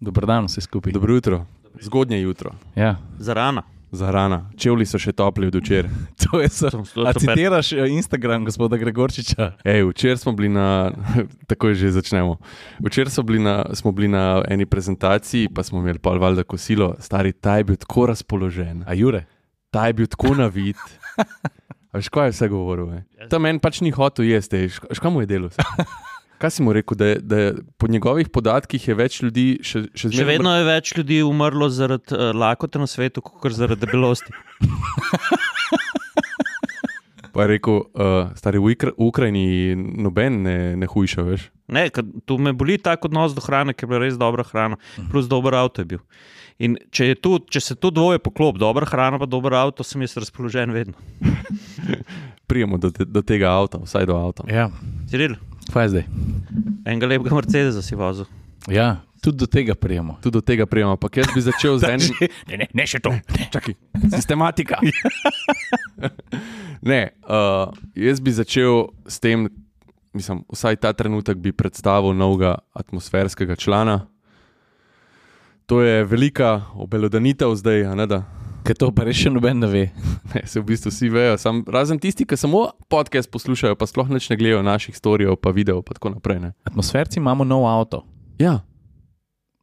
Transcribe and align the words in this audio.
Dober 0.00 0.24
dan, 0.24 0.44
vsi 0.44 0.60
skupaj. 0.60 0.92
Dobro 0.92 1.14
jutro, 1.14 1.46
zgodnje 1.78 2.20
jutro, 2.20 2.50
Ja. 2.74 2.96
Za 3.18 3.34
rana. 3.34 3.62
za 3.92 4.06
rana. 4.08 4.50
Čevlji 4.56 4.86
so 4.86 4.98
še 4.98 5.12
topli 5.12 5.46
od 5.46 5.54
včeraj. 5.56 5.90
To 6.22 6.38
je 6.38 6.48
so. 6.48 6.68
A 7.00 7.12
citiraš 7.12 7.72
eh, 7.72 7.88
Instagram 7.90 8.44
gospoda 8.44 8.76
Gregorčiča? 8.76 9.52
Ej, 9.64 9.82
včeraj 9.84 10.16
smo 10.16 10.32
bili 10.32 10.48
na, 10.48 10.92
takoj 11.50 11.74
že 11.74 11.90
začnemo. 11.90 12.38
Včeraj 12.80 13.10
smo 13.10 13.22
bili 13.24 13.38
na, 13.40 13.66
smo 13.72 13.90
bili 13.90 14.08
na 14.08 14.42
eni 14.46 14.62
prezentaciji, 14.64 15.48
pa 15.48 15.62
smo 15.62 15.78
imeli 15.78 15.98
pa 15.98 16.10
valjda 16.12 16.42
kosilo, 16.44 16.94
stari, 16.98 17.32
ta 17.32 17.56
je 17.56 17.64
bil 17.64 17.76
tako 17.76 18.06
razpoložen, 18.06 18.84
A 18.86 18.94
Jure? 18.94 19.24
ta 19.70 19.86
je 19.86 19.92
bil 19.92 20.06
tako 20.06 20.34
navit. 20.36 20.78
A 21.90 21.98
veš, 21.98 22.08
kaj 22.08 22.24
je 22.24 22.32
vse 22.32 22.46
govoril? 22.48 22.86
ve? 22.86 23.02
Ta 23.26 23.38
meni 23.38 23.58
pač 23.58 23.80
ni 23.80 23.90
hotel 23.90 24.24
jesti, 24.24 24.56
ej, 24.56 24.68
šk- 24.70 24.94
škaj 24.94 25.10
mu 25.10 25.20
je 25.20 25.26
delo. 25.26 25.50
Kaj 26.40 26.50
si 26.50 26.62
mu 26.62 26.72
rekel, 26.72 26.96
da, 26.96 27.06
je- 27.06 27.20
da 27.22 27.36
je 27.38 27.48
po 27.76 27.86
njegovih 27.86 28.28
podatkih 28.28 28.88
je 28.88 28.94
več 28.94 29.18
ljudi 29.20 29.58
še, 29.60 29.82
še 29.90 30.06
Še 30.06 30.08
zmeraj 30.10 30.28
vedno 30.30 30.54
je 30.54 30.64
več 30.66 30.94
ljudi 30.94 31.18
umrlo 31.22 31.68
zaradi 31.70 32.12
uh, 32.12 32.30
lakote 32.34 32.78
na 32.78 32.86
svetu, 32.86 33.20
kot 33.20 33.52
zaradi 33.52 33.80
debelosti. 33.82 34.32
Pa 37.30 37.42
je 37.42 37.48
rekel, 37.48 37.84
uh, 37.94 38.32
stari 38.34 38.58
v, 38.58 38.72
Ikra, 38.72 38.90
v 38.90 39.04
Ukrajini 39.04 39.44
noben 39.76 40.40
ne, 40.42 40.56
ne 40.74 40.86
hujša, 40.88 41.22
veš. 41.22 41.44
Ne, 41.68 41.84
tu 42.24 42.34
me 42.36 42.50
boli 42.52 42.74
tako 42.76 43.06
odnos 43.06 43.36
do 43.36 43.40
hrane, 43.40 43.70
ker 43.70 43.86
je 43.86 43.90
bila 43.92 44.00
res 44.02 44.16
dobra 44.18 44.42
hrana, 44.42 44.80
plus 45.12 45.28
dober 45.30 45.54
avto 45.54 45.78
je 45.78 45.92
bil. 45.92 46.00
In 46.58 46.74
če, 46.90 47.06
je 47.06 47.16
tu, 47.16 47.38
če 47.40 47.60
se 47.62 47.74
tu 47.76 47.88
dvoje 47.88 48.18
poklop, 48.18 48.58
dobra 48.58 48.82
hrana 48.84 49.16
pa 49.16 49.28
dober 49.28 49.54
avto, 49.54 49.86
sem 49.86 50.02
jaz 50.02 50.16
razpoložen 50.18 50.74
vedno. 50.74 50.98
Prijemo 52.50 52.76
do, 52.76 52.90
te, 52.90 53.06
do 53.06 53.22
tega 53.22 53.52
avta, 53.52 53.78
vsaj 53.78 54.10
do 54.10 54.18
avta. 54.18 54.42
Ja. 54.50 54.66
Ciril, 55.06 55.38
Kaj 55.72 55.84
je 55.84 55.88
zdaj? 55.88 56.06
enega 56.84 57.06
lepega 57.06 57.34
Mercedesa 57.34 57.82
si 57.82 57.94
vozil. 57.94 58.26
Ja, 58.68 59.00
tudi 59.22 59.38
do 59.38 59.46
tega 59.46 59.74
prijemo. 59.74 60.18
Tudi 60.22 60.38
do 60.38 60.40
tega 60.44 60.66
prijemo, 60.66 60.96
ampak 60.96 61.16
jaz 61.16 61.32
bi 61.34 61.40
začel 61.40 61.78
z 61.78 61.90
enim. 61.94 62.14
Ne, 62.48 62.56
ne, 62.64 62.66
ne 62.74 62.86
še 62.86 63.00
to. 63.02 63.12
Čakaj, 63.52 63.76
sistematika. 64.12 64.80
ne, 66.90 67.00
uh, 67.24 67.72
jaz 67.96 68.20
bi 68.20 68.34
začel 68.34 68.90
s 69.06 69.20
tem, 69.22 69.48
mislim, 70.16 70.44
vsaj 70.52 70.80
ta 70.82 70.92
trenutek 70.96 71.40
bi 71.40 71.54
predstavil 71.56 72.16
novega 72.16 72.58
atmosferskega 72.76 73.56
člana. 73.56 74.04
To 75.70 75.84
je 75.86 76.02
velika 76.02 76.72
obelodanitev 76.74 77.54
zdaj, 77.54 77.86
a 77.86 77.94
ne 77.94 78.06
da. 78.10 78.24
Ker 78.64 78.76
to 78.76 78.90
pa 78.92 79.06
res 79.08 79.16
še 79.16 79.32
noben 79.32 79.58
ne 79.62 79.68
ve. 79.70 79.84
Ne, 80.30 80.44
se 80.46 80.60
v 80.60 80.68
bistvu 80.68 80.92
vsi 80.92 81.08
vejo, 81.10 81.34
sam, 81.42 81.64
razen 81.66 81.98
tisti, 81.98 82.22
ki 82.28 82.38
samo 82.38 82.68
podcast 82.92 83.30
poslušajo, 83.32 83.74
pa 83.74 83.88
sploh 83.90 84.06
ne 84.12 84.20
gledajo 84.22 84.62
naših 84.62 84.94
storijev, 84.94 85.34
pa 85.42 85.50
videov, 85.50 85.82
pa 85.82 85.96
tako 85.98 86.14
naprej. 86.14 86.38
Ne. 86.38 86.50
Atmosferci 86.68 87.18
imamo 87.18 87.42
nov 87.44 87.66
avto, 87.66 88.04
Ja, 88.40 88.62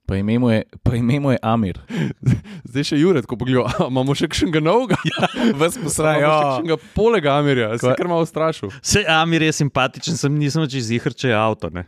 pa 0.05 0.15
ime 0.15 0.39
mu 0.39 0.49
je, 0.51 0.63
pa 0.83 0.95
ime 0.95 1.19
mu 1.19 1.31
je 1.31 1.37
Amir. 1.41 1.79
zdaj 2.69 2.83
še 2.91 2.99
Juret, 2.99 3.25
ko 3.25 3.35
pogleda, 3.35 3.65
"A, 3.65 3.87
imamo 3.89 4.13
še 4.13 4.29
kakšnega 4.29 4.61
novega. 4.61 4.99
Vas 5.59 5.79
Imamo 5.79 5.89
še 5.89 6.03
kakšnega 6.05 6.77
polega 6.93 7.39
Amirja, 7.41 7.73
se 7.81 7.95
kar 7.97 8.07
malo 8.07 8.25
strašil. 8.25 8.69
Se 8.85 9.01
Amir 9.01 9.41
je 9.41 9.51
simpatičen, 9.63 10.17
sem 10.19 10.37
nisem 10.37 10.61
več 10.61 10.77
izihar, 10.77 11.15
če 11.15 11.33
je 11.33 11.35
avto. 11.35 11.73
Ne? 11.73 11.87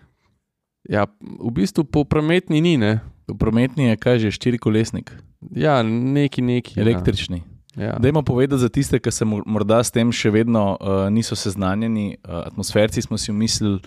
Ja, 0.90 1.06
v 1.22 1.54
bistvu 1.54 1.86
po 1.86 2.04
prometni 2.04 2.58
ni, 2.58 2.74
ne. 2.82 3.00
V 3.30 3.38
prometni 3.38 3.92
je 3.92 4.00
kaj 4.02 4.26
že 4.26 4.34
štirikolesnik, 4.34 5.14
Ja, 5.56 5.84
neki, 5.84 6.42
neki. 6.42 6.80
električni. 6.80 7.38
Ja. 7.38 7.60
Ja. 7.78 7.96
Dajmo 8.00 8.22
povedati 8.22 8.60
za 8.60 8.70
tiste, 8.70 9.00
ki 9.00 9.12
se 9.12 9.26
mor- 9.26 9.44
morda 9.46 9.84
s 9.84 9.92
tem 9.92 10.12
še 10.12 10.32
vedno 10.34 10.74
uh, 10.82 11.08
niso 11.14 11.36
seznanjeni. 11.36 12.18
Uh, 12.28 12.42
atmosferci 12.50 13.02
smo 13.02 13.18
si 13.18 13.32
mislili 13.32 13.80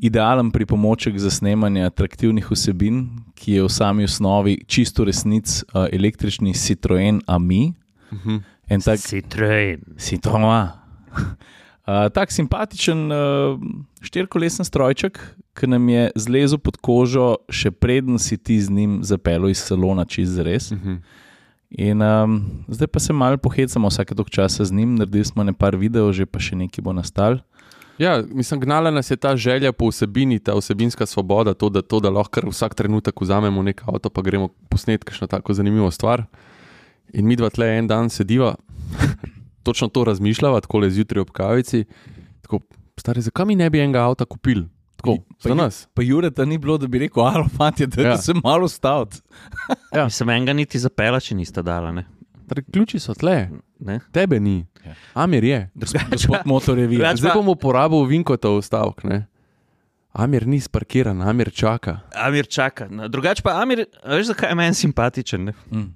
idealen 0.00 0.50
pripomoček 0.50 1.18
za 1.18 1.30
snemanje 1.30 1.84
atraktivnih 1.86 2.50
vsebin, 2.50 3.06
ki 3.34 3.52
je 3.52 3.62
v 3.62 3.70
sami 3.72 4.04
osnovi 4.04 4.58
čisto 4.66 5.04
resnic 5.04 5.62
uh, 5.72 5.86
električni 5.92 6.52
Citroen 6.54 7.22
Ami. 7.26 7.72
Mhm. 8.12 8.36
En 8.68 8.80
tak 8.80 9.00
Citroen. 9.00 9.80
Citroen. 9.96 10.68
Uh, 11.82 12.06
tak 12.14 12.30
simpatičen 12.30 13.10
uh, 13.10 13.58
štirikolesen 14.06 14.62
strojček, 14.62 15.18
ki 15.58 15.66
nam 15.66 15.88
je 15.90 16.10
zlezel 16.14 16.60
pod 16.62 16.78
kožo, 16.78 17.42
še 17.50 17.72
preden 17.74 18.22
si 18.22 18.38
ti 18.38 18.60
z 18.62 18.70
njim 18.70 19.00
zapeljal 19.02 19.50
iz 19.50 19.64
salona, 19.66 20.06
čez 20.06 20.38
res. 20.38 20.70
Mhm. 20.70 21.02
In 21.82 22.04
um, 22.04 22.36
zdaj 22.68 22.86
pa 22.86 23.00
se 23.00 23.12
malo 23.16 23.40
pohecamo 23.40 23.88
vsake 23.88 24.14
tok 24.14 24.28
časa 24.30 24.64
z 24.64 24.76
njim, 24.76 24.94
naredili 25.00 25.24
smo 25.24 25.42
nekaj 25.42 25.74
videov, 25.80 26.12
že 26.12 26.28
pa 26.28 26.38
še 26.38 26.54
nekaj 26.54 26.84
bo 26.84 26.92
nastal. 26.92 27.40
Ja, 27.98 28.22
mislim, 28.22 28.60
gnala 28.60 28.90
nas 28.90 29.10
je 29.10 29.16
ta 29.16 29.36
želja 29.36 29.72
po 29.72 29.88
vsebini, 29.88 30.38
ta 30.38 30.54
vsebinska 30.54 31.06
svoboda, 31.06 31.54
to, 31.54 31.68
da, 31.68 31.82
to, 31.82 32.00
da 32.00 32.10
lahko 32.10 32.44
vsak 32.50 32.74
trenutek 32.74 33.20
vzamemo 33.20 33.62
nek 33.62 33.82
avto, 33.86 34.10
pa 34.10 34.22
gremo 34.22 34.48
posnetek 34.68 35.08
kakšno 35.08 35.26
tako 35.26 35.54
zanimivo 35.54 35.90
stvar. 35.90 36.24
In 37.12 37.26
mi 37.26 37.36
dva 37.36 37.50
tle 37.50 37.68
en 37.78 37.86
dan 37.86 38.10
sediva, 38.10 38.54
točno 39.62 39.88
to 39.88 40.04
razmišljava, 40.04 40.60
tako 40.60 40.78
le 40.78 40.90
zjutraj 40.90 41.20
ob 41.20 41.30
kavici. 41.30 41.84
Tako, 42.42 42.60
stari, 42.96 43.20
zakaj 43.20 43.46
mi 43.46 43.56
ne 43.56 43.70
bi 43.70 43.80
enega 43.80 44.00
avta 44.00 44.24
kupili? 44.24 44.66
Tako, 44.96 45.16
Pa 45.42 45.48
za 45.48 45.54
nas. 45.54 45.88
Pa 45.94 46.02
Jureta 46.02 46.44
ni 46.44 46.58
bilo, 46.58 46.78
da 46.78 46.86
bi 46.86 46.98
rekel, 46.98 47.24
alo, 47.24 47.48
fantje, 47.50 47.86
da 47.86 48.02
Ja. 48.02 48.08
ja. 48.08 48.16
se 48.18 48.32
malo 48.36 48.68
staviti. 48.68 49.16
Ja. 49.94 50.04
Mislim, 50.06 50.30
enega 50.30 50.52
niti 50.52 50.78
zapela, 50.78 51.20
če 51.20 51.34
nista 51.34 51.62
dala. 51.62 51.90
Ne? 51.92 52.04
Stari, 52.44 52.62
ključi 52.64 52.98
so 52.98 53.14
tle, 53.14 53.48
Ne? 53.80 54.00
tebe 54.12 54.40
ni. 54.40 54.66
Ja. 54.86 54.94
Amir 55.16 55.44
je. 55.44 55.70
Gospod 55.74 56.36
motor 56.44 56.78
je 56.78 56.86
videl. 56.86 57.16
Zdaj 57.16 57.30
pa- 57.30 57.34
bom 57.34 57.48
uporabil 57.48 58.04
Vinkotov 58.04 58.62
stavek. 58.62 59.04
ne. 59.04 59.26
Amir 60.12 60.46
ni 60.46 60.60
sparkiran, 60.60 61.22
Amir 61.22 61.50
čaka. 61.50 62.00
Amir 62.16 62.46
čaka. 62.46 62.86
No, 62.86 63.08
Drugače 63.08 63.42
pa 63.42 63.56
Amir, 63.56 63.86
a 64.04 64.12
veš, 64.12 64.26
zakaj 64.26 64.50
je 64.50 64.54
meni 64.54 64.74
simpatičen? 64.74 65.44
Ne? 65.44 65.52
Mm. 65.70 65.88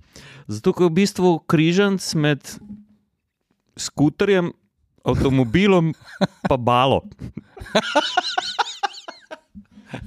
Zato, 0.48 0.72
ker 0.72 0.82
je 0.82 0.88
v 0.88 0.94
bistvu 0.94 1.38
križanc 1.40 2.00
med 2.16 2.40
skuterjem, 3.76 4.52
avtomobilom 5.06 5.92
in 5.92 6.64
balo. 6.64 7.02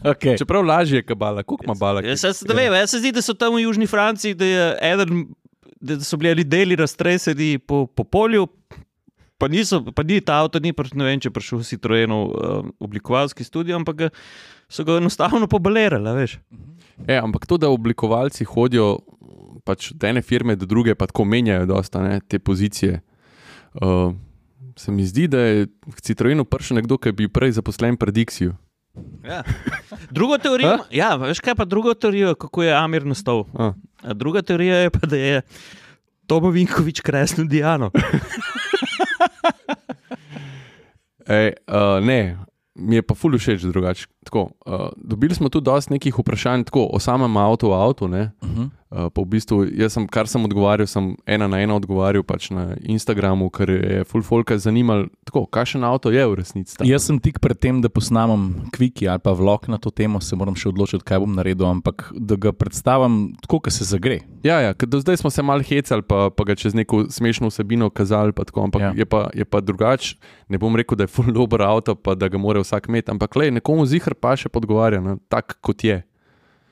Okay. 0.04 0.38
Čeprav 0.38 0.66
lažje 0.66 1.00
je 1.00 1.04
kabala, 1.04 1.44
koliko 1.44 1.64
ima 1.64 1.74
bala? 1.74 2.02
Jaz, 2.02 2.24
jaz, 2.24 2.44
da 2.48 2.54
vem, 2.54 2.74
jaz 2.74 2.92
se 2.92 3.00
zdi, 3.00 3.12
da 3.16 3.22
so 3.22 3.34
tam 3.34 3.56
v 3.56 3.64
Južni 3.64 3.88
Franciji, 3.88 4.36
da, 4.38 4.46
je 4.46 4.66
eden, 4.82 5.26
da 5.82 6.00
so 6.04 6.18
bili 6.18 6.44
deli 6.44 6.76
raztreseni 6.76 7.58
po, 7.60 7.86
po 7.88 8.04
polju. 8.04 8.48
Pa, 9.40 9.48
niso, 9.48 9.80
pa 9.96 10.04
ni 10.04 10.20
ta 10.22 10.42
avto, 10.44 10.60
ni 10.60 10.74
prišel, 10.76 11.00
ne 11.00 11.06
vem, 11.08 11.20
če 11.24 11.30
je 11.30 11.34
prišel 11.34 11.64
Citroenov 11.64 12.24
uh, 12.28 12.66
oblikovalski 12.84 13.44
studio, 13.48 13.78
ampak 13.80 13.96
ga, 13.96 14.10
so 14.68 14.84
ga 14.84 14.98
enostavno 15.00 15.48
pobalerali, 15.48 16.12
a 16.12 16.16
veš. 16.18 16.36
E, 17.08 17.16
ampak 17.16 17.48
to, 17.48 17.56
da 17.58 17.72
oblikovalci 17.72 18.44
hodijo 18.44 18.98
pač 19.64 19.94
od 19.96 20.04
ene 20.04 20.22
firme 20.22 20.58
do 20.60 20.68
druge, 20.68 20.96
pa 20.96 21.08
tako 21.08 21.24
menjajo 21.24 21.70
dosta, 21.72 22.04
ne, 22.04 22.20
te 22.28 22.40
pozicije. 22.40 23.00
Uh, 23.74 24.14
se 24.78 24.92
mi 24.92 25.06
zdi, 25.06 25.28
da 25.28 25.40
je 25.40 25.68
k 25.68 26.02
Citroenu 26.02 26.46
prišel 26.46 26.80
nekdo, 26.80 26.98
ki 26.98 27.12
bil 27.12 27.30
prej 27.30 27.52
zaposlen 27.60 27.98
pred 27.98 28.16
Dixiju. 28.16 28.56
Ja. 29.24 29.44
Drugo 30.12 30.38
teorijo, 30.38 30.78
ja, 30.92 31.16
veš 31.16 31.40
kaj 31.44 31.56
pa 31.56 31.66
drugo 31.66 31.94
teorijo, 31.94 32.36
kako 32.36 32.64
je 32.64 32.74
Amir 32.74 33.06
nastal. 33.06 33.46
A, 33.54 33.74
A 34.04 34.14
druga 34.14 34.42
teorija 34.42 34.78
je 34.88 34.90
pa, 34.90 35.08
da 35.08 35.18
je 35.18 35.42
Tomo 36.28 36.50
Vinkovič 36.50 37.02
kresnil 37.02 37.48
Diano. 37.48 37.92
ej, 41.40 41.54
uh, 41.68 42.00
ne, 42.06 42.38
mi 42.76 42.96
je 43.00 43.06
pa 43.06 43.16
ful 43.16 43.38
všeč 43.38 43.68
drugače. 43.70 44.08
Tako, 44.26 44.50
Uh, 44.70 44.94
dobili 44.98 45.36
smo 45.36 45.50
tudi 45.50 45.66
dosti 45.66 45.94
nekih 45.94 46.20
vprašanj 46.20 46.64
tako, 46.70 46.86
o 46.94 47.00
samem 47.00 47.38
avtu, 47.38 47.72
o 47.72 47.74
avtu. 47.74 48.08
Ne, 48.08 48.32
Uh 48.42 48.50
-huh. 48.50 48.70
Uh, 48.90 49.06
pa 49.14 49.22
v 49.22 49.38
bistvu, 49.38 49.58
jaz 49.78 49.94
sem, 49.94 50.08
kar 50.10 50.26
sem 50.26 50.42
odgovarjal, 50.42 50.88
sem 50.90 51.12
ena 51.30 51.46
na 51.46 51.60
ena 51.62 51.76
odgovarjal 51.78 52.24
pač 52.26 52.48
na 52.50 52.74
Instagramu, 52.82 53.46
ker 53.54 53.70
je 53.70 54.00
full 54.10 54.24
folk 54.26 54.50
zanimalo, 54.58 55.06
tako, 55.30 55.44
kakšen 55.46 55.86
avto 55.86 56.10
je 56.10 56.24
v 56.26 56.34
resnici. 56.40 56.74
ta. 56.74 56.88
Jaz 56.90 57.06
sem 57.06 57.20
tik 57.22 57.38
pred 57.38 57.54
tem, 57.62 57.84
da 57.86 57.90
posnamem 57.94 58.66
kviki 58.74 59.06
ali 59.06 59.22
pa 59.22 59.30
vlog 59.38 59.70
na 59.70 59.78
to 59.78 59.94
temo, 59.94 60.18
se 60.18 60.34
moram 60.34 60.58
še 60.58 60.72
odločiti, 60.74 61.06
kaj 61.06 61.22
bom 61.22 61.38
naredil, 61.38 61.70
ampak 61.70 62.10
da 62.18 62.34
ga 62.34 62.50
predstavim 62.50 63.36
tako, 63.46 63.62
kot 63.62 63.78
se 63.78 63.86
zagre. 63.86 64.24
Ja, 64.42 64.58
ja, 64.58 64.74
do 64.74 64.98
zdaj 65.06 65.22
smo 65.22 65.30
se 65.30 65.46
mal 65.46 65.62
hecali, 65.62 66.02
pa, 66.02 66.34
pa 66.34 66.44
ga 66.50 66.58
čez 66.58 66.74
neko 66.74 67.06
smešno 67.14 67.54
vsebino 67.54 67.92
kazali, 67.94 68.34
pa 68.34 68.42
tako, 68.50 68.66
ampak 68.72 68.82
Ja. 68.82 68.92
je 68.98 69.06
pa, 69.06 69.30
je 69.38 69.46
pa 69.46 69.62
drugače. 69.62 70.18
Ne 70.50 70.58
bom 70.58 70.74
rekel, 70.74 70.98
da 70.98 71.06
je 71.06 71.14
full 71.14 71.30
dober 71.38 71.62
avto, 71.62 71.94
pa 71.94 72.18
da 72.18 72.26
ga 72.26 72.42
mora 72.42 72.58
vsak 72.66 72.90
imeti, 72.90 73.14
ampak 73.14 73.38
le 73.38 73.52
nekomu 73.62 73.86
zihar 73.86 74.18
pa 74.18 74.34
še 74.34 74.50
podgovarja, 74.50 74.98
no, 74.98 75.20
tak 75.30 75.60
kot 75.62 75.84
je. 75.86 76.02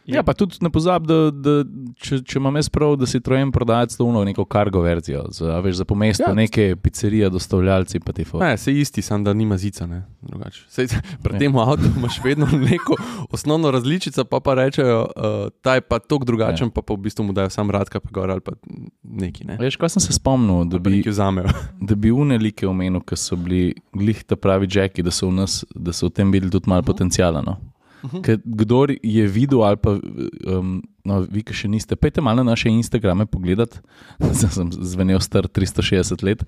Ja, 0.07 0.23
pa 0.23 0.33
tudi 0.33 0.55
ne 0.61 0.69
pozabi, 0.71 1.07
da, 1.07 1.17
da 1.31 1.53
če, 1.99 2.21
če 2.23 2.37
imam 2.39 2.55
jaz 2.55 2.69
prav, 2.71 2.95
da 2.95 3.05
si 3.09 3.19
trojem 3.19 3.51
prodajati 3.51 3.93
slovno 3.97 4.23
neko 4.23 4.45
kargo 4.47 4.79
verzijo, 4.81 5.25
za, 5.35 5.59
veš, 5.59 5.81
za 5.81 5.85
pomesto 5.85 6.23
ja. 6.23 6.33
Neke 6.33 6.75
pizzerije, 6.79 7.29
dostavljalci 7.29 7.99
pa 7.99 8.15
ti 8.15 8.23
fo. 8.23 8.39
Ne, 8.39 8.53
se 8.57 8.71
isti, 8.73 9.01
samo 9.01 9.23
da 9.27 9.33
nima 9.33 9.57
zica. 9.57 9.85
ne, 9.85 10.05
drugače. 10.21 10.63
Sej, 10.69 10.87
pri 11.23 11.35
Ja. 11.35 11.39
tem 11.39 11.55
avtu 11.59 11.91
imaš 11.97 12.21
vedno 12.23 12.47
neko 12.51 12.95
osnovno 13.29 13.71
različico, 13.71 14.25
pa 14.25 14.39
pa 14.39 14.53
rečejo, 14.53 15.01
uh, 15.03 15.51
ta 15.61 15.75
je 15.75 15.81
pa 15.81 15.99
tok 15.99 16.25
drugačen, 16.25 16.67
ja. 16.67 16.71
pa, 16.71 16.81
pa 16.81 16.93
v 16.93 16.97
bistvu 16.97 17.27
mu 17.27 17.33
dajo 17.33 17.49
sam 17.49 17.71
radka, 17.71 17.99
pa 17.99 18.09
gor 18.11 18.31
ali 18.31 18.41
pa 18.41 18.55
neki. 19.03 19.43
Ne. 19.45 19.57
Veš, 19.59 19.75
kaj 19.75 19.89
sem 19.97 20.07
se 20.07 20.13
spomnil, 20.15 20.65
da 20.71 20.79
bi, 20.79 21.03
da 21.89 21.95
bi 21.95 22.11
unelike 22.11 22.67
omenil, 22.67 23.03
ki 23.03 23.19
so 23.19 23.35
bili 23.35 23.75
glih 23.93 24.23
ta 24.23 24.35
pravi 24.39 24.67
jacki, 24.71 25.03
da 25.03 25.11
so 25.11 25.27
v 25.27 25.35
nas, 25.41 25.65
da 25.75 25.91
so 25.93 26.07
v 26.07 26.15
tem 26.15 26.31
videli 26.31 26.51
tudi 26.51 26.69
malo 26.71 26.81
potencijala. 26.87 27.43
No? 27.43 27.57
Ker 28.23 28.37
Kdor 28.45 28.93
je 29.03 29.27
videl, 29.27 29.63
ali 29.63 29.77
pa 29.77 29.95
um, 29.97 30.81
no, 31.05 31.21
vi, 31.25 31.43
ki 31.43 31.53
še 31.53 31.67
niste, 31.71 31.95
pejte 31.95 32.21
malo 32.21 32.43
na 32.43 32.53
naše 32.53 32.69
Instagrame 32.69 33.25
pogledat, 33.25 33.79
zdaj 34.37 34.51
sem 34.53 34.71
zvenel 34.71 35.19
star 35.23 35.47
360 35.49 36.23
let. 36.23 36.43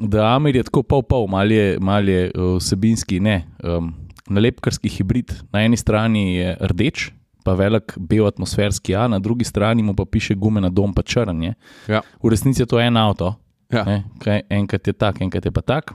Da 0.00 0.30
Amir 0.36 0.56
je 0.56 0.64
tako 0.64 0.82
pol-pol, 0.86 1.26
mal 1.28 1.50
je, 1.52 1.76
mal 1.82 2.06
je 2.08 2.30
uh, 2.32 2.56
vsebinski, 2.56 3.20
ne, 3.20 3.42
um, 3.64 3.92
nalepkarski 4.30 4.88
hibrid. 4.88 5.34
Na 5.52 5.64
eni 5.66 5.76
strani 5.76 6.36
je 6.36 6.56
rdeč, 6.72 7.10
pa 7.44 7.54
velik 7.58 7.96
bel 7.98 8.28
atmosferski 8.28 8.94
A, 8.94 9.08
na 9.08 9.18
drugi 9.18 9.44
strani 9.44 9.82
mu 9.82 9.94
pa 9.96 10.04
piše 10.04 10.34
gume 10.36 10.60
na 10.60 10.68
dom, 10.68 10.94
pa 10.94 11.02
črn 11.02 11.42
je. 11.42 11.54
Ja. 11.88 12.00
V 12.22 12.32
resnici 12.32 12.62
je 12.62 12.68
to 12.68 12.80
en 12.80 12.96
avto, 12.96 13.34
Ja. 13.70 13.84
ne, 13.86 14.04
kaj, 14.18 14.42
enkrat 14.50 14.86
je 14.86 14.92
tak, 14.92 15.20
enkrat 15.22 15.44
je 15.46 15.52
pa 15.54 15.62
tak. 15.62 15.92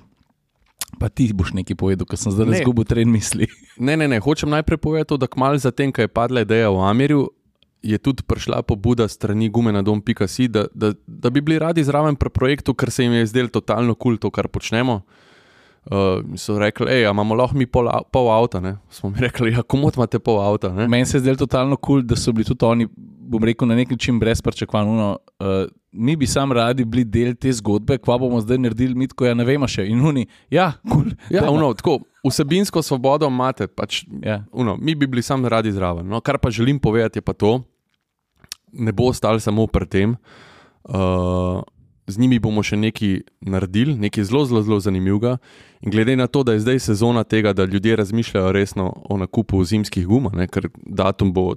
Pa 1.00 1.10
ti 1.10 1.28
boš 1.34 1.52
nekaj 1.58 1.76
povedal, 1.76 2.08
ker 2.08 2.20
sem 2.20 2.32
zdaj 2.32 2.48
Ne. 2.48 2.60
izgubil 2.62 2.86
tren 2.88 3.10
misli. 3.12 3.50
Ne, 3.78 3.98
ne, 4.00 4.08
ne, 4.08 4.20
hočem 4.24 4.50
najprej 4.50 4.80
povedati, 4.80 5.10
to, 5.12 5.18
da 5.18 5.28
kmalu 5.28 5.60
zatem, 5.60 5.92
ko 5.92 6.06
je 6.06 6.08
padla 6.08 6.46
ideja 6.46 6.72
o 6.72 6.80
Amirju, 6.88 7.28
je 7.86 7.98
tudi 7.98 8.24
prišla 8.24 8.64
pobuda 8.66 9.08
strani 9.08 9.50
gume 9.50 9.72
na 9.72 9.82
dom.si, 9.82 10.48
da, 10.48 10.66
da, 10.74 10.94
da 11.08 11.30
bi 11.30 11.42
bili 11.42 11.60
radi 11.60 11.84
zraven 11.84 12.16
pri 12.16 12.30
projektu, 12.30 12.74
ker 12.74 12.92
se 12.92 13.04
jim 13.04 13.14
je 13.14 13.26
zdelo 13.26 13.52
totalno 13.54 13.94
kul 13.94 14.16
cool 14.16 14.18
to, 14.18 14.32
kar 14.32 14.48
počnemo. 14.48 15.02
Uh, 15.86 16.24
so 16.34 16.58
rekli, 16.58 16.90
hej, 16.90 17.06
imamo 17.06 17.36
lahko 17.38 17.58
mi 17.58 17.68
pol, 17.70 17.86
pol 18.12 18.32
avta. 18.34 18.60
Ne? 18.60 18.78
Smo 18.90 19.12
mi 19.14 19.22
rekli, 19.22 19.52
ja, 19.54 19.62
komu 19.62 19.92
imate 19.94 20.18
pol 20.20 20.42
avta? 20.42 20.74
Ne? 20.74 20.88
Meni 20.90 21.06
se 21.06 21.18
je 21.18 21.28
zdelo 21.28 21.38
totalno 21.38 21.78
kul, 21.78 22.00
cool, 22.00 22.08
da 22.10 22.18
so 22.18 22.34
bili 22.34 22.48
tudi 22.48 22.66
oni, 22.66 22.88
bom 23.30 23.44
rekel, 23.44 23.70
na 23.70 23.78
nek 23.78 23.94
način 23.94 24.20
brez 24.20 24.42
pričakovanj. 24.42 24.90
Uh, 24.90 25.68
mi 25.96 26.16
bi 26.16 26.28
sam 26.28 26.52
radi 26.52 26.86
bili 26.86 27.04
del 27.04 27.36
te 27.36 27.52
zgodbe, 27.54 27.98
kva 27.98 28.18
bomo 28.20 28.42
zdaj 28.42 28.58
naredili, 28.58 28.96
mi 28.96 29.08
tako 29.08 29.26
ja 29.26 29.34
ne 29.34 29.46
vemo 29.48 29.68
še. 29.68 29.88
In 29.88 30.04
oni, 30.06 30.26
ja. 30.54 30.74
Cool, 30.92 31.14
Ja, 31.30 31.48
uno, 31.52 31.74
tako, 31.74 32.00
vsebinsko 32.26 32.84
svobodo 32.84 33.30
imate, 33.32 33.68
pač, 33.68 34.04
ja. 34.24 34.44
uno, 34.52 34.78
mi 34.82 34.96
bi 34.96 35.08
bili 35.08 35.24
sam 35.24 35.46
radi 35.46 35.72
zraven. 35.72 36.08
No, 36.10 36.22
kar 36.22 36.38
pa 36.42 36.52
želim 36.52 36.80
povedati, 36.80 37.20
je 37.20 37.26
pa 37.26 37.34
to, 37.34 37.60
ne 38.74 38.92
bo 38.92 39.10
ostalo 39.12 39.40
samo 39.40 39.68
pri 39.68 39.88
tem. 39.88 40.16
Uh, 40.84 41.64
z 42.08 42.22
njimi 42.22 42.38
bomo 42.40 42.62
še 42.64 42.78
nekaj 42.78 43.22
naredili, 43.42 43.96
nekaj 43.98 44.28
zelo, 44.30 44.44
zelo, 44.46 44.62
zelo 44.66 44.80
zanimivega. 44.84 45.38
In 45.82 45.94
glede 45.94 46.16
na 46.20 46.28
to, 46.28 46.44
da 46.46 46.54
je 46.54 46.62
zdaj 46.66 46.80
sezona 46.92 47.24
tega, 47.24 47.54
da 47.54 47.66
ljudje 47.66 47.96
razmišljajo 47.98 48.52
resno 48.54 48.92
o 49.10 49.18
nakupu 49.18 49.64
zimskih 49.66 50.06
gum, 50.08 50.30
ne, 50.34 50.48
ker 50.48 50.70
datum 50.86 51.34
bo 51.34 51.56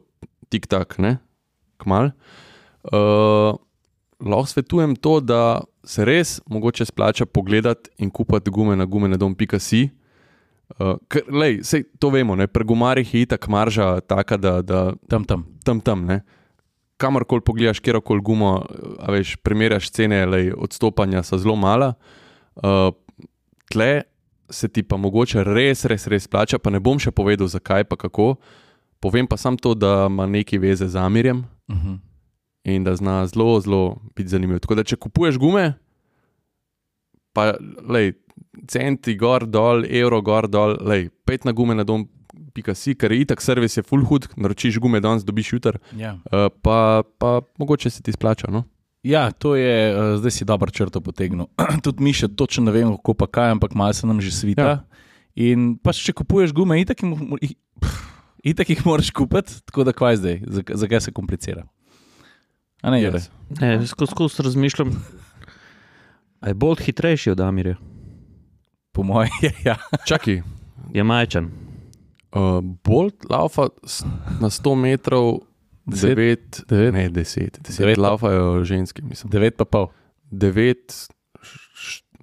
tik-tak, 0.49 0.97
ne, 1.03 1.19
kmal. 1.83 2.13
Uh, 2.89 3.59
lahko 4.21 4.47
svetujem 4.47 4.97
to, 4.97 5.21
da 5.21 5.61
se 5.85 6.05
res 6.05 6.41
mogoče 6.47 6.85
splača 6.85 7.27
pogledati 7.27 7.91
in 7.99 8.11
kupiti 8.11 8.51
gume 8.51 8.77
na 8.77 8.85
gumenedom.si. 8.85 9.89
Uh, 10.69 10.99
ker, 11.09 11.25
lej, 11.33 11.63
sej, 11.65 11.87
to 11.99 12.11
vemo, 12.13 12.37
ne, 12.37 12.47
pri 12.47 12.65
gumarjih 12.65 13.15
je 13.15 13.23
itak 13.25 13.49
marža 13.49 14.01
taka, 14.01 14.37
da, 14.37 14.63
da 14.63 14.93
Tam, 15.09 15.25
tam. 15.25 15.47
tam 15.65 15.81
tam. 15.81 16.05
Ne. 16.05 16.21
Kamorkoli 16.97 17.41
pogledaš, 17.41 17.81
kjerkoli 17.81 18.21
gumo, 18.21 18.67
a 19.01 19.13
veš, 19.13 19.37
primerjaš 19.41 19.91
cene, 19.91 20.27
lej, 20.27 20.53
odstopanja 20.53 21.23
so 21.23 21.39
zelo 21.39 21.57
mala. 21.57 21.95
Uh, 22.57 22.91
tle 23.71 24.03
se 24.51 24.69
ti 24.69 24.83
pa 24.83 24.97
mogoče 24.97 25.45
res, 25.45 25.85
res, 25.85 26.07
res 26.07 26.29
plača, 26.29 26.59
pa 26.59 26.71
ne 26.71 26.81
bom 26.81 26.99
še 27.01 27.13
povedal, 27.15 27.49
zakaj 27.49 27.85
pa 27.89 27.97
kako. 27.97 28.35
Povem 29.01 29.29
pa 29.31 29.37
samo 29.37 29.57
to, 29.57 29.75
da 29.75 30.09
ima 30.11 30.27
neki 30.27 30.59
veze 30.59 30.89
z 30.89 30.97
Amirjem 30.97 31.45
Uh 31.69 31.77
-huh. 31.77 31.99
In 32.65 32.85
da 32.85 32.97
zna 32.97 33.27
zelo, 33.27 33.61
zelo 33.61 33.83
biti 34.17 34.29
zanimiv. 34.29 34.61
Tako 34.65 34.79
da, 34.79 34.85
če 34.85 34.97
kupuješ 34.97 35.39
gume, 35.39 35.73
pa 37.37 37.53
lej, 37.89 38.15
centi 38.69 39.15
gor, 39.19 39.47
dol, 39.47 39.85
evro 39.87 40.21
gor, 40.25 40.49
dol, 40.51 40.77
lej, 40.83 41.09
pet 41.29 41.47
na 41.49 41.53
gume 41.53 41.77
na 41.79 41.87
dom. 41.87 42.09
Si, 42.75 42.97
ker 42.99 43.13
je 43.15 43.23
itak 43.23 43.39
servis 43.39 43.77
je 43.79 43.85
full 43.87 44.03
hood, 44.03 44.25
naročiš 44.35 44.81
gume 44.83 44.99
danes, 44.99 45.23
dobiš 45.23 45.53
jutr, 45.53 45.77
ja. 45.95 46.17
uh, 46.27 46.49
pa, 46.51 47.05
pa 47.23 47.37
mogoče 47.55 47.87
se 47.91 48.03
ti 48.03 48.11
splača. 48.11 48.51
No? 48.51 48.65
ja, 49.03 49.31
to 49.31 49.55
je, 49.57 49.95
uh, 49.95 50.19
zdaj 50.19 50.31
si 50.31 50.45
dobro 50.45 50.71
črto 50.71 51.01
potegnil. 51.01 51.47
tudi 51.85 52.03
mi 52.03 52.13
še 52.13 52.29
točno 52.29 52.67
ne 52.69 52.75
vemo, 52.75 52.97
kako 52.99 53.15
pa 53.15 53.31
kaj, 53.31 53.55
ampak 53.57 53.75
malo 53.79 53.95
se 53.95 54.07
nam 54.07 54.21
že 54.21 54.35
svita. 54.35 54.67
Ja. 54.67 54.77
In 55.39 55.77
pač, 55.79 56.03
če 56.03 56.17
kupuješ 56.19 56.53
gume, 56.57 56.81
itak 56.83 57.05
jih, 57.07 57.55
itak 58.43 58.75
jih 58.75 58.83
moraš 58.87 59.13
kupiti, 59.15 59.61
tako 59.71 59.87
da 59.87 59.95
kvaj 59.95 60.19
zdaj, 60.19 60.41
Zak- 60.59 60.75
zakaj 60.83 61.07
se 61.07 61.15
komplicira. 61.15 61.63
A 62.81 62.91
ne? 62.91 62.99
Yes. 63.01 63.29
Ne, 63.53 63.87
skozi 63.87 64.11
skozi 64.11 64.43
razmišljam. 64.43 64.93
A 66.41 66.49
je 66.49 66.55
bolj 66.55 66.77
hitrejši 66.81 67.31
od 67.31 67.41
Amirja? 67.41 67.77
Po 68.93 69.03
mojem 69.03 69.31
je. 69.43 69.53
Ja. 69.65 69.77
Čakaj, 70.05 70.43
Je 70.89 71.05
majčen. 71.05 71.51
uh, 72.31 72.61
Bolt 72.85 73.15
laufa 73.25 73.69
s- 73.85 74.05
na 74.39 74.49
100 74.49 74.75
metrov, 74.77 75.41
Deset? 75.85 76.11
9, 76.11 76.65
Devet? 76.69 76.95
ne 76.95 77.11
10, 77.11 77.59
10 77.61 77.79
Devet 77.79 77.97
pa- 77.97 78.03
laufajo 78.03 78.65
ženski, 78.65 79.03
mislim. 79.03 79.31
9 79.31 79.51
pa 79.53 79.65
pol. 79.65 79.87
9, 80.31 81.09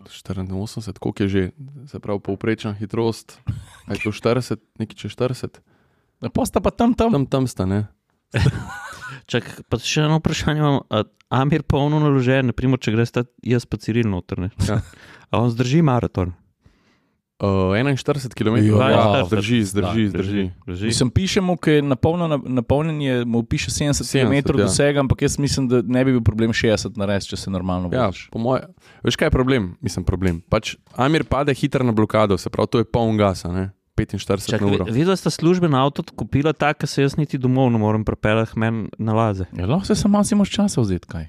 84, 0.06 0.46
koliko 0.94 1.24
je 1.24 1.30
že, 1.30 1.50
se 1.88 2.00
pravi, 2.00 2.20
povprečna 2.20 2.74
hitrost. 2.74 3.40
Je 3.88 3.98
to 3.98 4.12
40, 4.12 4.58
nekaj 4.80 4.96
čez 4.96 5.12
40, 5.12 5.60
Posta 6.28 6.60
pa 6.60 6.70
tam, 6.70 6.94
tam. 6.94 7.12
tam 7.12 7.26
tam 7.26 7.44
sta, 7.44 7.66
ne? 7.66 7.86
Čak, 9.26 9.50
pa 9.70 9.78
še 9.82 10.06
eno 10.06 10.20
vprašanje 10.20 10.60
imam. 10.60 10.80
A 10.90 11.04
Amir 11.30 11.64
polno 11.64 12.00
naložen, 12.00 12.52
naprimer, 12.52 12.80
če 12.80 12.94
greš 12.94 13.16
jaz 13.44 13.66
pa 13.66 13.78
Ciril 13.78 14.10
noter. 14.10 14.50
Ja. 14.68 14.82
A 15.32 15.42
on 15.42 15.50
zdrži 15.50 15.82
maraton? 15.82 16.36
Uh, 17.36 17.76
41 17.76 18.32
km, 18.32 18.56
Ja, 18.64 18.90
ja, 18.90 19.24
42. 19.24 19.28
zdrži, 19.28 19.64
zdrži, 19.64 20.04
Da, 20.04 20.10
zdrži. 20.10 20.44
drži. 20.68 20.86
Mislim, 20.86 21.10
pišemo, 21.12 21.58
ki 21.58 21.72
je 21.72 21.82
napolnjen, 21.82 22.40
napolnjen 22.46 23.02
je, 23.02 23.26
mu 23.26 23.44
piše 23.44 23.72
70 23.72 24.08
70, 24.08 24.24
km 24.24 24.34
ja. 24.56 24.64
dosega, 24.64 25.00
ampak 25.00 25.22
jaz 25.22 25.36
mislim, 25.40 25.68
da 25.68 25.82
ne 25.84 26.06
bi 26.06 26.16
bil 26.16 26.22
problem 26.24 26.56
60 26.56 26.96
narediti, 26.96 27.30
če 27.30 27.38
se 27.38 27.52
normalno 27.52 27.90
Ja, 27.92 28.06
voziš. 28.08 28.30
po 28.32 28.40
moje, 28.40 28.64
veš 29.04 29.20
kaj 29.20 29.28
je 29.28 29.32
problem? 29.36 29.76
Mislim, 29.82 30.06
problem. 30.08 30.40
Pač 30.48 30.78
Amir 30.96 31.28
pade 31.28 31.52
hitro 31.54 31.84
na 31.84 31.92
blokado, 31.92 32.38
se 32.38 32.48
pravi, 32.50 32.72
to 32.72 32.78
je 32.80 32.88
poln 32.88 33.18
gasa, 33.20 33.52
ne? 33.52 33.66
45 33.98 34.50
Čak, 34.50 34.62
na 34.62 34.68
uro. 34.68 34.86
videla 34.92 35.16
sta 35.16 35.30
službena 35.30 35.84
avto 35.86 36.04
kupila 36.16 36.54
tak, 36.54 36.82
da 36.82 36.88
se 36.88 37.02
jaz 37.02 37.18
niti 37.18 37.38
domov 37.38 37.72
ne 37.72 37.78
morem 37.80 38.04
prepeljati 38.06 38.60
meni 38.60 38.90
na 38.98 39.14
laze. 39.14 39.46
Ja, 39.58 39.66
lahko 39.66 39.86
se 39.86 39.96
samo 39.96 40.24
si 40.24 40.36
moš 40.36 40.50
časa 40.52 40.82
vzeti 40.82 41.08
kaj. 41.08 41.28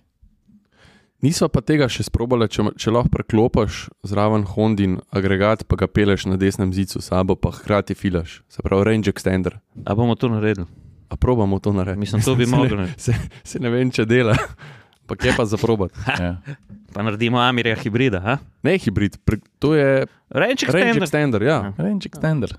Nisva 1.24 1.48
pa 1.48 1.62
tega 1.64 1.88
še 1.88 2.04
sprobala, 2.04 2.44
če, 2.46 2.66
če 2.76 2.92
lahko 2.92 3.08
preklopiš 3.14 3.86
zraven 4.04 4.44
Hondin 4.52 4.98
agregat, 5.10 5.64
pa 5.64 5.78
ga 5.80 5.86
peleš 5.88 6.26
na 6.28 6.36
desnem 6.36 6.74
zidu 6.76 7.00
sabo, 7.00 7.34
pa 7.40 7.50
hkrati 7.56 7.96
filaš, 7.96 8.42
se 8.52 8.62
pravi 8.62 8.84
range 8.84 9.10
extender. 9.10 9.56
A 9.86 9.94
bomo 9.96 10.14
to 10.14 10.28
naredili? 10.28 10.66
A 11.08 11.16
probamo 11.16 11.58
to 11.58 11.72
narediti. 11.72 12.00
Mislim, 12.00 12.22
to 12.22 12.34
bi 12.36 12.44
se 12.50 12.50
mogli. 12.52 12.68
Ne, 12.70 12.76
narediti. 12.76 13.02
se, 13.02 13.14
se 13.44 13.58
ne 13.62 13.70
vem, 13.72 13.90
če 13.90 14.04
dela, 14.04 14.36
pa 15.06 15.16
kje 15.16 15.34
pa 15.36 15.44
za 15.46 15.56
probat. 15.56 15.92
Ja. 16.20 16.36
Pa 16.92 17.02
naredimo 17.04 17.36
Amirja 17.38 17.76
hibrida. 17.76 18.20
Ha? 18.24 18.38
Ne 18.64 18.78
hibrid, 18.80 19.18
pre, 19.24 19.36
to 19.60 19.74
je 19.76 20.06
Range 20.30 20.64
range 20.66 20.66
extender. 20.66 21.02
extender, 21.02 21.42
ja. 21.42 21.58
Range 21.76 22.08
extender. 22.08 22.54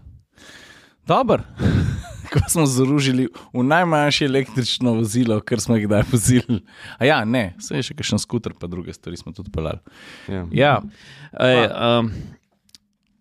Dober. 1.07 1.41
Ko 2.31 2.39
smo 2.51 2.65
združili 2.67 3.29
v 3.55 3.63
najmanjše 3.63 4.25
električno 4.27 4.93
vozilo, 4.99 5.39
kar 5.41 5.61
smo 5.63 5.77
jih 5.79 5.87
kdaj 5.87 6.03
vozili. 6.11 6.59
A 6.99 7.07
ja, 7.07 7.21
ne, 7.25 7.55
se 7.63 7.79
je 7.79 7.85
še 7.87 7.95
kakšen 7.95 8.19
skuter, 8.19 8.51
pa 8.59 8.67
druge 8.67 8.91
stvari 8.93 9.17
smo 9.17 9.31
tudi 9.31 9.47
pelali. 9.49 9.79
ja. 10.27 10.43
Ja, 10.51 10.73
Ej, 11.39 11.63
um, 11.71 12.11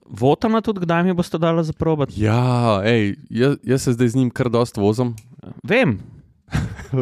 Votana 0.06 0.61
tudi, 0.62 0.83
kdaj 0.85 1.02
mi 1.06 1.14
boste 1.14 1.38
dali 1.38 1.62
za 1.66 1.73
probat? 1.75 2.11
Ja, 2.18 2.83
ej, 2.87 3.14
jaz, 3.30 3.56
jaz 3.66 3.87
se 3.87 3.95
zdaj 3.95 4.09
z 4.09 4.18
njim 4.21 4.30
kar 4.30 4.50
dost 4.50 4.76
vozim. 4.76 5.14
Vem, 5.62 5.97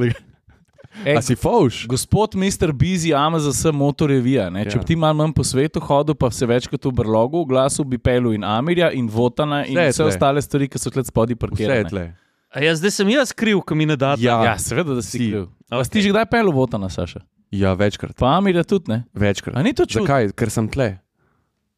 Ej, 1.02 1.16
A 1.16 1.20
si 1.20 1.34
fauš? 1.34 1.86
Gospod 1.86 2.34
Mr. 2.34 2.70
Busy, 2.70 3.10
AMZS 3.10 3.72
Motor 3.72 4.08
Revija. 4.08 4.46
Ja. 4.46 4.64
Če 4.64 4.76
Ja. 4.76 4.78
bi 4.78 4.86
ti 4.86 4.96
malo 4.96 5.14
manj 5.16 5.32
po 5.32 5.42
svetu 5.42 5.80
hodil, 5.80 6.14
pa 6.14 6.30
se 6.30 6.46
več 6.46 6.68
kot 6.68 6.78
v 6.80 6.92
brlogu, 6.92 7.42
v 7.42 7.48
glasu 7.48 7.82
bi 7.82 7.98
pelil 7.98 8.30
in 8.32 8.42
Amirja, 8.42 8.92
in 8.92 9.08
Votana, 9.08 9.64
in 9.64 9.74
Vse 9.74 9.90
vse 9.90 10.04
ostale 10.06 10.38
stvari, 10.38 10.68
ki 10.68 10.78
so 10.78 10.90
tle 10.90 11.02
spodaj 11.02 11.34
Vse 11.34 11.40
parkirane. 11.40 12.14
a 12.48 12.60
jaz 12.60 12.78
zdaj 12.78 12.90
sem 12.92 13.08
jaz 13.10 13.32
kriv, 13.32 13.58
ki 13.60 13.74
mi 13.74 13.86
ne 13.86 13.96
da. 13.96 14.14
Ja. 14.16 14.38
Ja, 14.44 14.54
seveda, 14.56 14.94
da 14.94 15.02
si 15.02 15.10
Si. 15.10 15.18
kriv. 15.26 15.48
A 15.68 15.78
Ok. 15.78 15.84
si 15.84 15.90
ti 15.90 16.00
že 16.00 16.10
kdaj 16.10 16.26
pelil 16.26 16.52
Votana, 16.52 16.86
Saša? 16.86 17.20
Ja, 17.50 17.74
večkrat. 17.74 18.14
Pa 18.14 18.38
Amirja 18.38 18.62
tudi 18.62 18.88
ne. 18.88 19.04
večkrat. 19.12 19.56
A 19.56 19.62
ni 19.62 19.72
to 19.72 19.82
čudno? 19.84 20.06
Zakaj? 20.06 20.30
Ker 20.32 20.48
sem 20.48 20.68
tle. 20.68 20.98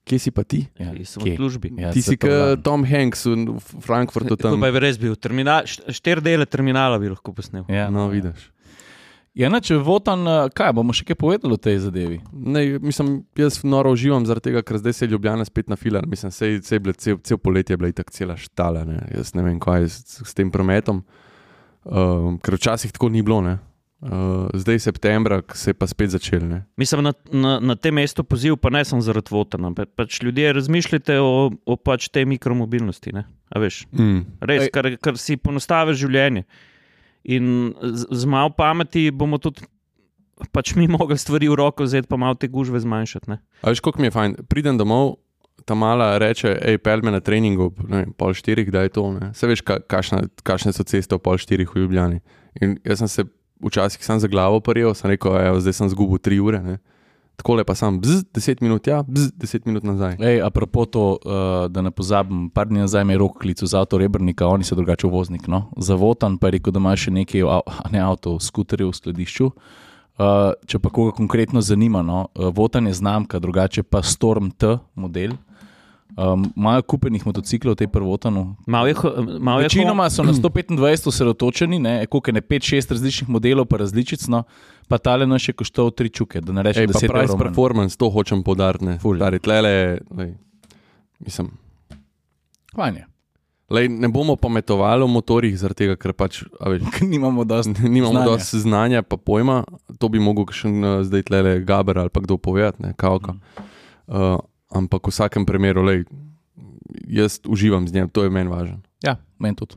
Kje 0.05 0.19
si 0.19 0.31
pa 0.31 0.45
ti? 0.45 0.69
Ja, 0.79 0.93
Sem 1.03 1.19
v 1.19 1.25
kje? 1.27 1.37
službi. 1.37 1.69
Ja, 1.79 1.91
ti 1.91 1.99
si 2.01 2.17
to 2.17 2.29
kot. 2.29 2.63
Tom 2.63 2.85
Hanks 2.85 3.25
v 3.27 3.49
v 3.51 3.81
Frankfurtu 3.81 4.37
To 4.37 4.53
tam. 4.53 4.61
pa 4.61 4.69
je 4.69 4.79
res 4.79 4.97
bil. 4.97 5.17
Terminal, 5.17 5.65
št- 5.65 5.83
štiri 5.91 6.21
dele 6.23 6.47
terminala 6.47 6.95
bi 6.97 7.09
lahko 7.09 7.35
posnel. 7.35 7.65
Ja, 7.67 7.91
No, 7.91 8.07
ja. 8.07 8.23
vidiš. 8.23 8.53
Ja, 9.37 9.51
ne, 9.53 9.61
če 9.61 9.77
Votan, 9.85 10.23
eh, 10.25 10.49
kaj 10.57 10.73
bomo 10.73 10.95
še 10.97 11.05
kaj 11.05 11.19
povedali 11.21 11.53
o 11.53 11.61
tej 11.61 11.79
zadevi? 11.85 12.23
Ne, 12.33 12.79
mislim, 12.81 13.19
jaz 13.37 13.61
noro 13.69 13.93
uživam 13.93 14.25
zaradi 14.25 14.49
tega, 14.49 14.63
ker 14.65 14.79
zdaj 14.81 14.97
se 14.97 15.05
je 15.05 15.11
Ljubljana 15.13 15.45
spet 15.45 15.69
nafila. 15.69 16.01
Mislim, 16.09 16.33
sej, 16.33 16.63
sej 16.65 16.81
bile, 16.81 16.95
cel, 16.97 17.19
cel 17.21 17.37
poletje 17.37 17.77
je 17.77 17.81
bila 17.83 17.93
tako 17.93 18.17
cela 18.17 18.37
štala. 18.41 18.87
Ne. 18.89 19.03
Jaz 19.13 19.35
ne 19.37 19.45
vem, 19.45 19.59
kaj 19.61 19.83
je 19.85 19.89
s, 19.93 20.23
s 20.25 20.33
tem 20.35 20.49
prometom. 20.51 21.03
Um, 21.85 22.39
ker 22.43 22.57
včasih 22.57 22.93
tako 22.97 23.13
ni 23.13 23.21
bilo. 23.23 23.43
Ne. 23.45 23.59
uh, 24.01 24.49
zdaj 24.57 24.79
septembra, 24.79 25.43
ko 25.43 25.57
se 25.57 25.71
je 25.71 25.75
pa 25.75 25.87
spet 25.87 26.11
začel. 26.11 26.43
Ne? 26.49 26.63
Mislim, 26.77 27.05
na, 27.05 27.13
na, 27.33 27.59
na 27.61 27.77
tem 27.77 27.95
mestu 27.95 28.25
poziv, 28.25 28.57
pa 28.57 28.71
ne 28.71 28.85
samo 28.85 29.05
zaradi 29.05 29.33
votana. 29.33 29.71
Pa, 29.77 29.85
pač 29.87 30.21
ljudje 30.23 30.53
razmišljate 30.53 31.21
o, 31.21 31.51
o 31.53 31.77
pač 31.77 32.09
tej 32.09 32.25
mikromobilnosti. 32.25 33.13
Ne? 33.13 33.27
A 33.53 33.61
veš, 33.63 33.85
Mm. 33.93 34.25
res, 34.41 34.69
kar, 34.73 34.91
kar 34.97 35.21
si 35.21 35.37
ponostavi 35.37 35.95
življenje. 35.95 36.45
In 37.27 37.75
z, 37.83 38.07
z 38.11 38.29
malo 38.31 38.53
pameti 38.55 39.09
bomo 39.11 39.41
tudi 39.43 39.67
pač 40.53 40.75
mi 40.77 40.87
mogli 40.97 41.19
stvari 41.19 41.49
v 41.49 41.59
roko 41.59 41.87
vzeti, 41.87 42.09
pa 42.09 42.17
malo 42.21 42.35
te 42.35 42.49
gužve 42.49 42.81
zmanjšati. 42.81 43.31
Ne? 43.31 43.41
A 43.63 43.73
veš, 43.73 43.81
koliko 43.81 44.01
mi 44.01 44.11
je 44.11 44.17
fajn. 44.17 44.37
Pridem 44.49 44.79
domov, 44.79 45.17
ta 45.67 45.75
mala 45.75 46.15
reče, 46.23 46.53
hej, 46.61 46.79
pel 46.85 47.03
me 47.03 47.15
na 47.15 47.23
treningu, 47.25 47.73
ne 47.89 48.05
vem, 48.05 48.13
pol 48.17 48.37
štirih, 48.37 48.69
da 48.73 48.85
je 48.87 48.93
to. 48.95 49.09
Ne? 49.17 49.33
Se 49.35 49.49
veš, 49.49 49.65
ka, 49.67 49.81
kašna, 49.81 50.27
kašne 50.47 50.75
so 50.77 50.85
ceste 50.87 51.17
ob 51.17 51.25
pol 51.25 51.41
štirih 51.41 51.73
v 51.73 51.87
Ljubljani. 51.87 52.21
In 52.61 52.77
jaz 52.85 53.03
sem 53.03 53.11
se 53.11 53.27
včasih 53.65 54.05
sam 54.05 54.21
za 54.21 54.29
glavo 54.29 54.61
prijel, 54.61 54.95
sem 54.95 55.11
rekel, 55.11 55.35
evo, 55.41 55.61
zdaj 55.61 55.81
sem 55.81 55.91
zgubil 55.91 56.21
tri 56.23 56.39
ure. 56.41 56.61
Ne? 56.63 56.79
Tako 57.37 57.55
le 57.55 57.65
pa 57.69 57.75
sam, 57.77 57.99
bzz, 58.01 58.25
deset 58.35 58.61
minut, 58.65 58.87
ja, 58.89 59.03
bzz, 59.05 59.35
deset 59.37 59.67
minut 59.69 59.85
nazaj. 59.85 60.17
Ej, 60.25 60.41
apropo 60.43 60.87
to, 60.89 61.05
uh, 61.21 61.67
da 61.69 61.83
ne 61.85 61.93
pozabim, 61.93 62.49
par 62.51 62.71
dni 62.71 62.87
nazaj 62.87 63.05
me 63.05 63.15
je 63.15 63.21
rok 63.21 63.37
klical 63.43 63.69
za 63.69 63.83
avto 63.85 63.99
Rebrnika, 64.01 64.49
oni 64.49 64.65
so 64.65 64.75
drugače 64.75 65.11
voznik. 65.13 65.49
No? 65.49 65.67
Za 65.77 65.95
Votan 66.01 66.39
pa 66.39 66.49
je 66.49 66.57
rekel, 66.57 66.73
da 66.73 66.81
ima 66.81 66.95
še 66.97 67.13
nekaj 67.13 67.45
ne 67.93 68.01
avto, 68.01 68.39
skuterjev 68.41 68.91
v 68.91 69.01
skladišču. 69.01 69.51
Uh, 70.17 70.55
če 70.65 70.81
pa 70.81 70.89
koga 70.89 71.13
konkretno 71.13 71.61
zanima, 71.61 72.01
no, 72.03 72.29
uh, 72.33 72.49
Votan 72.57 72.89
je 72.89 72.97
znamka, 72.97 73.39
drugače 73.39 73.85
pa 73.85 74.01
Storm 74.01 74.49
T 74.57 74.79
model. 74.97 75.37
Um, 76.17 76.53
Imajo 76.57 76.83
kupenih 76.83 77.27
motociklov 77.29 77.77
v 77.77 77.85
tej 77.85 77.89
prvotanu. 77.93 78.57
Malo 78.65 78.89
je, 78.89 78.95
malo 79.37 79.61
je 79.61 79.69
Večinoma 79.69 80.09
so 80.11 80.25
na 80.25 80.33
125 80.33 81.09
osredotočeni, 81.09 81.77
ne, 81.79 82.07
koliko 82.07 82.33
je 82.33 82.33
ne 82.33 82.41
5-6 82.41 82.91
različnih 82.91 83.29
modelov, 83.29 83.67
pa 83.69 83.77
različic, 83.77 84.25
no, 84.33 84.43
pa 84.89 84.97
tale 84.99 85.27
naš 85.29 85.49
je 85.49 85.55
koštal 85.61 85.91
tri 85.93 86.09
čuke, 86.09 86.41
da 86.41 86.57
ne 86.57 86.65
rečem, 86.65 86.87
da 86.89 86.97
se 86.97 87.05
price 87.09 87.37
pravi. 87.37 87.39
performance, 87.39 88.01
to 88.01 88.09
hočem 88.11 88.41
podariti. 88.43 88.97
Stari, 88.97 89.39
tlele, 89.45 90.01
lej, 90.17 90.33
mislim, 91.21 91.53
Vanje. 92.73 93.05
lej, 93.69 93.89
ne 93.89 94.09
bomo 94.09 94.37
pametovali 94.41 95.05
o 95.05 95.07
motorjih, 95.07 95.53
zaradi 95.59 95.85
tega, 95.85 96.01
ker 96.01 96.17
pač, 96.17 96.43
a 96.61 96.73
veš, 96.73 96.83
Nimamo 97.13 97.45
dosti. 97.45 97.77
nimamo 97.93 98.13
znanja. 98.17 98.27
dosti 98.33 98.65
znanja, 98.65 99.03
pa 99.03 99.21
pojma. 99.21 99.65
To 100.01 100.09
bi 100.09 100.17
mogel 100.17 100.49
še 100.49 100.73
zdaj 101.05 101.29
tlele 101.29 101.59
Gaber 101.61 101.99
ali 101.99 102.09
pa 102.09 102.25
kdo 102.25 102.41
povedati, 102.41 102.83
ne, 102.89 102.97
kauka. 102.97 103.37
Uh, 104.09 104.41
ampak 104.71 105.07
v 105.07 105.15
vsakem 105.15 105.47
primeru, 105.47 105.83
lej, 105.87 106.05
jaz 107.09 107.41
uživam 107.47 107.89
z 107.89 107.93
njim, 107.95 108.09
to 108.09 108.25
je 108.25 108.31
meni 108.31 108.51
važno. 108.51 108.81
Ja, 109.05 109.19
meni 109.39 109.57
tudi. 109.57 109.77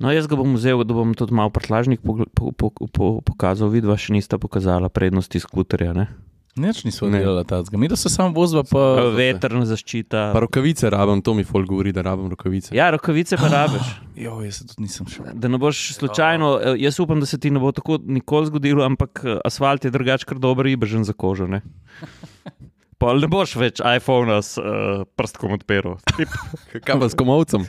No, 0.00 0.08
jaz 0.08 0.24
ga 0.24 0.36
bom 0.36 0.56
vzel, 0.56 0.80
da 0.88 0.96
bom 0.96 1.12
tudi 1.12 1.36
malo 1.36 1.52
prtlažnik 1.52 2.00
po, 2.00 2.24
po, 2.32 2.52
po, 2.56 2.70
po, 2.72 3.08
pokazal. 3.20 3.68
Vidva 3.68 3.98
še 4.00 4.16
nista 4.16 4.40
pokazala 4.40 4.88
prednosti 4.88 5.36
skuterja. 5.36 5.92
Ne? 5.92 6.08
Nič 6.56 6.82
nismo 6.88 7.06
Ne. 7.12 7.20
delali 7.20 7.44
tazga. 7.44 7.78
Mi 7.78 7.88
da 7.88 7.96
se 7.96 8.08
samo 8.08 8.32
vozva, 8.34 8.64
pa 8.64 9.12
Vetrna 9.14 9.62
zaščita. 9.68 10.32
Pa 10.32 10.40
rokavice 10.40 10.90
rabim, 10.90 11.20
to 11.22 11.34
mi 11.34 11.44
folk 11.44 11.68
govori, 11.68 11.92
da 11.92 12.02
rabim 12.02 12.32
rokavice. 12.32 12.72
Ja, 12.74 12.88
rokavice 12.90 13.36
pa 13.36 13.48
rabiš. 13.48 13.86
Jo, 14.24 14.40
jaz 14.44 14.58
se 14.60 14.66
tudi 14.66 14.82
nisem 14.84 15.06
šel. 15.08 15.30
Da 15.32 15.48
ne 15.48 15.56
boš 15.60 15.94
slučajno, 15.96 16.48
eh, 16.60 16.74
jaz 16.82 16.98
upam, 17.00 17.20
da 17.20 17.26
se 17.26 17.38
ti 17.40 17.50
ne 17.50 17.60
bo 17.60 17.70
tako 17.72 18.00
nikoli 18.04 18.50
zgodilo, 18.50 18.84
ampak 18.84 19.22
eh, 19.24 19.38
asfalt 19.44 19.84
je 19.84 19.92
drugač 19.94 20.24
kar 20.24 20.40
dober 20.40 20.66
ibežen 20.66 21.04
za 21.04 21.12
kožo. 21.12 21.48
Pol 23.00 23.16
ne 23.16 23.26
boš 23.26 23.56
več 23.56 23.80
iPhone 23.80 24.28
s 24.36 24.58
uh, 24.58 25.02
prstkom 25.16 25.56
odpiral. 25.56 25.96
Tip, 26.12 26.28
Kaj 26.84 26.98
pa 26.98 27.08
s 27.08 27.16
komovcem? 27.16 27.64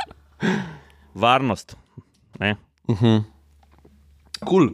Varnost. 1.14 1.76
Ne? 2.38 2.56
Uh 2.86 3.00
-huh. 3.00 3.22
Cool. 4.42 4.68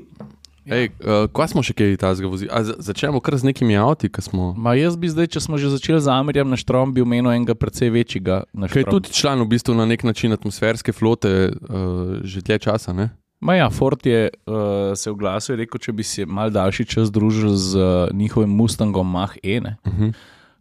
Ej, 0.66 0.90
uh, 1.00 1.24
kva 1.32 1.48
smo 1.48 1.62
še 1.62 1.72
kaj 1.72 1.96
tazga 1.96 2.28
vozili? 2.28 2.50
A 2.52 2.60
za- 2.60 2.76
Začnemo 2.78 3.20
kar 3.20 3.36
z 3.36 3.44
nekimi 3.44 3.76
avti, 3.76 4.08
ki 4.08 4.20
smo. 4.20 4.52
Ma 4.52 4.74
jaz 4.74 4.96
bi 4.96 5.08
zdaj, 5.08 5.26
če 5.26 5.40
smo 5.40 5.56
že 5.56 5.70
začeli 5.70 6.00
z 6.00 6.08
Amirjem 6.08 6.50
na 6.50 6.56
Štrom, 6.56 6.92
bi 6.92 7.00
omenil 7.00 7.30
enega 7.32 7.54
precej 7.54 7.90
večjega. 7.90 8.42
na 8.52 8.68
Kaj 8.68 8.80
je 8.80 8.90
tudi 8.90 9.08
član 9.08 9.40
v 9.40 9.48
bistvu 9.48 9.74
na 9.74 9.86
nek 9.86 10.04
način 10.04 10.32
atmosferske 10.32 10.92
flote 10.92 11.48
uh, 11.48 12.20
že 12.22 12.40
dlje 12.40 12.58
časa, 12.58 12.92
ne? 12.92 13.10
Ma 13.40 13.54
ja, 13.54 13.70
Ford 13.70 14.06
je 14.06 14.30
uh, 14.46 14.96
se 14.98 15.10
oglasil 15.10 15.54
in 15.54 15.62
rekel, 15.62 15.78
če 15.78 15.92
bi 15.94 16.02
se 16.02 16.26
mal 16.26 16.50
daljši 16.50 16.84
čas 16.90 17.12
družil 17.14 17.54
z 17.54 17.78
uh, 17.78 18.16
njihovim 18.16 18.50
Mustangom 18.50 19.10
Mach 19.10 19.36
E. 19.42 19.60
ne. 19.60 19.76
Uh 19.86 19.92
-huh. 19.92 20.12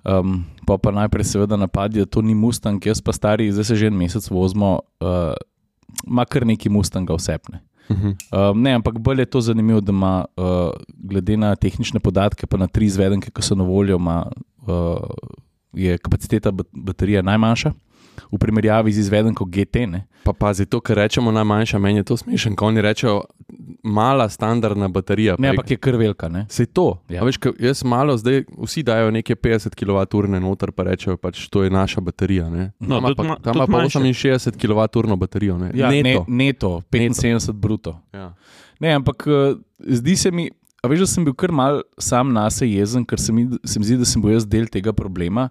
Um, 0.07 0.45
pa 0.65 0.77
pa 0.77 0.91
najprej 0.91 1.23
seveda 1.23 1.57
napadi, 1.57 1.99
da 1.99 2.05
to 2.05 2.21
ni 2.21 2.35
Mustang, 2.35 2.85
jaz 2.85 3.01
pa 3.01 3.11
stari, 3.13 3.51
zdaj 3.51 3.63
se 3.63 3.75
že 3.75 3.87
en 3.87 3.97
mesec 3.97 4.29
vozimo, 4.29 4.79
uh, 5.01 5.33
ima 6.07 6.25
kar 6.25 6.45
neki 6.45 6.69
Mustanga 6.69 7.13
vsepne. 7.13 7.59
Uh 7.89 7.97
-huh. 7.97 8.51
Um, 8.51 8.61
ne, 8.61 8.73
ampak 8.73 8.99
bolj 8.99 9.19
je 9.19 9.25
to 9.25 9.41
zanimivo, 9.41 9.81
da 9.81 9.91
ima, 9.91 10.25
uh, 10.37 10.71
glede 10.97 11.37
na 11.37 11.55
tehnične 11.55 11.99
podatke, 11.99 12.47
pa 12.47 12.57
na 12.57 12.67
tri 12.67 12.85
izvedenke, 12.85 13.31
ki 13.31 13.41
so 13.41 13.55
na 13.55 13.63
voljo, 13.63 13.95
ima, 13.95 14.31
uh, 14.67 14.97
je 15.73 15.97
kapaciteta 15.97 16.51
bat- 16.51 16.71
baterije 16.73 17.23
najmanjša 17.23 17.73
v 18.31 18.37
primerjavi 18.39 18.91
z 18.91 18.99
izvedenko 18.99 19.45
GT. 19.45 19.75
Ne. 19.87 20.05
Pa 20.23 20.33
pazi, 20.33 20.65
to, 20.65 20.79
kar 20.79 20.97
rečemo 20.97 21.31
najmanjša, 21.31 21.79
meni 21.79 21.99
je 21.99 22.03
to 22.03 22.17
smešen, 22.17 22.55
ko 22.55 22.67
oni 22.67 22.81
rečejo 22.81 23.21
mala 23.83 24.29
standardna 24.29 24.87
baterija. 24.87 25.35
ne, 25.39 25.49
ampak 25.49 25.71
je 25.71 25.77
kar 25.77 25.95
velika. 25.95 26.27
Ne. 26.27 26.45
Se 26.49 26.65
to. 26.65 26.99
Ja. 27.09 27.15
Ja. 27.15 27.23
Veš, 27.23 27.39
jaz 27.59 27.83
malo 27.83 28.17
zdaj, 28.17 28.43
vsi 28.63 28.83
dajo 28.83 29.11
neke 29.11 29.35
50 29.35 29.75
kWh 29.75 30.39
noter, 30.41 30.71
pa 30.71 30.83
rečejo, 30.83 31.17
pač 31.17 31.47
to 31.49 31.63
je 31.63 31.69
naša 31.69 32.01
baterija. 32.01 32.49
Ne? 32.49 32.71
No, 32.79 32.99
Tam 32.99 33.05
ima 33.05 33.15
pa, 33.15 33.53
ma- 33.53 33.65
pa 33.65 33.65
manjše. 33.67 33.99
68 33.99 34.57
kWh 34.57 35.15
baterijo. 35.17 35.57
Ne? 35.57 35.71
Ja, 35.75 35.89
Neto. 35.89 36.25
Ne, 36.27 36.45
neto, 36.45 36.81
75 36.91 37.51
bruto. 37.51 37.99
Ja. 38.13 38.33
Ne, 38.79 38.93
ampak 38.93 39.23
uh, 39.27 39.57
zdi 39.79 40.15
se 40.15 40.31
mi, 40.31 40.49
a 40.83 40.87
veš, 40.87 40.99
da 40.99 41.07
sem 41.07 41.25
bil 41.25 41.33
kar 41.33 41.51
mal 41.51 41.81
sam 41.97 42.33
na 42.33 42.49
sebe 42.49 42.71
jezen, 42.71 43.05
ker 43.05 43.19
se 43.19 43.33
mi, 43.33 43.47
se 43.63 43.79
mi 43.79 43.85
zdi, 43.85 43.97
da 43.97 44.05
sem 44.05 44.21
bil 44.21 44.35
jaz 44.35 44.45
del 44.45 44.67
tega 44.67 44.93
problema. 44.93 45.49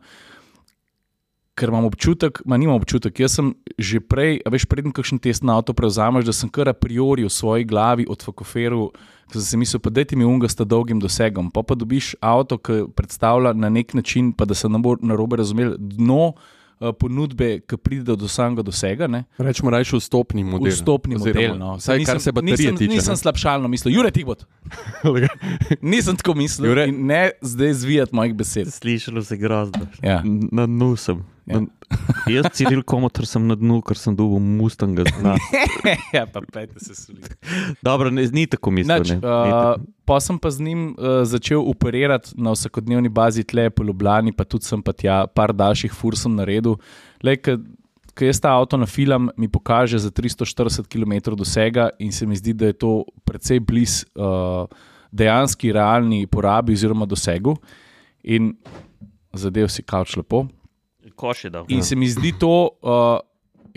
Ker 1.57 1.71
imam 1.73 1.87
občutek, 1.89 2.43
ma 2.45 2.59
nimam 2.61 2.77
občutek, 2.77 3.17
jaz 3.17 3.39
sem 3.39 3.55
že 3.81 4.01
prej, 4.01 4.43
veš, 4.45 4.67
preden 4.69 4.93
kakšen 4.93 5.21
test 5.25 5.45
na 5.45 5.57
avto 5.57 5.73
prevzameš, 5.73 6.27
da 6.29 6.35
sem 6.37 6.51
kar 6.53 6.69
a 6.69 6.77
priori 6.77 7.25
v 7.25 7.33
svoji 7.33 7.65
glavi 7.65 8.05
odfokoferil, 8.09 8.91
ker 9.33 9.41
sem 9.41 9.47
si 9.47 9.61
mislil, 9.61 9.81
pa 9.81 9.89
dajte 9.89 10.21
mi 10.21 10.29
unga 10.29 10.51
s 10.53 10.61
dolgim 10.61 11.01
dosegom. 11.01 11.49
Pa 11.49 11.65
pa 11.65 11.73
dobiš 11.73 12.13
avto, 12.21 12.61
ki 12.61 12.93
predstavlja 12.93 13.55
na 13.57 13.73
nek 13.73 13.97
način, 13.97 14.35
pa 14.37 14.45
da 14.45 14.53
se 14.53 14.69
ne 14.69 14.81
bo 14.85 14.99
narobe 15.01 15.41
razumel, 15.41 15.77
dno 15.81 16.37
ponudbe, 17.01 17.61
ki 17.65 17.77
pride 17.81 18.17
do 18.17 18.29
samega 18.29 18.63
dosega. 18.63 19.09
Ne? 19.09 19.25
Rečemo 19.39 19.71
rajši 19.73 20.01
vstopni 20.01 20.45
model. 20.45 20.73
Vstopni 20.73 21.17
Oziroma, 21.17 21.47
model. 21.49 21.59
No. 21.59 21.77
Vsaj 21.81 22.05
kar 22.05 22.21
se 22.21 22.33
baterije 22.33 22.73
nisem, 22.73 22.77
tiče. 22.77 22.93
Nisem 22.93 23.17
slabšalno 23.17 23.69
mislil, 23.69 23.95
Jure 23.97 24.11
Tigbot. 24.11 24.45
nisem 25.95 26.17
tako 26.17 26.35
mislil. 26.35 26.77
Ne 26.93 27.31
zdaj 27.41 27.73
zvijati 27.73 28.15
mojih 28.17 28.35
besed. 28.35 28.73
Slišalo 28.73 29.25
se 29.25 29.37
grozno. 29.37 29.87
Ja. 30.03 30.23
Na 30.53 30.67
dnu 30.67 30.97
sem. 30.97 31.25
Ja. 31.47 31.61
Na, 31.61 31.67
jaz, 32.35 32.49
Ciril 32.55 32.83
Komotor, 32.83 33.27
sem 33.29 33.45
na 33.47 33.57
dnu, 33.59 33.79
ker 33.87 33.99
sem 33.99 34.15
dobil 34.17 34.41
Mustanga. 34.43 35.07
Na. 35.23 35.37
ja, 36.17 36.25
pa 36.27 36.43
pejte 36.43 36.83
se 36.83 36.97
soliti. 36.99 37.31
Dobro, 37.85 38.11
ne, 38.11 38.27
ni 38.35 38.47
tako 38.51 38.73
mislil. 38.75 39.03
Nač, 39.03 39.13
ne. 39.15 39.19
Ni 39.21 39.23
uh, 39.23 39.53
tako. 39.55 39.87
pa 40.09 40.19
sem 40.23 40.41
pa 40.43 40.51
z 40.51 40.67
njim 40.67 40.83
uh, 40.93 41.23
začel 41.29 41.63
operirati 41.63 42.35
na 42.41 42.55
vsakodnevni 42.57 43.13
bazi 43.13 43.47
tle 43.47 43.69
po 43.71 43.87
Ljubljani, 43.87 44.35
pa 44.37 44.45
tudi 44.45 44.69
sem 44.69 44.83
pa 44.83 44.95
tja 44.97 45.25
par 45.31 45.55
daljših 45.57 45.95
fur 45.95 46.19
sem 46.19 46.35
naredil. 46.37 46.79
Ko 48.17 48.25
jaz 48.25 48.39
ta 48.41 48.55
avto 48.57 48.79
nafilam, 48.81 49.29
mi 49.37 49.45
pokaže 49.53 49.99
za 50.01 50.09
340 50.09 50.89
km 50.89 51.37
dosega, 51.37 51.91
in 52.01 52.15
se 52.17 52.27
mi 52.27 52.37
zdi, 52.39 52.55
da 52.57 52.71
je 52.73 52.79
to 52.81 52.93
precej 53.29 53.61
blizu 53.61 54.09
uh, 54.17 54.65
dejanski, 55.13 55.73
realni 55.73 56.25
porabi 56.27 56.73
oziroma 56.73 57.07
dosegu. 57.07 57.57
In 58.25 58.55
zadev 59.37 59.69
si 59.69 59.85
kavč 59.85 60.17
lepo. 60.17 60.47
Koš 61.17 61.45
je 61.45 61.51
dal. 61.51 61.65
In 61.69 61.83
se 61.83 61.97
mi 61.97 62.09
zdi 62.09 62.33
to, 62.39 62.53
uh, 62.83 63.19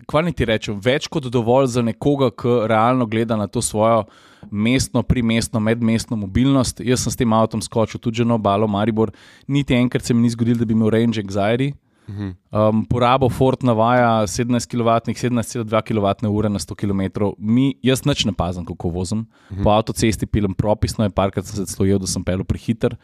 kaj 0.10 0.26
naj 0.28 0.36
ti 0.38 0.48
rečem, 0.48 0.80
več 0.84 1.08
kot 1.12 1.30
dovolj 1.32 1.72
za 1.76 1.84
nekoga, 1.86 2.32
ki 2.32 2.64
realno 2.72 3.08
gleda 3.10 3.38
na 3.40 3.48
to 3.48 3.64
svojo 3.64 4.06
mestno, 4.52 5.04
primestno, 5.04 5.60
medmestno 5.60 6.18
mobilnost. 6.20 6.80
Jaz 6.86 7.04
sem 7.04 7.16
s 7.16 7.20
tem 7.20 7.34
avtom 7.36 7.64
skočil 7.64 8.00
tudi 8.00 8.22
že 8.22 8.28
na 8.28 8.38
obalo 8.40 8.68
Maribor, 8.68 9.12
niti 9.48 9.76
enkrat 9.76 10.06
se 10.06 10.14
mi 10.14 10.28
ni 10.28 10.34
zgodilo, 10.36 10.60
da 10.60 10.68
bi 10.68 10.78
imel 10.78 10.92
range 10.96 11.22
anxiety. 11.22 11.74
Um, 12.10 12.86
porabo 12.90 13.30
Ford 13.30 13.62
navaja 13.64 14.26
17 14.26 14.66
kW, 14.66 15.14
17,2 15.14 15.82
kWh 15.82 16.50
na 16.50 16.60
100 16.60 16.76
km. 16.76 17.30
Mi, 17.38 17.76
jaz 17.86 18.02
nič 18.06 18.26
ne 18.26 18.34
pazim, 18.34 18.66
kako 18.66 18.90
vozim. 18.90 19.28
Po 19.64 19.70
avtocesti 19.70 20.26
pilem 20.26 20.56
propisno, 20.58 21.06
je 21.06 21.14
parkrat 21.14 21.46
sem 21.46 21.62
se 21.62 21.70
celo 21.70 21.86
jedel, 21.86 22.08
da 22.08 22.10
sem 22.10 22.26
pel 22.26 22.44
prehiter, 22.44 22.98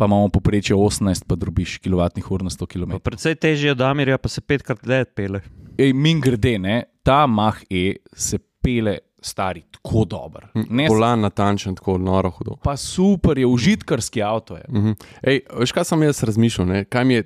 pa 0.00 0.06
imamo 0.06 0.30
poprečje 0.30 0.72
18, 0.72 1.26
pa 1.26 1.36
drobiš 1.36 1.76
kWh 1.78 2.00
na 2.40 2.48
100 2.48 2.66
km. 2.66 2.90
Pa 2.92 3.04
Predvsej 3.04 3.36
težje 3.36 3.72
od 3.72 3.80
Amirja, 3.82 4.16
pa 4.16 4.28
se 4.28 4.40
petkrat 4.40 4.80
let 4.82 5.12
pele. 5.12 5.42
Ej, 5.76 5.92
min 5.92 6.18
grede, 6.18 6.56
ne, 6.58 6.76
ta 7.02 7.26
Mah 7.26 7.60
E 7.68 7.84
se 8.10 8.38
pele 8.38 8.98
stari 9.20 9.60
tako 9.70 10.04
dober. 10.06 10.48
Ne, 10.54 10.86
s- 10.86 10.90
Volan 10.90 11.20
natančen, 11.20 11.74
tako 11.74 11.98
noro 11.98 12.30
hudo. 12.30 12.56
pa 12.56 12.72
super 12.74 13.36
je, 13.36 13.44
užitkarski 13.46 14.22
avto 14.22 14.56
je. 14.56 14.64
Mhm. 14.70 14.92
Ej, 15.22 15.42
veš, 15.54 15.72
kaj 15.72 15.84
sem 15.84 16.02
jaz 16.02 16.22
razmišljal, 16.22 16.66
ne? 16.66 16.84
kaj 16.84 17.04
mi 17.04 17.14
je 17.14 17.24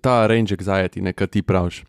ta 0.00 0.26
range 0.26 0.56
anxiety, 0.56 1.00
ne, 1.00 1.12
kaj 1.12 1.26
ti 1.28 1.42
praviš. 1.42 1.84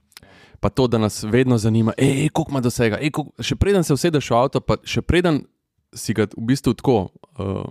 Pa 0.59 0.69
to, 0.69 0.87
da 0.87 0.97
nas 0.97 1.23
vedno 1.23 1.57
zanima, 1.57 1.93
ej, 1.97 2.23
ej, 2.23 2.29
koliko 2.29 2.51
ima 2.51 2.59
dosega. 2.59 2.97
Ej, 2.97 3.11
koliko... 3.11 3.31
Še 3.39 3.55
preden 3.55 3.83
se 3.83 3.93
usedeš 3.93 4.27
v 4.27 4.35
avto, 4.35 4.59
pa 4.59 4.75
še 4.83 5.01
preden 5.01 5.45
si 5.93 6.13
ga 6.13 6.27
v 6.27 6.43
bistvu 6.43 6.73
tako. 6.73 6.97
Uh, 7.37 7.63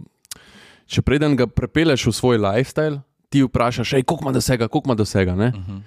če 0.87 1.03
preden 1.03 1.37
ga 1.37 1.47
prepeleš 1.47 2.07
v 2.07 2.13
svoj 2.13 2.39
lifestyle, 2.39 3.01
ti 3.29 3.43
vprašaš, 3.43 3.91
koliko 3.91 4.25
ima 4.25 4.33
dosega, 4.33 4.69
koliko 4.69 4.89
ima 4.89 4.95
dosega. 4.95 5.35
Uh 5.35 5.39
-huh. 5.39 5.81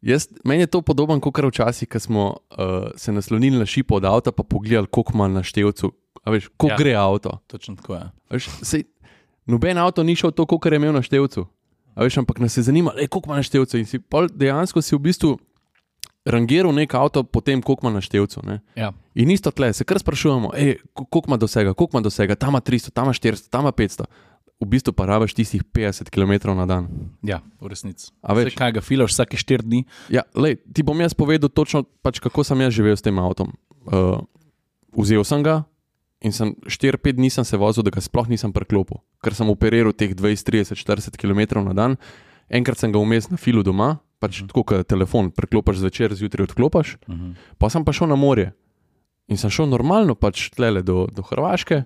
Jaz, 0.00 0.28
meni 0.44 0.62
je 0.62 0.66
to 0.66 0.82
podobno 0.82 1.20
kot 1.20 1.38
včasih, 1.38 1.88
ko 1.88 2.00
smo 2.00 2.24
uh, 2.26 2.90
se 2.96 3.12
naslonili 3.12 3.58
na 3.58 3.66
šipo 3.66 3.94
od 3.94 4.04
avta, 4.04 4.32
pa 4.32 4.42
pogledali, 4.42 4.86
koliko 4.86 5.12
ima 5.14 5.28
na 5.28 5.42
števcu, 5.42 5.92
kako 6.24 6.66
Ja. 6.66 6.72
ja. 6.72 6.76
gre 6.76 6.94
avto. 6.94 7.38
Točno 7.46 7.76
tako 7.76 7.94
je. 7.94 8.00
A 8.00 8.10
Veš, 8.30 8.48
sej, 8.62 8.84
noben 9.46 9.78
avto 9.78 10.02
ni 10.02 10.16
šel 10.16 10.30
to, 10.30 10.46
koliko 10.46 10.68
je 10.68 10.76
imel 10.76 10.92
na 10.92 11.02
števcu. 11.02 11.46
A 11.94 12.02
Veš, 12.02 12.16
ampak 12.16 12.38
nas 12.38 12.56
je 12.56 12.62
zanimalo, 12.62 12.96
koliko 12.96 13.22
ima 13.26 13.36
na 13.36 13.42
števcu. 13.42 13.78
In 13.78 13.86
si, 13.86 14.00
dejansko 14.32 14.82
si 14.82 14.94
v 14.94 14.98
bistvu 14.98 15.38
rangiral 16.24 16.72
nek 16.74 16.94
avto 16.94 17.22
po 17.24 17.40
tem, 17.40 17.62
koliko 17.62 17.86
ima 17.86 17.94
na 17.94 18.00
števcu. 18.00 18.40
Ne? 18.44 18.60
Ja. 18.76 18.92
In 19.14 19.30
isto 19.30 19.50
tle, 19.50 19.72
se 19.72 19.84
kar 19.84 19.98
sprašujemo, 19.98 20.50
koliko 20.92 21.22
ima 21.26 21.36
dosega, 21.36 21.74
koliko 21.74 21.96
ima 21.96 22.02
dosega, 22.02 22.34
tam 22.34 22.48
ima 22.48 22.60
300, 22.60 22.90
tam 22.90 23.04
ima 23.04 23.12
400, 23.12 23.48
tam 23.50 23.60
ima 23.60 23.72
500. 23.72 24.04
V 24.60 24.68
bistvu 24.68 24.92
pa 24.92 25.06
rabiš 25.08 25.32
tistih 25.34 25.62
50 25.64 26.10
km 26.12 26.52
na 26.52 26.66
dan. 26.68 26.88
ja, 27.24 27.40
v 27.60 27.66
resnici. 27.72 28.12
Veš? 28.20 28.44
Veš, 28.52 28.56
kaj 28.60 28.72
ga 28.76 28.80
filaš 28.84 29.14
vsake 29.16 29.36
štiri 29.40 29.64
dni? 29.64 29.80
Ja, 30.12 30.22
lej, 30.36 30.60
ti 30.68 30.84
bom 30.84 31.00
jaz 31.00 31.14
povedal 31.16 31.48
točno, 31.48 31.82
pač, 32.04 32.20
kako 32.20 32.44
sem 32.44 32.60
jaz 32.60 32.76
živel 32.76 32.92
s 32.96 33.00
tem 33.00 33.16
avtom. 33.18 33.56
Uh, 33.88 34.20
vzel 34.92 35.24
sem 35.24 35.40
ga 35.42 35.64
in 36.20 36.32
sem 36.36 36.52
4-5 36.68 37.16
dni 37.16 37.30
sem 37.32 37.44
se 37.48 37.56
vozil, 37.56 37.80
da 37.80 37.88
ga 37.90 38.04
sploh 38.04 38.28
nisem 38.28 38.52
preklopil, 38.52 39.00
ker 39.24 39.32
sem 39.32 39.48
operiral 39.48 39.96
teh 39.96 40.12
20, 40.12 40.44
30, 40.44 40.76
40 40.76 41.16
km 41.16 41.64
na 41.64 41.72
dan. 41.72 41.96
Enkrat 42.52 42.76
sem 42.76 42.92
ga 42.92 43.00
vmes 43.00 43.30
na 43.32 43.40
filu 43.40 43.64
doma, 43.64 44.02
pač 44.20 44.42
tako 44.44 44.60
kot 44.68 44.84
telefon, 44.84 45.30
preklopiš 45.32 45.80
zvečer, 45.80 46.12
zjutraj 46.12 46.44
odklopiš, 46.52 46.98
Uh 47.08 47.14
-huh. 47.16 47.32
pa 47.56 47.70
sem 47.70 47.84
pa 47.84 47.92
šel 47.92 48.08
na 48.12 48.16
morje. 48.20 48.52
In 49.28 49.38
sem 49.38 49.50
šel 49.50 49.66
normalno, 49.66 50.14
pač 50.14 50.50
tlele 50.50 50.82
do, 50.82 51.06
do 51.06 51.22
Hrvaške, 51.22 51.84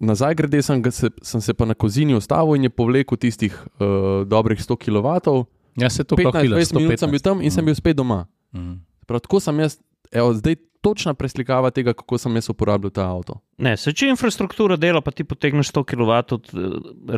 nazaj 0.00 0.34
grede 0.34 0.62
sem, 0.62 0.82
ga 0.82 0.90
se, 0.90 1.10
sem 1.22 1.40
se 1.40 1.54
pa 1.54 1.66
na 1.68 1.74
kozini 1.74 2.14
ustavil 2.14 2.56
in 2.56 2.68
je 2.68 2.70
povlekel 2.70 3.18
tistih 3.18 3.54
uh, 3.54 4.24
dobrih 4.28 4.60
100 4.60 4.76
kW. 4.76 5.44
Ja, 5.78 5.90
se 5.90 6.04
to 6.04 6.16
filaš. 6.16 6.42
15-20 6.42 6.78
minut 6.78 6.98
sem 6.98 7.10
bil 7.10 7.22
tam 7.22 7.42
in 7.42 7.50
sem 7.54 7.64
bil 7.64 7.74
spet 7.74 7.96
doma. 7.96 8.26
-huh. 8.52 8.78
Prav 9.06 9.20
tako 9.20 9.40
sem 9.40 9.60
jaz, 9.60 9.78
evo, 10.12 10.34
zdaj 10.34 10.56
točna 10.80 11.14
preslikava 11.14 11.70
tega, 11.70 11.92
kako 11.92 12.18
sem 12.18 12.34
jaz 12.36 12.50
uporabljal 12.50 12.90
ta 12.90 13.06
avto. 13.10 13.40
Ne, 13.58 13.76
se 13.76 13.92
če 13.92 14.12
infrastruktura 14.12 14.76
dela, 14.76 15.00
pa 15.00 15.10
ti 15.10 15.24
potegneš 15.24 15.72
100 15.72 15.84
kW, 15.84 16.38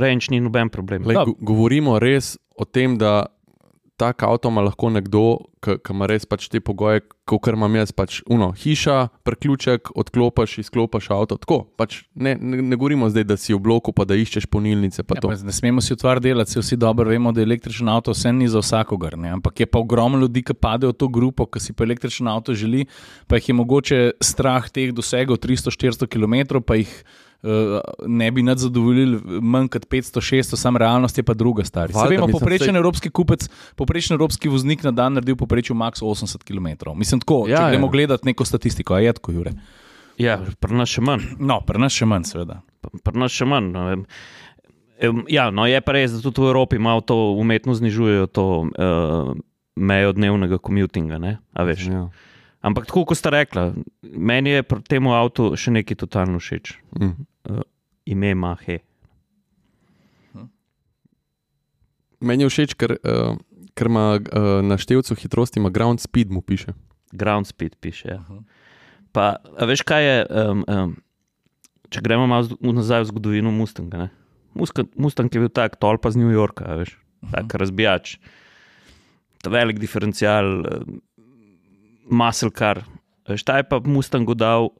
reč 0.00 0.30
ni 0.30 0.40
noben 0.40 0.70
problem. 0.72 1.04
Lej, 1.06 1.20
go 1.26 1.34
govorimo 1.52 1.98
res 1.98 2.38
o 2.56 2.64
tem, 2.64 2.96
da 2.98 3.26
tak 4.00 4.22
avto 4.24 4.48
ima 4.48 4.62
lahko 4.64 4.88
nekdo, 4.88 5.22
ki 5.60 5.92
ima 5.92 6.06
res 6.08 6.24
pač 6.24 6.46
te 6.48 6.60
pogoje, 6.64 7.02
kot 7.28 7.50
imam 7.52 7.74
jaz, 7.76 7.92
pač 7.92 8.22
uno, 8.32 8.48
hiša, 8.56 8.96
priključek, 9.28 9.92
odklopiš, 10.00 10.56
izklopiš 10.64 11.10
avto. 11.12 11.36
Tako, 11.42 11.58
pač 11.76 11.98
ne, 12.16 12.32
ne, 12.40 12.62
ne 12.64 12.78
govorimo 12.80 13.10
zdaj, 13.12 13.26
da 13.28 13.36
si 13.36 13.52
v 13.52 13.60
bloku, 13.60 13.92
pa 13.92 14.08
da 14.08 14.16
iščeš 14.16 14.48
polnilnice. 14.48 15.04
pa 15.04 15.20
Ja, 15.20 15.26
pa 15.28 15.36
ne 15.36 15.52
smemo 15.52 15.84
si 15.84 15.92
utvar 15.92 16.22
delati, 16.24 16.56
vsi 16.56 16.80
dobro 16.80 17.12
vemo, 17.12 17.34
da 17.36 17.44
je 17.44 17.50
električen 17.50 17.92
avto 17.92 18.16
vse 18.16 18.32
ni 18.32 18.48
za 18.48 18.64
vsakogar. 18.64 19.18
Ne? 19.20 19.34
Ampak 19.36 19.60
je 19.60 19.68
pa 19.68 19.84
ogromno 19.84 20.24
ljudi, 20.24 20.46
ki 20.48 20.56
padejo 20.56 20.94
v 20.96 21.00
to 21.04 21.12
grupo, 21.12 21.44
ki 21.44 21.60
si 21.60 21.76
pa 21.76 21.84
električen 21.84 22.30
avto 22.32 22.56
želi, 22.56 22.86
pa 23.28 23.36
jih 23.36 23.52
je 23.52 23.60
mogoče 23.60 24.04
strah 24.24 24.72
teh 24.72 24.96
dosegov 24.96 25.42
300-400 25.44 26.08
km, 26.08 26.64
pa 26.64 26.80
jih 26.80 26.88
uh, 26.88 27.18
ne 28.06 28.30
bi 28.30 28.42
nad 28.42 28.58
zadovoljili 28.58 29.20
manj 29.40 29.68
kot 29.68 29.86
500-600, 29.86 30.56
sam 30.56 30.76
realnost 30.76 31.16
je 31.16 31.22
pa 31.22 31.34
druga 31.34 31.64
stvar. 31.64 31.88
Se 31.88 31.98
Valjda, 31.98 32.14
vemo, 32.16 32.26
poprečen 32.30 32.68
saj- 32.68 32.76
evropski 32.76 33.10
kupec, 33.10 33.48
poprečen 33.76 34.14
evropski 34.14 34.48
voznik 34.48 34.82
na 34.82 34.90
dan 34.90 35.12
naredi 35.12 35.32
v 35.32 35.36
povprečju 35.36 35.74
max 35.74 36.02
80 36.02 36.44
km. 36.44 36.90
Mislim 36.94 37.20
tako, 37.20 37.44
ja, 37.46 37.50
Ja, 37.50 37.56
če 37.56 37.62
ja. 37.62 37.70
gremo 37.70 37.88
gledati 37.88 38.26
neko 38.26 38.44
statistiko, 38.44 38.98
je 38.98 39.12
tako, 39.12 39.32
Jure. 39.32 39.52
Ja, 40.18 40.36
pri 40.60 40.74
nas 40.74 40.88
še 40.88 41.00
manj. 41.00 41.24
No, 41.38 41.60
pri 41.60 41.78
nas 41.78 41.92
še 41.92 42.04
manj, 42.04 42.28
seveda. 42.28 42.60
Pri 43.02 43.18
nas 43.18 43.32
še 43.32 43.44
manj. 43.44 43.70
No. 43.70 44.04
Ja, 45.28 45.48
no, 45.50 45.64
je 45.64 45.80
pa 45.80 45.92
res, 45.92 46.12
da 46.12 46.20
tudi 46.20 46.42
v 46.42 46.50
Evropi 46.50 46.76
malo 46.78 47.00
to 47.00 47.32
umetno 47.32 47.72
znižujejo 47.72 48.26
to 48.26 48.44
uh, 48.68 49.30
mejo 49.76 50.12
dnevnega 50.12 50.58
komutinga. 50.58 51.16
ne, 51.18 51.38
a 51.52 51.64
veš. 51.64 51.86
Ja. 51.88 52.02
Ampak 52.60 52.84
tako, 52.86 53.06
kot 53.08 53.16
ste 53.16 53.30
rekla, 53.32 53.70
meni 54.04 54.50
je 54.50 54.62
pri 54.62 54.82
tem 54.84 55.06
avtu 55.08 55.56
še 55.56 55.72
nekaj 55.72 55.96
totalno 55.96 56.36
všeč. 56.36 56.76
Mm. 57.00 57.16
Ime 58.06 58.34
Mahe. 58.34 58.80
Meni 62.20 62.44
je 62.44 62.52
všeč, 62.52 62.76
ker, 62.76 62.98
uh, 63.00 63.38
ker 63.72 63.88
ima 63.88 64.20
uh, 64.20 64.60
na 64.60 64.76
števcu 64.76 65.16
hitrosti, 65.16 65.60
ima 65.60 65.72
ground 65.72 66.02
speed, 66.02 66.28
mu 66.28 66.44
piše. 66.44 66.74
Ground 67.16 67.48
speed 67.48 67.78
piše. 67.80 68.08
Ja. 68.12 68.20
Mhm. 68.20 68.44
Pa, 69.16 69.40
a 69.40 69.66
veš, 69.66 69.82
kaj 69.82 70.04
je, 70.04 70.18
um, 70.28 70.60
um, 70.68 70.92
če 71.90 72.02
gremo 72.04 72.28
malo 72.30 72.54
nazaj 72.60 73.02
v 73.02 73.10
zgodovino 73.10 73.50
Mustanga. 73.50 74.06
ne. 74.06 74.08
Mustang 74.54 75.32
je 75.32 75.40
bil 75.40 75.50
tak, 75.50 75.78
tolpa 75.80 76.10
z 76.10 76.20
New 76.20 76.30
Yorka, 76.30 76.76
veš, 76.78 76.94
tak 77.30 77.54
razbijač. 77.54 78.18
Ta 79.40 79.50
velik 79.50 79.80
diferencial, 79.80 80.62
muscle 82.10 82.50
car. 82.50 82.84
A 83.24 83.34
Veš, 83.34 83.46
ta 83.46 83.60
je 83.60 83.64
pa 83.64 83.78
Mustangu 83.78 84.34
dal 84.34 84.74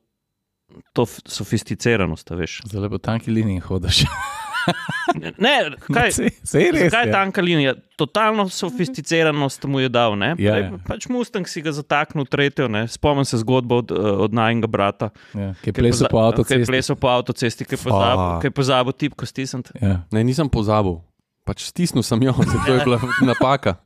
to 0.92 1.06
sofisticiranost. 1.06 2.30
Zelo 2.70 2.90
po 2.90 2.98
tanki 2.98 3.30
liniji 3.30 3.60
hodiš. 3.60 4.04
Ne, 5.38 5.70
kaj, 5.94 6.12
Se 6.50 6.60
je 6.60 6.72
res. 6.72 6.90
Zakaj 6.90 7.04
je 7.04 7.08
ja. 7.08 7.12
tanka 7.12 7.42
linija? 7.42 7.74
Totalno 7.96 8.48
sofisticiranost 8.48 9.64
mu 9.64 9.80
je 9.80 9.88
dal. 9.88 10.18
Ne? 10.18 10.34
Ja, 10.38 10.56
ja. 10.56 10.70
Pač 10.86 11.08
Mustang 11.08 11.48
si 11.48 11.62
ga 11.62 11.72
zataknil 11.72 12.28
tretjo. 12.30 12.68
Ne? 12.68 12.86
Spomnim 12.88 13.24
se 13.24 13.40
zgodbo 13.40 13.80
od, 13.82 13.90
eh, 13.90 14.10
od 14.26 14.34
najnega 14.34 14.70
brata. 14.70 15.10
Ja, 15.34 15.52
ki 15.62 15.72
je 15.72 15.72
plesal 15.72 16.08
po 16.10 16.18
Ki 16.18 16.22
je 16.22 16.28
avtocesti. 16.28 16.70
plesal 16.70 16.96
po 16.96 17.08
avtocesti, 17.08 17.64
ki 17.64 17.74
je 17.74 17.82
pozabil, 17.84 18.40
ki 18.40 18.46
je 18.46 18.50
pozabil 18.50 18.92
tipko 18.92 19.26
stisniti. 19.26 19.70
Ja. 19.80 20.00
Ne, 20.12 20.24
nisem 20.24 20.48
pozabil. 20.48 21.00
Pač 21.44 21.64
stisnil 21.66 22.04
sem 22.06 22.22
jo, 22.22 22.34
zato 22.52 22.74
je 22.74 22.84
bila 22.84 23.00
napaka. 23.32 23.80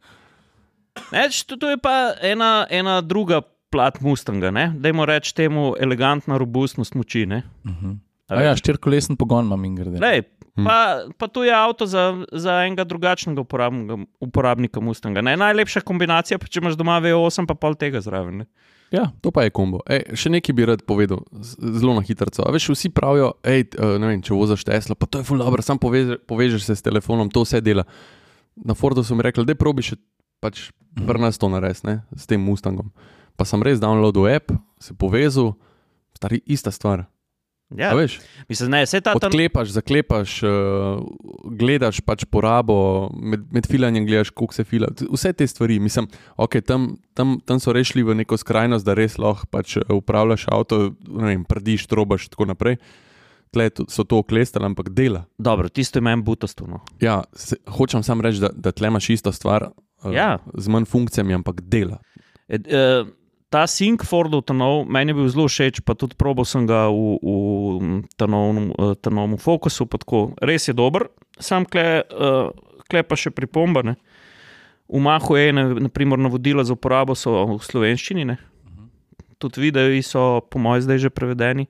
Ne, 1.11 1.27
to, 1.47 1.57
to 1.59 1.71
je 1.71 1.79
pa 1.79 2.15
ena, 2.23 2.67
ena 2.71 3.01
druga 3.03 3.43
plat 3.75 3.99
Mustanga. 4.01 4.53
Dajmo 4.79 5.07
reči 5.11 5.35
temu 5.35 5.73
elegantna 5.81 6.39
robustnost 6.39 6.95
moči. 6.95 7.27
ne. 7.27 7.43
Uh 7.67 7.73
-huh. 7.73 7.99
A 8.29 8.41
ja, 8.41 8.55
veš? 8.55 8.63
štirikolesen 8.63 9.19
pogon 9.21 9.45
imam 9.45 9.65
in 9.65 9.75
grede. 9.77 9.99
Lej, 10.01 10.23
Hm. 10.55 10.65
pa, 10.65 11.03
pa 11.19 11.27
to 11.27 11.43
je 11.43 11.51
avto 11.51 11.87
za, 11.87 12.15
za 12.33 12.63
enega 12.63 12.85
drugačnega 12.87 13.41
uporabnika, 13.43 13.97
uporabnika 14.23 14.81
Mustanga. 14.81 15.21
Ne? 15.21 15.35
Najlepša 15.37 15.81
kombinacija, 15.83 16.39
pa 16.39 16.47
če 16.47 16.63
imaš 16.63 16.79
doma 16.79 17.01
V8, 17.03 17.49
pa 17.51 17.57
pol 17.59 17.75
tega 17.75 17.99
zraven. 18.01 18.37
Ne? 18.37 18.47
Ja, 18.95 19.11
To 19.21 19.35
pa 19.35 19.43
je 19.43 19.51
kombo. 19.51 19.81
Ej, 19.91 20.15
še 20.15 20.31
nekaj 20.31 20.55
bi 20.55 20.67
rad 20.69 20.85
povedal, 20.87 21.25
zelo 21.59 21.97
na 21.99 22.05
hitro. 22.07 22.31
Veš, 22.55 22.69
vsi 22.71 22.93
pravijo, 22.95 23.33
ej, 23.43 23.67
eh, 23.75 23.97
ne 23.99 24.07
vem, 24.07 24.23
če 24.23 24.31
voziš 24.31 24.63
Tesla, 24.63 24.95
pa 24.95 25.11
to 25.11 25.19
je 25.19 25.27
ful 25.27 25.43
dobro, 25.43 25.59
sam 25.59 25.81
poveže, 25.83 26.21
povežeš 26.23 26.71
se 26.71 26.79
s 26.79 26.87
telefonom, 26.87 27.33
to 27.35 27.43
vse 27.43 27.59
dela. 27.59 27.83
Na 28.55 28.79
Fordu 28.79 29.03
so 29.03 29.19
mi 29.19 29.27
rekli, 29.27 29.43
da 29.43 29.59
probi 29.59 29.83
še 29.83 29.99
pač 30.39 30.71
pri 30.95 31.19
nas 31.19 31.35
to 31.35 31.51
narediti, 31.51 31.89
ne, 31.91 32.07
s 32.15 32.31
tem 32.31 32.39
Mustangom. 32.39 32.95
Pa 33.37 33.45
sem 33.45 33.63
res 33.63 33.81
downloadil 33.83 34.29
app, 34.37 34.53
se 34.81 34.95
povezal, 34.95 35.55
stari 36.15 36.41
ista 36.47 36.71
stvar. 36.71 36.99
Ja, 37.75 37.89
Ja. 37.91 37.95
Veš, 37.97 38.21
mislim, 38.47 38.71
ne, 38.71 38.85
ta 38.87 39.01
tam. 39.01 39.17
odklepaš, 39.19 39.73
zaklepaš, 39.75 40.43
uh, 40.47 41.01
gledaš 41.59 41.99
pač 42.05 42.23
porabo, 42.31 43.09
med, 43.17 43.49
med 43.51 43.67
filanjem 43.67 44.05
gledaš, 44.07 44.31
koliko 44.31 44.55
se 44.55 44.65
fila. 44.65 44.91
Vse 45.11 45.33
te 45.33 45.47
stvari, 45.47 45.81
mislim, 45.83 46.07
okay, 46.37 46.63
tam, 46.63 46.93
tam, 47.15 47.41
tam 47.43 47.59
so 47.59 47.73
rešili 47.75 48.05
v 48.07 48.15
neko 48.21 48.37
skrajnost, 48.39 48.87
da 48.87 48.95
res 48.95 49.17
lahko 49.19 49.49
pač 49.51 49.77
eh, 49.81 49.89
upravljaš 49.91 50.45
avto, 50.55 50.93
vem, 51.09 51.43
prdiš, 51.45 51.89
trobaš 51.91 52.29
in 52.29 52.37
tako 52.37 52.47
naprej. 52.53 52.79
Tle 53.51 53.71
so 53.89 54.05
to 54.05 54.19
oklestili, 54.19 54.67
ampak 54.67 54.93
dela. 54.95 55.25
Dobro, 55.39 55.69
tisto 55.69 55.99
je 55.99 56.05
meni 56.05 56.23
butasto. 56.23 56.67
No. 56.69 56.85
Ja, 57.03 57.23
se, 57.35 57.57
hočem 57.67 58.03
samo 58.07 58.23
reči, 58.23 58.45
da, 58.45 58.53
da 58.55 58.71
tle 58.77 58.93
imaš 58.93 59.11
isto 59.11 59.33
stvar 59.33 59.71
uh, 59.73 60.13
Ja. 60.15 60.39
z 60.55 60.69
manj 60.69 60.85
funkcijami, 60.91 61.35
ampak 61.35 61.65
dela. 61.65 61.99
E, 62.49 62.61
e, 62.61 63.05
ta 63.55 63.71
Sync 63.71 64.03
Fordov 64.03 64.43
tanov, 64.51 64.83
meni 64.91 65.15
je 65.15 65.15
bil 65.15 65.31
zelo 65.31 65.47
všeč, 65.47 65.87
pa 65.87 65.95
tudi 65.95 66.19
probal 66.19 66.43
sem 66.43 66.67
ga 66.67 66.91
v, 66.91 67.23
v 67.23 68.03
tanovnem, 68.19 68.75
eh, 68.75 68.99
tanovnem 68.99 69.39
fokusu. 69.39 69.87
pa 69.87 70.03
tako. 70.03 70.35
Res 70.43 70.67
je 70.67 70.75
dober, 70.75 71.07
sam 71.39 71.63
kle, 71.63 72.03
uh, 72.11 72.51
kle 72.91 73.07
pa 73.07 73.15
še 73.15 73.31
pripomba. 73.31 73.87
Ne. 73.87 73.95
V 74.91 74.99
Mahu 74.99 75.39
je 75.39 75.55
na, 75.55 75.71
naprimer, 75.87 76.19
navodila 76.19 76.67
za 76.67 76.75
uporabo 76.75 77.15
so 77.15 77.31
v 77.55 77.63
slovenščini, 77.63 78.27
ne. 78.27 78.43
tudi 79.39 79.61
videi 79.61 80.03
so, 80.03 80.41
po 80.51 80.59
mojem, 80.59 80.89
zdaj 80.89 80.99
že 80.99 81.11
prevedeni, 81.15 81.69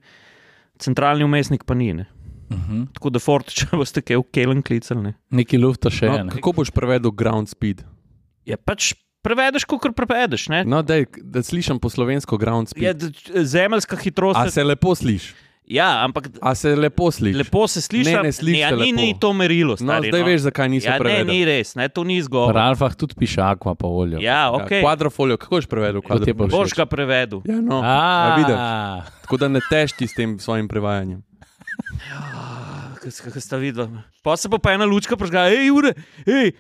centralni 0.79 1.25
umestnik 1.27 1.65
pa 1.69 1.75
ni. 1.75 1.93
Ne. 1.93 2.07
uh 2.49 2.57
-huh. 2.57 2.89
Tako 2.97 3.11
da 3.11 3.19
Ford, 3.19 3.45
če 3.59 3.77
boste 3.77 4.01
kaj 4.01 4.17
v 4.17 4.25
Kelen 4.33 4.63
klicali. 4.63 5.03
Ne. 5.03 5.13
Neki 5.31 5.59
lufta 5.59 5.91
še 5.91 6.07
No, 6.07 6.25
ne. 6.25 6.31
kako 6.31 6.53
boš 6.53 6.71
prevedel 6.71 7.11
ground 7.11 7.49
speed? 7.49 7.85
Je 8.45 8.57
pač 8.57 8.95
prevedeš, 9.25 9.65
kot 9.65 9.89
prevedeš. 9.97 10.49
Ne. 10.49 10.61
No, 10.65 10.83
dej, 10.83 11.09
da 11.17 11.41
slišim 11.41 11.81
po 11.81 11.89
slovensko 11.89 12.37
ground 12.37 12.69
Je 12.69 12.93
speed. 12.93 12.97
d- 13.01 13.45
zemeljska 13.45 13.97
hitrost. 13.97 14.37
A 14.37 14.51
se 14.51 14.61
lepo 14.61 14.93
slišiš? 14.93 15.33
Ja, 15.65 16.05
ampak 16.05 16.29
A 16.45 16.53
se 16.53 16.77
lepo 16.77 17.09
slišiš? 17.09 17.39
Lepo 17.39 17.65
se 17.65 17.81
sliši, 17.81 18.13
Ne, 18.13 18.23
ne 18.23 18.33
sliši 18.33 18.61
ja, 18.61 18.71
ni, 18.77 18.93
ni 18.93 19.17
to 19.17 19.33
merilo. 19.33 19.73
No, 19.81 19.97
Stari, 19.97 20.13
zdaj 20.13 20.23
veš, 20.23 20.41
zakaj 20.45 20.69
niso 20.69 20.89
ja, 20.89 20.93
ne, 20.93 20.99
prevedli. 21.01 21.33
ni 21.33 21.45
res, 21.45 21.73
ne, 21.75 21.89
to 21.89 22.05
ni 22.05 22.21
izgovor. 22.21 22.53
Alfah 22.53 22.93
tudi 22.93 23.17
piše 23.17 23.41
akva 23.41 23.73
pa 23.73 23.89
olje. 23.89 24.21
Ja, 24.21 24.53
ok. 24.53 24.71
Ja, 24.71 24.81
kvadrofolio, 24.85 25.41
kako 25.41 25.57
boš 25.57 25.67
prevedel? 25.67 26.05
Je? 26.05 26.35
Boš 26.35 26.77
ga 26.77 26.85
prevedel. 26.85 27.41
Ja, 27.49 27.57
no, 27.65 27.81
a, 27.81 28.37
vidiš. 28.37 28.57
A, 28.61 29.03
Tako 29.25 29.37
da 29.37 29.49
ne 29.49 29.61
tešti 29.65 30.05
s 30.05 30.13
tem 30.13 30.37
svojim 30.39 30.69
prevajanjem. 30.69 31.25
Kaj 33.01 33.41
sta 33.41 33.57
videla? 33.57 33.89
Pa 34.23 34.37
se 34.37 34.49
pa, 34.49 34.73
ena 34.73 34.85
lučka 34.85 35.17
prižga, 35.17 35.49
hej, 35.49 35.73
ure, 35.73 35.95
hej. 36.29 36.53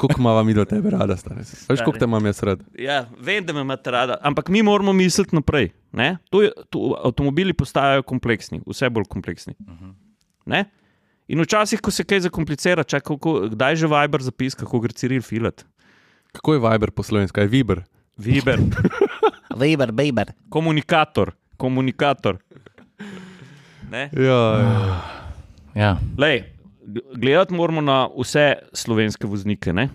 Koliko 0.00 0.20
ima 0.20 0.42
mi 0.42 0.54
do 0.56 0.64
tebe 0.64 0.90
rada, 0.90 1.16
stari? 1.16 1.44
Veš, 1.68 1.82
koliko 1.84 1.98
te 1.98 2.06
imam 2.08 2.26
jaz 2.26 2.42
rad? 2.42 2.62
Ja, 2.78 3.04
vem, 3.20 3.44
da 3.44 3.52
me 3.52 3.60
imate 3.60 3.90
rada, 3.92 4.16
ampak 4.22 4.48
mi 4.48 4.62
moramo 4.62 4.92
misliti 4.92 5.34
naprej. 5.36 5.70
ne. 5.92 6.16
To 6.30 6.42
je, 6.42 6.50
to, 6.70 6.96
avtomobili 7.04 7.52
postajajo 7.52 8.02
kompleksni, 8.02 8.62
vse 8.66 8.88
bolj 8.90 9.04
kompleksni. 9.12 9.54
Ne? 10.46 10.64
In 11.28 11.38
včasih, 11.44 11.80
ko 11.80 11.92
se 11.92 12.04
kaj 12.04 12.24
zakomplicira, 12.26 12.82
čakaj, 12.82 13.04
kako, 13.12 13.34
kdaj 13.52 13.76
že 13.76 13.86
Viber 13.86 14.22
zapis, 14.22 14.56
kako 14.58 14.80
gre 14.80 14.92
Ciril 14.96 15.22
filat. 15.22 15.66
Kako 16.32 16.54
je 16.56 16.62
Viber 16.64 16.90
po 16.90 17.02
slovenski, 17.02 17.34
kaj 17.34 17.44
je 17.44 17.48
Viber? 17.48 17.82
Viber, 18.18 18.58
Weber, 19.60 19.92
Weber. 19.92 20.32
komunikator, 20.48 21.32
komunikator. 21.56 22.38
Ne? 23.90 24.08
Ja, 24.12 24.40
ja. 24.58 25.00
Ja, 25.74 25.90
Lej, 26.18 26.44
gledati 27.14 27.54
moramo 27.54 27.80
na 27.80 28.08
vse 28.14 28.54
slovenske 28.72 29.26
voznike. 29.26 29.72
Ne? 29.72 29.88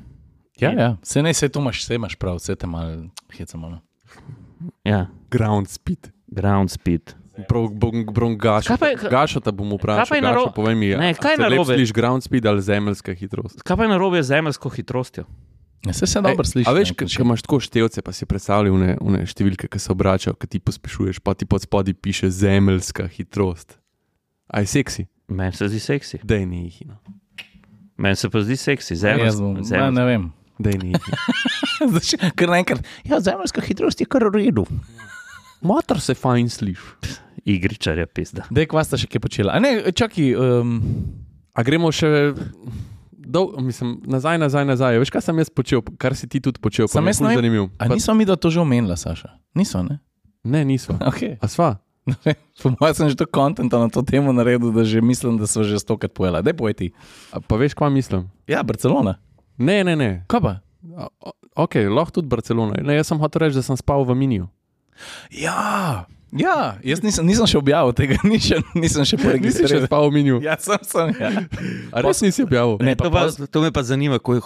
ja, 0.57 0.71
ja. 0.71 0.97
se 1.03 1.21
ne, 1.21 1.33
se 1.33 1.49
to 1.49 1.59
imaš, 1.59 1.85
se 1.85 1.95
imaš 1.95 2.15
prav, 2.15 2.35
vse 2.35 2.55
te 2.55 2.67
malo 2.67 3.03
hecamo. 3.31 3.69
No. 3.69 3.79
Ja, 4.83 5.07
ground 5.29 5.67
speed. 5.67 6.11
ground 6.27 6.71
speed. 6.71 7.13
Prav, 7.49 7.67
bom, 7.69 8.37
gašo, 8.37 8.77
Kaj 8.77 8.91
je- 8.91 9.09
gašo 9.09 9.39
te 9.39 9.51
bom 9.51 9.67
kaj 9.67 9.77
vprašal. 9.77 10.05
pa 10.09 10.15
je 10.15 10.21
Gašo, 10.21 10.33
naro- 10.35 10.53
povej 10.55 10.75
mi, 10.75 10.87
Ne, 10.89 11.13
kaj 11.13 11.33
je 11.33 11.37
narobe? 11.39 11.65
Slišiš 11.67 11.91
ground 11.93 12.23
speed 12.23 12.45
ali 12.45 12.61
zemeljska 12.61 13.13
hitrost? 13.13 13.61
Kaj 13.61 13.77
pa 13.77 13.83
je 13.83 13.89
narobe 13.89 14.23
z 14.23 14.27
zemeljsko 14.27 14.69
hitrostjo? 14.69 15.23
Ja, 15.85 15.93
se 15.93 16.07
se 16.07 16.21
dobro 16.21 16.43
sliši. 16.43 16.69
A 16.69 16.73
veš, 16.73 16.89
ne, 16.91 16.95
če 16.97 17.07
če- 17.07 17.21
imaš 17.21 17.41
tako 17.41 17.59
števce, 17.59 18.01
pa 18.01 18.11
si 18.11 18.25
predstavljaj 18.25 18.71
une, 18.71 18.97
une 19.01 19.19
številke, 19.21 19.67
ki 19.67 19.79
se 19.79 19.91
obračajo, 19.91 20.33
ki 20.33 20.47
ti 20.47 20.59
pospešuješ, 20.59 21.19
pa 21.19 21.33
ti 21.33 21.45
pod 21.45 21.61
spodaj 21.61 21.93
piše 21.93 22.29
zemeljska 22.29 23.07
hitrost. 23.07 23.77
A 24.47 24.59
je 24.59 24.65
seksi? 24.67 25.05
Meni 25.27 25.53
se 25.57 25.67
zdi 25.67 25.79
seksi. 25.79 26.19
Dej 26.23 26.45
ni 26.45 26.63
jih. 26.67 26.81
No. 26.87 26.99
Meni 27.97 28.15
se 28.15 28.29
pa 28.29 28.41
zdi 28.45 28.57
seksi, 28.57 28.95
zemeljsko. 28.95 29.55
ja, 29.71 29.89
ne 29.91 30.05
vem. 30.05 30.29
Dej 30.59 30.77
ni 30.83 30.93
jih. 30.93 31.11
Zdaj, 31.91 32.31
Ker 32.35 32.49
naenkrat, 32.51 32.85
ja, 33.03 33.19
zemeljska 33.19 33.61
hitrost 33.65 34.01
je 34.01 34.07
kar 34.07 34.27
v 34.29 34.35
redu. 34.37 34.65
Motor 35.65 35.99
se 35.99 36.13
fajn 36.13 36.49
sliši. 36.49 37.19
Igričarja, 37.45 38.05
pizda. 38.09 38.45
Dej, 38.49 38.67
kva 38.71 38.81
sta 38.85 38.97
še 38.97 39.09
kaj 39.09 39.21
počela. 39.21 39.53
A 39.53 39.61
ne, 39.61 39.91
čakaj, 39.93 40.33
um, 40.37 40.79
A 41.55 41.63
gremo 41.63 41.87
še. 41.91 42.35
Dol, 43.25 43.55
mislim, 43.63 43.95
nazaj, 44.05 44.37
nazaj, 44.37 44.65
nazaj. 44.67 44.99
Veš, 45.01 45.09
kaj 45.09 45.23
sem 45.25 45.39
jaz 45.41 45.49
počel, 45.49 45.81
kar 45.97 46.13
si 46.13 46.27
ti 46.29 46.41
tudi 46.43 46.61
počel? 46.61 46.85
je 46.85 47.01
jaz 47.07 47.17
zanimiv. 47.23 47.71
a 47.79 47.87
Pa- 47.87 47.95
nismo 47.95 48.13
mi 48.13 48.25
da 48.27 48.35
to 48.35 48.51
že 48.51 48.59
omenila, 48.61 48.97
Saša? 48.99 49.31
Niso, 49.55 49.81
ne? 49.83 49.97
Ne, 50.43 50.61
nismo. 50.65 50.99
Okay. 51.09 51.39
A 51.41 51.47
sva? 51.47 51.79
Po 52.61 52.71
mojem 52.71 52.93
sem 52.93 53.07
že 53.09 53.15
to 53.15 53.25
kontenta 53.25 53.75
na 53.75 53.87
to 53.87 54.01
temo 54.01 54.29
naredil, 54.29 54.69
da 54.69 54.83
že 54.83 55.01
mislim, 55.01 55.37
da 55.37 55.45
so 55.45 55.61
že 55.61 55.75
stokrat 55.75 56.11
pojela. 56.11 56.41
Dej 56.41 56.53
poj 56.53 56.73
ti. 56.73 56.87
A 57.29 57.39
pa 57.39 57.55
veš, 57.55 57.73
kva 57.73 57.89
mislim? 57.89 58.29
Ja, 58.45 58.61
Barcelona. 58.61 59.17
Ne, 59.57 59.83
ne, 59.83 59.95
ne. 59.95 60.11
Kaj 60.27 60.39
pa? 60.39 60.53
O- 61.19 61.33
Ok, 61.57 61.79
lahko 61.87 62.11
tudi 62.13 62.27
Barcelona. 62.27 62.75
Ne, 62.77 62.93
jaz 62.93 63.07
sem 63.07 63.17
hotel 63.17 63.39
reči, 63.41 63.55
da 63.55 63.63
sem 63.63 63.75
spal 63.75 64.03
v 64.03 64.11
miniju. 64.13 64.45
Ja, 65.29 66.03
ja 66.35 66.75
jaz 66.83 66.99
nisem, 67.01 67.25
nisem 67.25 67.47
še 67.47 67.57
objavil 67.57 67.93
tega, 67.93 68.19
nisem, 68.27 68.61
nisem 68.73 69.01
še 69.01 69.15
Nisi 69.15 69.15
še 69.15 69.21
poregistriral. 69.21 69.85
spal 69.85 70.07
v 70.07 70.13
miniju. 70.13 70.37
Ja, 70.43 70.55
sem, 70.57 70.77
sem. 70.83 71.13
Ja. 71.15 71.31
A 71.91 72.03
res 72.03 72.19
nisi 72.21 72.43
objavil? 72.43 72.77
Ne, 72.79 72.93
to, 72.93 73.07
pa, 73.07 73.25
pos- 73.25 73.39
to 73.39 73.57
me 73.59 73.71
pa 73.71 73.81
zanima, 73.81 74.19
ko 74.19 74.33
je 74.33 74.43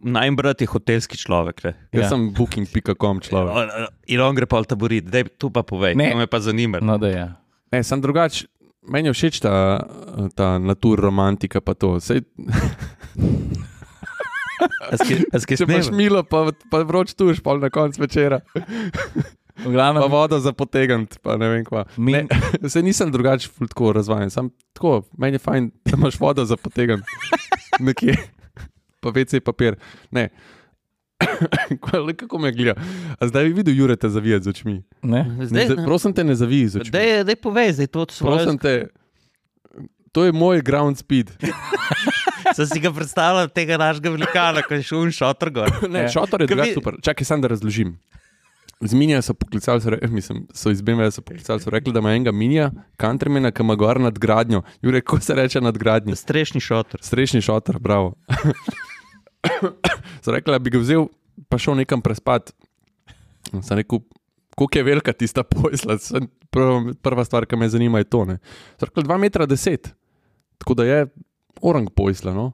najmanj 0.00 0.36
brat 0.36 0.60
je 0.60 0.68
hotelski 0.68 1.16
človek. 1.16 1.64
Ne? 1.64 1.72
Jaz 1.92 2.04
Ja. 2.04 2.08
sem 2.10 2.28
booking.com 2.30 3.20
človek. 3.20 3.72
In 4.06 4.20
on 4.20 4.34
gre 4.34 4.46
pa 4.46 4.60
v 4.60 4.66
taborit, 4.66 5.04
da 5.04 5.24
tu 5.26 5.50
pa 5.50 5.62
povej. 5.62 5.94
Ne. 5.94 6.12
To 6.12 6.16
me 6.16 6.26
pa 6.26 6.38
zanima. 6.38 6.78
No, 6.78 6.96
da 6.96 7.08
je. 7.08 7.24
Ne, 7.68 7.82
sem 7.82 7.98
drugač. 7.98 8.46
Meni 8.80 9.08
je 9.08 9.12
všeč 9.12 9.42
ta, 9.42 9.84
ta 10.32 10.56
natur 10.56 10.96
romantika, 10.98 11.60
pa 11.60 11.74
to. 11.74 11.98
Sej, 12.00 12.24
če 15.44 15.58
imaš 15.60 15.90
milo, 15.90 16.22
pa, 16.24 16.48
pa 16.66 16.80
vroč 16.80 17.12
tuš, 17.12 17.40
pa 17.40 17.54
na 17.54 17.68
koncu 17.68 18.00
večera, 18.00 18.40
V 19.58 19.74
pa 19.74 20.06
vodo 20.06 20.38
za 20.38 20.52
potegant, 20.52 21.18
pa 21.18 21.34
ne 21.34 21.48
vem 21.48 21.64
kva. 21.64 21.84
mi, 21.96 22.12
Ne, 22.12 22.26
se 22.64 22.82
nisem 22.86 23.10
drugače 23.10 23.48
ful 23.48 23.66
tako 23.66 23.92
razvajen, 23.92 24.30
sam 24.30 24.50
tako, 24.72 25.02
meni 25.14 25.34
je 25.34 25.38
fajn, 25.40 25.70
da 25.84 25.96
imaš 25.96 26.14
vodo 26.16 26.44
za 26.44 26.56
potegant. 26.56 27.02
Nekje, 27.80 28.14
pa 29.00 29.10
WC 29.10 29.40
papir. 29.40 29.74
Ne. 30.10 30.28
Kaj, 31.82 31.98
le 32.00 32.14
kako 32.14 32.38
me 32.38 32.52
gleda? 32.52 32.74
A 33.16 33.26
zdaj 33.26 33.44
bi 33.44 33.52
videl 33.52 33.74
Jureta 33.76 34.08
zavijati 34.08 34.44
z 34.44 34.48
očmi. 34.48 34.76
ne? 35.02 35.24
Ne, 35.24 35.46
Zdaj, 35.46 35.66
zdaj, 35.66 35.84
prosim 35.84 36.12
te, 36.12 36.22
ne 36.22 36.34
zavij 36.34 36.66
z 36.68 36.76
očmi. 36.76 36.90
daj, 36.90 37.24
daj 37.24 37.36
povej, 37.36 37.72
zdaj 37.72 37.86
to 37.88 38.06
svoje. 38.08 38.36
Prosim 38.36 38.56
te, 38.56 38.86
to 40.12 40.24
je 40.24 40.32
moj 40.32 40.60
ground 40.60 40.98
speed. 40.98 41.30
Sem 42.50 42.66
si 42.66 42.80
ga 42.80 42.90
predstavljal 42.90 43.48
tega 43.48 43.76
našega 43.76 44.10
velikana, 44.10 44.62
ko 44.62 44.72
je 44.72 44.82
šel 44.82 45.02
in 45.02 45.12
šotor 45.12 45.50
gor. 45.50 45.68
Ne, 45.84 46.00
Ja. 46.00 46.08
šotor 46.08 46.40
je 46.40 46.46
Ker 46.46 46.54
drugače 46.54 46.70
vi- 46.70 46.74
super. 46.74 46.94
Čakaj, 47.02 47.24
sem 47.24 47.40
da 47.40 47.48
razložim. 47.48 47.98
Z 48.80 48.94
minija 48.94 49.22
so 49.22 49.34
poklicali, 49.34 49.80
so, 49.80 49.90
re, 49.90 49.98
eh, 50.02 50.08
mislim, 50.08 50.46
so 50.54 50.70
iz 50.70 50.82
BMW 50.82 51.10
so 51.10 51.22
poklicali, 51.22 51.60
so 51.60 51.70
rekli, 51.70 51.92
da 51.92 51.98
ima 51.98 52.12
enega 52.14 52.32
minija, 52.32 52.70
countrymana, 53.00 53.50
ki 53.50 53.62
ima 53.62 53.74
gor 53.74 54.00
nad 54.00 54.18
gradnjo. 54.18 54.62
Jure, 54.82 55.00
kako 55.00 55.20
se 55.20 55.34
reče 55.34 55.60
nad 55.60 55.78
gradnjo? 55.78 56.16
Strešni 56.16 56.60
šotor. 56.60 57.00
Strešni 57.02 57.40
šotor, 57.40 57.78
bravo. 57.78 58.14
so 60.22 60.30
rekli, 60.30 60.52
da 60.52 60.58
bi 60.58 60.70
ga 60.70 60.78
vzel, 60.78 61.08
pa 61.48 61.58
šel 61.58 61.74
nekam 61.74 62.02
prespat. 62.02 62.52
In 63.52 63.62
Sem 63.62 63.82
rekel, 63.82 63.98
koliko 64.54 64.78
je 64.78 64.84
velika 64.84 65.12
tista 65.12 65.42
pojsla. 65.42 65.98
Prva, 66.50 66.92
prva 67.02 67.24
stvar, 67.24 67.46
ki 67.46 67.56
me 67.56 67.68
zanima, 67.68 67.98
je 67.98 68.04
to. 68.04 68.24
Ne. 68.24 68.38
So 68.78 68.86
rekli, 68.86 69.02
2,10 69.02 69.18
metra, 69.18 69.46
tako 70.58 70.74
da 70.74 70.84
je 70.84 71.06
orang 71.62 71.90
pojsla. 71.96 72.34
No. 72.34 72.52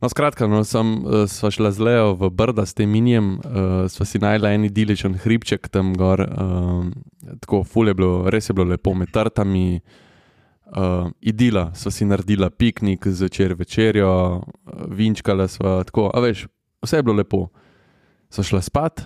No, 0.00 0.08
skratka, 0.08 0.46
no, 0.46 0.62
sem, 0.64 0.92
uh, 1.02 1.24
sva 1.26 1.50
šla 1.50 1.72
z 1.74 1.82
Leo 1.82 2.12
v 2.14 2.30
Brda 2.30 2.62
s 2.66 2.76
tem 2.78 2.90
minijem, 2.90 3.38
uh, 3.42 3.86
sva 3.90 4.06
si 4.06 4.20
najla 4.22 4.52
en 4.54 4.68
idiličen 4.68 5.16
hribček 5.18 5.66
tam 5.74 5.90
gor, 5.98 6.22
uh, 6.22 6.86
tako 7.42 7.64
ful 7.66 7.90
je 7.90 7.96
bilo, 7.98 8.12
res 8.30 8.46
je 8.46 8.54
bilo 8.54 8.70
lepo 8.70 8.94
med 8.94 9.10
trtami. 9.14 9.80
Uh, 10.68 11.08
idila, 11.24 11.70
sva 11.72 11.90
si 11.90 12.04
naredila 12.04 12.50
piknik, 12.52 13.06
zvečer 13.08 13.54
večerjo, 13.56 14.10
vinčkala 14.92 15.48
sva 15.48 15.78
tako, 15.88 16.10
a 16.12 16.20
veš, 16.20 16.44
vse 16.84 17.00
je 17.00 17.06
bilo 17.06 17.16
lepo. 17.16 17.46
Sva 18.30 18.44
šla 18.44 18.60
spat, 18.62 19.00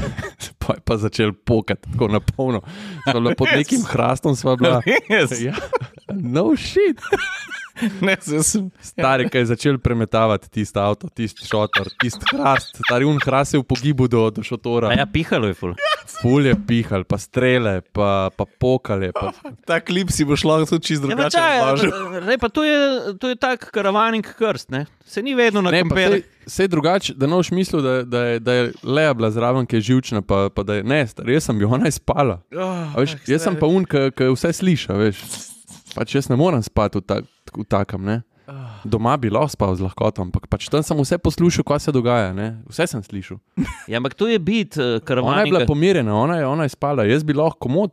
pa 0.66 0.74
je 0.74 0.82
pa 0.84 0.96
začel 0.98 1.32
pokati, 1.32 1.92
tako 1.92 2.08
na 2.12 2.20
polno. 2.20 2.60
Pod 3.38 3.48
nekim 3.56 3.86
hrastom, 3.86 4.36
sva 4.36 4.56
bila. 4.56 4.82
Ja, 5.08 5.54
no 6.10 6.56
shit. 6.56 7.00
Ne, 8.06 8.16
sem. 8.20 8.70
Stari, 8.80 9.28
ki 9.28 9.38
je 9.38 9.46
začel 9.52 9.78
premetavati 9.78 10.48
tisti 10.50 10.78
avto, 10.80 11.08
tisti 11.12 11.44
šotor, 11.44 11.90
tisti 12.00 12.24
hrast, 12.32 12.78
stari 12.80 13.04
un 13.04 13.18
hrast 13.20 13.54
je 13.54 13.60
v 13.60 13.66
pogibu 13.68 14.08
do, 14.08 14.30
do 14.30 14.42
šotora. 14.42 14.88
A 14.92 14.96
ja, 14.96 15.06
pihalo 15.06 15.50
je 15.50 15.54
ful. 15.54 15.74
Ful 16.22 16.46
je 16.46 16.54
pihal, 16.56 17.04
pa 17.04 17.18
strele, 17.18 17.80
pa, 17.92 18.30
pa 18.32 18.44
pokale. 18.46 19.10
Pa... 19.12 19.32
Ta 19.68 19.80
klip 19.80 20.08
si 20.10 20.24
boš 20.24 20.44
lahko 20.44 20.70
tudi 20.72 20.88
čist 20.88 21.02
Ja, 21.02 21.10
drugače 21.12 21.36
razložil. 21.38 21.92
ne, 22.24 22.38
pa 22.38 22.48
to 22.48 22.64
je, 22.64 22.78
to 23.20 23.28
je 23.28 23.36
tak 23.36 23.68
karavaning 23.70 24.24
krst, 24.24 24.70
ne? 24.70 24.86
Se 25.04 25.22
ni 25.22 25.34
vedno 25.34 25.60
na 25.60 25.70
Ne, 25.70 25.82
pa 25.82 25.92
kamperu. 25.92 26.16
sej, 26.16 26.24
sej 26.48 26.68
drugače, 26.68 27.14
da 27.14 27.26
noš 27.26 27.50
mislil, 27.50 27.82
da, 27.82 27.92
da, 28.02 28.20
je, 28.24 28.40
da 28.40 28.52
je 28.52 28.64
Leja 28.82 29.12
bila 29.14 29.30
zraven, 29.30 29.66
ki 29.66 29.76
je 29.76 29.86
živčna, 29.92 30.22
pa, 30.22 30.48
pa 30.48 30.62
da 30.62 30.80
je 30.80 30.84
ne, 30.84 31.02
stari, 31.06 31.34
jaz 31.34 31.44
sem 31.44 31.58
bil, 31.58 31.68
ona 31.68 31.86
je 31.86 31.98
spala. 31.98 32.40
Oh, 32.50 32.88
A 32.88 32.96
Veš, 32.98 33.18
jaz 33.26 33.44
sem 33.44 33.54
pa 33.54 33.68
un, 33.68 33.84
ki 33.84 34.32
vse 34.32 34.50
sliša, 34.54 34.96
veš. 34.96 35.20
Pač 35.92 36.14
jaz 36.14 36.26
ne 36.28 36.36
morem 36.36 36.60
spati 36.62 36.98
v, 36.98 37.04
ta, 37.04 37.20
v 37.54 37.64
takem, 37.64 38.02
ne. 38.02 38.22
Doma 38.86 39.16
bi 39.18 39.26
lahko 39.26 39.50
spal 39.50 39.74
z 39.74 39.82
lahkoto, 39.82 40.22
ampak 40.22 40.46
pač 40.46 40.68
tam 40.70 40.78
sem 40.82 40.94
vse 40.94 41.18
poslušal, 41.18 41.66
kaj 41.66 41.80
se 41.80 41.90
dogaja, 41.90 42.30
ne. 42.32 42.62
Vse 42.66 42.86
sem 42.86 43.02
slišal. 43.02 43.38
Ja, 43.90 43.98
ampak 43.98 44.14
to 44.14 44.26
je 44.26 44.38
bit 44.38 44.78
uh, 44.78 44.82
Ona 44.82 44.92
je 44.94 45.00
karavaning. 45.00 45.50
bila 45.50 45.66
pomirjena, 45.66 46.14
ona 46.14 46.38
je, 46.38 46.46
ona 46.46 46.62
je 46.62 46.70
spala, 46.70 47.02
jaz 47.04 47.22
bi 47.22 47.34
lahko 47.34 47.58
komod 47.66 47.90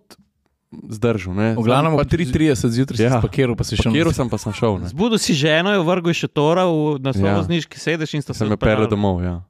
zdržal. 0.89 1.33
Ne. 1.33 1.47
V 1.57 1.65
glavnem, 1.65 1.93
pa 1.93 2.05
3:30 2.05 2.69
zjutraj 2.69 2.97
si 2.97 3.05
Ja. 3.05 3.17
spakiral, 3.17 3.53
pa 3.57 3.61
si 3.63 3.77
šel 3.77 3.93
Kjer 3.93 4.13
sem 4.13 4.29
pa 4.29 4.37
sem 4.37 4.53
šel, 4.53 4.77
ne. 4.77 4.89
Zbudil 4.89 5.17
si 5.17 5.33
ženo, 5.33 5.73
jo 5.73 5.81
vrgel 5.85 6.13
še 6.13 6.29
tora 6.29 6.65
v, 6.65 6.97
na 7.01 7.13
Ja. 7.13 7.41
sedež 7.73 8.13
in 8.13 8.21
sta 8.21 8.33
se 8.33 8.41
sem 8.41 8.49
jo 8.49 8.53
odpeljala 8.53 8.89
domov, 8.89 9.21
ja. 9.21 9.41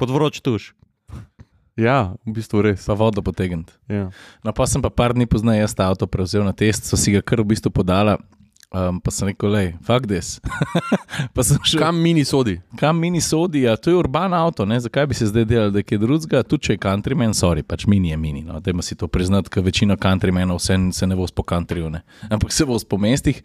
pod 0.00 0.08
vroč 0.08 0.40
tuš. 0.40 0.72
Ja, 1.76 2.14
v 2.24 2.38
bistvu 2.38 2.62
res. 2.62 2.86
pa 2.86 2.94
vodo 2.94 3.18
potegniti. 3.18 3.72
Ja. 3.90 4.06
No, 4.46 4.52
pa 4.54 4.62
sem 4.64 4.78
pa 4.78 4.90
par 4.94 5.10
dni 5.10 5.26
pozneje 5.26 5.58
jaz 5.66 5.74
ta 5.74 5.90
avto 5.90 6.06
prevzel 6.06 6.44
na 6.46 6.52
test, 6.54 6.86
so 6.86 6.94
si 6.94 7.10
ga 7.10 7.18
kar 7.18 7.42
v 7.42 7.50
bistvu 7.50 7.72
podala. 7.74 8.14
Um, 8.74 8.96
pa 8.98 9.12
sem 9.14 9.28
rekel, 9.30 9.52
lej, 9.54 9.68
fuck 9.86 10.08
this. 10.10 10.40
šel, 11.70 11.78
kam, 11.78 12.00
mini 12.02 12.24
sodi? 12.26 12.56
kam 12.80 12.98
mini 12.98 13.20
sodi, 13.22 13.62
a 13.70 13.76
to 13.78 13.92
je 13.92 13.96
urban 13.96 14.34
avto, 14.34 14.66
ne? 14.66 14.80
zakaj 14.82 15.06
bi 15.06 15.14
se 15.14 15.28
zdaj 15.30 15.46
delal, 15.46 15.70
da 15.70 15.78
je 15.78 15.86
kaj 15.86 16.00
drugega, 16.02 16.42
tudi 16.42 16.66
če 16.66 16.74
je 16.74 16.80
countryman, 16.82 17.36
sorry, 17.38 17.62
pač 17.62 17.86
mini 17.86 18.10
je 18.10 18.18
mini. 18.18 18.42
No? 18.42 18.58
Dajmo 18.58 18.82
si 18.82 18.98
to 18.98 19.06
priznati, 19.06 19.52
ker 19.54 19.62
večina 19.62 19.94
countrymenov 19.94 20.58
se, 20.58 20.74
se 20.92 21.06
ne 21.06 21.14
voz 21.14 21.30
po 21.30 21.46
countryju, 21.46 21.92
ne? 21.94 22.02
ampak 22.26 22.50
se 22.52 22.66
voz 22.66 22.82
po 22.82 22.98
mestih. 22.98 23.38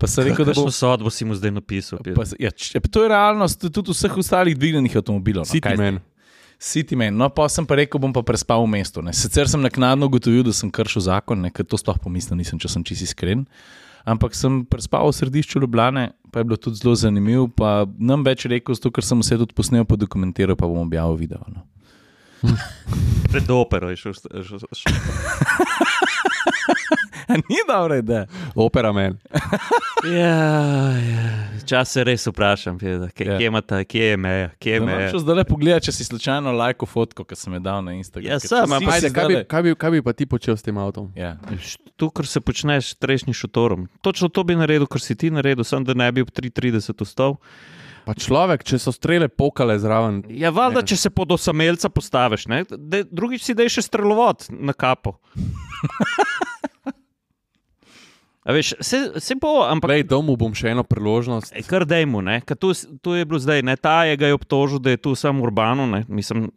Pa 0.00 0.08
sem 0.08 0.30
rekel, 0.30 0.48
da 0.48 0.56
bo. 0.56 0.64
Sodbo 0.72 1.12
si 1.12 1.28
mu 1.28 1.36
zdaj 1.36 1.52
napisal? 1.54 2.00
Pa, 2.16 2.24
ja, 2.40 2.50
če, 2.50 2.80
to 2.88 3.04
je 3.04 3.12
realnost 3.12 3.68
tudi 3.68 3.92
vseh 3.92 4.16
ostalih 4.18 4.56
dvignjenih 4.56 4.96
avtomobilov. 4.96 5.44
No, 5.44 5.52
City 5.52 5.76
zdaj? 5.76 5.92
man. 5.92 6.00
Siti 6.58 6.96
meni. 6.96 7.12
No, 7.20 7.28
pa 7.28 7.44
sem 7.52 7.66
pa 7.68 7.76
rekel, 7.76 8.00
bom 8.00 8.16
pa 8.16 8.24
prespal 8.24 8.64
v 8.64 8.72
mestu. 8.78 9.04
Ne. 9.04 9.12
Sicer 9.12 9.50
sem 9.50 9.60
naknadno 9.60 10.08
ugotovil, 10.08 10.40
da 10.46 10.54
sem 10.56 10.72
kršil 10.72 11.04
zakon, 11.10 11.44
ne, 11.44 11.52
ker 11.52 11.66
to 11.68 11.76
sploh 11.76 11.98
pomislil 12.00 12.38
nisem, 12.40 12.56
če 12.56 12.70
sem 12.72 12.86
čisto 12.86 13.10
iskren. 13.10 13.44
Ampak 14.04 14.36
sem 14.36 14.62
prespal 14.68 15.08
v 15.08 15.16
središču 15.16 15.64
Ljubljane, 15.64 16.12
pa 16.30 16.40
je 16.40 16.44
bilo 16.44 16.56
tudi 16.60 16.76
zelo 16.76 16.94
zanimivo. 16.94 17.48
Pa 17.48 17.86
nam 17.98 18.24
več 18.24 18.44
rekel, 18.50 18.76
zato 18.76 18.92
ker 18.92 19.04
sem 19.04 19.20
vse 19.24 19.38
tudi 19.40 19.56
posnel, 19.56 19.86
pa 19.88 19.96
dokumentiral, 19.96 20.56
pa 20.60 20.68
bom 20.68 20.84
objavil 20.84 21.16
video. 21.16 21.40
No. 21.48 21.64
Pred 23.32 23.50
opero 23.50 23.90
je 23.90 23.96
šel. 23.96 24.12
šel, 24.42 24.58
šel. 24.72 24.92
Ni 27.28 27.56
dobro, 27.68 28.02
da. 28.02 28.26
Opera 28.54 28.92
men. 28.92 29.18
Ja, 30.04 30.36
ja. 31.00 31.48
Čas 31.66 31.88
se 31.96 32.02
res 32.04 32.26
vprašam, 32.26 32.78
Pjeda, 32.78 33.08
kje, 33.08 33.24
Ja. 33.26 33.32
ja. 33.32 33.38
kje, 33.38 33.46
imata, 33.46 33.84
kje 33.84 34.04
je 34.04 34.16
meja. 34.16 34.50
Kje 34.60 34.72
je 34.74 34.80
meja. 34.80 35.06
Če 35.10 35.18
zdaj 35.22 35.38
le 35.38 35.44
pogledaj, 35.48 35.80
če 35.86 35.94
si 35.96 36.04
slučajno 36.04 36.52
lajko 36.52 36.84
fotko, 36.86 37.24
ki 37.24 37.38
sem 37.40 37.56
jo 37.56 37.60
dal 37.64 37.80
na 37.86 37.94
Instagram. 37.96 38.34
Ja, 38.34 38.36
ker 38.36 38.52
sem, 38.52 38.66
vsi 38.68 38.76
ampak 38.76 38.84
si 38.84 38.98
Ajde, 38.98 39.10
kaj, 39.16 39.28
bi, 39.30 39.38
kaj, 39.48 39.62
bi, 39.64 39.72
kaj 39.80 39.94
bi 39.96 40.02
pa 40.04 40.12
ti 40.12 40.26
počel 40.28 40.58
s 40.60 40.66
tem 40.66 40.76
avtom? 40.76 41.08
Ja. 41.16 41.38
Tu, 41.96 42.10
kar 42.12 42.28
se 42.28 42.44
počneš 42.44 42.92
s 42.92 43.00
trešnim 43.00 43.32
šotorom. 43.32 43.88
Točno 44.04 44.28
to 44.28 44.44
bi 44.44 44.58
naredil, 44.60 44.84
kar 44.84 45.00
si 45.00 45.16
ti 45.16 45.32
naredil, 45.32 45.64
sem 45.64 45.88
da 45.88 45.96
ne 45.96 46.12
bi 46.12 46.20
ob 46.20 46.28
3:30 46.28 47.00
vstal. 47.00 47.40
Pa 48.04 48.12
človek, 48.12 48.60
če 48.62 48.76
so 48.76 48.92
strele 48.92 49.28
pokale 49.28 49.78
zraven, 49.78 50.22
Ja, 50.28 50.50
valjda, 50.50 50.82
Ne. 50.82 50.86
če 50.86 50.96
se 50.98 51.10
pod 51.10 51.32
osamelca 51.32 51.88
postaviš, 51.88 52.46
ne? 52.46 52.62
Dej, 52.68 53.06
drugič 53.08 53.42
si 53.42 53.54
daj 53.54 53.70
še 53.70 53.82
strelovod 53.82 54.44
na 54.50 54.72
kapo. 54.72 55.16
A 58.44 58.52
veš, 58.52 58.74
se, 58.80 58.98
se 59.16 59.34
bo, 59.34 59.62
ampak 59.64 59.88
Glej, 59.88 60.02
domu 60.04 60.34
bom 60.36 60.52
še 60.52 60.68
eno 60.68 60.84
priložnost. 60.84 61.54
Ej, 61.56 61.64
Kar 61.64 61.86
dajmo, 61.88 62.20
ne? 62.20 62.42
ker 62.44 62.58
tu, 62.60 62.74
tu 63.00 63.14
je 63.16 63.24
bilo 63.24 63.40
zdaj, 63.40 63.64
ne, 63.64 63.72
ta 63.74 64.04
je 64.04 64.18
ga 64.20 64.28
je 64.28 64.36
obtožil, 64.36 64.82
da 64.84 64.92
je 64.92 65.00
tu 65.00 65.14
samo 65.16 65.40
urbano, 65.40 65.86
ne, 65.88 66.02
mislim, 66.12 66.50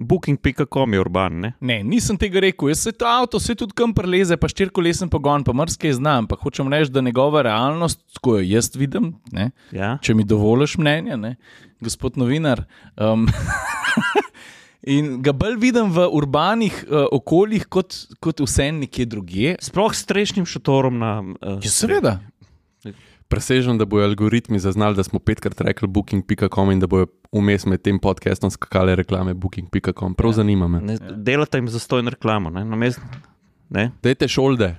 booking.com 0.00 0.94
je 0.94 1.00
urban, 1.00 1.40
ne. 1.40 1.52
Ne, 1.60 1.80
nisem 1.84 2.16
tega 2.18 2.40
rekel. 2.40 2.70
Jaz 2.72 2.86
se 2.86 2.92
to 2.96 3.06
avto, 3.08 3.40
se 3.40 3.54
tudi 3.54 3.76
kam 3.76 3.92
preleze, 3.94 4.36
pa 4.40 4.48
štirikolesen 4.48 5.10
pogon, 5.12 5.44
pa 5.44 5.52
mrske 5.56 5.92
znam. 5.92 6.24
Ampak 6.24 6.40
hočem 6.40 6.72
reči, 6.72 6.92
da 6.92 7.04
njegova 7.04 7.42
realnost, 7.44 8.00
ko 8.24 8.38
jo 8.38 8.46
jaz 8.48 8.72
vidim, 8.76 9.12
ne, 9.32 9.50
Ja? 9.76 9.98
če 10.02 10.16
mi 10.16 10.24
dovoliš 10.24 10.78
mnenje, 10.80 11.16
ne, 11.20 11.34
gospod 11.84 12.16
novinar. 12.20 12.64
Um, 12.96 13.28
in 14.96 15.18
ga 15.22 15.36
bolj 15.36 15.58
vidim 15.60 15.92
v 15.92 16.08
urbanih 16.16 16.84
uh, 16.88 17.04
okoljih, 17.20 17.68
kot, 17.68 17.96
kot 18.24 18.40
vse 18.40 18.70
nekje 18.72 19.06
drugje. 19.06 19.56
Sploh 19.60 19.92
s 19.94 20.06
strešnim 20.08 20.48
šotorom 20.48 20.98
na. 20.98 21.18
Uh, 21.40 21.60
Ja, 21.60 21.70
seveda. 21.70 22.18
Presežem, 23.30 23.76
da 23.78 23.86
bojo 23.86 24.08
algoritmi 24.08 24.58
zaznali, 24.58 24.96
da 24.98 25.04
smo 25.06 25.20
petkrat 25.22 25.60
rekli 25.62 25.86
booking.com 25.86 26.72
in 26.72 26.80
da 26.82 26.88
bojo 26.90 27.06
vmes 27.32 27.66
med 27.66 27.82
tem 27.82 27.98
podcastom 27.98 28.50
skakale 28.50 28.96
reklame 28.98 29.34
booking.com. 29.34 30.14
Prav 30.14 30.30
ja. 30.30 30.40
zanima 30.42 30.68
me. 30.68 30.80
Ne, 30.80 30.98
delate 31.16 31.58
jim 31.58 31.68
zastojno 31.68 32.10
reklamo, 32.10 32.50
ne, 32.50 32.64
namest, 32.64 33.00
ne, 33.68 33.90
Dajte 34.02 34.28
šolde. 34.28 34.74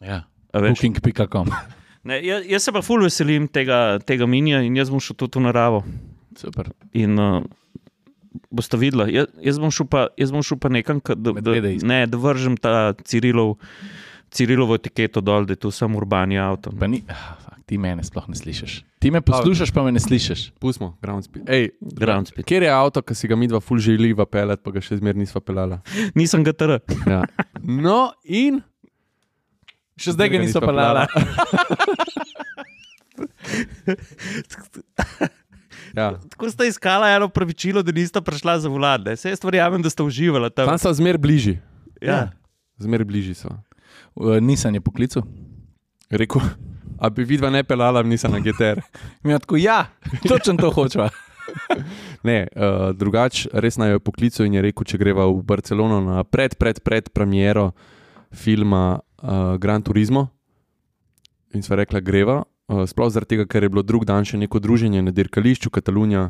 Ja. 0.00 0.24
Booking.com. 0.52 1.52
Ne, 2.00 2.16
jaz, 2.24 2.46
jaz 2.48 2.64
se 2.64 2.72
pa 2.72 2.80
ful 2.80 3.02
veselim 3.04 3.44
tega, 3.52 3.98
tega 4.08 4.24
minija 4.24 4.62
in 4.64 4.76
jaz 4.78 4.88
bom 4.88 5.02
šel 5.04 5.18
tudi 5.20 5.36
v 5.36 5.42
naravo. 5.44 5.82
Super. 6.40 6.70
In 6.96 7.20
uh, 7.20 7.42
boste 8.48 8.78
videli, 8.80 9.12
jaz, 9.18 9.26
jaz, 9.44 9.58
bom 9.60 9.68
šel 9.68 9.84
pa, 9.92 10.06
jaz 10.16 10.32
bom 10.32 10.40
šel 10.40 10.56
pa 10.62 10.70
nekam, 10.72 11.02
ka- 11.04 11.18
da, 11.18 11.34
da, 11.44 11.58
ne, 11.60 11.98
da 12.08 12.20
vržem 12.22 12.56
ta 12.56 12.94
Cirilov, 13.04 13.58
Cirilovo 14.30 14.74
etiketo 14.78 15.20
dol, 15.20 15.46
da 15.46 15.52
je 15.52 15.60
tu 15.64 15.70
samo 15.74 15.98
urbani 15.98 16.38
avto. 16.38 16.70
Pa 16.70 16.86
ni, 16.86 17.02
ah, 17.10 17.34
fak, 17.42 17.58
ti 17.66 17.78
mene 17.78 18.04
sploh 18.06 18.28
ne 18.30 18.38
slišiš. 18.38 18.76
Ti 19.02 19.10
me 19.10 19.20
poslušaš, 19.20 19.72
pa 19.74 19.82
me 19.82 19.90
ne 19.92 20.00
slišiš. 20.02 20.52
Pustimo, 20.62 20.92
ground 21.02 21.26
speed. 21.26 21.48
Ej, 21.50 21.70
Ground 21.80 22.30
speed. 22.30 22.46
Kjer 22.46 22.62
je 22.62 22.70
avto, 22.70 23.02
ki 23.02 23.14
si 23.18 23.30
ga 23.30 23.36
mi 23.38 23.48
dva 23.50 23.58
ful 23.60 23.82
želiva 23.82 24.26
pelet, 24.30 24.62
pa 24.62 24.70
ga 24.70 24.82
še 24.84 25.00
zmer 25.00 25.18
nisva 25.18 25.42
pelala? 25.42 25.80
Nisem 26.18 26.44
ga 26.46 26.54
tr. 26.54 26.78
Ja. 27.10 27.24
No, 27.62 28.12
in 28.24 28.62
Še 30.00 30.14
zdaj 30.16 30.30
ga 30.32 30.38
nisva 30.40 30.60
pelala. 30.64 31.02
ja. 35.98 36.06
Tako 36.32 36.50
ste 36.50 36.68
iskala 36.70 37.10
eno 37.12 37.28
pravičilo, 37.28 37.82
da 37.84 37.92
niste 37.92 38.20
prišla 38.24 38.58
za 38.64 38.68
vlade. 38.72 39.12
Vse 39.18 39.34
jaz 39.34 39.44
verjamem, 39.44 39.82
da 39.84 39.90
ste 39.92 40.02
uživali 40.02 40.50
tam. 40.54 40.72
tam 40.72 40.78
so 40.80 40.92
zmer 40.96 41.18
bližji. 41.20 41.58
Ja. 42.00 42.30
Zmer 42.80 43.04
bližji 43.04 43.34
so. 43.36 43.52
Uh, 44.14 44.38
nisem 44.40 44.74
je 44.74 44.80
poklical. 44.80 45.22
Rekel, 46.10 46.42
a 46.98 47.10
bi 47.10 47.24
vidva 47.24 47.50
ne 47.50 47.62
pelala, 47.64 48.02
nisem 48.02 48.32
na 48.32 48.40
GTR. 48.40 48.82
Mi 49.24 49.32
je 49.32 49.38
tako, 49.38 49.56
ja, 49.56 49.86
točno 50.28 50.56
to 50.56 50.70
hočeva. 50.70 51.10
Ne, 52.22 52.46
uh, 52.54 52.92
drugače, 52.94 53.48
res 53.58 53.78
naj 53.80 53.96
jo 53.96 54.00
poklical 54.04 54.46
in 54.46 54.54
je 54.54 54.62
rekel, 54.62 54.86
če 54.86 54.98
greva 55.00 55.24
v 55.26 55.40
Barcelono 55.42 55.96
na 56.04 56.20
pred, 56.22 56.54
pred, 56.54 56.78
pred 56.84 57.08
premiero 57.10 57.72
filma 58.30 59.00
uh, 59.00 59.56
Gran 59.58 59.82
Turismo. 59.82 60.28
In 61.56 61.64
sva 61.66 61.80
rekla, 61.80 61.98
greva. 62.04 62.42
Uh, 62.70 62.84
sploh 62.86 63.10
zaradi 63.10 63.34
tega, 63.34 63.48
ker 63.50 63.66
je 63.66 63.72
bilo 63.72 63.82
drug 63.82 64.04
dan 64.06 64.28
še 64.28 64.38
neko 64.38 64.60
druženje 64.62 65.02
na 65.02 65.10
dirkališču 65.10 65.72
Katalunija 65.74 66.28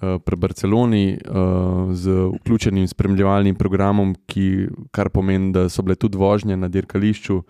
pri 0.00 0.36
Barceloni 0.36 1.16
uh, 1.16 1.92
z 1.94 2.10
vključenim 2.34 2.88
spremljevalnim 2.88 3.54
programom, 3.56 4.14
ki, 4.26 4.68
kar 4.90 5.08
pomeni, 5.10 5.52
da 5.52 5.68
so 5.68 5.82
bile 5.82 5.96
tudi 5.96 6.18
vožnje 6.18 6.56
na 6.56 6.68
dirkališču 6.68 7.42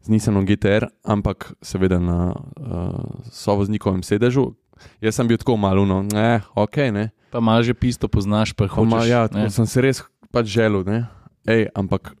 z 0.00 0.08
Nissanom 0.08 0.46
GTR, 0.46 0.86
ampak 1.04 1.52
seveda 1.62 1.98
na 2.00 2.32
uh, 2.32 3.20
sovoznikovem 3.32 4.02
sedežu. 4.02 4.54
Jaz 5.00 5.18
sem 5.18 5.28
bil 5.28 5.36
tako 5.36 5.58
malo, 5.60 5.84
no, 5.84 6.02
ne, 6.02 6.40
ok, 6.54 6.76
ne. 6.92 7.10
Pa 7.30 7.40
malo 7.40 7.62
že 7.62 7.74
pisto 7.76 8.08
poznaš, 8.08 8.54
pa 8.56 8.68
Ko 8.68 8.84
ma, 8.84 9.02
hočeš. 9.02 9.10
ja, 9.10 9.20
ne. 9.28 9.44
tako 9.44 9.52
sem 9.58 9.66
se 9.66 9.80
res 9.84 10.02
pač 10.32 10.46
želel, 10.48 10.86
ne. 10.88 11.04
Ej, 11.46 11.68
ampak 11.74 12.14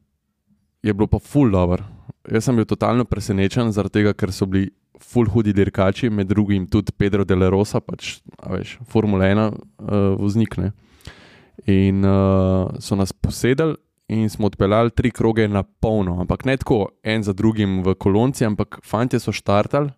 je 0.82 0.92
bilo 0.92 1.08
pa 1.08 1.18
ful 1.18 1.50
dobro. 1.50 1.84
Jaz 2.28 2.44
sem 2.44 2.56
bil 2.56 2.68
totalno 2.68 3.04
presenečen, 3.08 3.72
zaradi 3.72 4.00
tega, 4.00 4.12
ker 4.12 4.32
so 4.32 4.46
bili 4.46 4.70
ful 5.00 5.28
hudi 5.28 5.52
dirkači, 5.52 6.10
med 6.10 6.28
drugim 6.28 6.66
tudi 6.66 6.92
Pedro 6.96 7.24
de 7.24 7.36
la 7.36 7.48
Rosa, 7.50 7.80
pač, 7.80 8.20
veš, 8.46 8.78
Formula 8.88 9.28
1 9.28 9.46
uh, 9.50 9.52
voznik. 10.20 10.56
Ne. 10.60 10.72
In 11.66 12.04
uh, 12.04 12.70
so 12.80 12.96
nas 12.96 13.12
posedeli 13.12 13.76
in 14.10 14.30
smo 14.30 14.46
odpeljali 14.46 14.90
tri 14.90 15.10
kroge 15.10 15.48
na 15.48 15.62
polno, 15.62 16.16
ampak 16.20 16.44
ne 16.44 16.56
tako 16.56 16.88
en 17.02 17.22
za 17.22 17.32
drugim 17.32 17.82
v 17.82 17.94
kolonci, 17.94 18.44
ampak 18.44 18.80
fanti 18.84 19.20
so 19.20 19.32
štartali. 19.32 19.90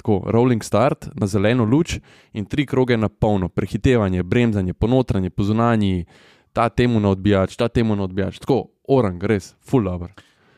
Tako, 0.00 0.22
rolling 0.32 0.64
start 0.64 1.10
na 1.14 1.26
zeleno 1.26 1.64
luč 1.64 1.98
in 2.32 2.46
tri 2.48 2.64
kroge 2.66 2.96
na 2.96 3.08
polno, 3.08 3.48
prehitevanje, 3.48 4.22
bremzanje, 4.22 4.72
ponotranje, 4.74 5.30
pozunanje, 5.30 6.04
ta 6.52 6.68
temu 6.68 7.00
na 7.00 7.10
odbijač, 7.10 7.56
ta 7.56 7.68
temu 7.68 7.96
na 7.96 8.08
odbijač. 8.08 8.38
Tako, 8.40 8.64
orang, 8.88 9.22
res, 9.22 9.54
full 9.60 9.84
dobro. 9.84 10.08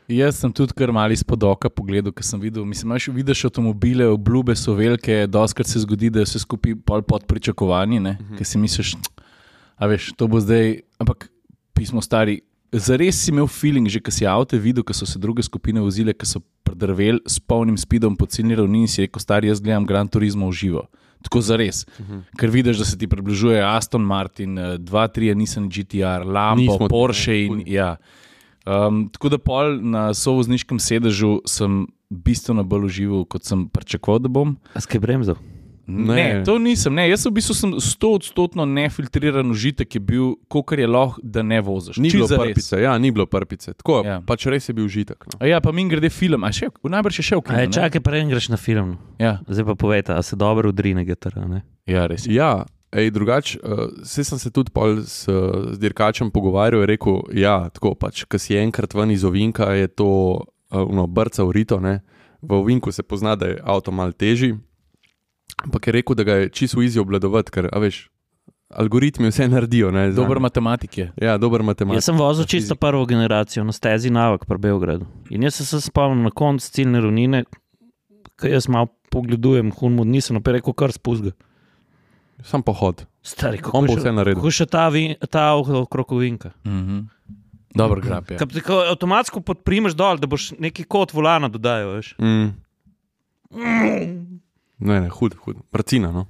Jaz 0.09 0.41
sem 0.41 0.53
tudi 0.53 0.75
kar 0.77 0.91
mali 0.93 1.17
spod 1.17 1.45
oka 1.47 1.71
pogledal, 1.71 2.13
ker 2.13 2.27
sem 2.27 2.41
videl, 2.41 2.65
mislim, 2.67 2.91
imaš, 2.91 3.09
vidiš 3.15 3.45
avtomobile, 3.49 4.07
obljube 4.11 4.57
so 4.59 4.75
velike, 4.75 5.27
doskrat 5.27 5.67
se 5.67 5.83
zgodi, 5.85 6.11
da 6.11 6.23
je 6.23 6.29
vse 6.29 6.43
skupaj 6.43 6.75
pol 6.87 7.03
pod 7.03 7.27
pričakovanji, 7.27 8.01
uh 8.01 8.07
-huh. 8.07 8.39
ker 8.39 8.47
si 8.47 8.59
misliš, 8.59 8.97
a 9.77 9.87
veš, 9.87 10.13
to 10.17 10.27
bo 10.27 10.41
zdaj, 10.41 10.81
ampak 10.99 11.31
pismo 11.73 12.03
stari. 12.03 12.41
Zares 12.73 13.25
si 13.25 13.31
imel 13.31 13.47
feeling, 13.47 13.89
že 13.89 14.01
ko 14.01 14.11
si 14.11 14.27
avto 14.27 14.57
videl, 14.57 14.83
ko 14.85 14.95
so 14.97 15.07
se 15.07 15.19
druge 15.19 15.43
skupine 15.43 15.81
vozile, 15.81 16.13
ki 16.13 16.27
so 16.27 16.41
predrvel 16.65 17.21
s 17.27 17.41
polnim 17.41 17.77
spidom 17.77 18.17
po 18.17 18.27
ciljni 18.27 18.55
ravnini 18.55 18.85
in 18.85 18.89
si 18.89 19.03
rekel, 19.03 19.21
stari, 19.21 19.49
jaz 19.49 19.61
gledam 19.61 19.87
Gran 19.87 20.09
Turismo 20.09 20.49
v 20.49 20.53
živo. 20.53 20.87
Tako 21.23 21.41
zares. 21.41 21.87
Uh 21.99 22.07
-huh. 22.07 22.23
Ker 22.39 22.51
vidiš, 22.51 22.79
da 22.79 22.85
se 22.85 22.99
ti 22.99 23.07
približuje 23.07 23.63
Aston 23.77 24.03
Martin, 24.03 24.57
2-3 24.59 25.35
Nissan 25.35 25.69
GTR, 25.69 26.25
Lambo, 26.27 26.63
Nismo- 26.63 26.89
Porsche 26.89 27.45
in 27.45 27.63
ja. 27.67 27.97
Um, 28.63 29.09
tako 29.09 29.29
da 29.29 29.39
pol 29.39 29.79
na 29.83 30.15
sovozniškem 30.15 30.79
sedežu 30.79 31.41
sem 31.45 31.87
bistveno 32.09 32.63
bolj 32.63 32.85
užival, 32.85 33.25
kot 33.25 33.45
sem 33.45 33.67
pričakoval, 33.67 34.21
da 34.21 34.29
bom. 34.29 34.57
A 34.75 34.81
skaj 34.81 35.01
bremzal? 35.01 35.41
Ne. 35.87 36.15
Ne. 36.15 36.45
to 36.47 36.59
nisem. 36.63 36.95
Ne. 36.95 37.09
Jaz 37.11 37.27
v 37.27 37.33
bistvu 37.35 37.55
sem 37.55 37.71
stoodstotno 37.75 38.63
nefiltriran 38.65 39.51
užitek, 39.51 39.91
je 39.91 40.01
bil, 40.01 40.27
kolikor 40.47 40.79
je 40.79 40.87
lahko, 40.87 41.21
da 41.25 41.43
ne 41.43 41.59
voziš. 41.61 41.99
Ni 41.99 42.07
bilo 42.09 42.29
prpice, 42.29 42.79
ja, 42.79 42.95
ni 42.99 43.11
bilo 43.11 43.27
prpice. 43.27 43.75
Tako, 43.75 44.03
Ja. 44.05 44.11
ja. 44.13 44.21
pač 44.21 44.47
res 44.47 44.69
je 44.69 44.73
bil 44.73 44.87
užitek. 44.87 45.19
No. 45.27 45.39
A 45.41 45.47
Ja, 45.47 45.61
pa 45.61 45.73
mi 45.73 45.83
grede 45.89 46.09
film, 46.09 46.45
a 46.45 46.53
še, 46.53 46.71
najbrž 46.81 47.19
je 47.19 47.25
še 47.25 47.37
v 47.37 47.43
kinu. 47.43 47.59
Aj, 47.59 47.67
ne? 47.67 47.73
čakaj, 47.73 48.01
prej 48.01 48.25
greš 48.31 48.49
na 48.49 48.57
film. 48.57 48.95
Ja, 49.19 49.43
Zdaj 49.49 49.65
pa 49.65 49.75
povejte, 49.75 50.15
a 50.15 50.23
se 50.23 50.37
dobro 50.37 50.71
udri 50.71 50.95
na 50.95 51.03
GTR. 51.03 51.43
Ne? 51.51 51.67
ja, 51.85 52.07
res. 52.07 52.31
je. 52.31 52.39
Ja, 52.39 52.63
ej, 52.93 53.11
drugače, 53.11 53.59
uh, 53.63 53.85
se 54.05 54.25
sem 54.25 54.39
se 54.39 54.51
tudi 54.51 54.71
pol 54.75 55.03
s, 55.03 55.25
z 55.73 55.79
dirkačem 55.81 56.31
pogovarjal 56.31 56.85
in 56.85 56.91
rekel, 56.91 57.23
ja, 57.33 57.69
tako 57.73 57.95
pač, 57.95 58.25
ko 58.25 58.39
si 58.39 58.57
enkrat 58.59 58.95
ven 58.95 59.11
iz 59.11 59.25
ovinka, 59.25 59.73
je 59.77 59.89
to 59.89 60.11
uh, 60.39 60.89
no, 60.93 61.07
brca 61.07 61.45
v 61.45 61.57
rito. 61.57 61.81
Ne? 61.81 62.01
V 62.43 62.59
ovinku 62.59 62.93
se 62.93 63.03
pozna, 63.03 63.37
da 63.37 63.53
je 63.53 63.61
avto 63.65 63.93
mal 63.93 64.13
težji, 64.13 64.57
ampak 65.65 65.87
je 65.87 65.93
rekel, 65.93 66.19
da 66.19 66.25
ga 66.25 66.41
je 66.43 66.51
čisto 66.51 66.83
easy 66.83 67.01
obvladovati, 67.01 67.55
ker, 67.55 67.71
a 67.73 67.79
veš, 67.83 68.09
algoritmi 68.73 69.29
vse 69.29 69.49
naredijo. 69.49 69.91
Ne. 69.91 70.11
Dober 70.13 70.41
matematik 70.41 70.99
je. 70.99 71.13
Ja, 71.17 71.39
dober 71.39 71.63
matematik. 71.63 71.97
Jaz 72.01 72.09
sem 72.09 72.17
vozil 72.17 72.45
čisto 72.45 72.75
prvo 72.75 73.07
generacijo 73.07 73.65
na 73.65 73.73
stezi 73.73 74.11
Navak 74.11 74.47
pri 74.47 74.59
Beogradu. 74.59 75.07
In 75.31 75.43
jaz 75.43 75.61
sem 75.61 75.67
se 75.67 75.81
spomnil 75.81 76.25
na 76.25 76.31
koncu 76.31 76.71
ciljne 76.73 77.01
ravnine, 77.01 77.45
ki 78.41 78.53
jaz 78.53 78.69
malo 78.69 78.89
pogledujem, 79.13 79.73
hunmo, 79.77 80.05
nisem 80.05 80.41
pa 80.43 80.57
rekel, 80.57 80.73
kar 80.73 80.93
spuzga. 80.93 81.35
Sam 82.45 82.63
pohod, 82.63 83.05
Stari, 83.23 83.59
kako 83.63 83.79
On 83.79 83.87
bo 83.87 83.95
vse 83.95 84.13
naredil. 84.13 84.41
Kako 84.41 84.51
še 84.51 84.67
ta, 84.67 84.89
vin, 84.91 85.15
ta 85.31 85.55
krokovinka? 85.91 86.53
Mhm. 86.67 87.05
Dober 87.73 88.03
grab 88.05 88.29
je. 88.29 88.37
Kaj 88.37 88.49
pa 88.49 88.59
Tako 88.59 88.79
avtomatsko 88.93 89.41
podprimiš 89.41 89.95
dol, 89.97 90.19
da 90.21 90.29
boš 90.29 90.51
neki 90.61 90.85
kot 90.85 91.15
volana 91.17 91.49
dodajal. 91.49 91.95
Veš. 91.97 92.13
Mm. 92.21 92.51
Ne, 94.83 94.99
ne, 95.01 95.09
hud, 95.09 95.37
hud. 95.45 95.63
Prcina, 95.73 96.13
no. 96.13 96.27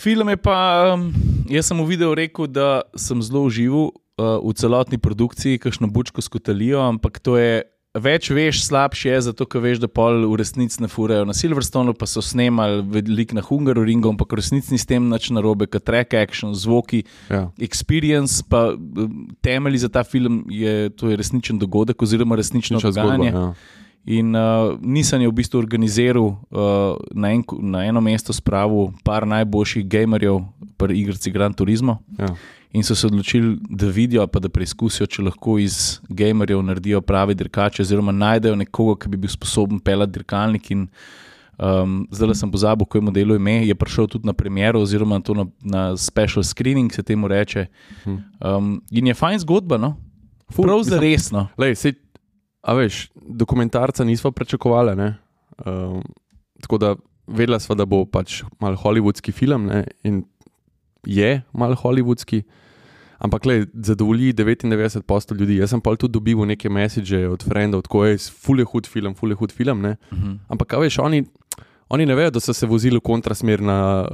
Film 0.00 0.30
je 0.32 0.38
pa, 0.40 0.56
um, 0.94 1.10
jaz 1.50 1.68
sem 1.68 1.76
v 1.76 1.88
videu 1.90 2.14
rekel, 2.16 2.48
da 2.48 2.86
sem 2.96 3.20
zelo 3.20 3.44
užival 3.50 3.90
uh, 3.90 4.38
v 4.40 4.54
celotni 4.56 4.96
produkciji, 4.96 5.60
kakšno 5.60 5.90
bučko 5.92 6.24
skotalijo, 6.24 6.80
ampak 6.80 7.20
to 7.20 7.36
je. 7.36 7.66
Več 7.90 8.28
veš, 8.30 8.60
slabše 8.62 9.08
je, 9.10 9.20
zato 9.20 9.42
ker 9.50 9.58
veš, 9.60 9.80
da 9.82 9.88
pol 9.90 10.22
v 10.30 10.36
resnici 10.38 10.78
ne 10.78 10.86
furajo. 10.86 11.24
Na 11.26 11.34
Silverstonu 11.34 11.90
pa 11.90 12.06
so 12.06 12.22
snemali 12.22 12.84
veliko 12.86 13.34
na 13.34 13.42
Hungaroringu, 13.42 14.06
ampak 14.08 14.30
v 14.30 14.38
resnici 14.38 14.70
ni 14.70 14.78
s 14.78 14.86
tem 14.86 15.02
nič 15.02 15.26
narobe, 15.34 15.66
kot 15.66 15.82
track 15.82 16.14
action, 16.14 16.54
zvoki, 16.54 17.02
Ja. 17.26 17.50
experience, 17.58 18.46
pa 18.46 18.70
um, 18.70 19.26
temelji 19.42 19.78
za 19.78 19.88
ta 19.88 20.04
film 20.04 20.44
je, 20.46 20.90
to 20.90 21.10
je 21.10 21.18
resničen 21.18 21.58
dogodek 21.58 21.98
oziroma 21.98 22.38
resnično 22.38 22.78
Nična 22.78 22.92
zgodba. 22.92 23.16
dogajanje. 23.16 23.30
Ja. 23.34 23.54
In 24.06 24.36
uh, 24.38 24.78
nisem 24.80 25.20
je 25.20 25.28
v 25.28 25.34
bistvu 25.34 25.58
organiziral 25.58 26.24
uh, 26.24 26.38
na, 27.10 27.34
en, 27.34 27.42
na 27.60 27.84
eno 27.84 28.00
mesto, 28.00 28.32
spravil 28.32 28.94
par 29.02 29.26
najboljših 29.26 29.82
gamerjev 29.84 30.38
pri 30.78 30.94
igrici 30.94 31.30
Gran 31.30 31.52
Turismo. 31.52 31.98
Ja. 32.16 32.30
In 32.72 32.84
so 32.86 32.94
se 32.94 33.06
odločili, 33.06 33.56
da 33.68 33.86
vidijo, 33.86 34.26
pa 34.30 34.38
da 34.38 34.48
preizkusijo, 34.48 35.06
če 35.10 35.24
lahko 35.26 35.56
iz 35.58 35.98
gamerjev 36.08 36.62
naredijo 36.62 37.00
pravi 37.02 37.34
dirkači, 37.34 37.82
oziroma 37.82 38.12
najdejo 38.14 38.54
nekoga, 38.60 38.94
ki 39.02 39.10
bi 39.10 39.18
bil 39.24 39.32
sposoben 39.32 39.80
pelati 39.82 40.14
dirkalnik. 40.14 40.70
In, 40.70 40.84
um, 41.58 41.96
zdaj 42.14 42.36
sem 42.38 42.52
pozabil, 42.52 42.86
kako 42.86 43.00
je 43.00 43.06
modelu 43.08 43.40
ime, 43.40 43.56
je 43.66 43.74
prišel 43.74 44.06
tudi 44.14 44.30
na 44.30 44.36
premjero, 44.38 44.84
oziroma 44.86 45.18
to 45.20 45.34
na, 45.34 45.48
na 45.60 45.82
special 45.96 46.46
screening, 46.46 46.94
se 46.94 47.02
temu 47.02 47.28
reče. 47.28 47.66
Um, 48.06 48.76
in 48.90 49.10
je 49.10 49.18
fajn 49.18 49.42
zgodba, 49.42 49.78
no? 49.78 49.96
Ful, 50.54 50.68
Prav 50.68 50.86
za 50.86 51.02
resno. 51.02 51.48
Lej, 51.58 51.74
sej, 51.74 51.98
a 52.62 52.74
veš, 52.78 53.08
dokumentarca 53.14 54.06
nismo 54.06 54.30
pričakovali. 54.30 54.94
Um, 55.66 56.04
tako 56.62 56.78
da 56.78 56.94
vedela 57.26 57.58
sva, 57.58 57.74
da 57.74 57.86
bo 57.86 58.04
pač 58.06 58.42
mal 58.62 58.78
hollywoodski 58.78 59.34
film 59.34 59.66
ne, 59.70 59.84
in 60.06 60.22
je 61.06 61.42
mal 61.52 61.74
hollywoodski. 61.74 62.42
Ampak, 63.20 63.44
le, 63.44 63.66
zadovolji 63.74 64.32
99% 64.32 65.36
ljudi. 65.36 65.56
Jaz 65.56 65.70
sem 65.70 65.80
pa 65.80 65.92
tudi 65.96 66.12
dobival 66.12 66.46
neke 66.46 66.70
message 66.72 67.28
od 67.28 67.42
frendov, 67.44 67.82
tako 67.82 68.04
je, 68.04 68.16
fulje 68.18 68.64
hud 68.64 68.86
film, 68.88 69.14
fulje 69.14 69.34
hud 69.36 69.52
film. 69.52 69.82
Ne. 69.82 69.96
Mhm. 70.12 70.38
Ampak, 70.48 70.72
a 70.72 70.78
veš, 70.80 70.98
oni, 70.98 71.24
oni 71.88 72.06
ne 72.06 72.14
vejo, 72.14 72.30
da 72.30 72.40
so 72.40 72.52
se 72.52 72.66
vozili 72.66 72.96
v 72.96 73.04
kontrasmer 73.04 73.60
na, 73.60 74.06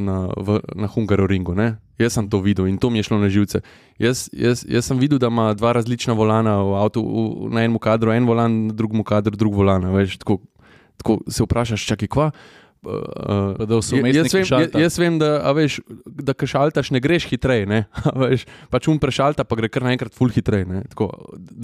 na, 0.00 0.28
v- 0.36 0.62
na 0.74 0.86
Hungaroringu. 0.88 1.54
Ne? 1.54 1.76
Jaz 1.98 2.16
sem 2.16 2.28
to 2.30 2.40
videl 2.40 2.66
in 2.66 2.78
to 2.78 2.90
mi 2.90 2.98
je 2.98 3.02
šlo 3.02 3.18
na 3.18 3.28
živce. 3.28 3.60
Jaz, 3.98 4.30
jaz, 4.32 4.64
jaz 4.68 4.84
sem 4.88 4.98
videl, 4.98 5.18
da 5.18 5.26
ima 5.28 5.52
dva 5.54 5.72
različna 5.72 6.14
volana 6.16 6.56
v 6.62 6.74
avtu, 6.80 7.02
v, 7.04 7.52
na 7.52 7.62
enem 7.62 7.78
kadru 7.78 8.12
en 8.16 8.24
volan, 8.24 8.66
na 8.66 8.72
drugem 8.72 9.04
kadru 9.04 9.36
drug 9.36 9.54
volan. 9.54 9.84
Veš, 9.92 10.16
tako, 10.24 10.40
tako 10.96 11.20
se 11.28 11.44
vprašaš, 11.44 11.84
čakaj, 11.86 12.08
kva. 12.08 12.30
Uh, 12.84 13.64
da 13.64 13.78
so 13.80 13.96
vmes 13.96 14.16
jaz, 14.16 14.34
vem, 14.34 14.44
jaz, 14.44 14.74
jaz 14.76 14.98
vem, 15.00 15.16
da, 15.18 15.30
veš, 15.56 15.78
da 16.04 16.34
ko 16.36 16.44
šaltaš, 16.46 16.90
ne 16.92 17.00
greš 17.00 17.26
hitreje. 17.30 17.64
Ne? 17.66 17.84
Veš, 18.22 18.44
pač 18.68 18.88
um 18.92 18.98
prešalta, 19.00 19.44
pa 19.44 19.56
gre 19.56 19.70
kar 19.72 19.86
naenkrat 19.86 20.12
ful 20.12 20.28
hitreje. 20.28 20.66
ne. 20.68 20.82
Tako, 20.92 21.08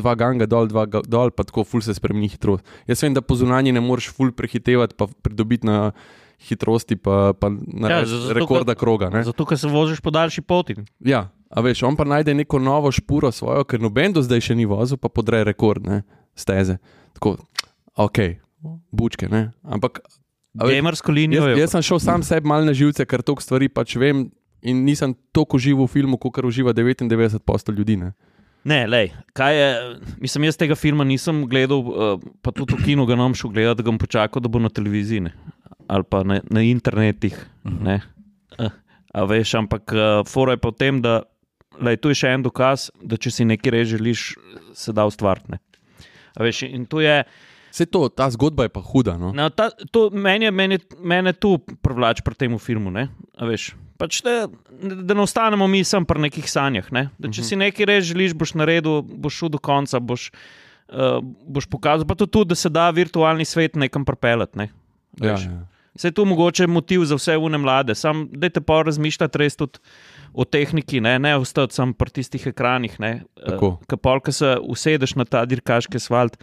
Dva 0.00 0.14
ganga 0.16 0.48
dol, 0.48 0.66
dva 0.66 0.86
ga- 0.86 1.04
dol, 1.04 1.28
pa 1.30 1.44
tako 1.44 1.64
ful 1.64 1.84
se 1.84 1.92
spremeni 1.92 2.28
hitrost. 2.28 2.64
Jaz 2.88 3.04
vem, 3.04 3.12
da 3.12 3.20
po 3.20 3.36
zunanji 3.36 3.72
ne 3.72 3.80
moreš 3.80 4.08
ful 4.10 4.32
prehitevati, 4.32 4.96
pa 4.96 5.06
pridobiti 5.22 5.68
na 5.68 5.92
hitrosti, 6.40 6.96
pa, 6.96 7.32
pa 7.36 7.50
na 7.52 7.90
Ja, 7.90 8.04
zato, 8.04 8.32
rekorda 8.32 8.72
ker- 8.72 8.80
kroga. 8.80 9.10
Ne? 9.12 9.20
Zato, 9.24 9.44
ker 9.44 9.58
se 9.60 9.68
voziš 9.68 10.00
po 10.00 10.08
daljši 10.10 10.40
poti. 10.40 10.78
Ja, 11.04 11.26
a 11.50 11.60
veš, 11.60 11.82
on 11.84 11.96
pa 11.96 12.04
najde 12.04 12.32
neko 12.34 12.58
novo 12.58 12.88
špuro 12.88 13.28
svojo, 13.28 13.64
ker 13.64 13.76
noben 13.78 14.12
do 14.12 14.22
zdaj 14.22 14.40
še 14.42 14.54
ni 14.54 14.64
vozil, 14.64 14.96
pa 14.96 15.08
podre 15.08 15.44
rekord, 15.44 15.84
ne, 15.84 16.00
steze. 16.32 16.78
Tako, 17.12 17.36
ok, 18.00 18.40
bučke, 18.90 19.28
ne. 19.28 19.50
Ampak 19.62 20.00
Gamersko 20.54 21.12
linijo 21.12 21.46
jaz, 21.46 21.58
jaz 21.58 21.74
sem 21.76 21.84
šel 21.86 22.00
sam 22.02 22.22
sebi 22.26 22.48
mal 22.50 22.64
na 22.66 22.74
živce, 22.74 23.06
ker 23.06 23.22
toliko 23.22 23.44
stvari 23.44 23.68
pač 23.70 23.94
vem 24.00 24.26
in 24.62 24.82
nisem 24.84 25.14
toliko 25.32 25.56
užival 25.60 25.86
v 25.86 25.94
filmu, 25.94 26.18
kot 26.20 26.42
uživa 26.44 26.74
99% 26.76 27.76
ljudi. 27.76 27.96
Ne. 27.96 28.12
Ne, 28.64 28.84
lej, 28.86 29.08
kaj 29.32 29.56
je, 29.56 29.68
mislim, 30.20 30.50
jaz 30.50 30.58
tega 30.60 30.76
filma 30.76 31.04
nisem 31.08 31.46
gledal, 31.48 31.80
uh, 31.80 32.26
pa 32.44 32.52
tudi 32.52 32.76
v 32.76 32.90
kinu 32.90 33.06
ga 33.08 33.16
nam 33.16 33.32
šel 33.32 33.54
gledati, 33.54 33.80
da 33.80 33.86
ga 33.86 33.92
bom 33.94 34.00
počakal, 34.02 34.42
da 34.44 34.50
bo 34.52 34.60
na 34.60 34.68
televiziji 34.68 35.24
ne. 35.30 35.32
ali 35.90 36.04
pa 36.04 36.20
na, 36.22 36.40
na 36.50 36.62
internetih. 36.62 37.34
ne. 37.64 38.00
Eh, 38.58 38.70
A 39.14 39.24
veš, 39.26 39.54
ampak 39.58 39.90
uh, 39.90 40.22
fora 40.28 40.54
je 40.54 40.60
pa 40.62 40.70
v 40.70 40.76
tem, 40.78 41.00
da 41.02 41.22
lej, 41.80 41.96
tu 41.98 42.12
je 42.12 42.20
še 42.20 42.34
en 42.36 42.44
dokaz, 42.44 42.90
da 43.02 43.16
če 43.16 43.32
si 43.32 43.46
nekaj 43.48 43.72
res 43.74 43.88
želiš, 43.90 44.26
se 44.76 44.92
da 44.92 45.06
ustvariti. 45.08 45.56
ne. 45.56 45.58
A 46.36 46.44
veš, 46.46 46.62
in 46.68 46.84
tu 46.86 47.00
je. 47.02 47.24
Vse 47.70 47.86
to, 47.86 48.08
ta 48.08 48.26
zgodba 48.30 48.66
je 48.66 48.72
pa 48.74 48.82
huda. 48.82 49.14
No? 49.18 49.30
No, 49.36 49.48
ta, 49.54 49.70
to, 49.94 50.08
meni 50.10 50.48
je 50.48 50.50
meni, 50.50 50.78
mene 50.98 51.32
tu 51.32 51.56
privlač 51.58 52.22
pri 52.26 52.34
tem 52.34 52.58
filmu. 52.58 52.90
Pač 54.00 54.22
da, 54.26 54.48
da 54.80 55.14
ne 55.14 55.22
ostanemo 55.22 55.68
mi 55.70 55.84
samo 55.84 56.08
pri 56.08 56.26
nekih 56.26 56.50
sanjah. 56.50 56.90
Ne? 56.94 57.08
Da, 57.20 57.30
če 57.30 57.46
si 57.46 57.58
nekaj 57.60 57.86
res 57.86 58.08
želiš, 58.10 58.34
boš 58.34 58.56
naredil, 58.58 59.02
boš 59.02 59.42
šel 59.42 59.52
do 59.54 59.60
konca, 59.62 60.00
boš, 60.02 60.30
uh, 60.90 61.20
boš 61.22 61.68
pokazal. 61.70 62.08
Pa 62.08 62.18
tudi, 62.18 62.32
to, 62.34 62.44
da 62.48 62.58
se 62.58 62.72
da 62.72 62.90
virtualni 62.90 63.46
svet 63.46 63.78
nekam 63.78 64.08
pripeljati. 64.08 64.58
Ne? 64.58 64.70
Ja, 65.20 65.34
Veš. 65.34 65.46
ja. 65.46 65.60
Vse 65.94 66.08
je 66.08 66.14
tu 66.16 66.24
mogoče 66.24 66.66
motiv 66.66 67.04
za 67.04 67.18
vse 67.18 67.36
une 67.36 67.58
mlade. 67.58 67.94
Sam 67.94 68.28
dajte 68.32 68.60
pa 68.60 68.82
razmišljati 68.86 69.38
res 69.38 69.56
tudi 69.58 69.82
o 70.32 70.44
tehniki, 70.46 71.00
ne, 71.00 71.18
ne 71.18 71.34
ostati 71.36 71.74
samo 71.74 71.92
pri 71.92 72.10
tistih 72.10 72.46
ekranih. 72.46 72.94
Tako. 73.46 73.74
Kapol, 73.90 74.22
ki 74.22 74.32
se 74.32 74.54
usedeš 74.62 75.16
na 75.18 75.26
ta 75.26 75.42
dirkaški 75.44 75.98
asfalt, 75.98 76.38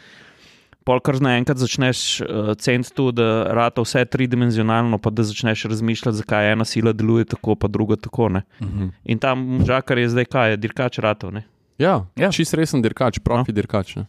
polkar 0.88 1.20
naenkrat 1.24 1.60
začneš 1.60 2.22
uh, 2.24 2.54
ceniti 2.56 2.94
to, 2.96 3.10
da 3.12 3.28
rata 3.58 3.84
vse 3.84 4.06
tridimenzionalno, 4.08 5.02
pa 5.04 5.12
da 5.12 5.26
začneš 5.28 5.68
razmišljati, 5.74 6.22
zakaj 6.24 6.52
ena 6.56 6.66
sila 6.66 6.96
deluje 6.96 7.28
tako, 7.36 7.58
pa 7.60 7.68
druga 7.68 8.00
tako. 8.00 8.32
Ne. 8.38 8.46
Mhm. 8.64 8.90
In 9.04 9.20
tam 9.20 9.46
možakar 9.60 10.00
je 10.00 10.10
zdaj 10.16 10.32
kaj, 10.32 10.56
je 10.56 10.64
dirkač 10.66 11.00
ratov. 11.04 11.36
Ne. 11.36 11.44
Ja, 11.78 12.08
Ja. 12.18 12.28
ja. 12.28 12.30
čist 12.34 12.56
resen 12.58 12.82
dirkač, 12.82 13.20
profi 13.22 13.54
no. 13.54 13.56
dirkač. 13.56 13.96
Ne. 14.00 14.08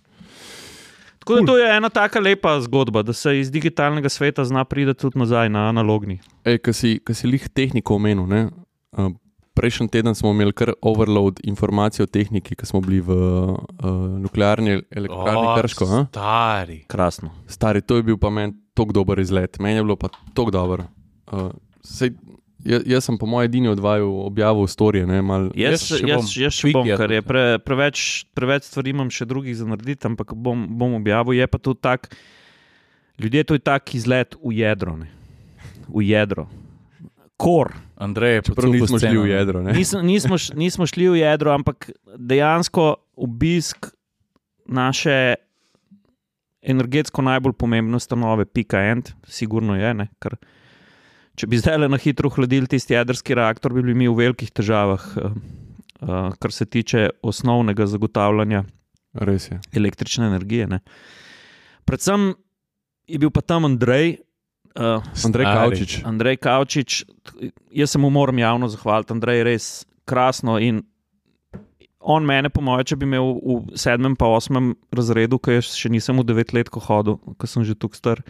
Tako 1.18 1.40
da 1.40 1.46
to 1.46 1.56
je 1.58 1.68
ena 1.76 1.90
taka 1.92 2.20
lepa 2.20 2.54
zgodba, 2.64 3.02
da 3.02 3.12
se 3.12 3.34
iz 3.40 3.50
digitalnega 3.52 4.08
sveta 4.08 4.44
zna 4.48 4.64
priti 4.64 4.94
tudi 4.94 5.18
nazaj 5.20 5.50
na 5.52 5.66
analogni. 5.68 6.20
Ej, 6.48 6.62
ki 6.64 6.72
si, 6.72 6.92
ki 7.04 7.14
si 7.14 7.28
lih 7.28 7.48
tehniko 7.52 7.98
omenil. 7.98 8.24
Ne? 8.24 8.48
Uh, 8.96 9.12
prejšnji 9.58 9.88
teden 9.90 10.14
smo 10.14 10.30
imeli 10.30 10.52
kar 10.52 10.70
overload 10.80 11.40
informacij 11.42 12.02
o 12.02 12.08
tehniki, 12.08 12.54
ki 12.54 12.62
smo 12.64 12.78
bili 12.78 13.00
v 13.00 13.10
uh, 13.10 13.58
nuklearni 14.16 14.78
elektrarni 14.88 15.46
Krško. 15.56 15.84
a? 15.86 16.06
Stari. 16.06 16.84
Krasno. 16.86 17.30
Stari, 17.46 17.82
to 17.82 17.96
je 17.96 18.02
bil 18.04 18.16
pa 18.16 18.30
meni 18.30 18.54
tako 18.72 18.94
dober 18.94 19.18
izlet, 19.18 19.58
meni 19.58 19.76
je 19.76 19.82
bilo 19.82 19.96
pa 19.96 20.08
tako 20.30 20.50
dobro. 20.52 20.86
Uh, 21.26 21.50
sej, 21.82 22.14
jaz, 22.60 22.86
jaz 22.86 23.02
sem 23.02 23.18
po 23.18 23.26
mojem 23.26 23.44
edini 23.44 23.68
odvaju 23.68 24.06
objavil 24.22 24.66
storije. 24.66 25.06
ne, 25.06 25.18
malo- 25.20 25.50
Jaz, 25.52 25.72
Jaz 25.72 25.82
še 25.82 25.98
jaz, 25.98 26.14
bom 26.14 26.26
jaz 26.36 26.52
še 26.54 26.64
bom, 26.68 26.72
tweakjal 26.78 26.96
ker 26.96 27.10
je 27.10 27.22
pre, 27.22 27.42
preveč, 27.58 27.98
preveč 28.32 28.62
stvari 28.64 28.90
imam 28.90 29.10
še 29.10 29.26
drugih 29.26 29.52
za 29.52 29.66
narediti, 29.66 30.06
ampak 30.06 30.32
bom, 30.32 30.66
bom 30.70 30.94
objavil. 30.94 31.34
Je 31.34 31.46
pa 31.46 31.58
to 31.58 31.74
tak, 31.74 32.14
ljudje 33.18 33.44
to 33.44 33.54
je 33.54 33.62
tak 33.64 33.90
izlet 33.92 34.38
v 34.38 34.54
jedro. 34.54 34.94
Ne? 34.96 35.10
V 35.88 36.06
jedro. 36.06 36.46
Kor. 37.38 37.70
Andrej, 38.02 38.42
Čeprav 38.50 38.72
nismo 38.72 38.98
šli 38.98 39.18
v 39.18 39.30
jedro. 39.30 39.62
Ne? 39.62 39.72
Nismo, 39.72 40.02
nismo, 40.02 40.36
nismo 40.58 40.86
šli 40.86 41.08
v 41.08 41.20
jedro, 41.22 41.54
ampak 41.54 41.90
dejansko 42.18 42.96
obisk 43.14 43.90
naše 44.66 45.38
energetsko 46.62 47.22
najbolj 47.22 47.54
pomembne 47.58 47.96
ustanove, 47.96 48.46
Pika 48.46 48.82
End, 48.90 49.12
sigurno 49.26 49.76
je. 49.78 49.94
Ne? 49.94 50.08
Ker 50.22 50.36
če 51.38 51.46
bi 51.46 51.60
zdaj 51.62 51.78
le 51.78 51.88
na 51.90 52.00
hitro 52.02 52.30
hladili 52.34 52.66
tisti 52.70 52.96
jedrski 52.98 53.38
reaktor, 53.38 53.74
bi 53.74 53.82
bili 53.86 53.94
mi 53.94 54.10
v 54.10 54.18
velikih 54.18 54.50
težavah, 54.50 55.06
uh, 55.22 55.38
uh, 56.02 56.34
kar 56.42 56.54
se 56.54 56.66
tiče 56.66 57.08
osnovnega 57.22 57.86
zagotavljanja 57.86 58.64
Res 59.14 59.48
je. 59.50 59.60
električne 59.78 60.26
energije. 60.26 60.66
Ne? 60.66 60.82
Predvsem 61.86 62.32
je 63.08 63.18
bil 63.22 63.30
pa 63.30 63.40
tam 63.40 63.64
Andrej. 63.64 64.18
Uh, 64.78 65.02
Andrej. 65.26 65.44
Kavčič. 65.44 65.92
Andrej 66.06 66.36
Kavčič, 66.38 67.02
jaz 67.74 67.90
se 67.90 67.98
mu 67.98 68.10
moram 68.14 68.38
javno 68.38 68.68
zahvaliti. 68.70 69.12
Andrej 69.12 69.40
je 69.40 69.44
res 69.44 69.66
krasno 70.06 70.58
in 70.62 70.84
on 71.98 72.22
mene, 72.24 72.48
po 72.48 72.62
mojem, 72.62 72.86
če 72.92 72.96
bi 73.00 73.08
imel 73.08 73.34
v 73.42 73.78
sedmem, 73.78 74.14
pa 74.16 74.30
osmem 74.30 74.72
razredu, 74.94 75.40
ki 75.42 75.58
jaz 75.58 75.74
še 75.74 75.90
nisem 75.92 76.22
v 76.22 76.24
devetletko 76.30 76.80
hodil, 76.86 77.18
ker 77.36 77.50
sem 77.50 77.66
že 77.66 77.74
tukaj 77.74 77.98
star. 77.98 78.22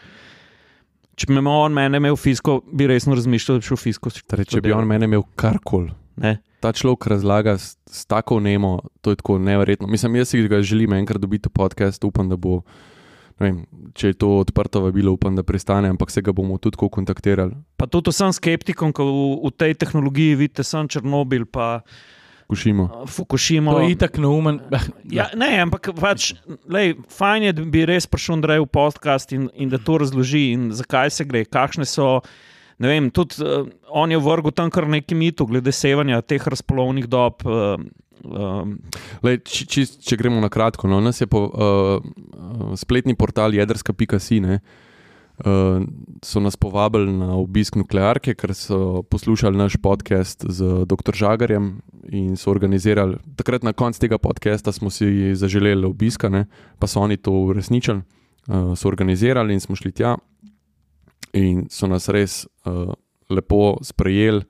Če 1.18 1.28
bi 1.28 1.36
me 1.36 1.52
on 1.52 1.74
mene 1.74 2.00
imel 2.00 2.16
fisko, 2.16 2.62
bi 2.62 2.88
resno 2.88 3.16
razmišljal, 3.18 3.58
da 3.58 3.62
bi 3.62 3.68
šel 3.68 3.80
fisko. 3.82 4.12
Torej, 4.30 4.48
če 4.54 4.62
bi 4.64 4.72
on 4.72 4.88
mene 4.88 5.08
imel 5.10 5.26
karkoli. 5.38 5.92
Ne. 6.18 6.38
Ta 6.62 6.72
človek 6.74 7.06
razlaga 7.12 7.54
s, 7.58 7.76
s 7.86 8.06
tako 8.10 8.40
nemo, 8.42 8.78
to 9.02 9.12
je 9.12 9.20
tako 9.20 9.36
neverjetno. 9.42 9.86
Mislim, 9.90 10.16
jaz 10.18 10.32
si 10.32 10.42
ga 10.50 10.62
želim 10.62 10.96
enkrat 10.96 11.22
dobiti 11.22 11.50
v 11.50 11.54
podcast, 11.54 12.02
upam, 12.06 12.30
da 12.30 12.38
bo, 12.38 12.62
vem, 13.38 13.62
če 13.94 14.12
je 14.12 14.18
to 14.18 14.30
odprto 14.42 14.82
vabilo, 14.84 15.14
upam, 15.14 15.36
da 15.38 15.44
pristane, 15.46 15.90
ampak 15.92 16.10
se 16.10 16.22
ga 16.22 16.34
bomo 16.34 16.58
tudi 16.58 16.76
tako 16.76 16.90
kontaktirali. 16.98 17.54
Pa 17.78 17.86
tudi 17.86 18.12
vsem 18.14 18.34
skeptikom, 18.34 18.92
ki 18.94 19.06
v, 19.06 19.26
v 19.46 19.52
tej 19.54 19.76
tehnologiji 19.78 20.38
vidite, 20.38 20.66
sem 20.66 20.90
Černobil, 20.90 21.46
pa 21.46 21.80
Kušimo. 22.48 22.82
uh, 22.82 23.08
Fukushima. 23.08 23.72
To 23.72 23.80
je 23.80 23.92
itak 23.92 24.18
neumen. 24.18 24.60
Ja, 25.04 25.28
ne, 25.36 25.52
ampak 25.60 25.90
pač, 26.00 26.32
lej, 26.68 26.96
fajn 27.12 27.48
je, 27.48 27.56
da 27.60 27.66
bi 27.68 27.84
res 27.88 28.08
prišel 28.08 28.38
Andrej 28.38 28.64
v 28.64 28.70
podcast 28.72 29.32
in, 29.36 29.48
in 29.54 29.68
da 29.68 29.78
to 29.78 29.98
razloži, 30.00 30.52
in 30.56 30.70
zakaj 30.72 31.12
se 31.12 31.28
gre, 31.28 31.44
kakšne 31.44 31.88
so. 31.88 32.18
Ne 32.78 32.92
vem, 32.92 33.08
tudi 33.10 33.42
uh, 33.42 33.66
on 33.90 34.12
je 34.14 34.20
vrgel 34.22 34.54
tam 34.54 34.70
kar 34.70 34.86
nekaj 34.86 35.18
mitu 35.18 35.48
glede 35.50 35.74
sevanja 35.74 36.22
teh 36.22 36.40
razpolovnih 36.40 37.08
dob. 37.10 37.42
Uh, 37.42 37.74
um, 38.24 38.78
Lej, 39.22 39.40
či, 39.46 39.66
či, 39.66 39.86
če 39.86 40.18
gremo 40.18 40.40
na 40.42 40.50
kratko, 40.52 40.88
no, 40.90 41.00
nas 41.00 41.20
je 41.20 41.26
po 41.30 41.46
uh, 41.48 42.76
spletni 42.78 43.14
portal 43.18 43.54
jedrska.si. 43.54 44.40
Uh, 45.38 45.86
so 46.26 46.42
nas 46.42 46.58
povabili 46.58 47.12
na 47.14 47.36
obisk 47.38 47.76
nuklearke, 47.78 48.34
ker 48.34 48.50
so 48.58 49.04
poslušali 49.06 49.54
naš 49.54 49.76
podcast 49.78 50.42
z 50.42 50.82
dr. 50.82 51.14
Žagarjem 51.14 51.78
in 52.10 52.34
so 52.34 52.50
organizirali. 52.50 53.20
Takrat 53.38 53.62
na 53.62 53.72
koncu 53.72 54.02
tega 54.02 54.18
podcasta 54.18 54.74
smo 54.74 54.90
si 54.90 55.34
zaželeli 55.38 55.86
obiska, 55.86 56.26
ne, 56.28 56.48
pa 56.78 56.90
so 56.90 57.04
oni 57.06 57.16
to 57.22 57.30
uresničili, 57.30 58.02
uh, 58.48 58.74
so 58.74 58.90
organizirali 58.90 59.54
in 59.54 59.62
smo 59.62 59.78
šli 59.78 59.92
tja. 59.92 60.16
In 61.38 61.68
so 61.70 61.86
nas 61.86 62.08
res 62.10 62.42
uh, 62.66 62.90
lepo 63.30 63.78
sprejeli. 63.82 64.42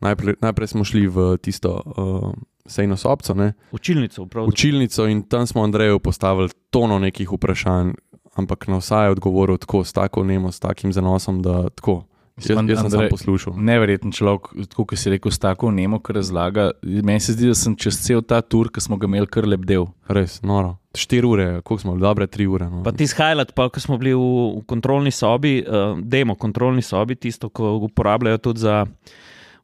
Najprej, 0.00 0.36
najprej 0.44 0.68
smo 0.68 0.84
šli 0.84 1.08
v 1.08 1.36
tisto 1.42 1.72
uh, 1.74 2.30
sejno 2.68 2.96
sobco, 2.96 3.34
ne, 3.34 3.52
učilnico, 3.72 4.26
pravzaprav. 4.26 4.48
učilnico 4.48 5.06
in 5.06 5.22
tam 5.22 5.46
smo 5.46 5.62
Andreju 5.62 5.98
postavili 5.98 6.48
tono 6.70 6.98
nekih 6.98 7.32
vprašanj, 7.32 7.92
ampak 8.34 8.68
na 8.68 8.78
vsa 8.78 9.04
je 9.04 9.10
odgovoril 9.10 9.56
tako, 9.58 9.84
s 9.84 9.92
tako 9.92 10.24
nemo, 10.24 10.52
s 10.52 10.60
takim 10.60 10.92
zanosom, 10.92 11.42
da 11.42 11.68
tako. 11.68 12.04
Jaz, 12.36 12.50
jaz 12.50 12.56
sem 12.56 12.68
Andrej- 12.68 12.90
samo 12.90 13.08
poslušal. 13.10 13.54
Neverjeten 13.56 14.12
človek, 14.12 14.68
tako 14.68 14.84
kot 14.84 14.98
si 14.98 15.10
rekel, 15.10 15.32
s 15.32 15.38
tako 15.40 15.70
nemo, 15.70 15.98
ki 16.04 16.12
razlaga. 16.12 16.70
Meni 16.82 17.20
se 17.20 17.32
zdi, 17.32 17.46
da 17.48 17.54
sem 17.56 17.76
čez 17.76 17.96
cel 18.04 18.20
ta 18.20 18.42
tur, 18.44 18.68
ki 18.68 18.80
smo 18.80 18.98
ga 19.00 19.08
imeli, 19.08 19.26
kar 19.26 19.48
lep 19.48 19.64
del. 19.64 19.86
Res, 20.12 20.42
noro. 20.44 20.74
Štiri 20.92 21.26
ure, 21.26 21.46
koliko 21.62 21.80
smo 21.80 21.94
bili, 21.94 22.02
dobre 22.04 22.26
tri 22.26 22.44
ure. 22.46 22.68
No. 22.68 22.82
Pa 22.84 22.92
ti 22.92 23.06
shajlat, 23.08 23.54
pa 23.56 23.70
ko 23.72 23.80
smo 23.80 23.96
bili 23.96 24.12
v, 24.12 24.20
v 24.58 24.64
kontrolni 24.68 25.10
sobi, 25.10 25.62
uh, 25.64 25.96
demo 25.96 26.36
kontrolni 26.36 26.84
sobi, 26.84 27.16
tisto, 27.16 27.48
ko 27.48 27.78
uporabljajo 27.88 28.38
tudi 28.38 28.60
za 28.60 28.84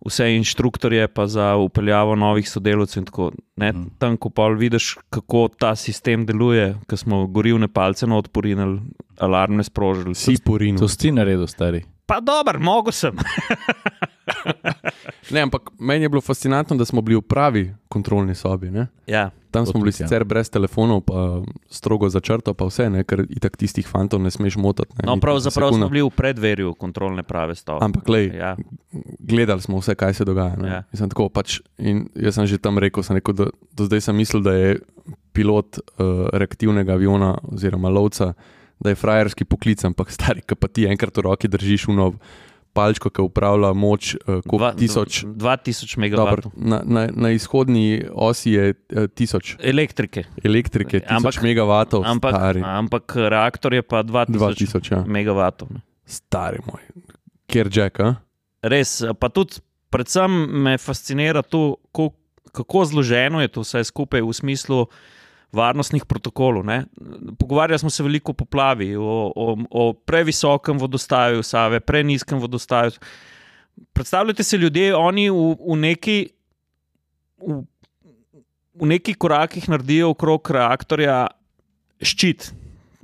vse 0.06 0.36
inštruktorje, 0.36 1.08
pa 1.08 1.26
za 1.26 1.56
upeljavo 1.56 2.14
novih 2.16 2.48
sodelavcev. 2.50 3.00
in 3.00 3.04
tako, 3.04 3.32
ne, 3.56 3.72
Mm. 3.72 3.90
Tam, 3.98 4.16
ko 4.16 4.30
pa 4.30 4.48
vidiš, 4.48 4.96
kako 5.10 5.48
ta 5.58 5.76
sistem 5.76 6.26
deluje, 6.26 6.76
ko 6.88 6.96
smo 6.96 7.26
gorivne 7.26 7.68
palce 7.68 8.06
na 8.06 8.16
odporinili, 8.16 8.80
alarme 9.18 9.64
sprožili. 9.64 10.14
Si 10.14 10.36
porinil. 10.44 10.78
To 10.78 10.88
si 10.88 10.98
ti 10.98 11.12
naredil, 11.12 11.46
stari. 11.46 11.84
Pa 12.06 12.20
dober, 12.20 12.58
mogo 12.58 12.92
sem. 12.92 13.16
Ne, 15.30 15.40
ampak 15.40 15.70
meni 15.78 16.04
je 16.04 16.08
bilo 16.08 16.20
fascinantno, 16.20 16.76
da 16.76 16.84
smo 16.84 17.00
bili 17.00 17.16
v 17.16 17.22
pravi 17.22 17.74
kontrolni 17.88 18.34
sobi. 18.34 18.70
Ne? 18.70 18.86
ja. 19.06 19.30
Tam 19.52 19.66
smo 19.66 19.80
bili 19.80 19.92
ja. 19.92 19.92
sicer 19.92 20.24
brez 20.24 20.48
telefonov, 20.50 21.02
pa 21.04 21.42
strogo 21.68 22.08
začrto, 22.08 22.54
pa 22.56 22.64
vse, 22.64 22.86
ne? 22.90 23.02
ker 23.04 23.20
itak 23.28 23.56
tistih 23.60 23.84
fantov 23.84 24.22
ne 24.24 24.30
smeš 24.32 24.56
motiti. 24.56 24.96
ne, 24.96 25.04
No, 25.06 25.18
pravzaprav 25.20 25.74
smo 25.76 25.88
bili 25.92 26.00
v 26.00 26.08
predverju 26.08 26.72
kontrolne 26.80 27.20
prave 27.22 27.54
stove. 27.54 27.84
Ampak, 27.84 28.08
lej, 28.08 28.30
Ja. 28.32 28.56
gledali 29.20 29.60
smo 29.60 29.76
vse, 29.82 29.94
kaj 29.94 30.14
se 30.14 30.24
dogaja. 30.24 30.56
Ja. 30.56 30.66
Ja. 30.72 30.82
Mislim, 30.92 31.12
tako, 31.12 31.28
pač, 31.28 31.60
in 31.76 32.08
jaz 32.16 32.40
sem 32.40 32.48
že 32.48 32.56
tam 32.58 32.80
rekel, 32.80 33.04
sem 33.04 33.20
rekel 33.20 33.36
da, 33.36 33.50
do 33.76 33.84
zdaj 33.84 34.00
sem 34.08 34.16
mislil, 34.16 34.40
da 34.40 34.56
je 34.56 34.80
pilot 35.36 35.78
uh, 35.78 36.32
reaktivnega 36.32 36.96
aviona 36.96 37.34
oziroma 37.52 37.92
lovca, 37.92 38.32
da 38.80 38.88
je 38.88 38.96
frajerski 38.96 39.44
poklic, 39.44 39.84
ampak 39.84 40.08
stari, 40.10 40.40
ki 40.40 40.56
pa 40.56 40.68
ti 40.68 40.88
enkrat 40.88 41.12
v 41.16 41.28
roki 41.28 41.48
držiš 41.48 41.88
uno 41.92 42.14
palčko, 42.72 43.10
ki 43.10 43.22
upravlja 43.22 43.72
moč 43.72 44.14
uh, 44.16 44.40
tisoč. 44.76 45.24
2000 45.24 45.36
Dobro, 45.36 46.00
megavatov. 46.00 46.52
na, 46.56 46.80
na, 46.84 47.08
na 47.12 47.30
izhodni 47.30 48.00
osi 48.12 48.50
je 48.50 48.64
uh, 48.72 49.06
tisoč 49.08 49.56
Elektrike. 49.60 50.24
elektrike, 50.44 51.00
tisoč 51.00 51.10
Ampak- 51.10 51.36
ampak, 51.36 51.42
megavatov, 51.42 52.02
Ampak, 52.06 52.34
stari. 52.34 52.60
ampak 52.64 53.04
reaktor 53.28 53.74
je 53.74 53.82
pa 53.82 54.02
2000, 54.02 54.38
2000, 54.80 54.92
ja. 54.92 55.04
ne. 55.70 55.80
Stari 56.04 56.58
moj. 56.66 56.80
Ker 57.46 57.68
Jack, 57.68 58.00
a? 58.00 58.14
Res, 58.62 59.02
pa 59.18 59.28
tudi, 59.28 59.60
predvsem 59.90 60.30
me 60.62 60.78
fascinira 60.78 61.42
to, 61.42 61.76
ko, 61.92 62.12
kako 62.52 62.84
zloženo 62.84 63.40
je 63.40 63.48
to 63.48 63.60
vse 63.60 63.84
skupaj 63.84 64.22
v 64.22 64.32
smislu 64.32 64.86
varnostnih 65.52 66.04
protokolov. 66.08 66.64
Ne? 66.64 66.84
Pogovarjali 67.38 67.78
smo 67.78 67.90
se 67.90 68.02
veliko 68.02 68.32
o 68.32 68.34
poplavi, 68.34 68.96
o, 68.96 69.32
o, 69.36 69.56
o 69.70 69.92
previsokem 69.92 70.78
vodostaju 70.78 71.42
Save, 71.42 71.80
prenizkem 71.80 72.38
vodostaju. 72.40 72.90
Predstavljajte 73.92 74.42
si 74.44 74.56
ljudje, 74.56 74.94
oni 74.96 75.30
v, 75.30 75.56
v 75.60 75.76
neki. 75.76 76.18
V, 77.42 77.62
v 78.72 78.88
neki 78.88 79.12
korakih 79.20 79.68
naredijo 79.68 80.14
okrog 80.14 80.48
reaktorja 80.50 81.26
ščit, 82.00 82.48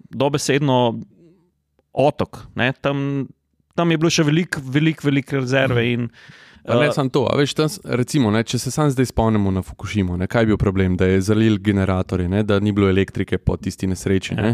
dobesedno 0.08 0.78
otok. 1.92 2.46
Ne? 2.56 2.70
Tam, 2.80 3.28
tam 3.78 3.88
je 3.88 3.98
bilo 3.98 4.10
še 4.10 4.24
veliko, 4.24 4.58
veliko, 4.60 5.04
veliko 5.04 5.38
rezerve. 5.38 5.86
In, 5.88 6.10
Pa 6.60 6.74
Ne 6.76 6.86
eh, 6.86 6.92
samo 6.92 7.08
to, 7.08 7.22
a 7.24 7.32
veš, 7.32 7.54
tam, 7.54 7.68
recimo, 7.88 8.28
ne, 8.28 8.42
če 8.42 8.58
se 8.58 8.68
sam 8.68 8.90
zdaj 8.90 9.06
spomnimo 9.06 9.48
na 9.48 9.62
Fukushimo, 9.62 10.16
ne, 10.16 10.26
kaj 10.26 10.42
je 10.42 10.48
bil 10.48 10.58
problem, 10.58 10.96
da 10.96 11.06
je 11.06 11.22
zalil 11.22 11.56
generatorje, 11.58 12.26
ne, 12.28 12.42
da 12.42 12.58
ni 12.58 12.72
bilo 12.72 12.88
elektrike 12.88 13.38
po 13.38 13.56
tisti 13.56 13.86
nesreči. 13.86 14.34
Ja. 14.34 14.42
Ne. 14.42 14.50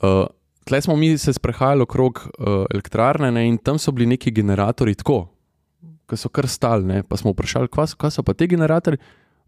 Uh, 0.00 0.28
tle 0.62 0.78
smo 0.78 0.94
mi 0.94 1.18
se 1.18 1.32
sprehajali 1.32 1.82
okrog 1.82 2.20
uh, 2.28 2.46
elektrarne 2.68 3.32
ne, 3.32 3.48
in 3.48 3.58
tam 3.58 3.78
so 3.78 3.90
bili 3.90 4.06
neki 4.08 4.30
generatorji 4.32 4.94
tako, 4.96 5.18
ki 6.06 6.16
so 6.16 6.30
kar 6.30 6.46
stali. 6.46 6.84
ne, 6.84 7.02
Pa 7.02 7.16
smo 7.16 7.32
vprašali, 7.32 7.66
kaj 7.68 7.86
so, 7.88 7.96
kaj 7.96 8.10
so 8.10 8.22
pa 8.22 8.34
ti 8.34 8.46
generatorji. 8.46 9.00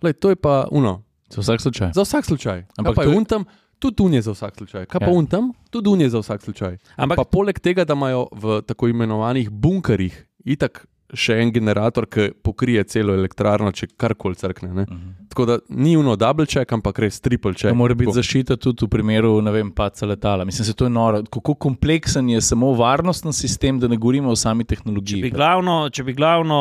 Lej, 0.02 0.12
to 0.14 0.28
je 0.28 0.36
pa 0.38 0.64
uno, 0.72 1.02
Za 1.28 1.40
vsak 1.40 1.60
slučaj. 1.60 1.92
za 1.94 2.02
vsak 2.02 2.24
slučaj. 2.24 2.58
Ampak 2.72 2.78
Ampak 2.80 2.94
pa 2.96 3.02
je 3.02 3.08
je- 3.08 3.16
un 3.16 3.24
tam, 3.26 3.44
tudi 3.80 4.04
un 4.04 4.14
je 4.14 4.22
za 4.22 4.36
vsak 4.36 4.54
slučaj. 4.60 4.86
Kaj 4.86 5.00
pa 5.00 5.10
Ja. 5.10 5.16
un 5.16 5.26
tam, 5.26 5.50
tudi 5.70 5.88
un 5.88 6.00
je 6.00 6.08
za 6.12 6.20
vsak 6.20 6.42
slučaj. 6.42 6.78
ampak 6.96 7.16
Pa 7.16 7.24
poleg 7.24 7.58
tega, 7.58 7.84
da 7.84 7.96
imajo 7.96 8.28
v 8.32 8.60
tako 8.62 8.88
imenovanih 8.88 9.50
bunkerjih 9.50 10.14
itak 10.44 10.84
še 11.10 11.40
en 11.42 11.50
generator, 11.50 12.06
ki 12.06 12.28
pokrije 12.38 12.84
celo 12.86 13.14
elektrarno, 13.18 13.72
če 13.74 13.88
karkoli 13.98 14.36
crkne. 14.38 14.68
Ne? 14.70 14.84
Mhm. 14.86 15.08
Tako 15.30 15.46
da 15.46 15.56
ni 15.68 15.96
uno 15.96 16.14
double 16.16 16.46
check, 16.46 16.70
ampak 16.72 16.98
res 17.02 17.20
triple 17.20 17.50
check. 17.54 17.70
To 17.72 17.74
mora 17.74 17.94
biti 17.94 18.14
zaščita 18.14 18.56
tudi 18.56 18.86
v 18.86 18.88
primeru, 18.88 19.32
ne 19.42 19.50
vem, 19.50 19.72
paca 19.74 20.06
letala. 20.06 20.44
Mislim, 20.46 20.64
se 20.64 20.74
to 20.74 20.86
je 20.86 20.90
noro. 20.90 21.24
Kako 21.26 21.54
kompleksen 21.54 22.28
je 22.30 22.40
samo 22.40 22.72
varnostni 22.78 23.32
sistem, 23.32 23.80
da 23.82 23.88
ne 23.88 23.96
govorimo 23.96 24.30
o 24.30 24.36
sami 24.36 24.62
če 24.62 24.68
bi 24.68 24.76
tehnologiji. 24.76 25.30
glavno, 25.30 25.90
če 25.90 26.04
bi 26.04 26.14
glavno 26.14 26.58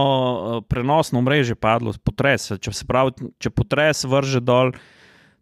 eh, 0.57 0.61
prenosno 0.67 1.21
mreže 1.21 1.53
padlo, 1.55 1.93
potres, 2.03 2.49
če, 2.59 2.73
se 2.73 2.85
pravi, 2.89 3.29
če 3.37 3.49
potres 3.49 4.03
vrže 4.05 4.41
dol 4.41 4.71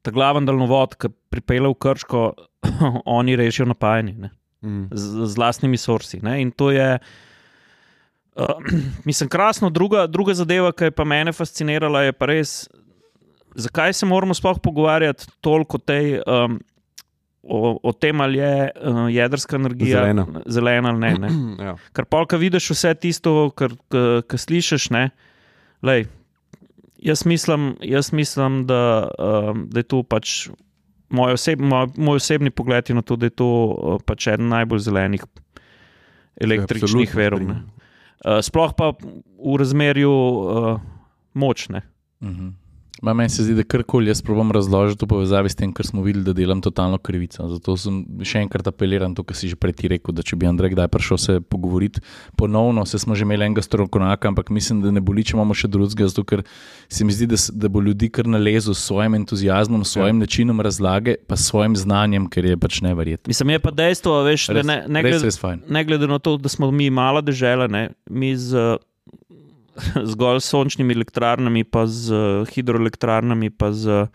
ta 0.01 0.11
glaven 0.11 0.45
daljnovod, 0.45 0.95
ki 0.99 1.09
pripelje 1.29 1.71
v 1.71 1.77
Krško, 1.85 2.23
oni 3.19 3.35
rešijo 3.35 3.69
napajanje 3.73 4.13
ne, 4.17 4.33
Mm. 4.61 4.87
z, 4.91 5.27
z 5.29 5.37
lastnimi 5.37 5.77
sorsi. 5.77 6.17
Ne, 6.25 6.41
in 6.41 6.49
to 6.51 6.71
je. 6.73 6.97
Uh, 8.35 8.45
mislim, 9.05 9.29
krasno. 9.29 9.69
Druga, 9.69 10.07
druga 10.07 10.33
zadeva, 10.33 10.71
ki 10.73 10.89
je 10.89 10.95
pa 10.97 11.05
mene 11.05 11.33
fascinirala, 11.33 12.01
je 12.07 12.15
pa 12.17 12.25
res, 12.25 12.55
zakaj 13.55 13.93
se 13.93 14.05
moramo 14.05 14.33
sploh 14.33 14.57
pogovarjati 14.63 15.29
toliko 15.41 15.77
tej, 15.77 16.19
um, 16.25 16.57
o, 17.43 17.77
o 17.83 17.93
tem, 17.93 18.21
ali 18.21 18.41
je 18.41 18.71
uh, 18.75 19.05
jedrska 19.13 19.55
energija 19.55 20.01
Zelena. 20.01 20.25
zelena 20.45 20.89
ali 20.89 20.99
ne. 20.99 21.13
ne. 21.19 21.29
Ja. 21.69 21.75
Ker 21.93 22.05
ki 22.29 22.37
vidiš 22.37 22.71
vse 22.73 22.95
tisto, 22.95 23.49
kar, 23.55 23.77
kar, 23.93 24.21
kar 24.25 24.39
slišiš, 24.41 24.89
ne, 24.89 25.09
lej, 25.85 26.07
jaz, 27.07 27.25
mislim, 27.25 27.75
jaz 27.81 28.11
mislim, 28.13 28.65
da, 28.67 29.07
um, 29.19 29.67
da 29.71 29.79
je 29.79 29.87
to 29.87 30.03
pač 30.03 30.49
moj, 31.09 31.37
oseb, 31.37 31.61
moj, 31.61 31.87
moj 31.97 32.21
osebni 32.21 32.51
pogled 32.51 32.91
na 32.95 33.01
to, 33.01 33.15
da 33.15 33.29
je 33.31 33.35
to 33.39 33.47
uh, 33.47 33.97
pač 34.05 34.27
eden 34.27 34.51
najbolj 34.51 34.83
zelenih 34.89 35.25
električnih 36.41 37.15
verov. 37.15 37.41
Uh, 37.47 38.39
sploh 38.43 38.73
pa 38.77 38.91
v 38.93 39.57
razmerju 39.59 40.13
uh, 40.13 40.79
močne. 41.33 41.85
Mhm. 42.23 42.55
Ma, 43.01 43.13
meni 43.13 43.29
se 43.29 43.43
zdi, 43.43 43.53
da 43.53 43.63
karkoli 43.63 44.09
jaz 44.09 44.21
probujem 44.25 44.51
razložiti 44.51 45.05
v 45.05 45.09
povezavi 45.11 45.49
s 45.49 45.55
tem, 45.55 45.69
kar 45.73 45.85
smo 45.85 46.01
videli, 46.01 46.25
da 46.25 46.33
delam 46.33 46.61
totalno 46.65 46.97
krivico. 46.97 47.45
Zato 47.51 47.75
sem 47.77 47.99
še 48.25 48.41
enkrat 48.41 48.67
apeliran 48.71 49.13
to, 49.13 49.25
kar 49.27 49.37
si 49.37 49.51
že 49.51 49.57
prej 49.59 49.75
ti 49.77 49.91
rekel, 49.91 50.15
da 50.17 50.25
če 50.25 50.39
bi 50.39 50.49
Andrej 50.49 50.73
kdaj 50.73 50.89
prišel 50.93 51.21
se 51.21 51.35
pogovoriti 51.41 52.01
ponovno, 52.39 52.85
se 52.89 52.97
smo 52.99 53.15
že 53.15 53.27
imeli 53.27 53.45
enega 53.45 53.61
strokovnjaka, 53.61 54.31
ampak 54.33 54.49
mislim, 54.49 54.81
da 54.81 54.93
ne 54.93 55.03
boli, 55.03 55.25
če 55.27 55.37
imamo 55.37 55.53
še 55.57 55.69
drugega, 55.69 56.09
zato 56.09 56.25
ker 56.25 56.41
se 56.89 57.05
mi 57.05 57.13
zdi, 57.13 57.29
da, 57.29 57.37
da 57.53 57.69
bo 57.69 57.85
ljudi 57.85 58.09
kar 58.09 58.25
nalezel 58.25 58.73
s 58.73 58.89
svojim 58.89 59.19
entuzijazmom, 59.21 59.85
s 59.85 59.93
svojim 59.93 60.17
ja. 60.17 60.25
načinom 60.25 60.65
razlage, 60.65 61.19
pa 61.29 61.37
s 61.37 61.51
svojim 61.51 61.77
znanjem, 61.77 62.25
ker 62.33 62.49
je 62.49 62.57
pač 62.57 62.81
neverjetno. 62.81 63.29
Mislim, 63.29 63.53
je 63.53 63.61
pa 63.61 63.75
dejstvo, 63.77 64.17
veš, 64.25 64.49
da 64.49 64.61
Res, 64.61 64.69
ne, 64.71 64.77
ne, 64.89 65.05
res, 65.05 65.19
glede, 65.19 65.29
res 65.29 65.41
fajn. 65.41 65.63
ne 65.69 65.85
glede 65.85 66.09
na 66.09 66.17
to, 66.17 66.37
da 66.41 66.49
smo 66.49 66.71
mi 66.73 66.89
mala 66.89 67.21
država, 67.21 67.69
ne, 67.69 67.91
mi 68.09 68.33
z 68.33 68.79
zgolj 70.11 70.41
sončnimi 70.41 70.93
elektrarnami, 70.93 71.63
pa 71.63 71.85
z 71.85 72.13
hidroelektrarnami, 72.51 73.49
pa 73.49 73.71
z 73.71 74.07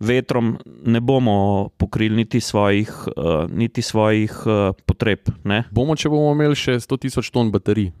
vetrom 0.00 0.56
ne 0.84 1.00
bomo 1.00 1.68
pokrili 1.78 2.16
niti 2.16 2.40
svojih, 2.40 2.90
uh, 3.08 3.46
niti 3.48 3.82
svojih 3.82 4.32
uh, 4.42 4.52
potreb. 4.84 5.30
Ne? 5.44 5.64
Bomo, 5.70 5.94
če 5.94 6.08
bomo 6.08 6.32
imeli 6.32 6.54
še 6.54 6.78
100 6.78 6.98
tisoč 7.00 7.30
ton 7.30 7.50
baterij. 7.50 7.92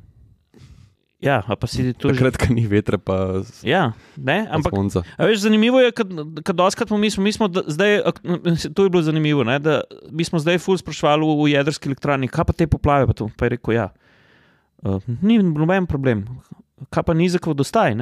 Ja, 1.24 1.40
pa 1.40 1.64
si 1.64 1.94
tu 1.94 2.10
že. 2.10 2.18
Takrat, 2.18 2.36
ko 2.36 2.52
ni 2.52 2.66
vetra, 2.68 2.98
pa, 3.00 3.40
s- 3.40 3.62
Ja, 3.64 3.94
ne, 4.14 4.44
pa 4.44 4.58
ampak 4.58 4.74
sonca. 4.74 5.00
A 5.16 5.24
veš, 5.24 5.40
zanimivo 5.40 5.80
je, 5.80 5.88
doskrat 6.52 6.90
smo 6.90 6.98
mi, 6.98 7.08
smo, 7.08 7.24
mi 7.24 7.32
smo 7.32 7.48
da- 7.48 7.64
zdaj, 7.64 8.12
to 8.68 8.84
je 8.84 8.90
bilo 8.90 9.00
zanimivo, 9.00 9.40
ne, 9.40 9.56
da 9.56 9.80
mi 10.10 10.20
smo 10.20 10.36
zdaj 10.36 10.58
ful 10.58 10.76
sprašvali 10.76 11.24
v 11.24 11.54
jedrski 11.54 11.88
elektrarni, 11.88 12.28
kaj 12.28 12.44
pa 12.44 12.52
te 12.52 12.66
poplave, 12.66 13.06
pa, 13.06 13.14
to, 13.14 13.30
pa 13.30 13.46
je 13.46 13.56
rekel, 13.56 13.72
ja, 13.72 13.86
uh, 14.82 15.00
ni 15.22 15.38
noben 15.40 15.86
problem, 15.86 16.26
kaj 16.90 17.06
pa 17.06 17.14
nizek 17.16 17.46
vodostaj, 17.46 17.96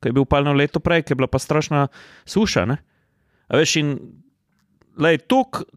ki 0.00 0.10
je 0.10 0.12
bil 0.12 0.26
upalno 0.26 0.52
leto 0.52 0.80
prej, 0.80 1.04
ki 1.04 1.14
je 1.14 1.20
bila 1.22 1.30
pa 1.30 1.38
strašna 1.38 1.86
suša, 2.28 2.66
ne. 2.68 2.78
A 3.48 3.60
veš, 3.60 3.76
in 3.82 3.98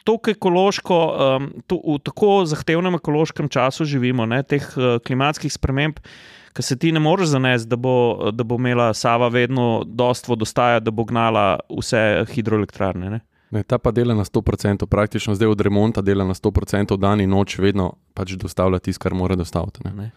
Tukaj 0.03 0.31
ekološko, 0.31 0.97
um, 0.97 1.47
tu, 1.67 1.75
v 1.83 1.97
tako 1.99 2.45
zahtevnem 2.47 2.95
ekološkem 2.95 3.49
času 3.51 3.83
živimo, 3.85 4.25
ne, 4.25 4.43
teh 4.47 4.63
uh, 4.77 4.95
klimatskih 5.03 5.51
sprememb, 5.51 5.99
ki 6.55 6.63
se 6.63 6.77
ti 6.79 6.91
ne 6.95 7.01
moreš 7.03 7.33
zanesti, 7.35 7.67
da 7.69 7.75
bo, 7.75 8.31
da 8.31 8.43
bo 8.43 8.55
imela 8.55 8.93
Sava 8.93 9.27
vedno 9.27 9.83
dost 9.85 10.27
vodostaja, 10.27 10.79
da 10.79 10.91
bo 10.91 11.03
gnala 11.03 11.59
vse 11.67 12.23
hidroelektrarne. 12.31 13.09
Ne. 13.09 13.19
Ne, 13.51 13.63
ta 13.63 13.77
pa 13.77 13.91
dela 13.91 14.13
na 14.13 14.23
100%, 14.23 14.85
praktično 14.85 15.35
zdaj 15.35 15.47
od 15.51 15.61
remonta 15.61 16.01
dela 16.01 16.23
na 16.25 16.33
100%, 16.33 16.97
dan 16.97 17.21
in 17.21 17.29
noč 17.29 17.57
vedno 17.59 17.91
pač 18.13 18.37
dostavlja 18.37 18.79
tisto, 18.79 19.03
kar 19.03 19.13
mora 19.13 19.35
dostaviti. 19.35 19.83
Ne. 19.85 19.93
Ne. 19.97 20.11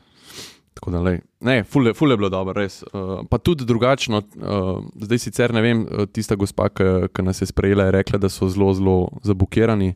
Tako 0.75 0.91
da, 0.91 1.01
lej. 1.01 1.20
ne, 1.41 1.64
ful, 1.64 1.87
je- 1.87 1.95
ful 1.95 2.11
je 2.11 2.16
bilo 2.16 2.29
dobro, 2.29 2.53
res. 2.53 2.83
Uh, 2.85 3.27
pa 3.31 3.39
tudi 3.39 3.64
drugačno, 3.64 4.18
uh, 4.18 4.85
zdaj 4.97 5.18
sicer 5.18 5.55
ne 5.55 5.61
vem, 5.62 5.83
uh, 5.83 6.07
tista 6.07 6.35
gospa, 6.35 6.68
ki 7.09 7.23
nas 7.23 7.43
je 7.43 7.47
sprejela, 7.47 7.85
je 7.85 7.91
rekla, 7.93 8.18
da 8.18 8.29
so 8.29 8.49
zelo, 8.49 8.75
zelo 8.75 8.97
zabukirani, 9.23 9.95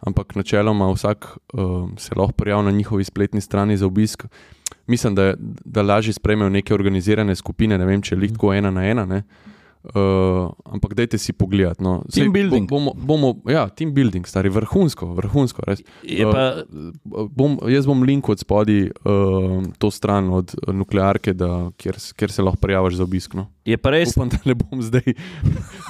ampak 0.00 0.34
načeloma 0.34 0.88
vsak 0.92 1.28
uh, 1.52 1.88
se 1.98 2.14
lahko 2.16 2.32
prijavi 2.32 2.64
na 2.64 2.70
njihovi 2.70 3.04
spletni 3.04 3.40
strani 3.40 3.76
za 3.76 3.86
obisk. 3.86 4.24
Mislim, 4.86 5.14
da, 5.14 5.34
da 5.64 5.82
lažje 5.82 6.12
sprejmejo 6.12 6.48
neke 6.48 6.74
organizirane 6.74 7.34
skupine, 7.34 7.78
ne 7.78 7.84
vem, 7.84 8.02
če 8.02 8.14
je 8.14 8.20
lihtko 8.20 8.54
ena 8.54 8.70
na 8.70 8.84
ena. 8.84 9.04
Ne? 9.06 9.22
Uh, 9.84 10.48
ampak 10.64 10.94
dajte 10.96 11.18
si 11.20 11.34
pogledati. 11.36 11.84
No. 11.84 12.00
Saj 12.08 12.24
Team 12.24 12.32
building. 12.32 12.64
Bomo, 12.64 12.94
bomo, 12.96 13.34
ja, 13.44 13.66
team 13.68 13.92
building, 13.92 14.24
stari, 14.24 14.48
vrhunsko, 14.48 15.10
vrhunsko. 15.12 15.60
Res. 15.68 15.84
Je 16.00 16.24
pa, 16.24 16.64
Uh, 16.64 17.28
bom, 17.28 17.58
jaz 17.68 17.84
bom 17.84 18.00
link 18.00 18.28
od 18.32 18.40
spodaj, 18.40 18.86
uh, 19.04 19.60
to 19.76 19.90
stran 19.92 20.30
od 20.32 20.54
nuklearke, 20.72 21.34
da, 21.36 21.68
kjer, 21.76 21.98
kjer 22.16 22.32
se 22.32 22.42
lahko 22.42 22.62
prijaviš 22.64 22.96
za 22.96 23.04
obisk. 23.04 23.34
No. 23.36 23.50
je 23.68 23.76
pa 23.76 23.92
res, 23.92 24.14
Upam, 24.16 24.30
da 24.32 24.40
ne 24.44 24.54
bom 24.56 24.80
zdaj, 24.82 25.14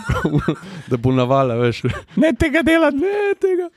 da 0.90 0.99
bo 0.99 1.14
navala 1.14 1.55
več. 1.61 1.84
Ne 2.18 2.32
tega 2.38 2.64
delati, 2.66 2.99
ne 2.99 3.34
tega. 3.38 3.68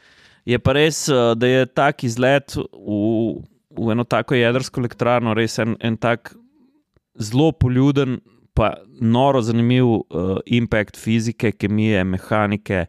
je 0.49 0.59
pa 0.59 0.73
res, 0.77 1.03
da 1.09 1.49
je 1.49 1.65
tak 1.69 2.03
izlet 2.07 2.57
v, 2.57 2.97
v 3.77 3.93
eno 3.93 4.05
tako 4.07 4.37
jedrsko 4.37 4.81
elektrarno 4.81 5.37
res 5.37 5.59
en, 5.61 5.77
en 5.77 5.97
tak 5.97 6.33
zelo 7.17 7.51
poljuden, 7.51 8.19
pa 8.57 8.73
noro 8.99 9.41
zanimiv 9.45 9.85
uh, 9.85 10.37
impact 10.45 10.97
fizike, 10.97 11.53
kemije, 11.53 12.03
mehanike. 12.03 12.85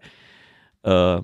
Uh, 0.82 1.20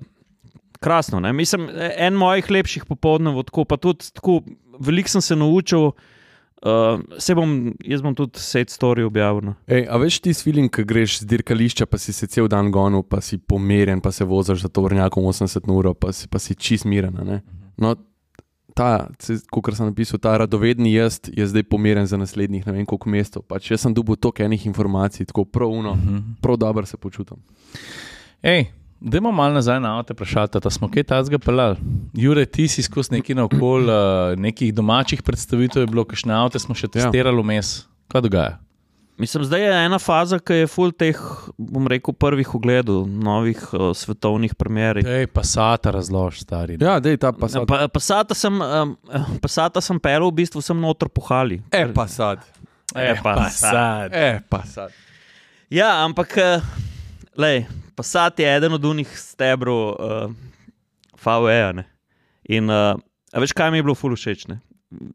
krasno. 0.85 1.19
Ne? 1.19 1.33
Mislim, 1.33 1.69
en 1.97 2.13
mojih 2.13 2.51
lepših 2.51 2.85
popoldnev, 2.85 3.41
tako 3.49 3.65
pa 3.65 3.77
tudi 3.81 4.11
tako, 4.13 4.41
veliko 4.79 5.09
sem 5.09 5.21
se 5.21 5.35
naučil. 5.35 5.91
Uh, 6.65 7.01
se 7.21 7.35
bom, 7.35 7.51
jaz 7.85 8.01
bom 8.01 8.15
tudi 8.17 8.41
set 8.41 8.71
story 8.73 9.03
objavil. 9.05 9.43
No. 9.45 9.53
Ej, 9.69 9.83
a 9.89 9.99
veš 10.01 10.19
ti 10.23 10.33
s 10.33 10.45
filim, 10.45 10.69
ki 10.71 10.85
greš 10.87 11.19
z 11.21 11.29
dirkališča, 11.29 11.85
pa 11.85 11.99
si 12.01 12.13
se 12.15 12.29
cel 12.31 12.47
dan 12.49 12.71
gonil, 12.73 13.03
pa 13.05 13.19
si 13.21 13.37
pomerjen, 13.37 14.01
pa 14.01 14.09
se 14.15 14.25
voziš 14.25 14.63
za 14.65 14.71
tovrnjakom 14.73 15.27
80 15.29 15.69
ur, 15.69 15.91
pa 15.99 16.13
si, 16.15 16.29
pa 16.31 16.41
si 16.41 16.55
čist 16.55 16.87
miren. 16.89 17.19
ne? 17.21 17.41
No, 17.77 17.93
ta, 18.75 19.07
kot 19.49 19.71
sem 19.73 19.87
napisal, 19.87 20.19
ta 20.19 20.35
radovedni 20.37 20.91
jaz 20.93 21.21
je 21.31 21.47
zdaj 21.47 21.63
pomerjen 21.63 22.05
za 22.05 22.17
naslednjih 22.17 22.65
ne 22.67 22.73
vem 22.73 22.85
koliko 22.85 23.09
mestov. 23.09 23.45
Pač 23.47 23.71
jaz 23.71 23.81
sem 23.81 23.93
dobil 23.93 24.19
toliko 24.19 24.43
enih 24.43 24.65
informacij, 24.65 25.25
tako 25.25 25.45
prav 25.45 25.71
uno, 25.71 25.95
prav 26.41 26.57
dobro 26.59 26.85
se 26.85 26.97
počutim. 26.97 27.39
Ej, 28.43 28.67
Dajmo 29.01 29.31
malo 29.31 29.53
nazaj 29.53 29.79
na 29.79 29.97
avto, 29.97 30.13
vprašati, 30.13 30.59
da 30.63 30.69
smo 30.69 30.87
kaj 30.89 31.03
takega 31.03 31.37
pelali. 31.37 31.77
Jure, 32.13 32.45
ti 32.45 32.67
si 32.67 32.81
skozi 32.81 33.11
neki 33.11 33.35
naokol, 33.35 33.83
uh, 33.83 34.39
nekih 34.39 34.73
domačih 34.73 35.21
predstavitev 35.21 35.83
je 35.83 35.87
bilo, 35.87 36.05
kakšne 36.05 36.33
avto 36.33 36.59
smo 36.59 36.73
še 36.75 36.87
Ja. 36.87 36.89
testirali 36.89 37.43
vmes. 37.43 37.85
Kaj 38.07 38.21
dogaja? 38.21 38.57
Mislim, 39.17 39.43
zdaj 39.43 39.61
je 39.61 39.85
ena 39.85 39.99
faza, 39.99 40.39
ki 40.43 40.53
je 40.53 40.67
full 40.67 40.91
teh, 40.91 41.19
bom 41.57 41.87
rekel, 41.87 42.13
prvih 42.19 42.49
ogledov, 42.55 43.05
novih 43.07 43.61
uh, 43.73 43.93
svetovnih 43.95 44.55
premjer. 44.59 44.99
Ej, 45.07 45.27
pa 45.31 45.43
sata 45.47 45.93
razlož, 45.95 46.41
stari. 46.43 46.75
Ja, 46.81 46.97
dej 46.99 47.15
ta 47.23 47.31
pa 47.31 47.47
sad. 47.47 47.63
Pa, 47.69 47.87
pasata 47.87 48.35
sem, 48.35 48.59
um, 48.59 48.91
pasata 49.39 49.79
sem 49.81 50.01
pel, 50.03 50.27
v 50.27 50.35
bistvu 50.41 50.59
sem 50.61 50.75
noter 50.75 51.07
pohali. 51.07 51.61
E, 51.71 51.85
pa 51.95 52.07
sad. 52.11 52.43
E, 52.91 53.13
pa 53.23 53.47
sad. 53.55 54.11
E, 54.11 54.41
pa 54.51 54.65
sad. 54.67 54.91
Ja, 55.71 55.93
ampak, 56.03 56.35
uh, 56.35 56.65
lej, 57.39 57.63
pasat 57.95 58.43
je 58.43 58.51
eden 58.51 58.75
od 58.75 58.83
unih 58.83 59.15
stebrov 59.15 59.95
uh, 59.95 61.71
ne. 61.71 61.87
In 62.51 62.67
uh, 62.67 62.99
a 63.31 63.39
veš, 63.39 63.55
kaj 63.55 63.71
mi 63.71 63.79
je 63.79 63.87
bilo 63.87 63.95
full 63.95 64.15
všeč? 64.15 64.47
ne? 64.51 64.59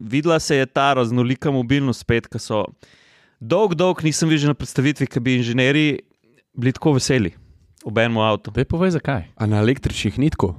Videla 0.01 0.41
se 0.41 0.57
je 0.57 0.67
ta 0.67 0.95
raznolika 0.95 1.51
mobilnost 1.53 2.01
spet, 2.01 2.27
ki 2.27 2.41
so 2.41 2.65
dolg, 3.41 3.75
dolg 3.75 4.03
nisem 4.05 4.29
videl 4.29 4.53
na 4.53 4.55
predstavitvi, 4.55 5.09
ki 5.11 5.21
bi 5.21 5.39
inženirji 5.41 5.99
bili 6.55 6.73
tako 6.77 6.97
veseli 6.99 7.35
ob 7.85 7.99
enem 7.99 8.19
avtu. 8.21 8.53
Dej 8.55 8.69
povej, 8.69 8.95
zakaj. 8.99 9.25
A 9.37 9.47
na 9.49 9.63
električnih 9.65 10.19
nitko? 10.21 10.55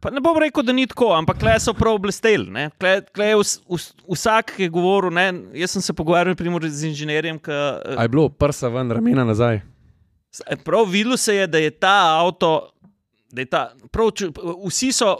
Pa 0.00 0.10
ne 0.12 0.20
bom 0.20 0.36
rekel, 0.36 0.64
da 0.64 0.72
ni 0.76 0.84
tako, 0.88 1.14
ampak 1.16 1.40
le 1.44 1.54
so 1.60 1.72
prav 1.76 1.96
blesteli. 2.00 2.50
ne. 2.52 2.66
Tle, 2.80 2.98
tle 3.08 3.28
je 3.30 3.36
vs, 3.40 3.52
vs, 3.68 3.86
vsak 4.04 4.52
je 4.60 4.68
govoril, 4.68 5.12
ne, 5.16 5.30
jaz 5.56 5.76
sem 5.76 5.82
se 5.82 5.94
pogovarjal 5.96 6.36
primer, 6.36 6.66
z 6.68 6.90
inženirjem, 6.90 7.38
ki 7.40 7.52
A 7.96 8.04
je 8.04 8.12
bilo 8.12 8.28
prsa 8.28 8.68
ven, 8.68 8.92
ramena 8.92 9.24
nazaj? 9.24 9.62
prav 10.64 10.84
videlo 10.90 11.16
se 11.16 11.34
je, 11.34 11.46
da 11.46 11.58
je 11.58 11.70
ta 11.70 12.20
avto, 12.20 12.70
da 13.32 13.40
je 13.40 13.46
ta, 13.46 13.62
prav, 13.92 14.12
vsi 14.66 14.92
so. 14.92 15.16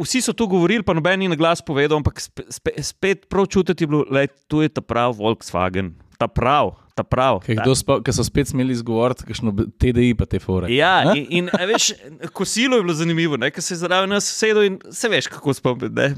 Vsi 0.00 0.20
so 0.20 0.34
tu 0.36 0.46
govorili, 0.50 0.84
pa 0.84 0.94
noben 0.94 1.18
ni 1.20 1.28
na 1.28 1.36
glas 1.36 1.62
povedal, 1.64 1.98
ampak 1.98 2.20
spet, 2.20 2.78
spet, 2.84 3.26
prav 3.32 3.46
čutiti 3.48 3.84
je 3.84 3.88
bilo, 3.88 4.04
da 4.04 4.26
tu 4.48 4.60
je 4.62 4.68
ta 4.68 4.84
prav 4.84 5.16
Volkswagen, 5.16 5.94
ta 6.20 6.28
prav, 6.28 6.74
ta 6.94 7.02
prav. 7.02 7.40
Kaj, 7.46 7.56
ta, 7.56 7.64
kdo 7.64 7.74
spa, 7.78 7.98
ki 8.04 8.14
so 8.14 8.26
spet 8.26 8.50
smeli 8.52 8.76
izgovoriti, 8.76 9.26
kakšno 9.28 9.54
TDI 9.80 10.12
pa 10.18 10.28
te 10.28 10.40
fore. 10.42 10.68
Ja, 10.72 11.14
in, 11.16 11.26
in 11.30 11.50
veš, 11.70 11.94
kosilo 12.36 12.78
je 12.78 12.84
bilo 12.86 12.96
zanimivo, 12.96 13.40
ker 13.40 13.64
se 13.64 13.74
je 13.74 13.80
zraven 13.82 14.12
nas 14.12 14.28
sedel 14.28 14.68
in 14.68 14.78
se 14.92 15.10
veš, 15.10 15.32
kako 15.32 15.56
spomni. 15.56 16.12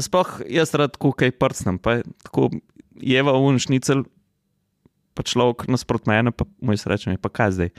Sploh 0.00 0.36
jaz 0.48 0.74
rad 0.78 0.96
tako 0.96 1.12
kaj 1.16 1.34
prstnem, 1.36 1.78
pa 1.82 2.00
je 2.00 2.06
tako 2.24 2.50
jeva 3.02 3.34
unšnicel, 3.36 4.04
pa 5.12 5.24
človek 5.26 5.66
nasprot 5.68 6.08
mene, 6.08 6.32
pa 6.32 6.48
moj 6.64 6.80
srečen, 6.80 7.18
pa 7.20 7.28
kaj 7.32 7.58
zdaj. 7.58 7.74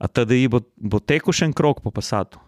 A 0.00 0.08
TDI 0.08 0.48
bo, 0.48 0.62
bo 0.80 1.00
tekel 1.02 1.34
še 1.36 1.50
en 1.50 1.56
krok 1.56 1.84
po 1.84 1.92
pasatu. 1.92 2.40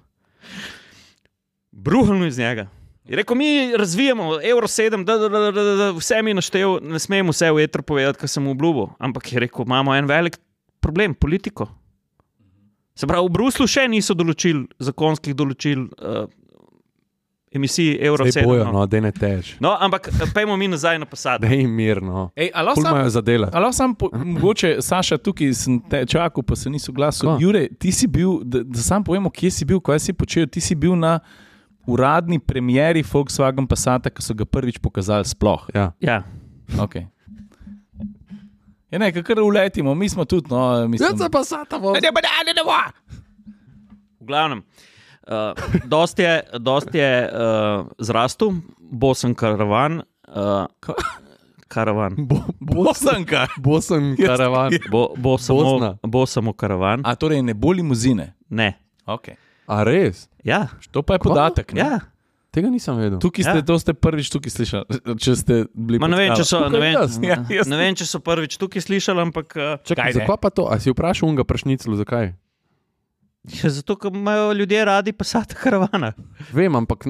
Bruhalno 1.73 2.27
iz 2.27 2.39
njega. 2.39 2.68
Je 3.09 3.16
rekel, 3.16 3.37
mi 3.37 3.77
razvijamo 3.77 4.39
Euro 4.43 4.66
7, 4.66 5.05
da, 5.05 5.16
da, 5.18 5.29
da, 5.29 5.39
da, 5.41 5.53
da, 5.53 5.75
da 5.75 5.91
vse 5.91 6.23
mi 6.23 6.35
naštel, 6.35 6.79
ne 6.83 6.99
smemo 6.99 7.31
vse 7.31 7.51
v 7.51 7.64
etru 7.64 7.83
povedati, 7.83 8.18
kar 8.18 8.29
sem 8.29 8.47
obljubil. 8.47 8.87
Ampak 8.99 9.33
je 9.33 9.41
rekel, 9.41 9.64
imamo 9.66 9.95
en 9.95 10.07
velik 10.07 10.39
problem, 10.81 11.14
politiko. 11.14 11.68
Se 12.95 13.07
pravi, 13.07 13.27
v 13.27 13.33
Bruslu 13.33 13.66
še 13.66 13.89
niso 13.89 14.14
določili 14.14 14.66
zakonskih 14.79 15.35
določil 15.35 15.87
uh, 15.89 16.29
emisij 17.53 17.97
Euro 18.01 18.27
Zdaj 18.29 18.43
7. 18.43 18.47
bojo, 18.47 18.64
no. 18.64 18.73
no, 18.73 18.87
da 18.87 19.01
ne 19.01 19.12
tež. 19.12 19.55
No, 19.61 19.73
ampak 19.81 20.09
eh, 20.09 20.27
pojmo 20.35 20.57
mi 20.57 20.68
nazaj 20.68 20.99
na. 20.99 21.07
Da 21.41 21.49
jim 21.49 21.70
mirno. 21.70 22.31
Ej, 22.37 22.51
a 22.55 22.62
lahko 22.62 22.81
Pol 22.81 22.85
sam- 22.85 22.97
imajo 22.97 23.11
za 23.11 23.20
delati. 23.20 23.57
Ali 23.57 23.73
sam, 23.73 23.95
po, 23.95 24.11
mogoče, 24.12 24.77
Saša, 24.81 25.18
tukaj 25.18 25.55
sem 25.55 25.81
te 25.91 26.05
čakal, 26.07 26.45
pa 26.45 26.57
se 26.57 26.70
nisem 26.70 26.95
glasil. 26.95 27.29
Ko? 27.29 27.37
Jure, 27.41 27.66
ti 27.79 27.93
si 27.93 28.07
bil, 28.07 28.41
da, 28.45 28.62
da 28.62 28.79
sam 28.83 29.05
povemo, 29.05 29.31
kje 29.31 29.51
si 29.51 29.64
bil, 29.64 29.81
kaj 29.81 29.99
si 29.99 30.12
počel. 30.12 30.47
Ti 30.47 30.61
si 30.61 30.75
bil 30.75 30.97
na 30.97 31.18
uradni 31.87 32.39
premjeri 32.39 33.03
Volkswagen 33.03 33.66
Passata, 33.66 34.11
ki 34.11 34.22
so 34.22 34.35
ga 34.35 34.45
prvič 34.45 34.78
pokazali 34.83 35.24
sploh. 35.24 35.66
Ja. 35.74 35.93
Ja. 36.01 36.22
Okay. 36.78 37.07
Ja, 38.93 38.99
ne, 39.01 39.09
kar 39.12 39.41
uletimo, 39.41 39.95
mi 39.95 40.09
smo 40.09 40.24
tudi. 40.24 40.51
No, 40.53 40.89
mislim, 40.89 41.16
pa 41.33 41.45
sata 41.45 41.78
bo. 41.80 41.95
V 44.20 44.26
glavnem, 44.28 44.61
uh, 45.26 45.57
dost 45.85 46.18
je, 46.18 46.43
dost 46.61 46.95
je 46.95 47.09
uh, 47.24 47.89
zrastel, 47.99 48.53
bosen 48.78 49.35
karavan. 49.35 50.03
Uh, 50.28 50.68
Ka- 50.80 50.95
karavan. 51.72 52.16
Bosanka. 52.61 53.47
Bosen 53.57 54.12
karavan. 54.16 54.76
Bo, 54.91 55.14
bo, 55.16 55.39
samo, 55.39 55.97
bo 56.05 56.26
samo 56.26 56.53
karavan. 56.53 57.01
A 57.05 57.16
torej 57.16 57.43
ne 57.43 57.55
bo 57.57 57.72
limuzine. 57.72 58.35
Ne. 58.53 58.74
Okay. 59.09 59.35
A 59.73 59.83
res? 59.83 60.27
Ja, 60.43 60.68
To 60.91 61.01
pa 61.01 61.14
je 61.14 61.20
podatek. 61.20 61.73
Ne? 61.73 61.81
ja. 61.81 62.01
Tega 62.51 62.68
nisem 62.68 62.93
vedel. 62.95 63.16
Tukaj 63.16 63.43
ste, 63.43 63.51
Ja. 63.51 63.57
ja. 63.57 63.64
to 63.64 63.75
ste 63.77 63.95
prvič 63.95 64.29
tukaj 64.29 64.53
slišali. 64.53 64.85
Če 65.16 65.33
ste 65.35 65.55
bili 65.73 65.97
Ma, 65.97 66.05
ne, 66.07 66.18
vem, 66.18 66.35
če 66.35 66.45
so, 66.45 66.61
ne, 66.62 66.77
vem, 66.77 66.93
jaz. 66.93 67.16
Ja, 67.18 67.39
jaz- 67.51 67.64
ne 67.66 67.79
vem, 67.79 67.95
če 67.95 68.05
so 68.05 68.20
prvič 68.20 68.57
tukaj 68.57 68.83
slišali, 68.83 69.23
ampak 69.23 69.49
uh, 69.55 69.81
Čakaj, 69.83 70.18
zakaj 70.18 70.37
pa 70.37 70.51
to? 70.51 70.66
A 70.66 70.77
si 70.77 70.93
vprašal 70.93 71.31
unga 71.31 71.43
prašniclu, 71.43 71.97
zakaj? 71.97 72.35
Ja, 73.55 73.70
zato, 73.70 73.97
ker 73.97 74.12
imajo 74.12 74.53
ljudje 74.53 74.85
radi 74.85 75.12
pasata 75.12 75.57
karavana. 75.57 76.12
Vem, 76.53 76.77
ampak 76.77 77.09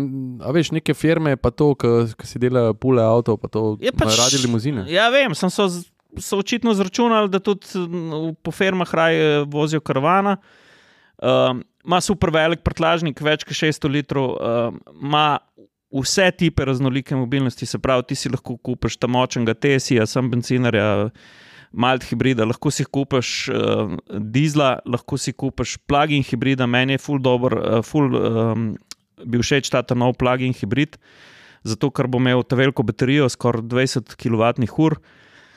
veš, 0.48 0.70
neke 0.70 0.94
firme 0.94 1.34
pa 1.36 1.50
to, 1.50 1.74
ki 1.74 2.06
si 2.22 2.38
delajo 2.38 2.72
pule 2.74 3.02
avto, 3.02 3.34
pa 3.34 3.48
to 3.48 3.76
Je 3.76 3.90
imajo 3.90 3.98
pač- 4.06 4.16
radi 4.16 4.38
limuzine. 4.40 4.86
Ja, 4.88 5.10
vem, 5.10 5.34
sem 5.34 5.50
so, 5.50 5.66
so 6.14 6.38
očitno 6.38 6.72
zračunali, 6.72 7.28
da 7.28 7.36
tudi 7.38 7.66
m, 7.76 8.32
po 8.38 8.48
firmah 8.50 8.88
raje 8.88 9.26
vozijo 9.44 9.82
karavana. 9.82 10.38
Um, 11.18 11.60
Ima 11.86 11.98
super 12.00 12.30
velik 12.30 12.62
prtlažnik, 12.62 13.20
več 13.24 13.42
kot 13.46 13.58
600 13.58 13.90
litrov, 13.90 14.36
um, 14.38 14.76
ima 15.02 15.26
vse 15.92 16.30
tipe 16.38 16.64
raznolike 16.64 17.16
mobilnosti, 17.16 17.66
se 17.66 17.78
pravi, 17.78 18.06
ti 18.08 18.16
si 18.16 18.30
lahko 18.32 18.56
kupiš 18.56 18.96
tam 19.02 19.16
močnega 19.16 19.54
Tesija, 19.54 20.06
sem 20.06 20.30
bencinarja, 20.30 21.10
malt 21.72 22.04
hibrida, 22.06 22.46
lahko 22.48 22.70
si 22.70 22.84
kupiš 22.84 23.32
uh, 23.50 23.96
dizla, 24.32 24.76
lahko 24.86 25.18
si 25.18 25.34
kupiš 25.34 25.78
plug-in 25.88 26.24
hibrida, 26.28 26.68
meni 26.70 26.96
je 26.96 27.02
full 27.02 27.22
dobro, 27.22 27.58
uh, 27.58 27.84
full 27.84 28.16
um, 28.16 28.70
bi 29.24 29.40
všeč 29.42 29.72
ta 29.72 29.82
ta 29.82 29.96
nov 29.98 30.14
plug-in 30.20 30.54
hibrid, 30.56 30.98
zato 31.64 31.90
ker 31.90 32.08
bo 32.10 32.20
imel 32.22 32.44
ta 32.44 32.58
veliko 32.58 32.84
baterijo, 32.86 33.28
skoraj 33.32 33.66
20 33.72 34.16
kWh. 34.20 35.02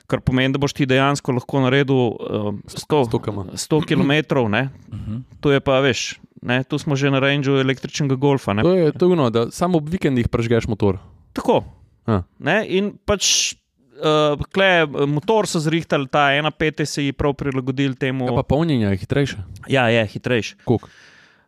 Kar 0.05 0.21
pomeni, 0.21 0.53
da 0.53 0.61
boš 0.61 0.75
ti 0.77 0.85
dejansko 0.85 1.33
lahko 1.33 1.63
naredil 1.63 1.95
uh, 1.97 2.51
100, 2.69 2.99
100 3.09 3.21
km. 3.25 3.39
100 3.57 3.81
km. 3.89 4.11
Ne? 4.53 4.69
Mhm. 4.93 5.23
To 5.41 5.51
je 5.51 5.59
pa, 5.59 5.79
veš, 5.81 6.19
ne? 6.45 6.61
tu 6.63 6.77
smo 6.77 6.95
že 6.95 7.09
na 7.11 7.19
rangeu 7.19 7.57
električnega 7.61 8.15
golfa. 8.15 8.53
Ne? 8.53 8.65
To 8.65 8.75
je 8.77 9.11
ono, 9.11 9.29
da 9.33 9.49
samo 9.51 9.81
ob 9.81 9.89
vikendih 9.89 10.29
prežgeš 10.29 10.69
motor. 10.69 11.01
Tako. 11.33 11.63
Ja. 12.07 12.21
Ne? 12.37 12.59
In 12.77 12.93
pač, 13.05 13.55
uh, 13.97 14.37
kle, 14.53 14.85
motor 15.09 15.49
so 15.49 15.59
zrihtali, 15.63 16.07
ta 16.11 16.29
1.5 16.37 16.85
se 16.85 17.07
je 17.09 17.13
prav 17.17 17.33
prilagodil 17.33 17.97
temu. 17.97 18.29
Ja, 18.29 18.37
pa 18.37 18.45
polnjenje 18.45 18.93
je 18.93 19.01
hitrejše. 19.05 19.37
Ja, 19.71 19.89
je 19.89 20.05
hitrejši. 20.13 20.61
Koliko? 20.69 20.91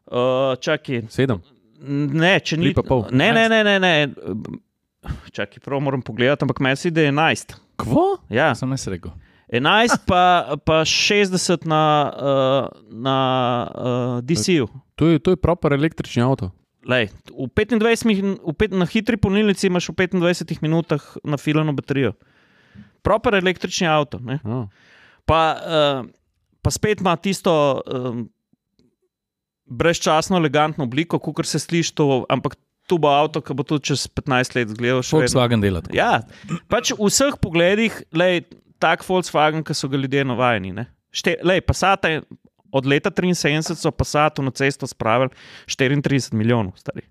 Uh, 0.08 0.56
čakaj, 0.64 1.06
Sedem. 1.14 1.44
ne, 1.84 2.40
če 2.40 2.58
ni. 2.58 2.74
Ne, 3.12 3.32
ne, 3.36 3.46
ne, 3.52 3.62
ne. 3.64 3.78
ne. 3.80 3.94
Čakaj, 5.32 5.62
prav 5.64 5.80
moram 5.84 6.02
pogledati, 6.02 6.44
ampak 6.44 6.60
meni 6.64 6.80
se 6.80 6.90
da 6.92 7.06
11. 7.06 7.67
Kvo? 7.78 8.18
Ja, 8.34 8.52
Sem 8.58 8.72
jaz 8.74 8.88
rekel. 8.90 9.14
11 9.48 10.04
pa, 10.04 10.58
pa 10.60 10.84
60 10.84 11.64
na, 11.64 11.84
uh, 12.12 12.68
na 12.92 13.18
uh, 13.72 14.20
DC-ju. 14.20 14.68
To 15.00 15.08
je, 15.08 15.22
to 15.24 15.32
je 15.32 15.40
proper 15.40 15.72
električni 15.72 16.20
avto. 16.20 16.52
Lej, 16.88 17.12
v 17.32 17.48
25, 17.52 18.08
min- 18.08 18.40
v 18.40 18.54
pet, 18.56 18.76
na 18.76 18.84
hitri 18.88 19.16
polnilnici 19.16 19.68
imaš 19.72 19.92
v 19.92 20.08
25 20.08 20.60
minutah 20.60 21.00
nafilano 21.24 21.72
baterijo. 21.72 22.16
Proper 23.04 23.40
električni 23.40 23.88
avto. 23.88 24.20
Ne? 24.20 24.40
Ja. 24.44 24.68
Pa, 25.24 25.40
uh, 25.56 26.00
pa 26.60 26.70
spet 26.72 27.00
ima 27.00 27.16
tisto 27.16 27.80
um, 27.88 28.28
brezčasno, 29.68 30.40
elegantno 30.40 30.84
obliko, 30.84 31.20
kot 31.20 31.48
se 31.48 31.60
sliši 31.60 31.96
to, 31.96 32.26
ampak 32.28 32.56
tu 32.88 32.98
bo 33.02 33.12
avto, 33.12 33.42
ki 33.44 33.56
bo 33.58 33.66
tudi 33.68 33.92
čez 33.92 34.08
15 34.08 34.56
let 34.58 34.72
zgledal 34.74 35.04
še 35.04 35.12
vedno. 35.12 35.26
Volkswagen 35.28 35.64
dela 35.64 35.84
tako. 35.84 35.98
Ja, 35.98 36.24
pač 36.72 36.94
v 36.96 37.10
vseh 37.10 37.36
pogledih, 37.42 38.00
lej, 38.16 38.46
tak 38.82 39.04
Volkswagen, 39.08 39.66
ki 39.68 39.76
so 39.76 39.90
ga 39.92 40.00
ljudje 40.00 40.24
navajeni. 40.28 40.74
ne. 40.74 40.88
Šte, 41.12 41.38
lej, 41.44 41.62
Passata 41.68 42.12
je 42.12 42.24
od 42.72 42.86
leta 42.86 43.12
73 43.12 43.76
so 43.76 43.92
Passatu 43.92 44.44
na 44.44 44.52
cesto 44.52 44.88
spravili 44.88 45.32
34 45.68 46.34
milijonov, 46.34 46.76
stari. 46.80 47.06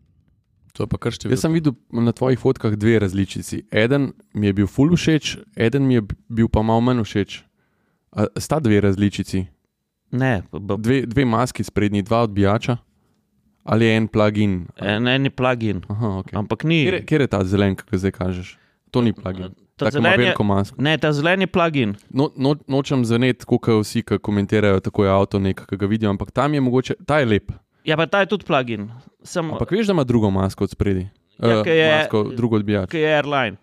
To 0.77 0.85
je 0.85 0.89
pa 0.93 0.99
kar 1.01 1.13
število. 1.13 1.33
Jaz 1.33 1.45
sem 1.47 1.53
videl 1.57 1.73
na 1.89 2.13
tvojih 2.13 2.37
fotkah 2.37 2.77
dve 2.77 2.99
različici. 3.01 3.63
Eden 3.73 4.13
mi 4.37 4.53
je 4.53 4.53
bil 4.53 4.69
full 4.69 4.93
všeč, 4.93 5.37
eden 5.57 5.89
mi 5.89 5.97
je 5.97 6.03
bil 6.29 6.49
pa 6.53 6.61
malo 6.61 6.85
manj 6.85 7.01
všeč. 7.05 7.41
A, 8.13 8.29
sta 8.37 8.61
dve 8.61 8.81
različici, 8.85 9.47
Ne, 10.11 10.43
b, 10.53 10.61
b, 10.61 10.77
dve, 10.79 11.01
dve 11.07 11.25
maski 11.25 11.65
sprednji, 11.65 12.03
dva 12.03 12.21
odbijača 12.23 12.77
ali 13.67 13.85
je 13.85 13.97
en 13.97 14.09
plug-in. 14.09 14.67
en, 14.77 15.07
en 15.07 15.25
je 15.25 15.31
plug-in, 15.31 15.83
Aha, 15.89 16.07
okay. 16.19 16.35
ampak 16.35 16.65
ni. 16.65 16.85
Kjer, 16.85 16.95
je- 16.95 17.05
kjer 17.05 17.21
je 17.21 17.27
ta 17.29 17.45
zelen, 17.45 17.77
ki 17.77 17.83
ga 17.91 17.99
zdaj 17.99 18.13
kažeš? 18.13 18.57
To 18.91 19.01
ni 19.01 19.13
plug-in. 19.13 19.51
Ta 19.77 19.85
Tako 19.85 19.99
ima 19.99 20.09
zelen 20.09 20.13
je- 20.13 20.25
veliko 20.25 20.45
masko. 20.45 20.77
Ne, 20.79 20.99
ta 20.99 21.13
zelen 21.13 21.41
je 21.41 21.47
plug-in. 21.47 21.95
No, 22.11 22.31
no, 22.35 22.55
nočem 22.67 23.05
zveneti, 23.05 23.45
kot 23.45 23.67
vsi, 23.69 24.03
ki 24.03 24.19
komentirajo, 24.19 24.81
tako 24.81 25.05
je 25.05 25.11
avto, 25.11 25.39
nek, 25.39 25.67
ki 25.67 25.77
ga 25.77 25.87
vidijo, 25.87 26.11
ampak 26.11 26.31
tam 26.31 26.55
je 26.55 26.61
mogoče, 26.61 26.95
ta 27.07 27.19
je 27.19 27.27
lep. 27.27 27.53
Ja, 27.85 27.97
pa 27.97 28.07
ta 28.07 28.21
je 28.21 28.27
tudi 28.27 28.45
plug-in. 28.45 28.89
Sem, 29.23 29.51
Ampak 29.51 29.71
veš, 29.71 29.87
da 29.87 29.93
ima 29.93 30.05
drugo 30.05 30.31
masko 30.31 30.65
od 30.65 30.71
spredi. 30.71 31.09
Ja, 31.39 31.63
ke 31.63 31.71
je- 31.73 31.93
masko, 31.93 32.23
drugo 32.33 32.57
odbijač. 32.57 32.91
ki 32.91 32.99
je 32.99 33.15
airline. 33.15 33.57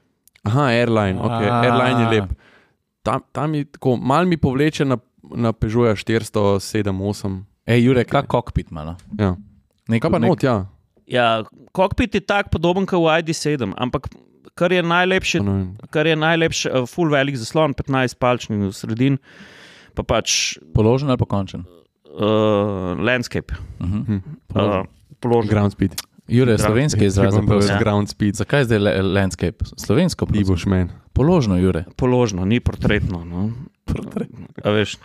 Aha, 0.43 0.61
airline, 0.69 1.17
okay. 1.17 1.49
A. 1.49 1.61
airline 1.61 1.99
je 2.01 2.09
lep. 2.11 2.29
Tam, 3.01 3.21
tam 3.31 3.53
je 3.53 3.65
tako, 3.65 3.97
mal 3.97 4.25
mi 4.25 4.37
povleče 4.37 4.85
na, 4.85 4.97
na 5.31 5.51
Peugeot 5.51 5.97
407-8. 5.97 7.41
Ej, 7.65 7.81
Jure, 7.81 8.03
kak 8.03 8.27
kokpit 8.27 8.71
ima? 8.71 8.83
no? 8.83 8.95
Ja. 9.19 9.35
Nek, 9.85 9.99
Kaj 9.99 10.09
pa 10.09 10.17
nek- 10.17 10.29
not, 10.29 10.41
ja. 10.41 10.65
Ja, 11.05 11.43
kokpit 11.71 12.13
je 12.13 12.21
tak 12.21 12.47
podoben 12.49 12.85
kot 12.85 12.97
v 12.97 13.19
ID7, 13.19 13.73
ampak 13.75 14.07
kar 14.53 14.71
je 14.71 14.79
najlepše, 14.79 15.43
Pa 15.77 15.87
kar 15.89 16.05
je 16.05 16.15
najlepše, 16.15 16.71
uh, 16.71 16.85
full 16.85 17.09
velik 17.09 17.35
zaslon, 17.35 17.73
15 17.73 18.15
palčnih 18.15 18.59
v 18.61 18.71
sredini, 18.71 19.17
pa 19.91 20.01
pač 20.01 20.55
Položen 20.71 21.09
ali 21.09 21.17
pokončen? 21.17 21.65
uh, 22.07 22.95
landscape. 22.95 23.51
Mhm. 23.79 23.99
Hm. 23.99 24.19
Uh, 24.49 24.85
položen. 25.19 25.49
Ground 25.49 25.71
speed. 25.71 25.95
Jure, 26.23 26.55
slovenski 26.55 27.03
izraz 27.03 27.35
povedal. 27.35 27.67
Ja. 27.67 27.79
Ground 27.79 28.07
speed. 28.07 28.35
Zakaj 28.35 28.63
zdaj 28.63 28.79
le- 28.79 29.01
landscape? 29.03 29.59
Slovensko, 29.75 30.23
prosim. 30.25 30.47
boš 30.47 30.65
men. 30.65 30.87
Položno, 31.11 31.57
Jure. 31.57 31.83
Položno, 31.95 32.45
ni 32.45 32.59
portretno. 32.59 33.25
No. 33.25 33.51
A 34.57 34.69
veš. 34.69 34.95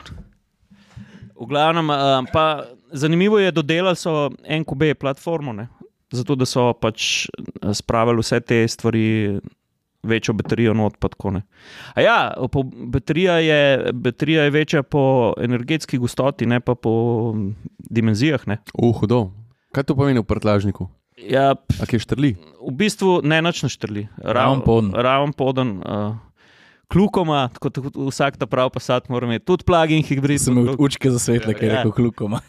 V 1.35 1.45
glavnem, 1.45 1.87
uh, 1.87 2.23
pa 2.29 2.71
zanimivo 2.93 3.39
je, 3.39 3.51
dodelali 3.51 3.97
so 3.97 4.31
NQB 4.51 4.95
platformo, 4.95 5.53
ne? 5.53 5.69
zato 6.11 6.35
da 6.35 6.47
so 6.47 6.73
pač 6.73 7.27
eh, 7.27 7.75
spravili 7.75 8.19
vse 8.19 8.41
te 8.41 8.69
stvari, 8.69 9.39
večjo 10.03 10.33
baterijo 10.33 10.73
not. 10.75 10.97
pa 10.97 11.09
tako, 11.09 11.31
ne. 11.31 11.43
A 11.95 12.01
ja, 12.01 12.17
po, 12.53 12.63
baterija, 12.65 13.39
je, 13.39 13.61
baterija 13.93 14.45
je 14.45 14.51
večja 14.51 14.83
po 14.83 15.03
energetski 15.39 15.99
gostoti, 15.99 16.47
ne 16.47 16.61
pa 16.61 16.75
po 16.75 17.35
dimenzijah. 17.79 18.47
Ne? 18.47 18.59
Uh, 18.75 18.97
hudo. 18.97 19.31
Kaj 19.73 19.85
to 19.85 19.97
pomeni 19.97 20.21
v 20.21 20.25
prtlažniku? 20.25 20.89
Ja, 21.19 21.59
A 21.77 21.85
kje 21.85 21.99
štrli? 21.99 22.37
v 22.63 22.73
bistvu 22.73 23.21
ne 23.27 23.43
nič 23.43 23.63
naštrli. 23.63 24.07
Raven 24.17 24.63
poden. 24.63 24.95
Raven 24.95 25.33
poden. 25.33 25.83
Uh, 25.83 26.15
Klukoma, 26.89 27.51
kot 27.61 27.77
vsak 27.93 28.39
ta 28.41 28.47
prav 28.49 28.71
pasat, 28.73 29.11
mora 29.13 29.27
imeti 29.27 29.45
tudi 29.45 29.65
plugin 29.65 30.01
hibrid. 30.01 30.41
Sem 30.41 30.57
imel 30.57 30.73
učke 30.81 31.11
za 31.13 31.19
svetle, 31.21 31.53
ker 31.53 31.65
je 31.65 31.69
Ja. 31.69 31.77
rekel 31.77 31.93
klukoma. 31.93 32.41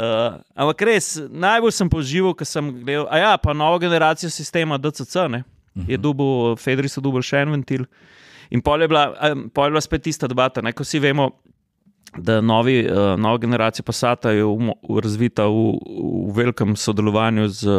Uh, 0.00 0.38
ampak 0.56 0.80
res, 0.88 1.12
najbolj 1.28 1.74
sem 1.76 1.88
poživel, 1.92 2.32
ko 2.32 2.46
sem 2.48 2.70
gledal. 2.80 3.04
A 3.12 3.18
ja, 3.20 3.32
pa 3.36 3.52
novo 3.52 3.76
generacijo 3.82 4.30
sistema 4.32 4.78
DCC 4.80 5.26
ne, 5.28 5.42
je 5.84 5.98
dubil, 6.00 6.54
Fedri 6.56 6.88
so 6.88 7.02
dubil 7.04 7.24
še 7.26 7.42
en 7.44 7.52
ventil. 7.52 7.84
In 8.54 8.62
pol 8.64 8.80
je 8.80 8.88
bila, 8.88 9.10
pol 9.52 9.68
je 9.68 9.74
bila 9.74 9.82
spet 9.84 10.06
tista 10.08 10.30
debata, 10.30 10.64
ne, 10.64 10.72
ko 10.72 10.86
vsi 10.86 11.02
vemo, 11.04 11.28
da 12.16 12.38
novi, 12.40 12.80
uh, 12.86 13.12
nova 13.20 13.42
generacija 13.42 13.84
Passata 13.86 14.32
je 14.32 14.46
umo, 14.46 14.78
razvita 15.04 15.44
v, 15.52 15.68
v 15.84 16.32
velikem 16.38 16.72
sodelovanju 16.80 17.46
z 17.60 17.76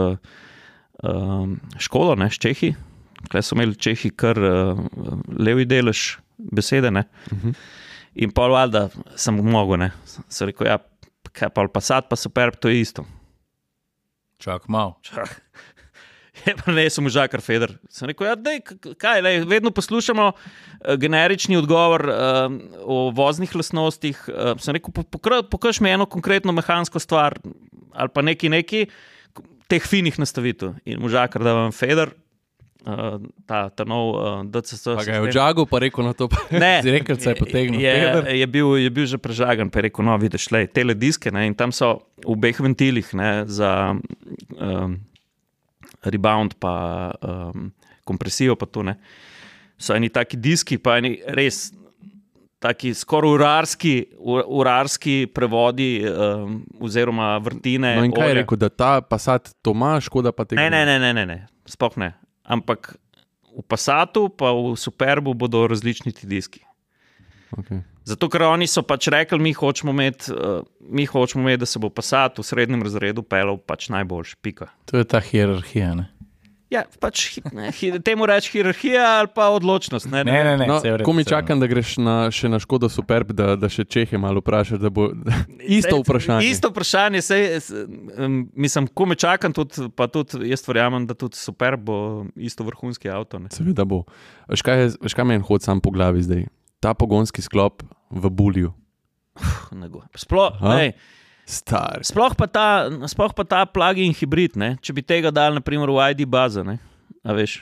um, 1.01 1.57
školo, 1.82 2.15
ne, 2.22 2.30
s 2.30 2.38
Čehi. 2.39 2.76
Kaj 3.34 3.47
so 3.47 3.57
imeli 3.57 3.76
Čehi 3.82 4.13
kar 4.13 4.38
uh, 4.38 4.78
levi 5.41 5.65
delež 5.65 6.19
besede. 6.38 6.93
Ne. 6.93 7.07
Mhm. 7.34 7.57
In 8.22 8.32
pol 8.36 8.51
valjda 8.51 8.89
sem 9.15 9.38
mogel, 9.41 9.80
ne. 9.80 9.91
Sem 10.30 10.51
rekel, 10.51 10.67
ja, 10.67 10.78
kaj 11.36 11.49
pa 11.55 11.67
Passat, 11.67 12.09
pa 12.09 12.15
super, 12.15 12.55
to 12.55 12.69
je 12.69 12.82
isto. 12.82 13.05
Čak 14.41 14.67
mal. 14.67 14.97
Čak. 15.05 15.29
Je 16.45 16.55
pa 16.57 16.71
ne, 16.73 16.88
sem 16.89 17.05
užakar 17.05 17.41
Feder. 17.43 17.75
Sem 17.91 18.09
rekel, 18.09 18.25
ja, 18.32 18.36
dej, 18.39 18.63
kaj, 18.97 19.21
lej, 19.21 19.43
vedno 19.45 19.69
poslušamo 19.75 20.32
uh, 20.32 20.95
generični 20.97 21.57
odgovor 21.59 22.07
uh, 22.07 22.15
o 22.82 23.11
voznih 23.13 23.51
lastnostih. 23.55 24.23
Uh, 24.32 24.55
sem 24.57 24.73
rekel, 24.73 24.95
pokaž 25.51 25.82
mi 25.84 25.91
eno 25.91 26.07
konkretno 26.09 26.55
mehansko 26.55 26.99
stvar 27.03 27.38
ali 27.91 28.09
pa 28.09 28.23
neki 28.23 28.49
neki 28.49 28.86
teh 29.69 29.84
finih 29.88 30.17
nastavitev. 30.19 30.79
In 30.86 31.03
užakar, 31.05 31.43
da 31.43 31.53
vam 31.53 31.75
Feder, 31.75 32.15
uh, 32.84 33.17
ta, 33.43 33.69
ta 33.69 33.84
nov 33.84 34.05
uh, 34.11 34.21
DCS. 34.43 34.84
Pa 34.91 35.03
ga 35.03 35.13
je 35.13 35.21
v 35.21 35.32
žagu, 35.32 35.65
pa 35.65 35.79
rekel 35.79 36.01
na 36.01 36.13
to. 36.13 36.27
pa- 36.27 36.41
Ne, 36.51 36.82
Direkelce 36.84 37.29
je 37.29 37.38
potegnil. 37.38 37.77
Je, 37.77 37.93
je, 38.34 38.47
bil, 38.47 38.77
je 38.77 38.89
bil 38.89 39.05
že 39.05 39.17
prežagan, 39.17 39.67
pa 39.67 39.77
je 39.77 39.84
rekel: 39.84 40.01
No, 40.01 40.15
vidiš, 40.15 40.49
le, 40.49 40.65
tele 40.67 40.93
diske 40.93 41.29
ne, 41.29 41.45
in 41.45 41.53
tam 41.53 41.69
so 41.69 41.91
v 42.17 42.29
obeh 42.29 42.55
ventilih 42.55 43.07
ne, 43.13 43.45
za 43.45 43.93
um, 44.51 44.97
rebound, 46.03 46.55
pa 46.55 46.73
um, 47.19 47.71
kompresijo, 48.03 48.55
pa 48.55 48.65
tu 48.65 48.84
ne. 48.84 48.97
So 49.77 49.93
eni 49.93 50.09
taki 50.09 50.38
diski, 50.38 50.77
pa 50.77 50.97
eni 50.97 51.17
res. 51.27 51.71
Taki 52.61 52.91
skoraj 52.93 53.32
urarski, 53.32 53.93
ur- 54.19 54.45
urarski 54.47 55.25
prevodi, 55.25 56.03
um, 56.03 56.59
oziroma 56.79 57.34
vrtine. 57.39 57.95
No 57.95 58.03
in 58.03 58.13
kaj 58.13 58.21
je 58.21 58.27
olja. 58.27 58.38
rekel, 58.38 58.57
da 58.59 58.69
ta 58.69 59.01
pasat 59.01 59.49
to 59.63 59.71
ima, 59.71 59.95
škoda 59.97 60.29
pa 60.29 60.45
tega. 60.45 60.61
Ne, 60.61 60.69
ne, 60.69 60.86
ne, 60.86 60.99
ne, 60.99 61.09
ne, 61.11 61.25
ne. 61.25 61.38
sploh 61.65 61.97
ne. 61.97 62.11
Ampak 62.44 62.96
v 63.52 63.64
Passatu, 63.68 64.30
pa 64.30 64.52
v 64.56 64.76
Superbu 64.80 65.34
bodo 65.34 65.68
različni 65.68 66.12
ti 66.16 66.28
diski. 66.28 66.64
Okay. 67.52 67.84
Zato, 68.08 68.30
ker 68.32 68.48
oni 68.48 68.66
so 68.68 68.82
pač 68.88 69.10
rekli, 69.12 69.38
mi 69.39 69.52
hočemo 69.54 69.92
imeti, 69.92 70.32
uh, 70.34 70.64
mi 70.89 71.06
hočemo 71.06 71.44
imeti 71.44 71.62
da 71.66 71.68
se 71.70 71.80
bo 71.80 71.92
Passat 71.94 72.39
v 72.39 72.46
srednjem 72.48 72.84
razredu 72.84 73.24
pelal 73.24 73.60
pač 73.60 73.89
najboljši. 73.94 74.38
Pika. 74.42 74.72
To 74.89 74.98
je 74.98 75.08
ta 75.08 75.20
hierarhija. 75.20 75.94
Ne, 76.00 76.08
Ja, 76.72 76.86
pač, 77.03 77.36
ne, 77.51 77.67
hi, 77.76 77.89
temu 77.99 78.24
reči 78.24 78.47
hierarhija 78.53 79.03
ali 79.19 79.28
pa 79.36 79.49
odločnost. 79.51 80.07
Ne, 80.07 80.24
ne, 80.24 80.32
ne. 80.32 80.53
ne 80.55 80.67
No, 80.67 80.80
saj 80.80 80.88
je 80.88 80.93
v 80.93 80.99
redu, 81.01 81.05
ko 81.05 81.13
mi 81.13 81.26
čakam, 81.28 81.59
da 81.59 81.67
greš 81.67 81.97
na, 81.99 82.32
še 82.32 82.47
na 82.47 82.61
Škodo 82.63 82.88
Superb, 82.88 83.34
da, 83.36 83.57
da 83.59 83.67
še 83.67 83.84
Čehe 83.84 84.15
malo 84.15 84.39
vprašaš. 84.39 84.80
da 84.80 84.88
Bo, 84.88 85.09
isto 85.80 85.99
vprašanje. 85.99 86.47
Isto 86.47 86.72
vprašanje, 86.72 87.19
sej, 87.22 87.59
mislim, 88.55 88.88
ko 88.88 89.05
me 89.05 89.19
čakam, 89.19 89.51
tudi, 89.51 89.91
pa 89.91 90.07
tudi 90.07 90.47
jaz 90.47 90.63
verjamem, 90.63 91.03
da 91.03 91.13
tudi 91.13 91.36
super 91.36 91.76
bo 91.76 92.24
isto 92.39 92.63
vrhunski 92.63 93.11
avto. 93.11 93.36
Ne. 93.36 93.51
Seveda 93.51 93.84
bo. 93.84 94.05
Veš 94.47 94.63
kaj, 94.63 94.80
je- 94.80 94.97
veš, 95.03 95.13
kaj 95.13 95.28
meni 95.28 95.43
hodi 95.43 95.67
sam 95.67 95.84
po 95.84 95.91
glavi 95.91 96.24
zdaj? 96.24 96.47
Ta 96.80 96.95
pogonski 96.95 97.43
sklop 97.43 97.84
v 98.09 98.32
Bulju. 98.32 98.72
Puh, 99.36 99.59
ne 99.76 99.91
Star. 101.46 102.00
sploh, 102.06 102.36
pa 102.38 102.48
ta, 102.48 102.88
sploh 103.12 103.34
pa 103.36 103.44
ta 103.44 103.66
plug-in 103.66 104.14
hibrid, 104.16 104.56
ne. 104.56 104.78
če 104.82 104.94
bi 104.94 105.02
tega 105.04 105.32
dal 105.32 105.54
naprimer, 105.58 105.89
v 105.92 106.12
ID 106.14 106.26
bazo. 106.30 106.64
Ne. 106.64 106.80
A 107.24 107.34
veš, 107.38 107.62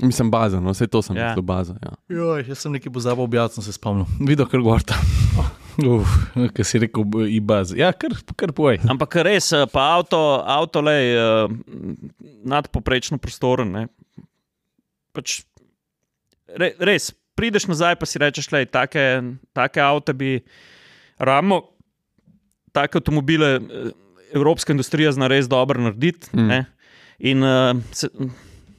Mislim, 0.00 0.30
baza, 0.32 0.60
no, 0.60 0.72
vse 0.72 0.86
to 0.88 1.02
sem 1.04 1.16
Ja. 1.16 1.28
mislil, 1.28 1.42
baza. 1.44 1.74
Ja. 1.82 1.92
Joj, 2.08 2.44
jaz 2.48 2.58
sem 2.64 2.72
nekaj 2.72 2.92
pozabil 2.92 3.24
objaviti, 3.24 3.54
sem 3.54 3.64
se 3.66 3.72
spomnil. 3.76 4.06
Videl, 4.24 4.46
kar 4.48 4.62
gorta. 4.64 4.96
Uf, 5.92 6.08
kaj 6.56 6.64
si 6.64 6.80
rekel, 6.80 7.04
ibaz. 7.28 7.74
Ja, 7.76 7.92
kar, 7.92 8.14
kar 8.36 8.52
povej. 8.56 8.80
Ampak 8.88 9.18
res, 9.26 9.52
eh, 9.52 9.66
pa 9.68 9.98
avto, 9.98 10.16
avto 10.40 10.80
le 10.80 10.96
uh, 11.20 11.52
nadpoprečno 12.48 13.18
prostoren. 13.20 13.68
Ne. 13.72 13.84
Pač, 15.12 15.42
re, 16.56 16.72
res, 16.80 17.10
prideš 17.36 17.68
nazaj, 17.68 17.98
pa 18.00 18.08
si 18.08 18.20
rečeš, 18.22 18.48
da 18.48 18.64
take, 18.64 19.04
take 19.52 19.84
avto 19.84 20.16
bi 20.16 20.38
ramo, 21.20 21.60
take 22.72 22.98
avtomobile, 22.98 23.56
eh, 23.56 23.90
evropska 24.34 24.72
industrija 24.72 25.12
zna 25.12 25.26
res 25.26 25.48
dobro 25.48 25.80
narediti. 25.82 26.30
Mm. 26.32 26.40
Mm. 26.48 26.64
In 27.18 27.42
uh, 27.44 27.76
se, 27.92 28.08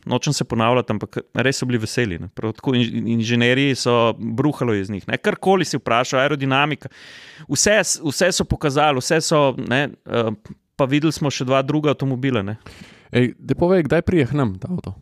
nočem 0.05 0.33
se 0.33 0.43
ponavljati, 0.43 0.91
ampak 0.91 1.17
res 1.33 1.59
so 1.61 1.65
bili 1.65 1.77
veseli. 1.77 2.19
ne. 2.19 2.29
Tako 2.35 2.71
inž- 2.73 3.03
inženirji 3.13 3.75
so 3.75 4.13
bruhalo 4.17 4.73
iz 4.73 4.89
njih. 4.89 5.07
ne. 5.07 5.17
Karkoli 5.17 5.65
si 5.65 5.77
vprašal, 5.77 6.19
aerodinamika. 6.19 6.89
Vse, 7.49 7.81
vse 8.03 8.31
so 8.31 8.43
pokazali, 8.43 8.97
vse 8.97 9.21
so. 9.21 9.55
Ne, 9.57 9.89
uh, 10.05 10.33
pa 10.75 10.85
videli 10.85 11.13
smo 11.13 11.29
še 11.29 11.45
dva 11.45 11.61
druga 11.61 11.93
avtomobila. 11.93 12.41
ne. 12.41 12.57
Ej, 13.11 13.35
povej, 13.59 13.83
kdaj 13.83 14.01
prije 14.01 14.25
k 14.27 14.33
nam 14.33 14.55
ta 14.59 14.71
avto? 14.71 14.95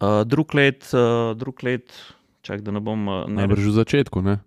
Uh, 0.00 0.22
drug 0.24 0.54
let, 0.54 0.86
uh, 0.94 1.34
drug 1.36 1.58
let, 1.66 1.90
čak 2.42 2.62
da 2.62 2.70
ne 2.70 2.80
bom. 2.80 3.08
Uh, 3.08 3.26
ne, 3.28 3.42
Najbrž 3.42 3.66
v 3.66 3.74
začetku, 3.82 4.22
ne? 4.22 4.38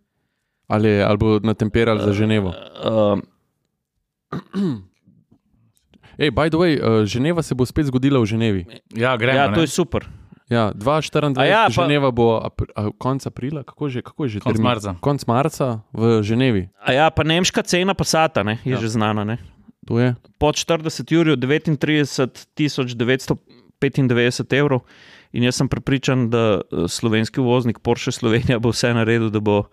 Ali, 0.71 1.03
ali 1.03 1.17
bo 1.19 1.37
natemperali 1.43 1.99
za 1.99 2.13
Ženevo? 2.15 2.55
Uh, 2.55 3.19
Ej, 6.17 6.31
by 6.31 6.49
the 6.49 6.57
way, 6.57 6.75
uh, 6.75 7.03
Ženeva 7.03 7.41
se 7.41 7.55
bo 7.55 7.65
spet 7.65 7.85
zgodila 7.85 8.19
v 8.19 8.25
Ženevi. 8.25 8.61
Ja, 8.93 9.15
gremo. 9.15 9.37
ja, 9.37 9.47
ne. 9.47 9.55
to 9.55 9.61
je 9.61 9.67
super. 9.69 10.05
Ja, 10.45 10.69
2024, 10.69 11.39
A 11.39 11.45
ja, 11.45 11.61
pa- 11.65 11.71
Ženeva 11.73 12.11
bo 12.11 12.35
apr, 12.37 12.67
a, 12.71 12.91
konec 12.91 13.23
aprila, 13.23 13.63
kako, 13.63 13.87
že, 13.87 14.01
kako 14.01 14.19
je 14.23 14.29
že 14.29 14.39
Konec 14.39 14.53
termin? 14.53 14.67
marca. 14.67 14.89
Konec 14.99 15.23
marca 15.25 15.67
v 15.89 16.19
Ženevi. 16.19 16.67
A 16.77 16.91
ja, 16.91 17.07
pa 17.07 17.23
nemška 17.23 17.63
cena 17.63 17.93
Passata 17.93 18.43
ne, 18.43 18.59
je 18.61 18.75
Ja. 18.75 18.77
že 18.77 18.91
znana. 18.91 19.23
Ne. 19.23 19.39
To 19.87 19.95
je. 19.97 20.13
Pod 20.37 20.55
40 20.55 20.83
ur, 21.15 21.39
39 21.39 21.79
995 23.79 24.53
evrov. 24.53 24.83
In 25.31 25.43
jaz 25.43 25.55
sem 25.55 25.65
prepričan, 25.65 26.27
da 26.27 26.59
eh, 26.59 26.85
slovenski 26.85 27.39
voznik 27.39 27.79
Porsche 27.79 28.11
Slovenija 28.11 28.59
bo 28.59 28.69
vse 28.69 28.91
naredil, 28.93 29.31
da, 29.31 29.39
bo, 29.39 29.71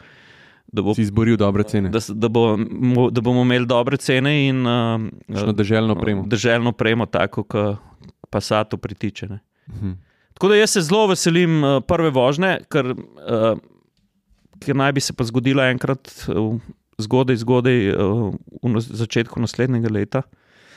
da, 0.72 0.82
bo, 0.82 0.94
Si 0.94 1.02
izboril 1.02 1.36
dobre 1.36 1.64
cene. 1.64 1.88
da, 1.88 2.00
da, 2.08 2.28
bo, 2.28 2.44
da 3.10 3.20
bomo 3.20 3.42
imeli 3.42 3.66
dobre 3.66 3.96
cene 3.96 4.34
in 4.48 4.66
uh, 4.66 5.00
Kakšno 5.28 5.52
deželno 5.56 5.96
premo. 6.00 6.26
Državno 6.26 6.72
premo, 6.72 7.06
tako 7.06 7.42
kot 7.42 7.78
Passatu 8.30 8.76
pritiče. 8.78 9.28
Ne. 9.28 9.38
Mhm. 9.68 9.92
Tako 10.34 10.48
da 10.48 10.56
jaz 10.56 10.70
se 10.70 10.80
zelo 10.86 11.06
veselim 11.06 11.64
uh, 11.64 11.82
prve 11.82 12.10
vožnje, 12.14 12.58
ker, 12.70 12.92
uh, 12.92 13.58
ker 14.62 14.76
naj 14.76 14.92
bi 14.92 15.00
se 15.00 15.16
pa 15.16 15.24
zgodila 15.24 15.70
enkrat 15.72 16.12
uh, 16.28 16.60
zgodaj, 16.98 17.40
zgodaj 17.42 17.88
uh, 17.94 18.28
v 18.62 18.82
začetku 18.84 19.40
naslednjega 19.40 19.90
leta. 19.90 20.22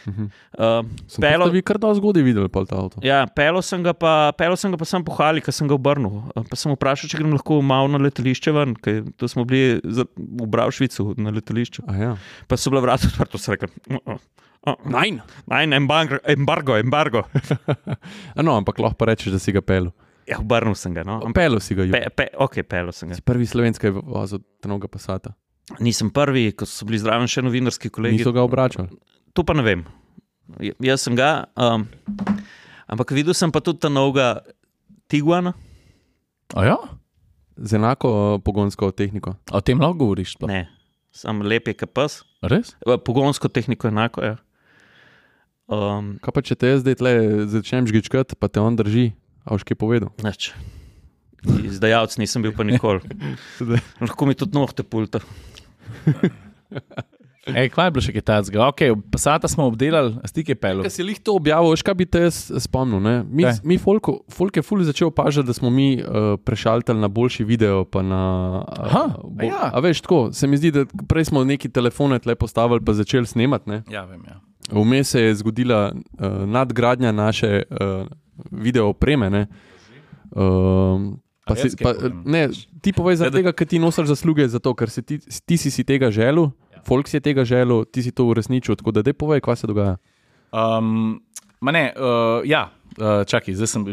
Uh, 0.07 0.81
Sem 1.07 1.21
Pelo- 1.21 1.49
vi 1.51 1.61
kar 1.61 1.77
dosti 1.77 1.99
zgodaj 2.01 2.23
videl, 2.23 2.47
pol 2.49 2.65
ta 2.65 2.75
avto. 2.79 2.99
ja, 3.05 3.25
pelo 3.27 3.61
sem 3.61 3.83
ga 3.83 3.93
pa, 3.93 4.31
pelo 4.37 4.55
sem 4.55 4.71
ga 4.71 4.77
pa 4.77 4.85
sam 4.85 5.03
pohali, 5.03 5.41
ker 5.41 5.53
sem 5.53 5.67
ga 5.67 5.75
obrnil. 5.75 6.23
Uh, 6.35 6.43
Pa 6.49 6.55
sem 6.57 6.71
vprašal, 6.73 7.09
če 7.09 7.19
grem 7.21 7.31
lahko 7.31 7.61
malo 7.61 7.87
na 7.87 8.01
letališče 8.01 8.51
ven, 8.51 8.75
ker 8.75 9.03
to 9.17 9.27
smo 9.27 9.45
bili 9.45 9.79
za, 9.85 10.05
v 10.17 10.47
Bravšvicu 10.47 11.15
na 11.17 11.31
letališču. 11.31 11.83
A 11.87 11.95
ja. 11.95 12.11
Pa 12.47 12.57
so 12.57 12.69
bila 12.69 12.81
vrata 12.81 13.07
odprta, 13.07 13.37
so 13.37 13.53
rekli. 13.53 13.69
"Uh, 13.89 13.99
uh, 14.05 14.19
uh, 14.67 14.75
Nein. 14.85 15.21
Nein, 15.47 15.73
embargo, 15.73 16.17
embargo. 16.27 16.77
embargo. 16.77 17.23
No, 18.41 18.55
ampak 18.57 18.79
lahko 18.79 18.97
pa 18.97 19.05
rečeš, 19.11 19.31
da 19.33 19.39
si 19.39 19.51
ga 19.51 19.61
pel. 19.61 19.91
Ja, 20.29 20.37
obrnil 20.39 20.75
sem 20.77 20.93
ga. 20.93 21.03
No. 21.03 21.19
Pelo 21.33 21.59
si 21.59 21.75
ga, 21.75 21.85
pe, 21.91 22.05
pe, 22.15 22.27
ok, 22.37 22.61
pelo 22.63 22.91
sem 22.91 23.09
ga. 23.09 23.15
si 23.17 23.21
prvi 23.25 23.45
slovenski 23.45 23.89
vozil 23.89 24.39
tenoga 24.61 24.87
pasata. 24.87 25.33
Nisem 25.79 26.09
prvi, 26.11 26.51
ko 26.51 26.65
so 26.67 26.85
bili 26.85 26.99
zraven 26.99 27.27
še 27.27 27.41
novinarski 27.41 27.89
kolegi. 27.89 28.17
Niso 28.19 28.33
ga 28.35 28.43
obračali. 28.43 28.89
To 29.33 29.43
pa 29.43 29.53
ne 29.55 29.63
vem. 29.63 29.81
J- 30.59 30.75
Jaz 30.83 31.05
sem 31.05 31.15
ga. 31.15 31.47
Um, 31.55 31.87
ampak 32.87 33.13
videl 33.15 33.33
sem 33.37 33.51
pa 33.51 33.61
tudi 33.63 33.79
ta 33.79 33.87
novega 33.89 34.41
Tiguana. 35.07 35.53
A 36.55 36.65
ja? 36.67 36.77
Z 37.55 37.77
enako 37.79 38.07
uh, 38.11 38.39
pogonsko 38.43 38.91
tehniko. 38.91 39.35
A 39.51 39.59
o 39.59 39.63
tem 39.63 39.79
lahko 39.79 40.03
govoriš? 40.03 40.35
sploh? 40.35 40.51
Ne, 40.51 40.67
sam 41.15 41.39
lep 41.43 41.67
je 41.71 41.75
kapas. 41.77 42.23
Res? 42.43 42.73
Pogonsko 42.83 43.47
tehniko 43.47 43.87
enako 43.87 44.23
je. 44.25 44.33
Um, 45.71 46.17
Kaj 46.19 46.33
pa 46.35 46.41
če 46.43 46.55
te 46.59 46.67
zdaj 46.83 46.95
tle 46.99 47.11
začnem 47.47 47.87
žgičkati, 47.87 48.35
pa 48.35 48.51
te 48.51 48.59
on 48.59 48.75
drži, 48.75 49.13
a 49.47 49.55
už 49.55 49.63
kaj 49.63 49.79
povedal? 49.79 50.11
Neč. 50.19 50.51
Izdajalec 51.47 52.17
nisem 52.19 52.43
bil 52.43 52.51
pa 52.51 52.67
nikoli. 52.67 52.99
Lahko 54.03 54.27
mi 54.27 54.35
tudi 54.35 54.51
nohte 54.59 54.83
pulta. 54.83 55.23
Ej, 57.41 57.71
kva 57.73 57.87
je 57.87 57.91
bilo 57.91 58.01
še 58.01 58.13
kaj 58.13 58.21
takega? 58.21 58.67
Ok, 58.67 58.81
pasata 59.09 59.49
smo 59.49 59.65
obdelali, 59.65 60.13
stike 60.25 60.53
pelo. 60.53 60.83
Kaj 60.85 60.91
si 60.91 61.01
jih 61.01 61.17
to 61.19 61.33
objavil, 61.33 61.71
veš, 61.71 61.81
kaj 61.81 61.95
bi 61.95 62.05
te 62.05 62.21
spomnil? 62.29 63.01
Ne? 63.01 63.13
Mi, 63.25 63.43
Kaj? 63.43 63.63
mi 63.63 63.77
folko, 63.77 64.19
folk 64.29 64.53
je 64.53 64.61
ful 64.61 64.83
začel 64.85 65.09
opažati, 65.09 65.47
da 65.47 65.53
smo 65.53 65.69
mi 65.69 65.95
uh, 65.97 66.37
prešaltali 66.37 67.01
na 67.01 67.09
boljši 67.09 67.43
video. 67.43 67.81
Na, 67.95 68.21
uh, 68.61 68.85
Aha, 68.85 69.03
a 69.39 69.43
ja. 69.43 69.71
a 69.73 69.79
veš, 69.79 70.01
tako 70.01 70.29
se 70.31 70.45
mi 70.45 70.57
zdi, 70.57 70.69
da 70.71 70.85
prej 71.07 71.25
smo 71.25 71.41
neki 71.43 71.69
telefone 71.69 72.19
tle 72.19 72.35
postavili, 72.35 72.77
pa 72.79 72.93
začeli 72.93 73.25
snemati. 73.25 73.69
Ne? 73.69 73.81
Ja, 73.89 74.05
vem. 74.05 74.21
Ja. 74.21 74.37
Vmes 74.71 75.09
se 75.09 75.21
je 75.21 75.35
zgodila 75.35 75.89
uh, 75.89 75.99
nadgradnja 76.45 77.09
naše 77.11 77.63
uh, 77.63 78.05
video 78.53 78.87
opreme. 78.87 79.29
ne. 79.31 79.47
A 80.31 81.17
pa 81.43 81.55
si, 81.57 81.73
kaj 81.73 81.83
pa, 81.83 81.91
ne, 82.23 82.47
ti 82.79 82.93
povej 82.93 83.13
Ja, 83.13 83.17
zaradi 83.17 83.33
da- 83.33 83.39
tega, 83.41 83.51
ker 83.51 83.67
ti 83.67 83.79
nosiš 83.79 84.07
zasluge 84.07 84.45
za 84.47 84.59
to, 84.59 84.71
ker 84.71 84.87
si 84.87 85.01
ti, 85.01 85.17
ti 85.19 85.57
si, 85.57 85.67
si 85.67 85.83
tega 85.83 86.07
želel, 86.07 86.53
ja. 86.70 86.70
Folk 86.87 87.07
si 87.07 87.17
je 87.17 87.25
tega 87.25 87.45
želel, 87.47 87.85
ti 87.85 88.03
si 88.03 88.11
to 88.11 88.25
uresničil. 88.31 88.75
Tako 88.79 88.91
da, 88.91 89.03
dej 89.05 89.13
povej, 89.17 89.41
kaj 89.45 89.63
se 89.63 89.67
dogaja. 89.67 89.97
Um, 90.51 91.19
ma 91.61 91.71
ne, 91.71 91.91
uh, 91.95 92.45
ja. 92.47 92.69
Uh, 92.99 93.21
čakaj, 93.23 93.55
zdaj 93.55 93.69
sem 93.71 93.83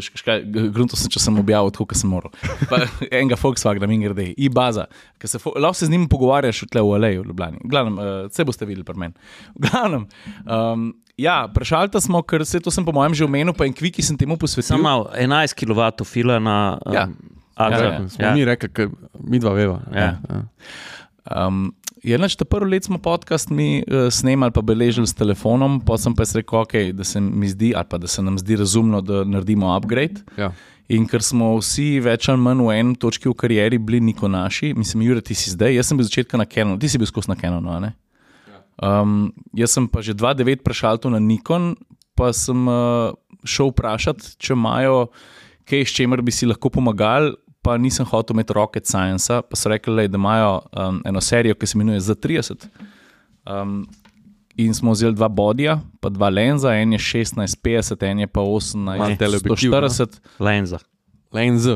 grunto, 0.75 0.97
sem, 0.99 1.07
če 1.07 1.21
sem 1.23 1.37
objavil 1.39 1.71
tako, 1.71 1.95
sem 1.95 2.09
moral. 2.11 2.33
Pa, 2.67 2.81
enega 3.15 3.37
Volkswagena, 3.39 3.87
mi 3.87 3.95
grede, 4.01 4.25
i 4.35 4.49
baza. 4.51 4.89
ke 5.17 5.27
Se, 5.31 5.39
lahko 5.55 5.77
se 5.79 5.87
z 5.87 5.93
njim 5.93 6.09
pogovarjaš 6.11 6.65
tle 6.67 6.83
v 6.83 6.97
Aleju, 6.97 7.21
v 7.23 7.31
Ljubljani. 7.31 7.61
Glavnem, 7.63 7.95
uh, 7.95 8.09
vse 8.27 8.43
boste 8.43 8.67
videli 8.67 8.83
pri 8.83 8.99
meni. 8.99 9.15
V 9.55 9.69
Glavnem, 9.69 10.03
um, 10.43 10.89
ja, 11.15 11.47
prešalta 11.47 12.03
smo, 12.03 12.19
ker 12.27 12.43
se 12.45 12.59
to 12.59 12.71
sem 12.75 12.83
po 12.83 12.91
mojem 12.91 13.15
že 13.15 13.23
omenil, 13.23 13.55
pa 13.55 13.63
en 13.67 13.73
kviki 13.73 14.03
sem 14.03 14.19
temu 14.19 14.35
posvetil. 14.35 14.67
Sam 14.75 14.83
malo 14.83 15.07
11 15.15 15.55
kW 15.55 16.03
fila 16.03 16.39
na 16.43 16.57
um, 16.83 16.93
Ja. 16.93 17.07
Adra. 17.59 17.79
Ja, 17.83 17.91
Ja, 17.91 18.09
smo 18.09 18.25
ja. 18.25 18.33
mi 18.35 18.45
rekli, 18.47 18.69
ker 18.71 18.91
mi 19.19 19.39
dva 19.39 19.51
veva. 19.55 19.81
Ja. 19.91 20.15
Ja. 20.27 20.43
Um, 21.29 21.69
je 22.03 22.17
nač, 22.17 22.35
ta 22.39 22.45
prvi 22.47 22.71
let 22.71 22.87
smo 22.87 22.97
podcast 22.97 23.49
mi 23.49 23.83
uh, 23.83 24.07
snemali, 24.13 24.53
pa 24.55 24.61
beležili 24.61 25.07
s 25.07 25.13
telefonom, 25.13 25.79
pa 25.85 25.97
sem 25.99 26.15
pa 26.15 26.23
rekel, 26.35 26.59
okay, 26.63 26.91
da 26.95 27.03
se 27.03 27.21
mi 27.21 27.49
zdi, 27.49 27.73
ali 27.75 27.85
pa 27.89 27.97
da 27.97 28.07
se 28.07 28.23
nam 28.23 28.39
zdi 28.39 28.55
razumno, 28.55 29.01
da 29.01 29.23
naredimo 29.23 29.75
upgrade. 29.75 30.23
Ja. 30.37 30.51
In 30.89 31.05
ker 31.05 31.21
smo 31.21 31.51
vsi 31.59 31.99
več 32.01 32.31
ali 32.31 32.41
manj 32.41 32.63
v 32.65 32.75
eni 32.79 32.95
točki 32.97 33.29
v 33.29 33.35
karieri 33.37 33.77
bili 33.77 33.99
niko 34.01 34.27
naši, 34.27 34.73
mislim, 34.73 35.03
Jure, 35.05 35.21
ti 35.21 35.37
si 35.37 35.51
zdaj, 35.53 35.75
jaz 35.75 35.91
sem 35.91 35.99
bil 35.99 36.07
začetka 36.07 36.39
na 36.39 36.47
Canonu, 36.49 36.79
ti 36.81 36.89
si 36.89 36.97
bil 36.97 37.09
skozi 37.09 37.29
na 37.29 37.37
a 37.37 37.79
ne? 37.83 37.93
Um, 38.79 39.33
jaz 39.53 39.75
sem 39.75 39.85
pa 39.91 40.01
že 40.01 40.15
2-9 40.15 40.63
prešaltil 40.63 41.11
na 41.11 41.19
Nikon, 41.19 41.75
pa 42.15 42.31
sem 42.33 42.67
uh, 42.67 43.11
šel 43.43 43.69
vprašati, 43.69 44.39
če 44.39 44.55
imajo 44.55 45.11
kaj, 45.69 45.85
s 45.85 45.93
čemer 45.93 46.23
bi 46.25 46.31
si 46.31 46.49
lahko 46.49 46.71
pomagali. 46.73 47.35
Pa 47.61 47.77
nisem 47.77 48.07
hotel 48.07 48.37
imeti 48.37 48.53
rocket 48.55 48.87
science, 48.87 49.41
pa 49.49 49.57
so 49.59 49.69
rekli, 49.69 49.93
lej, 49.93 50.07
da 50.07 50.17
imajo 50.17 50.61
um, 50.71 51.01
eno 51.05 51.21
serijo, 51.21 51.57
ki 51.59 51.67
se 51.67 51.77
imenuje 51.77 51.99
Z30. 51.99 52.67
Um, 53.49 53.81
in 54.59 54.73
smo 54.73 54.91
vzeli 54.91 55.15
dva 55.15 55.27
bodija, 55.27 55.79
pa 55.99 56.09
dva 56.09 56.29
lenza, 56.29 56.73
en 56.75 56.93
je 56.93 56.99
16-50, 56.99 58.05
en 58.05 58.19
je 58.19 58.27
pa 58.27 58.41
Malo 58.41 59.15
teleobjektiv, 59.19 59.71
18-140. 59.71 60.19
Lenza. 60.39 60.79
Lenz. 61.31 61.67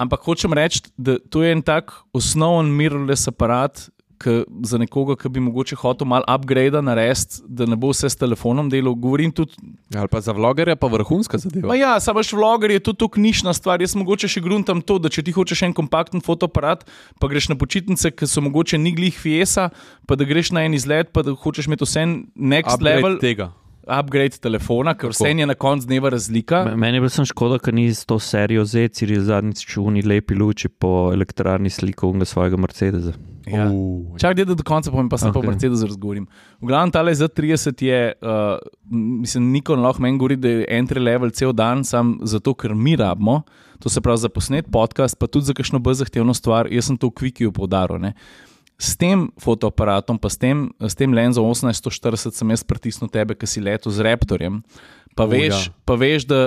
Ampak 0.00 0.24
hočem 0.24 0.52
reči, 0.56 0.82
da 0.96 1.18
to 1.18 1.42
je 1.44 1.52
en 1.52 1.62
tak 1.62 1.92
osnoven 2.16 2.72
mirrorless 2.76 3.28
aparat, 3.28 3.88
k, 4.20 4.42
za 4.68 4.78
nekoga, 4.78 5.16
ki 5.16 5.30
bi 5.32 5.40
mogoče 5.40 5.76
hotel 5.80 6.08
malo 6.08 6.24
upgrade 6.28 6.82
narediti, 6.84 7.40
da 7.48 7.64
ne 7.66 7.76
bo 7.80 7.88
vse 7.94 8.10
s 8.12 8.18
telefonom 8.20 8.68
delal. 8.70 8.94
Govorim 8.94 9.32
tudi, 9.32 9.56
Ali 9.96 10.08
pa 10.12 10.20
za 10.20 10.34
vlogerja 10.36 10.76
pa 10.76 10.90
vrhunska 10.92 11.38
zadeva. 11.38 11.68
pa 11.68 11.76
ja, 11.78 11.94
samo 12.00 12.20
veš, 12.20 12.32
vloger 12.36 12.70
je 12.70 12.82
tudi 12.84 12.98
to 13.00 13.08
knjižna 13.08 13.54
stvar. 13.56 13.80
Jaz 13.80 13.96
mogoče 13.96 14.28
še 14.28 14.42
gruntam 14.44 14.82
to, 14.84 14.98
da 15.00 15.08
če 15.08 15.24
ti 15.24 15.32
hočeš 15.32 15.64
en 15.70 15.76
kompakten 15.76 16.20
fotoaparat, 16.20 16.84
pa 17.18 17.30
greš 17.32 17.48
na 17.48 17.56
počitnice, 17.56 18.12
ki 18.12 18.28
so 18.28 18.44
mogoče 18.44 18.78
ni 18.78 18.92
glih 18.92 19.16
fiesa, 19.16 19.70
pa 20.06 20.20
da 20.20 20.28
greš 20.28 20.52
na 20.52 20.66
en 20.68 20.76
izlet, 20.76 21.14
pa 21.16 21.24
da 21.24 21.32
hočeš 21.32 21.70
imeti 21.70 21.88
vse 21.88 22.04
next 22.36 22.76
Upgrade 22.76 23.00
level 23.00 23.18
tega. 23.24 23.52
Upgrade 23.90 24.38
telefona, 24.38 24.94
ker 24.94 25.10
vse 25.10 25.32
je 25.32 25.46
na 25.46 25.54
koncu 25.54 25.86
dneva 25.86 26.08
razlika. 26.14 26.64
Me- 26.64 26.76
Meni 26.76 26.96
je 26.96 27.00
bilo 27.00 27.10
samo 27.10 27.26
škoda, 27.26 27.58
ker 27.58 27.74
ni 27.74 27.88
s 27.94 28.04
to 28.06 28.18
serijo 28.18 28.64
Z, 28.64 28.88
Ciril 28.94 29.22
zadnjič 29.26 29.66
čuni 29.66 30.02
lepi 30.02 30.34
luči 30.34 30.68
po 30.68 31.10
elektrarni 31.12 31.70
sliko 31.70 32.08
unga 32.08 32.24
svojega 32.24 32.56
Mercedesa. 32.56 33.12
Ja. 33.46 33.66
Uh, 33.72 34.18
Čak, 34.20 34.36
da 34.36 34.44
do 34.44 34.62
konca 34.62 34.90
povem, 34.90 35.08
pa 35.08 35.18
se 35.18 35.26
okay. 35.26 35.32
pa 35.32 35.38
o 35.38 35.40
Okej. 35.40 35.50
Mercedesu 35.50 35.86
razgovorim. 35.86 36.26
V 36.60 36.66
glavnem, 36.66 36.92
ta 36.92 37.02
Z30 37.02 37.82
je, 37.82 38.12
uh, 38.22 38.58
mislim, 39.20 39.50
Nikon 39.52 39.80
lahko 39.80 40.02
meni 40.02 40.18
govori, 40.18 40.36
da 40.36 40.48
je 40.48 40.66
entry 40.70 41.02
level 41.02 41.30
cel 41.30 41.52
dan, 41.52 41.84
sam 41.84 42.18
zato, 42.22 42.54
ker 42.54 42.74
mi 42.74 42.96
rabimo, 42.96 43.42
to 43.80 43.88
se 43.88 44.00
pravi 44.00 44.18
za 44.18 44.28
posnet 44.28 44.68
podcast, 44.72 45.18
pa 45.18 45.26
tudi 45.26 45.48
za 45.48 45.54
kakšno 45.56 45.78
bolj 45.78 45.94
zahtevno 46.04 46.34
stvar, 46.34 46.68
jaz 46.70 46.86
sem 46.92 46.98
to 47.00 47.08
v 47.08 47.16
Quickiu 47.16 47.52
poudaril. 47.52 48.12
S 48.80 48.96
tem 48.96 49.26
fotoaparatom, 49.36 50.16
pa 50.16 50.30
s 50.32 50.40
tem, 50.40 50.70
s 50.80 50.96
tem 50.96 51.12
lenzom 51.12 51.44
1840 51.44 52.32
sem 52.32 52.52
jaz 52.54 52.64
pritisnil 52.64 53.12
tebe, 53.12 53.36
ki 53.36 53.44
si 53.44 53.60
letel 53.60 53.92
z 53.92 54.06
Raptorjem. 54.06 54.62
Pa 55.12 55.28
O, 55.28 55.32
veš, 55.34 55.68
ja. 55.68 55.74
pa 55.84 55.98
veš 56.00 56.24
da 56.24 56.40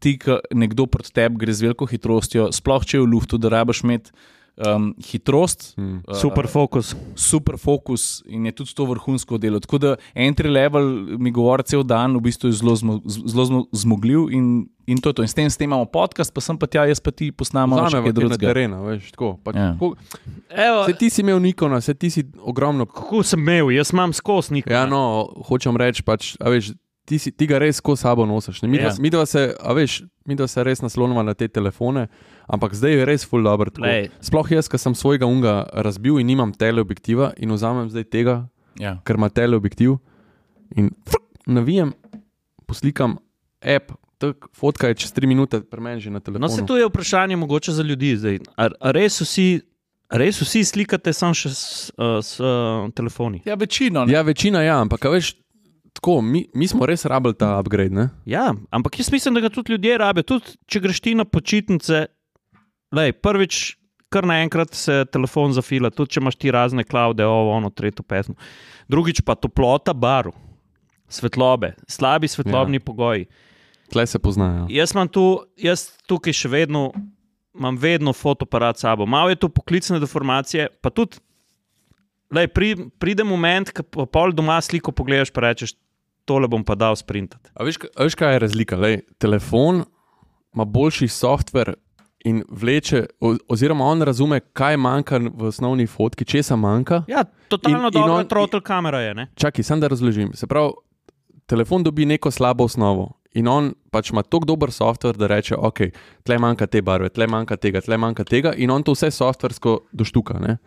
ti, 0.00 0.18
ko 0.20 0.40
nekdo 0.52 0.84
proti 0.90 1.12
tebi 1.16 1.40
gre 1.40 1.54
z 1.56 1.68
veliko 1.68 1.88
hitrostjo, 1.88 2.50
sploh 2.52 2.84
če 2.84 2.98
je 2.98 3.04
v 3.04 3.08
luftu, 3.08 3.40
da 3.40 3.52
rabaš 3.52 3.80
imeti 3.86 4.12
um, 4.66 4.94
hitrost. 5.02 5.74
Hmm. 5.76 6.00
uh, 6.00 6.14
Super 6.14 6.46
fokus. 6.46 6.94
super 7.14 7.56
fokus 7.56 8.22
in 8.26 8.46
je 8.46 8.52
tudi 8.52 8.74
to 8.74 8.84
vrhunsko 8.84 9.38
delo. 9.38 9.58
Tako 9.58 9.78
da 9.78 9.90
entry 10.14 10.48
level 10.48 10.84
mi 11.18 11.30
govori 11.30 11.62
cel 11.64 11.82
dan, 11.82 12.16
v 12.16 12.20
bistvu 12.22 12.46
je 12.46 12.52
zelo, 12.54 12.76
zmo, 12.76 13.00
zelo 13.04 13.44
zmo, 13.44 13.60
zmogljiv 13.72 14.30
in, 14.30 14.46
in 14.86 14.98
to 14.98 15.08
je 15.08 15.14
to. 15.14 15.22
In 15.22 15.28
s 15.28 15.34
tem, 15.34 15.46
s 15.46 15.56
tem 15.56 15.66
imamo 15.66 15.84
podcast, 15.86 16.30
pa 16.30 16.40
sem 16.40 16.56
pa 16.56 16.66
tja, 16.66 16.84
jaz 16.84 16.98
pa 16.98 17.10
ti 17.10 17.30
posnamem 17.30 17.78
še 17.80 17.90
Zame 17.90 18.02
kaj 18.02 18.08
je 18.08 18.12
na 18.12 18.20
drugega. 18.20 18.46
terenu, 18.46 18.84
veš, 18.84 19.10
tako. 19.10 19.38
Pa, 19.40 19.50
Ja. 19.52 19.72
tako 19.72 19.94
Evo, 20.50 20.84
se 20.84 20.92
ti 20.94 21.08
si 21.08 21.20
imel 21.20 21.38
Nikona, 21.38 21.80
se 21.80 21.94
ti 21.94 22.10
si 22.10 22.24
ogromno. 22.38 22.86
kako 22.86 23.22
sem 23.22 23.40
imel, 23.40 23.70
jaz 23.70 23.92
imam 23.92 24.12
skos 24.12 24.50
nikoli. 24.50 24.72
Ja, 24.72 24.86
no, 24.86 25.02
hočem 25.44 25.76
reči, 25.76 26.02
pač, 26.02 26.36
a 26.36 26.50
veš, 26.50 26.72
ti, 27.10 27.18
si, 27.18 27.32
ti 27.32 27.44
ga 27.44 27.58
res 27.58 27.76
skozi 27.76 28.02
sabo 28.02 28.22
nosiš. 28.24 28.62
ne. 28.62 28.68
Mi, 28.68 28.78
Ja. 28.78 28.86
dva, 28.86 28.92
mi 28.98 29.10
dva 29.10 29.26
se, 29.26 29.42
a 29.52 29.72
veš, 29.72 29.96
mi 30.24 30.34
dva 30.34 30.46
se 30.46 30.62
res 30.62 30.78
naslonimo 30.78 31.18
na 31.20 31.34
te 31.34 31.48
telefone, 31.48 32.06
ampak 32.46 32.70
zdaj 32.72 32.92
je 32.92 33.04
res 33.04 33.24
full 33.24 33.42
dobro. 33.42 33.74
Sploh 34.20 34.46
jaz, 34.48 34.68
ki 34.68 34.78
sem 34.78 34.94
svojega 34.94 35.26
unga 35.26 35.54
razbil 35.74 36.18
in 36.18 36.26
nimam 36.26 36.52
teleobjektiva 36.52 37.32
in 37.36 37.50
vzamem 37.50 37.90
zdaj 37.90 38.06
tega, 38.06 38.36
Ja. 38.76 38.94
ker 39.02 39.16
ima 39.16 39.26
teleobjektiv 39.28 39.98
in 40.72 40.94
frk, 41.04 41.18
navijem, 41.48 41.90
poslikam 42.64 43.18
app, 43.60 43.90
tak, 44.16 44.46
fotka 44.52 44.88
je 44.88 44.94
čez 44.96 45.10
3 45.12 45.26
minute, 45.26 45.60
premen 45.62 45.98
že 45.98 46.08
na 46.08 46.20
telefonu. 46.20 46.40
No, 46.40 46.48
se 46.48 46.62
tu 46.62 46.76
je 46.76 46.86
vprašanje 46.86 47.36
mogoče 47.36 47.72
za 47.72 47.82
ljudi. 47.82 48.14
Zdaj. 48.16 48.38
A, 48.54 48.70
a 48.70 48.88
res, 48.90 49.18
vsi, 49.18 49.60
res 50.08 50.38
vsi 50.38 50.62
slikate 50.62 51.10
samo 51.10 51.34
še 51.34 51.50
s, 51.50 51.62
uh, 51.92 52.20
s 52.20 52.38
uh, 52.38 52.86
telefoni? 52.92 53.42
ja, 53.42 53.54
večino. 53.54 54.04
ne. 54.04 54.12
Ja, 54.12 54.22
večina 54.22 54.62
ja, 54.62 54.78
ampak 54.78 55.02
a 55.02 55.10
veš, 55.10 55.34
tako, 56.00 56.20
mi, 56.24 56.46
mi 56.56 56.66
smo 56.68 56.86
res 56.88 57.04
rabili 57.04 57.36
ta 57.36 57.58
upgrade. 57.60 57.92
Ne? 57.94 58.08
Ja, 58.24 58.54
ampak 58.72 58.98
jaz 58.98 59.12
mislim, 59.12 59.36
da 59.36 59.44
ga 59.44 59.50
tudi 59.52 59.76
ljudje 59.76 59.98
rabijo. 60.00 60.24
Tudi 60.32 60.56
če 60.66 60.80
greš 60.80 61.00
ti 61.04 61.14
na 61.14 61.28
počitnice, 61.28 62.06
lej, 62.96 63.12
prvič. 63.20 63.76
Kar 64.10 64.26
naenkrat 64.26 64.72
se 64.74 65.04
telefon 65.06 65.52
zafila, 65.54 65.86
tudi 65.94 66.16
če 66.16 66.18
imaš 66.18 66.34
ti 66.34 66.50
razne 66.50 66.82
klaude, 66.82 67.22
ovo, 67.22 67.52
ono, 67.54 67.68
tretjo 67.70 68.02
pesem. 68.02 68.34
Drugič 68.90 69.20
pa 69.22 69.36
toplota 69.38 69.94
baru, 69.94 70.32
svetlobe, 71.06 71.76
slabi 71.86 72.26
svetlobni 72.26 72.80
ja. 72.80 72.84
pogoji. 72.88 73.28
Tle 73.94 74.06
se 74.10 74.18
poznajo. 74.18 74.64
Jaz 74.74 74.96
imam 74.96 75.06
tu, 75.06 75.22
jaz 75.54 75.92
tukaj 76.10 76.34
še 76.34 76.50
vedno, 76.50 76.88
imam 77.54 77.78
vedno 77.78 78.10
fotoaparat 78.10 78.80
s 78.80 78.82
sabo. 78.82 79.06
Malo 79.06 79.30
je 79.30 79.38
to 79.44 79.46
poklicne 79.46 80.00
deformacije, 80.02 80.66
pa 80.82 80.90
tudi, 80.90 81.22
lej, 82.34 82.50
pri, 82.50 82.72
pride 82.98 83.22
moment, 83.22 83.70
ko 83.70 83.86
pa 83.86 84.08
pol 84.10 84.34
doma 84.34 84.58
sliko 84.58 84.90
pogledaš, 84.90 85.30
pa 85.30 85.46
rečeš, 85.46 85.76
tole 86.30 86.46
bom 86.48 86.62
pa 86.62 86.74
dal 86.76 86.94
sprintati. 86.96 87.50
A 87.54 87.66
veš, 87.66 87.76
ka- 87.78 87.90
a 87.92 88.06
veš, 88.06 88.14
kaj 88.14 88.32
je 88.32 88.40
razlika? 88.40 88.78
Lej, 88.78 89.00
telefon 89.18 89.82
ima 90.50 90.64
boljši 90.66 91.08
softver 91.10 91.74
in 92.22 92.42
vleče, 92.50 93.06
oziroma 93.48 93.84
on 93.86 94.02
razume, 94.02 94.40
kaj 94.52 94.76
manjka 94.76 95.18
v 95.30 95.46
osnovni 95.46 95.86
fotki, 95.86 96.24
česa 96.24 96.56
manjka. 96.56 97.02
Ja, 97.08 97.22
totalno 97.48 97.86
In- 97.86 97.92
dobro, 97.92 98.24
trotel 98.26 98.60
kamera 98.62 99.00
je. 99.00 99.14
Ne? 99.14 99.24
Čakaj, 99.34 99.64
sem 99.64 99.80
da 99.80 99.88
razložim. 99.88 100.34
Se 100.34 100.46
pravi, 100.46 100.74
telefon 101.46 101.82
dobi 101.82 102.04
neko 102.06 102.30
slabo 102.30 102.64
osnovo 102.64 103.06
in 103.32 103.48
on 103.48 103.70
pač 103.90 104.10
ima 104.10 104.22
tako 104.22 104.44
dober 104.44 104.70
softver, 104.70 105.16
da 105.16 105.26
reče, 105.26 105.54
ok, 105.56 105.80
tle 106.22 106.36
manjka 106.38 106.66
te 106.66 106.82
barve, 106.82 107.08
tle 107.08 107.26
manjka 107.26 107.56
tega, 107.56 107.80
tle 107.80 107.96
manjka 107.96 108.24
tega 108.24 108.52
in 108.54 108.70
on 108.70 108.82
to 108.82 108.92
vse 108.92 109.08
softversko 109.10 109.78
doštuka. 109.92 110.36
Ne? 110.38 110.58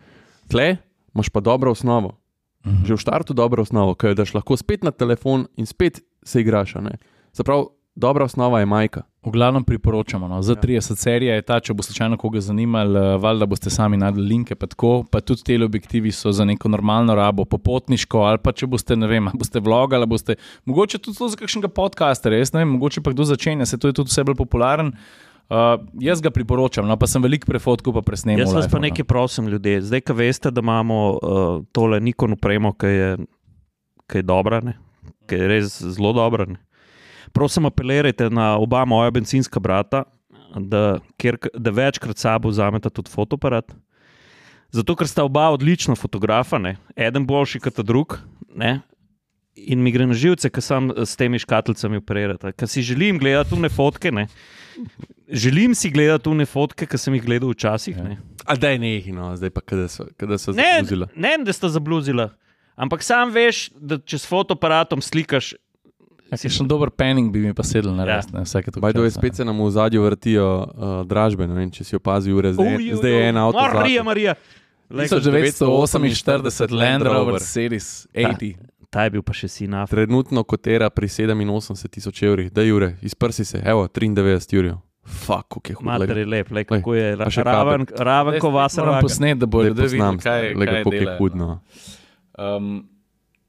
Tle 0.48 0.76
imaš 1.14 1.28
pa 1.28 1.40
dobro 1.40 1.70
osnovo. 1.70 2.16
Že 2.64 2.96
v 2.96 3.00
štartu 3.00 3.34
dobro 3.36 3.62
osnovo, 3.62 3.94
ki 3.94 4.12
jo 4.12 4.20
daš 4.24 4.34
lahko 4.34 4.56
spet 4.56 4.84
na 4.84 4.90
telefon 4.90 5.46
in 5.56 5.66
spet 5.66 6.00
se 6.24 6.40
igraš. 6.40 6.74
pravi, 7.44 7.64
dobra 7.94 8.24
osnova 8.24 8.60
je 8.60 8.66
majka. 8.66 9.02
V 9.24 9.30
glavnem 9.30 9.64
priporočamo. 9.64 10.28
No. 10.28 10.42
Za 10.42 10.54
30 10.54 10.96
serija 10.96 11.34
je 11.34 11.42
ta, 11.42 11.60
če 11.60 11.74
bo 11.74 11.82
slučajno 11.82 12.16
koga 12.16 12.40
zanimalo, 12.40 13.00
eh, 13.00 13.16
valjda 13.16 13.46
boste 13.46 13.70
sami 13.70 13.96
najdli 13.96 14.22
linke, 14.22 14.54
pa 14.54 14.66
tako, 14.66 15.04
pa 15.10 15.20
tudi 15.20 15.42
teleobjektivi 15.44 16.12
so 16.12 16.32
za 16.32 16.44
neko 16.44 16.68
normalno 16.68 17.14
rabo, 17.14 17.44
popotniško, 17.44 18.20
ali 18.20 18.38
pa 18.38 18.52
če 18.52 18.66
boste, 18.66 18.96
ne 18.96 19.06
vem, 19.06 19.28
boste 19.34 19.60
vlogali, 19.60 20.02
ali 20.02 20.06
boste, 20.06 20.36
mogoče 20.64 20.98
tudi 20.98 21.16
za 21.16 21.36
kakšnega 21.36 21.68
podcasta, 21.68 22.28
res 22.28 22.52
ne 22.52 22.64
vem, 22.64 22.76
mogoče 22.76 23.00
pa 23.00 23.12
kdo 23.16 23.24
začenja, 23.24 23.66
se 23.66 23.78
to 23.78 23.88
je 23.88 23.96
tudi 23.96 24.12
vse 24.12 24.24
bolj 24.24 24.36
popularen. 24.36 24.92
Uh, 24.92 25.23
jaz 26.00 26.22
ga 26.24 26.30
priporočam, 26.30 26.86
no, 26.88 26.96
pa 26.96 27.06
sem 27.10 27.22
veliko 27.22 27.48
prefotkov 27.50 27.98
pa 27.98 28.02
presnemal. 28.02 28.40
Jaz 28.40 28.54
vas 28.54 28.68
pa 28.68 28.78
v 28.78 28.80
liveu, 28.80 28.80
no. 28.80 28.86
nekaj 28.88 29.08
prosim, 29.08 29.48
ljudje. 29.48 29.82
Zdaj, 29.84 30.04
ko 30.08 30.16
veste, 30.18 30.50
da 30.50 30.64
imamo 30.64 30.98
uh, 31.12 31.64
tole 31.72 32.00
Nikon 32.00 32.36
upremo, 32.38 32.72
ki 32.72 32.92
je, 32.92 33.10
ki 34.08 34.22
je 34.22 34.26
dobra, 34.26 34.62
ne? 34.64 34.78
ki 35.28 35.40
je 35.40 35.48
res 35.48 35.76
zelo 35.96 36.12
dobra. 36.16 36.48
Ne? 36.48 36.60
Prosim, 37.36 37.68
apelirajte 37.68 38.30
na 38.30 38.54
oba 38.60 38.84
moja 38.88 39.12
benzinska 39.12 39.60
brata, 39.60 40.04
da, 40.54 41.00
kjer, 41.20 41.38
da 41.54 41.72
večkrat 41.74 42.20
sabo 42.20 42.48
vzameta 42.52 42.92
tudi 42.92 43.10
fotoaparat. 43.10 43.74
Zato, 44.74 44.96
ker 44.98 45.06
sta 45.06 45.24
oba 45.26 45.48
odlična 45.54 45.94
fotografa, 45.98 46.58
ne? 46.58 46.76
eden 46.96 47.26
boljši 47.26 47.60
kot 47.62 47.80
drug. 47.86 48.18
Ne? 48.54 48.80
In 49.54 49.82
mi 49.82 49.92
gre 49.94 50.06
na 50.06 50.16
živce, 50.18 50.50
ker 50.50 50.62
sem 50.64 50.90
s 51.04 51.14
temi 51.18 51.38
škatlicami 51.38 52.00
operirati. 52.02 52.54
Ker 52.58 52.70
si 52.70 52.82
želim 52.82 53.20
gledati 53.22 53.54
tune 53.54 53.70
fotke. 53.70 54.10
Ne? 54.14 54.26
Želim 55.28 55.74
si 55.74 55.90
gledati 55.90 56.24
tune 56.24 56.46
fotke, 56.46 56.86
ki 56.86 56.98
sem 56.98 57.14
jih 57.14 57.24
gledal 57.24 57.50
včasih. 57.50 57.96
Ja. 57.96 58.02
Ne? 58.04 58.16
A 58.44 58.56
da 58.56 58.68
je 58.68 58.78
nehi, 58.78 59.12
no, 59.12 59.30
zdaj 59.36 59.50
pa 59.50 59.60
kada 59.60 59.88
so, 59.88 60.04
kada 60.16 60.38
so 60.38 60.52
Ne, 60.52 60.62
zabluzila. 60.76 61.08
ne, 61.16 61.36
da 61.40 61.52
sta 61.52 61.68
zabluzila. 61.68 62.28
Ampak 62.76 63.02
sam 63.02 63.30
veš, 63.30 63.70
da 63.72 63.98
če 63.98 64.18
s 64.18 64.26
fotoaparatom 64.26 65.00
slikaš. 65.00 65.54
Ja, 66.24 66.38
Kakšen 66.38 66.66
dober 66.66 66.90
penning 66.90 67.30
bi 67.30 67.38
mi 67.38 67.54
pa 67.54 67.62
sedel 67.62 67.94
na 67.94 68.02
Ja. 68.02 68.16
res. 68.16 68.26
Ja. 68.26 68.42
Vsake 68.42 68.70
to 68.70 68.80
Bajdo 68.80 69.04
je 69.04 69.10
spet 69.10 69.36
se 69.36 69.44
nam 69.44 69.60
v 69.60 69.70
zadju 69.70 70.02
vrtijo 70.02 70.46
uh, 70.58 71.06
dražbe, 71.06 71.46
ne 71.46 71.54
vem, 71.54 71.70
če 71.70 71.84
si 71.84 71.96
opazil 71.96 72.36
ure, 72.36 72.52
zdaj, 72.52 72.66
Uj, 72.66 72.90
uj, 72.90 72.96
zdaj 72.96 73.10
je 73.10 73.16
uj, 73.18 73.28
en 73.28 73.36
avto. 73.36 73.58
Marija. 73.72 74.02
Marija. 74.02 74.34
Lej, 74.90 75.08
1948 75.08 76.70
Land 76.70 77.02
Rover 77.02 77.40
Series 77.40 78.06
80. 78.14 78.56
Ta 78.94 79.08
je 79.08 79.10
bil 79.16 79.24
pa 79.26 79.34
še 79.34 79.48
sin 79.50 79.74
Afrik. 79.74 80.06
Trenutno 80.06 80.44
kotera 80.46 80.86
pri 80.94 81.08
87 81.10 81.90
tisoč 81.96 82.22
evrih, 82.22 82.50
da 82.54 82.62
jure, 82.62 82.92
izprsi 83.02 83.42
se, 83.44 83.58
evo, 83.66 83.88
93 83.90 84.54
jurjev. 84.54 84.76
Fak, 85.04 85.48
kako 85.50 85.68
je 85.68 85.76
Mater 85.82 86.08
hudo. 86.08 86.20
je 86.20 86.26
lep, 86.30 86.50
lej, 86.54 86.64
kako 86.68 86.94
je 86.94 87.08
še 87.34 87.42
raven, 87.44 87.86
raven 87.98 88.38
ko 88.40 88.52
vas 88.54 88.78
Moram 88.78 89.02
posnet, 89.02 89.40
da 89.42 89.48
Zdaj 89.50 89.66
ljudje 89.66 89.88
videli, 89.96 90.20
kaj, 90.22 90.46
le 90.54 90.68
kaj 90.70 90.78
kako 90.78 90.94
je 90.94 91.00
delajo, 91.00 91.18
hudno. 91.18 91.48
Um, 92.38 92.70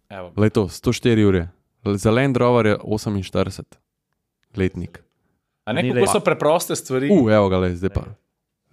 evo. 0.10 0.34
Leto, 0.42 0.66
104 0.74 1.28
ure. 1.30 1.44
Za 1.86 2.12
Land 2.12 2.42
Rover 2.42 2.72
je 2.74 2.76
48 2.82 3.78
letnik. 4.58 5.00
A 5.70 5.78
ne, 5.78 5.86
kako 5.94 6.10
so 6.10 6.24
preproste 6.26 6.76
stvari? 6.76 7.14
U, 7.14 7.30
evo 7.30 7.54
ga 7.54 7.62
le, 7.62 7.72
zdaj 7.78 7.94
pa. 7.94 8.08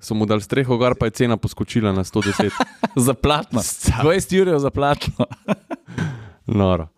So 0.01 0.17
mu 0.17 0.25
dali 0.27 0.43
streho 0.43 0.81
gor, 0.81 0.97
pa 0.99 1.13
je 1.13 1.21
cena 1.21 1.37
poskočila 1.37 1.93
na 1.93 2.05
110. 2.05 2.49
Za 3.07 3.15
platno. 3.15 3.61
20 3.61 4.41
ur 4.41 4.59
za 4.59 4.71
platno. 4.73 5.29
Noro. 6.47 6.89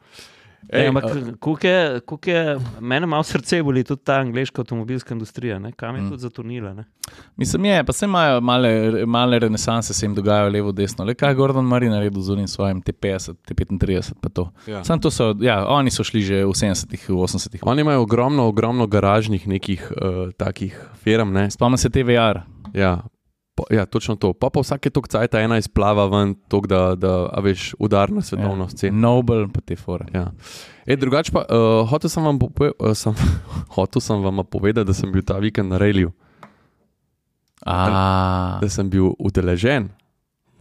Ej, 0.64 0.80
Ej, 0.80 0.88
ampak, 0.88 1.04
koliko 1.38 2.30
je, 2.30 2.58
mene 2.80 3.06
malo 3.06 3.22
srce 3.22 3.62
boli 3.62 3.84
tudi 3.84 4.00
ta 4.02 4.14
angliška 4.14 4.62
avtomobilska 4.62 5.14
industrija, 5.14 5.58
ne? 5.58 5.72
kam 5.72 5.96
je 5.96 6.02
Mm. 6.02 6.08
tudi 6.08 6.20
zatonila. 6.20 6.74
Ne? 6.74 6.84
Mislim, 7.36 7.64
je, 7.64 7.84
pa 7.84 7.92
se 7.92 8.06
imajo 8.06 8.40
male, 8.40 8.70
male 9.06 9.38
renesanse, 9.38 9.94
se 9.94 10.06
jim 10.06 10.14
dogajajo 10.14 10.48
levo, 10.48 10.72
desno. 10.72 11.04
Le 11.04 11.14
kaj 11.14 11.30
je 11.30 11.34
Gordon 11.34 11.66
Murray 11.66 11.90
naredil 11.90 12.20
z 12.20 12.30
unim 12.30 12.48
svojim 12.48 12.82
T50, 12.82 13.34
T35, 13.44 14.12
pa 14.20 14.28
to. 14.28 14.50
Ja. 14.66 14.84
Sam 14.84 15.00
to 15.00 15.10
so, 15.10 15.34
ja, 15.40 15.66
oni 15.68 15.90
so 15.90 16.04
šli 16.04 16.22
že 16.22 16.44
v 16.44 16.50
70-ih, 16.50 17.08
v 17.08 17.12
80-ih. 17.14 17.60
Oni 17.62 17.80
imajo 17.80 18.00
ogromno, 18.00 18.46
ogromno 18.46 18.86
garažnih 18.86 19.48
nekih 19.48 19.92
uh, 19.92 20.32
takih 20.32 20.72
firm. 20.94 21.32
Ne? 21.32 21.50
Spomnim 21.50 21.78
se 21.78 21.90
TVR. 21.90 22.40
Ja. 22.72 23.02
Pa, 23.54 23.62
ja, 23.70 23.86
točno 23.86 24.16
to. 24.16 24.32
Pa, 24.32 24.50
pa 24.50 24.60
vsake 24.64 24.90
tok 24.90 25.06
cajt 25.08 25.36
ena 25.38 25.60
izplava 25.62 26.08
ven, 26.10 26.34
tok, 26.50 26.66
da, 26.66 26.80
da 26.98 27.12
a 27.30 27.42
veš, 27.42 27.74
udar 27.78 28.10
na 28.10 28.22
svetovno 28.22 28.66
ja. 28.66 28.68
sceno. 28.68 28.98
Nobel, 28.98 29.46
pa 29.54 29.62
te 29.62 29.76
fore. 29.78 30.08
Ja. 30.14 30.32
E, 30.86 30.96
drugače 30.98 31.32
pa, 31.32 31.44
uh, 31.46 31.84
hotel, 31.88 32.10
sem 32.10 32.26
vam 32.26 32.38
pope, 32.38 32.72
uh, 32.74 32.92
sem, 32.98 33.14
hotel 33.76 34.02
sem 34.02 34.26
vam 34.26 34.42
povedati, 34.50 34.86
da 34.86 34.96
sem 34.96 35.12
bil 35.12 35.22
ta 35.22 35.38
vikend 35.38 35.70
na 35.70 35.78
Reliju, 35.78 36.10
A, 37.64 38.58
da 38.60 38.68
sem 38.68 38.90
bil 38.90 39.14
udeležen 39.18 39.88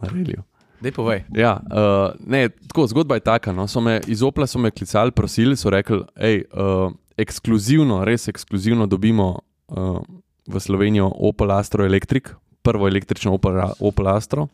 na 0.00 0.08
Reliju. 0.08 0.44
dej 0.80 0.94
povej. 0.94 1.24
Ja, 1.34 1.58
uh, 1.58 2.14
ne, 2.22 2.46
tako, 2.70 2.86
zgodba 2.86 3.18
je 3.18 3.26
taka. 3.26 3.52
No. 3.52 3.66
So 3.66 3.80
me, 3.80 3.98
iz 4.06 4.22
Opla 4.22 4.46
so 4.46 4.62
me 4.62 4.70
klicali, 4.70 5.10
prosili, 5.10 5.56
so 5.56 5.72
rekli, 5.72 6.04
hej, 6.20 6.44
uh, 6.54 6.92
ekskluzivno, 7.16 8.04
res 8.04 8.28
ekskluzivno 8.28 8.86
dobimo 8.86 9.40
uh, 9.66 9.98
v 10.46 10.60
Slovenijo 10.60 11.08
Opel 11.08 11.50
Astro 11.50 11.84
Electric, 11.84 12.36
prvo 12.64 12.88
električno 12.88 13.34
Opel, 13.36 13.60
Opel 13.80 14.08
Astro. 14.08 14.48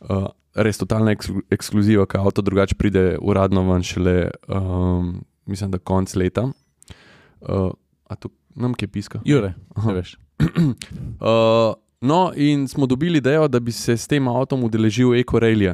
Uh, 0.00 0.26
res 0.56 0.80
totalna 0.80 1.14
eksklu, 1.14 1.42
ekskluziva, 1.52 2.06
ki 2.08 2.20
avto 2.20 2.44
drugače 2.44 2.76
pride 2.80 3.04
uradno 3.20 3.64
ven 3.70 3.84
šele, 3.86 4.16
um, 4.48 5.16
mislim, 5.46 5.72
da 5.74 5.78
konc 5.78 6.14
leta. 6.16 6.48
Uh, 7.40 7.70
a 8.08 8.16
tu 8.18 8.32
nam 8.56 8.74
kje 8.74 8.88
piska? 8.88 9.20
Jure, 9.24 9.54
Aha. 9.76 9.98
veš. 10.00 10.16
Uh, 11.16 11.72
no, 12.04 12.32
in 12.36 12.66
smo 12.68 12.86
dobili 12.86 13.18
idejo, 13.18 13.48
da 13.48 13.60
bi 13.60 13.72
se 13.72 13.96
s 13.96 14.06
tem 14.06 14.28
avtom 14.28 14.64
udeležil 14.64 15.14
Ekorelija, 15.16 15.72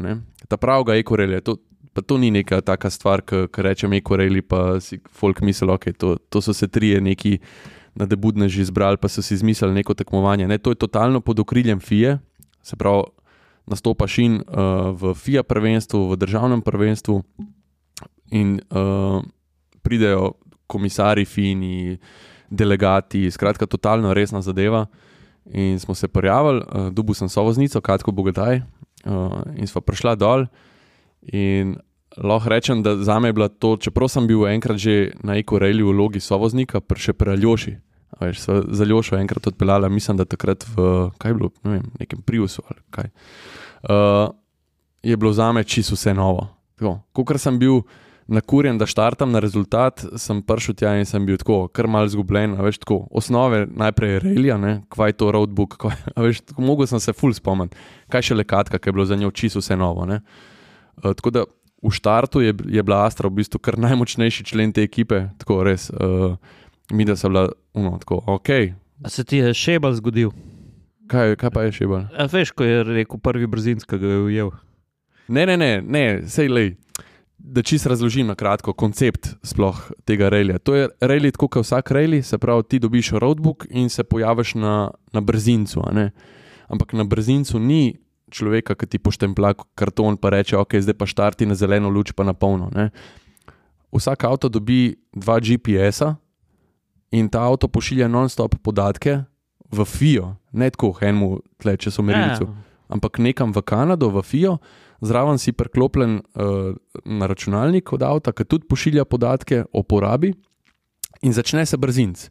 ta 0.48 0.56
pravega 0.56 0.94
Ekorelija. 1.00 1.40
To, 1.40 1.56
pa 1.92 2.02
to 2.02 2.18
ni 2.18 2.30
neka 2.30 2.60
taka 2.60 2.90
stvar, 2.90 3.24
ki 3.26 3.62
rečem 3.66 3.92
Ekoreli, 3.98 4.42
pa 4.42 4.80
si 4.80 5.00
folk 5.10 5.42
misli, 5.42 5.68
okay, 5.68 5.96
to, 5.98 6.14
to 6.30 6.40
so 6.40 6.54
se 6.54 6.68
trije 6.68 7.00
neki 7.00 7.38
nadebudneži 7.94 8.62
izbrali, 8.62 8.96
pa 8.96 9.08
so 9.08 9.22
si 9.22 9.34
izmislili 9.34 9.74
neko 9.74 9.94
tekmovanje. 9.94 10.48
Ne, 10.48 10.58
to 10.58 10.70
je 10.70 10.80
totalno 10.80 11.20
pod 11.20 11.40
okriljem 11.40 11.80
FIE, 11.80 12.18
se 12.62 12.76
pravi, 12.76 13.02
nastopaš 13.66 14.18
in 14.18 14.40
uh, 14.40 14.90
v 15.00 15.14
FIA 15.14 15.42
prvenstvu, 15.42 16.08
v 16.10 16.16
državnem 16.16 16.62
prvenstvu, 16.62 17.22
in 18.30 18.60
uh, 18.70 19.22
pridejo 19.82 20.32
komisari, 20.66 21.24
fini, 21.24 21.98
delegati, 22.50 23.30
skratka, 23.30 23.66
totalno 23.66 24.14
resna 24.14 24.42
zadeva. 24.42 24.86
In 25.44 25.78
smo 25.78 25.94
se 25.94 26.08
prijavili, 26.08 26.62
uh, 26.62 26.88
dubu 26.92 27.14
sem 27.14 27.28
sovoznico, 27.28 27.80
Katko 27.80 28.12
Bogataj, 28.12 28.62
uh, 29.04 29.42
in 29.56 29.66
smo 29.66 29.80
prišla 29.80 30.14
dol. 30.14 30.46
In 31.22 31.76
lahko 32.16 32.48
rečem, 32.48 32.82
da 32.82 32.96
za 32.96 33.18
me 33.20 33.28
je 33.28 33.32
bila 33.32 33.48
to, 33.48 33.76
čeprav 33.76 34.08
sem 34.08 34.26
bil 34.26 34.46
enkrat 34.48 34.76
že 34.76 35.12
na 35.22 35.36
Ekoreli 35.36 35.82
v 35.82 35.94
vlogi 35.94 36.20
sovoznika, 36.20 36.80
še 36.96 37.12
pri 37.12 37.36
Aljoši. 37.36 37.76
Veš, 38.20 38.44
za 38.68 38.84
Ljošo 38.84 39.16
enkrat 39.16 39.46
odpeljala, 39.46 39.88
mislim, 39.88 40.16
da 40.16 40.24
takrat 40.24 40.66
v 40.76 41.10
kaj 41.18 41.34
bilo, 41.34 41.50
ne 41.64 41.78
vem, 41.78 41.86
nekem 42.00 42.20
Priusu 42.22 42.62
ali 42.68 42.80
kaj. 42.90 43.10
Uh, 43.82 44.34
je 45.02 45.16
bilo 45.16 45.32
za 45.32 45.52
me 45.52 45.64
čisto 45.64 45.96
vse 45.96 46.14
novo. 46.14 46.48
Ko 47.12 47.38
sem 47.38 47.58
bil 47.58 47.82
nakurjen, 48.26 48.78
da 48.78 48.86
štartam 48.86 49.32
na 49.32 49.40
rezultat, 49.42 50.04
sem 50.16 50.42
prišel 50.42 50.74
tja 50.78 50.92
in 50.98 51.06
sem 51.08 51.24
bil 51.26 51.38
tako, 51.40 51.66
kar 51.68 51.88
mal 51.90 52.06
zgubljen. 52.08 52.54
Veš, 52.62 52.82
tako, 52.84 53.06
osnove 53.10 53.66
najprej 53.66 54.18
relija, 54.22 54.58
ne, 54.58 54.82
kvaj 54.92 55.14
je 55.14 55.18
to 55.18 55.32
roadbook. 55.32 55.76
Kvaj, 55.80 55.96
a 56.14 56.28
veš, 56.28 56.44
tako, 56.52 56.62
mogel 56.68 56.86
sem 56.86 57.00
se 57.00 57.16
full 57.16 57.34
spomniti, 57.34 57.76
kaj 58.12 58.28
še 58.28 58.38
le 58.38 58.46
katka, 58.46 58.78
ki 58.78 58.90
je 58.90 58.96
bilo 58.98 59.08
za 59.08 59.18
njo 59.18 59.32
čisto 59.34 59.62
vse 59.62 59.76
novo. 59.76 60.06
Ne. 60.06 60.20
Uh, 61.02 61.12
tako 61.16 61.34
da 61.34 61.44
v 61.82 61.90
štartu 61.90 62.40
je, 62.40 62.54
je 62.66 62.82
bila 62.82 63.06
Astra 63.06 63.28
v 63.28 63.42
bistvu 63.42 63.58
kar 63.58 63.78
najmočnejši 63.78 64.44
člen 64.46 64.72
te 64.72 64.84
ekipe, 64.86 65.28
tako 65.38 65.62
res. 65.66 65.90
Uh, 65.90 66.38
mi 66.92 67.04
da 67.04 67.16
so 67.16 67.28
bila, 67.28 67.48
uno, 67.74 67.98
tako, 67.98 68.22
ok. 68.26 68.48
A 69.02 69.08
se 69.08 69.24
ti 69.24 69.36
je 69.42 69.54
šebal 69.54 69.94
zgodil? 69.98 70.30
Kaj, 71.10 71.36
kaj 71.36 71.50
pa 71.50 71.66
je 71.66 71.72
še 71.80 71.88
bolj? 71.90 72.06
A 72.14 72.28
veš, 72.30 72.54
ko 72.54 72.64
je 72.64 72.84
rekel 72.86 73.18
prvi 73.18 73.48
brzinc, 73.50 73.84
ki 73.88 73.98
ga 73.98 74.14
je 74.14 74.20
ujel. 74.22 74.52
Ne, 75.28 75.46
ne, 75.46 75.56
ne, 75.58 75.72
ne 75.82 76.04
sej 76.30 76.48
lej. 76.48 76.70
Da 77.42 77.64
čisto 77.66 77.90
razložim 77.90 78.28
na 78.30 78.36
kratko 78.38 78.70
koncept 78.78 79.32
sploh 79.42 79.78
tega 80.06 80.28
relija. 80.30 80.60
To 80.62 80.76
je 80.78 80.86
relij, 81.02 81.34
tako 81.34 81.48
kot 81.50 81.66
vsak 81.66 81.90
relij, 81.90 82.22
se 82.22 82.38
pravi, 82.38 82.62
ti 82.70 82.78
dobiš 82.78 83.10
roadbook 83.18 83.66
in 83.70 83.90
se 83.90 84.04
pojaviš 84.06 84.54
na, 84.62 84.92
na 85.12 85.20
brzincu. 85.20 85.82
Ampak 86.70 86.94
na 86.94 87.04
brzincu 87.04 87.58
ni 87.58 87.96
človeka, 88.32 88.74
ki 88.74 88.86
ti 88.86 88.98
poštemplja 88.98 89.54
karton 89.78 90.16
in 90.16 90.18
reče, 90.18 90.56
ok, 90.56 90.80
zdaj 90.80 90.96
pa 90.96 91.06
štarti 91.06 91.46
na 91.46 91.54
zeleno 91.54 91.92
luč, 91.92 92.12
pa 92.16 92.24
na 92.24 92.32
polno. 92.32 92.70
Ne. 92.74 92.90
Vsak 93.92 94.24
avto 94.24 94.48
dobi 94.48 94.96
dva 95.12 95.38
GPS-a 95.38 96.16
in 97.12 97.28
ta 97.28 97.44
avto 97.44 97.68
pošilja 97.68 98.08
non-stop 98.08 98.56
podatke 98.64 99.24
v 99.72 99.84
FIO, 99.84 100.36
ne 100.52 100.70
tako 100.72 100.96
enemu 101.00 101.40
tle, 101.60 101.76
če 101.76 101.92
so 101.92 102.02
merilcu 102.02 102.48
ampak 102.92 103.16
nekam 103.16 103.56
v 103.56 103.64
Kanado, 103.64 104.12
v 104.12 104.20
FIO, 104.20 104.60
zraven 105.00 105.40
si 105.40 105.56
priklopljen 105.56 106.20
uh, 106.20 106.76
na 107.08 107.24
računalnik 107.26 107.88
od 107.96 108.04
avta, 108.04 108.36
ki 108.36 108.44
tudi 108.44 108.68
pošilja 108.68 109.08
podatke 109.08 109.64
o 109.72 109.80
porabi, 109.82 110.36
in 111.24 111.32
začne 111.32 111.64
se 111.66 111.80
brzinc. 111.80 112.28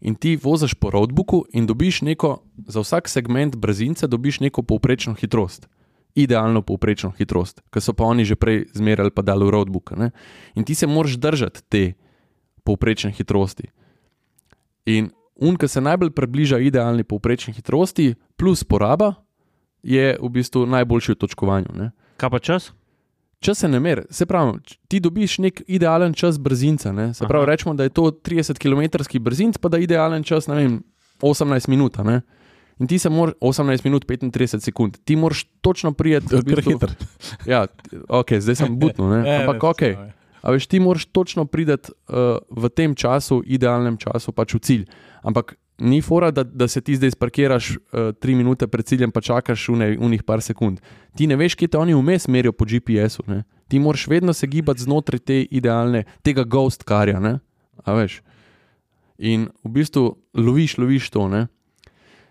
In 0.00 0.14
ti 0.14 0.36
voziš 0.36 0.74
po 0.74 0.90
roadbooku 0.90 1.44
in 1.52 1.66
dobiš 1.66 2.02
neko, 2.02 2.42
za 2.66 2.80
vsak 2.80 3.08
segment 3.08 3.56
brzinca, 3.56 4.06
dobiš 4.06 4.40
neko 4.40 4.62
povprečno 4.62 5.14
hitrost. 5.14 5.68
Idealno 6.14 6.62
povprečno 6.62 7.10
hitrost, 7.18 7.62
ki 7.74 7.80
so 7.80 7.92
pa 7.92 8.04
oni 8.04 8.24
že 8.24 8.36
prej 8.38 8.68
zmerali, 8.74 9.10
pa 9.10 9.22
dali 9.22 9.46
v 9.46 9.50
roadbook. 9.50 9.96
Ne? 9.98 10.10
In 10.54 10.64
ti 10.64 10.74
se 10.74 10.86
moraš 10.86 11.18
držati 11.18 11.62
te 11.68 11.82
povprečne 12.64 13.10
hitrosti. 13.10 13.70
In 14.86 15.10
un, 15.34 15.56
ki 15.56 15.68
se 15.68 15.80
najbolj 15.80 16.12
približa 16.14 16.58
idealni 16.58 17.04
povprečni 17.04 17.54
hitrosti, 17.54 18.14
plus 18.36 18.64
poraba, 18.64 19.14
je 19.82 20.16
v 20.20 20.28
bistvu 20.28 20.66
najboljši 20.66 21.12
v 21.12 21.20
točkovanju. 21.20 21.74
Ne? 21.76 21.90
Kaj 22.16 22.30
pa 22.30 22.38
čas? 22.38 22.72
Čas 23.44 23.58
se 23.58 23.68
ne 23.68 23.80
meri, 23.80 24.02
se 24.10 24.24
pravi, 24.26 24.56
ti 24.88 25.00
dobiš 25.04 25.38
nek 25.44 25.62
idealen 25.66 26.14
čas 26.16 26.38
brzinca. 26.40 26.92
Ne? 26.92 27.10
Se 27.14 27.26
pravi, 27.28 27.42
Aha. 27.42 27.50
rečemo, 27.52 27.74
da 27.74 27.84
je 27.84 27.92
to 27.92 28.02
30 28.02 28.56
km 28.56 29.20
brzinc, 29.20 29.58
pa 29.60 29.68
da 29.68 29.76
je 29.76 29.84
idealen 29.84 30.24
čas, 30.24 30.46
ne 30.48 30.54
vem, 30.54 30.78
18 31.20 31.68
minut. 31.68 31.98
Ne? 32.04 32.22
In 32.80 32.88
ti 32.88 32.98
se 32.98 33.10
moraš 33.12 33.34
18 33.40 33.84
minut 33.84 34.06
35 34.08 34.64
sekund, 34.64 34.96
ti 35.04 35.16
moraš 35.16 35.44
točno 35.60 35.92
prijeti. 35.92 36.28
To 36.28 36.36
je 36.36 36.42
kar 36.42 36.64
hitro. 36.64 36.88
Ja, 37.46 37.66
ok, 38.08 38.32
zdaj 38.40 38.56
sem 38.62 38.78
butno, 38.78 39.10
ne? 39.12 39.20
Ja, 39.28 39.40
ampak 39.40 39.64
ok. 39.64 39.82
A 40.40 40.50
veš, 40.50 40.66
ti 40.66 40.80
moraš 40.80 41.04
točno 41.06 41.44
priti 41.44 41.72
uh, 41.72 42.40
v 42.50 42.68
tem 42.68 42.94
času, 42.94 43.42
idealnem 43.46 43.96
času, 43.96 44.32
pač 44.32 44.56
v 44.56 44.60
cilj. 44.60 44.88
Ampak 45.22 45.54
ni 45.78 46.02
fora, 46.02 46.30
da, 46.30 46.42
da 46.44 46.68
se 46.68 46.80
ti 46.80 46.96
zdaj 46.96 47.10
sparkiraš 47.10 47.70
uh, 47.70 48.12
tri 48.20 48.34
minute 48.34 48.66
pred 48.66 48.86
ciljem, 48.86 49.10
pa 49.10 49.20
čakaš 49.20 49.68
v 49.68 49.96
unih 50.00 50.22
par 50.22 50.42
sekund. 50.42 50.80
Ti 51.16 51.26
ne 51.26 51.36
veš, 51.36 51.54
kje 51.54 51.68
te 51.68 51.78
oni 51.78 51.94
vmes 51.94 52.28
merijo 52.28 52.52
po 52.52 52.64
GPS-u. 52.64 53.24
Ne? 53.26 53.42
Ti 53.68 53.78
moraš 53.78 54.06
vedno 54.06 54.32
se 54.32 54.46
gibati 54.46 54.82
znotraj 54.82 55.18
te 55.18 55.40
idealne, 55.42 56.04
tega 56.22 56.44
ghost 56.44 56.82
karja. 56.82 57.20
Ne? 57.20 57.38
A 57.84 57.94
veš. 57.94 58.22
In 59.18 59.48
v 59.64 59.70
bistvu 59.70 60.14
loviš, 60.34 60.78
loviš 60.78 61.10
to. 61.10 61.28
Ne? 61.28 61.46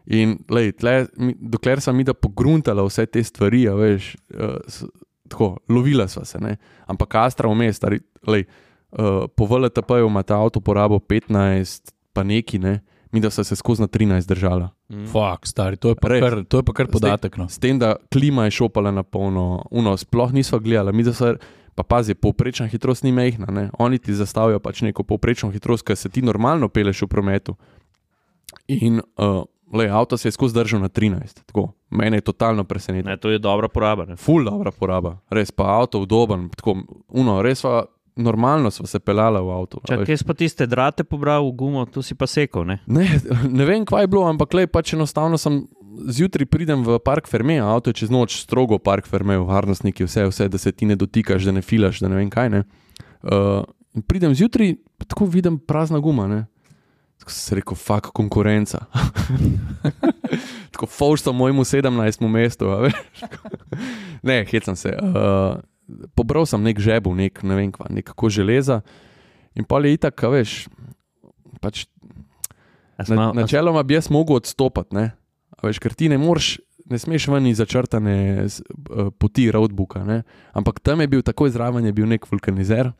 In 0.05 0.37
lej, 0.49 0.73
tle, 0.79 1.05
dokler 1.39 1.81
sem 1.81 1.95
mi 1.95 2.03
da 2.03 2.13
pogruntala 2.13 2.83
vse 2.83 3.05
te 3.07 3.23
stvari, 3.23 3.67
a 3.71 3.75
veš, 3.75 4.15
uh, 4.35 4.87
tako, 5.31 5.57
lovila 5.71 6.07
sva 6.11 6.25
se, 6.27 6.39
ne? 6.43 6.57
ampak 6.87 7.15
Astra 7.23 7.51
vmes, 7.51 7.79
lej, 8.27 8.43
uh, 8.91 9.27
po 9.31 9.47
VLTP-ju 9.47 10.07
ima 10.07 10.23
ta 10.23 10.39
avto 10.43 10.59
porabo 10.59 10.99
15, 10.99 11.93
pa 12.13 12.23
neki, 12.23 12.59
ne? 12.59 12.81
Mi 13.13 13.19
da 13.19 13.29
so 13.29 13.43
se 13.43 13.55
skozi 13.55 13.81
na 13.81 13.87
13 13.87 14.27
držala. 14.27 14.69
Fak, 15.11 15.47
stari, 15.47 15.77
to 15.77 15.89
je 15.89 15.95
pa 15.95 16.07
Res. 16.07 16.21
kar, 16.21 16.43
to 16.43 16.57
je 16.57 16.63
pa 16.63 16.73
kar 16.73 16.87
podatek. 16.87 17.37
No. 17.37 17.45
S 17.49 17.61
tem, 17.61 17.79
da 17.79 17.95
klima 18.13 18.45
je 18.45 18.51
šopala 18.51 18.91
na 18.91 19.03
polno, 19.03 19.65
uno, 19.71 19.97
sploh 19.97 20.33
nismo 20.33 20.59
gledali, 20.59 20.93
mi 20.93 21.03
da 21.03 21.13
so. 21.13 21.35
Pa 21.75 21.81
pazi, 21.83 22.13
povprečna 22.13 22.67
hitrost 22.69 23.03
ni 23.03 23.11
mehna, 23.11 23.47
ne? 23.49 23.69
oni 23.81 23.97
ti 23.97 24.13
zastavijo 24.13 24.59
pač 24.59 24.83
neko 24.85 25.03
povprečno 25.03 25.49
hitrost, 25.49 25.81
ki 25.85 25.95
se 25.97 26.09
ti 26.09 26.21
normalno 26.21 26.69
peleš 26.69 27.01
v 27.01 27.07
prometu. 27.09 27.55
In 28.67 28.99
uh, 29.01 29.41
le, 29.73 29.87
avto 29.89 30.17
se 30.17 30.27
je 30.27 30.31
skozi 30.31 30.53
držal 30.53 30.81
na 30.81 30.89
13, 30.89 31.41
tako. 31.45 31.71
Mene 31.89 32.17
je 32.17 32.21
totalno 32.21 32.63
presenetilo. 32.63 33.09
Ne, 33.09 33.17
to 33.17 33.29
je 33.29 33.39
dobra 33.39 33.67
poraba. 33.73 34.05
Ne? 34.05 34.15
Ful 34.15 34.45
dobra 34.45 34.71
poraba, 34.71 35.17
res 35.29 35.51
pa 35.51 35.79
avto 35.79 36.01
udoben, 36.01 36.49
tako, 36.53 36.77
uno, 37.09 37.41
res 37.41 37.65
pa 37.65 37.85
normalno 38.15 38.71
smo 38.71 38.87
se 38.87 38.99
pelali 38.99 39.41
v 39.41 39.51
avtu. 39.51 39.81
Čak, 39.87 40.05
kje 40.05 40.17
si 40.17 40.25
pa 40.25 40.33
tiste 40.33 40.67
drate 40.67 41.03
pobral 41.03 41.51
gumo, 41.51 41.85
tu 41.85 42.01
si 42.01 42.15
pa 42.15 42.27
sekal. 42.27 42.65
Ne? 42.65 42.79
Ne, 42.87 43.07
ne 43.57 43.65
vem, 43.65 43.85
kaj 43.85 44.05
je 44.05 44.11
bilo, 44.11 44.25
ampak 44.29 44.53
le 44.53 44.67
pač 44.67 44.93
enostavno 44.93 45.37
sem 45.37 45.63
zjutraj 46.09 46.45
pridem 46.49 46.83
v 46.85 46.97
park 46.99 47.29
Ferme, 47.29 47.59
avto 47.61 47.89
je 47.89 48.03
čez 48.03 48.13
noč 48.13 48.41
strogo 48.41 48.79
park 48.81 49.07
Ferme, 49.09 49.37
varnostniki, 49.37 50.05
vse, 50.05 50.27
vse, 50.29 50.49
da 50.49 50.57
se 50.57 50.71
ti 50.71 50.89
ne 50.89 50.97
dotikaš, 50.97 51.45
da 51.45 51.53
ne 51.53 51.61
filaš, 51.61 52.01
da 52.01 52.09
ne 52.09 52.21
vem 52.21 52.29
kaj. 52.33 52.49
Ne. 52.49 52.63
Uh, 53.23 53.61
pridem 54.07 54.35
zjutraj, 54.35 54.75
tako 55.07 55.29
vidim 55.29 55.59
prazna 55.59 56.01
guma. 56.03 56.27
Ne. 56.27 56.45
Tako 57.21 57.31
sem 57.31 57.41
se 57.41 57.55
rekel, 57.55 57.77
fuk 57.77 58.09
konkurenca. 58.13 58.85
tako 60.73 60.89
faušta 60.89 61.31
mojemu 61.31 61.63
17. 61.63 62.27
mestu. 62.27 62.65
ne, 64.29 64.43
hecam 64.49 64.75
se. 64.75 64.97
Uh, 64.97 65.61
pobral 66.15 66.45
sem 66.49 66.61
nek 66.63 66.79
žebu, 66.79 67.15
nek, 67.15 67.41
ne 67.43 67.57
vem 67.57 67.71
kva, 67.73 67.89
nekako 67.89 68.29
železa. 68.29 68.81
In 69.55 69.65
pa 69.67 69.79
je 69.83 69.93
itak, 69.93 70.23
a 70.23 70.31
veš, 70.33 70.67
pač 71.61 71.85
Na, 73.09 73.15
mal- 73.17 73.33
načeloma 73.35 73.81
bi 73.83 73.97
jaz 73.97 74.07
mogel 74.13 74.37
odstopiti, 74.37 74.95
ne? 74.95 75.11
A 75.11 75.63
A 75.63 75.71
Veš, 75.71 75.79
ker 75.79 75.95
ti 75.95 76.09
ne 76.11 76.19
moreš, 76.19 76.57
ne 76.91 76.99
smeš 76.99 77.29
ven 77.31 77.47
iz 77.47 77.61
začrtane 77.63 78.15
eh, 78.43 78.49
poti 79.15 79.47
roadbooka. 79.51 80.03
Ne? 80.03 80.23
Ampak 80.51 80.83
tam 80.83 80.99
je 80.99 81.07
bil 81.07 81.23
takoj 81.23 81.53
zraven, 81.55 81.87
je 81.87 81.95
bil 81.95 82.09
nek 82.09 82.27
vulkanizer. 82.27 82.91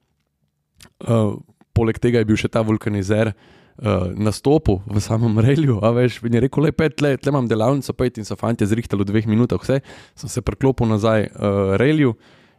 Uh, 1.03 1.39
poleg 1.75 1.99
tega 1.99 2.19
je 2.21 2.27
bil 2.27 2.39
še 2.39 2.49
ta 2.51 2.59
vulkanizer 2.63 3.31
uh, 3.31 4.11
nastopil 4.15 4.81
v 4.87 5.03
samem 5.03 5.35
relju. 5.43 5.77
A 5.83 5.91
veš, 5.95 6.21
in 6.23 6.35
je 6.39 6.43
rekel, 6.43 6.67
le 6.67 6.71
pet 6.75 7.03
let, 7.03 7.23
le 7.23 7.31
imam 7.31 7.47
delavnico, 7.51 7.95
pet 7.99 8.19
in 8.19 8.27
so 8.27 8.35
fanti 8.39 8.67
zrihtali 8.67 9.03
v 9.03 9.11
dveh 9.11 9.27
minutah, 9.31 9.59
vse. 9.59 9.81
Sem 10.19 10.31
se 10.31 10.43
priklopil 10.43 10.87
nazaj 10.91 11.27
uh, 11.27 11.75
relju 11.79 12.15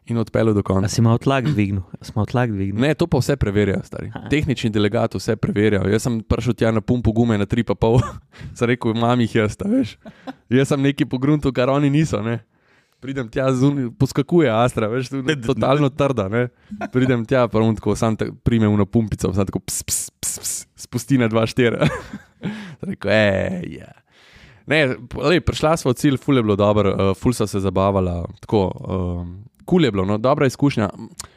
in 0.06 0.18
odpeljal 0.18 0.54
do 0.54 0.60
A 0.60 0.62
konca. 0.62 0.88
si 0.88 1.02
malo 1.02 1.18
tlak 1.18 1.44
dvignil? 1.48 1.82
Tlak 2.28 2.50
dvignil? 2.52 2.80
Ne, 2.80 2.94
to 2.94 3.06
pa 3.06 3.18
vse 3.18 3.36
preverja, 3.40 3.80
stari. 3.84 4.10
Aha. 4.14 4.28
Tehnični 4.28 4.70
delegat 4.70 5.14
vse 5.16 5.36
preverja. 5.36 5.80
Jaz 5.88 6.04
sem 6.04 6.20
prišel 6.20 6.54
tja 6.54 6.72
na 6.72 6.80
pumpu 6.84 7.12
gume 7.12 7.38
na 7.38 7.46
3,5, 7.46 8.02
sem 8.58 8.68
rekel, 8.68 8.96
imam 8.96 9.20
jih 9.24 9.38
jaz, 9.40 9.56
veš. 9.64 9.96
Jaz 10.52 10.68
sem 10.68 10.82
neki 10.82 11.08
pogruntu, 11.08 11.52
kar 11.52 11.72
oni 11.72 11.90
niso. 11.90 12.20
Ne? 12.22 12.42
Pridem 13.04 13.28
tja, 13.28 13.50
zunaj, 13.52 13.90
poskakuje 14.00 14.48
Astra, 14.48 14.88
veš, 14.88 15.10
tu 15.12 15.20
je 15.20 15.40
totalno 15.44 15.90
trda. 15.92 16.28
Ne? 16.32 16.46
Pridem 16.92 17.24
tja, 17.28 17.46
pa 17.48 17.60
um 17.60 17.74
tako, 17.76 17.96
sam 17.96 18.16
te 18.16 18.30
primem 18.44 18.72
v 18.80 18.86
pumpico, 18.88 19.32
sam 19.36 19.48
tako 19.48 19.60
ps, 19.60 19.82
ps, 19.84 20.06
ps, 20.20 20.38
ps, 20.40 20.54
spusti 20.86 21.20
na 21.20 21.28
2,4. 21.32 21.84
Rekel, 22.88 23.12
ej, 23.12 23.80
ja. 23.80 23.92
Ne, 24.64 24.96
lej, 25.20 25.42
prišla 25.44 25.76
smo 25.76 25.92
v 25.92 26.00
cilj, 26.00 26.16
ful 26.20 26.40
je 26.40 26.44
bilo 26.46 26.56
dobro, 26.56 26.92
uh, 26.96 27.10
ful 27.16 27.36
so 27.36 27.44
se 27.44 27.60
zabavala, 27.60 28.22
tako, 28.40 28.70
um, 28.72 29.34
kul 29.64 29.82
je 29.82 29.90
bilo, 29.90 30.04
no, 30.04 30.18
dobra 30.18 30.46
izkušnja. 30.46 30.90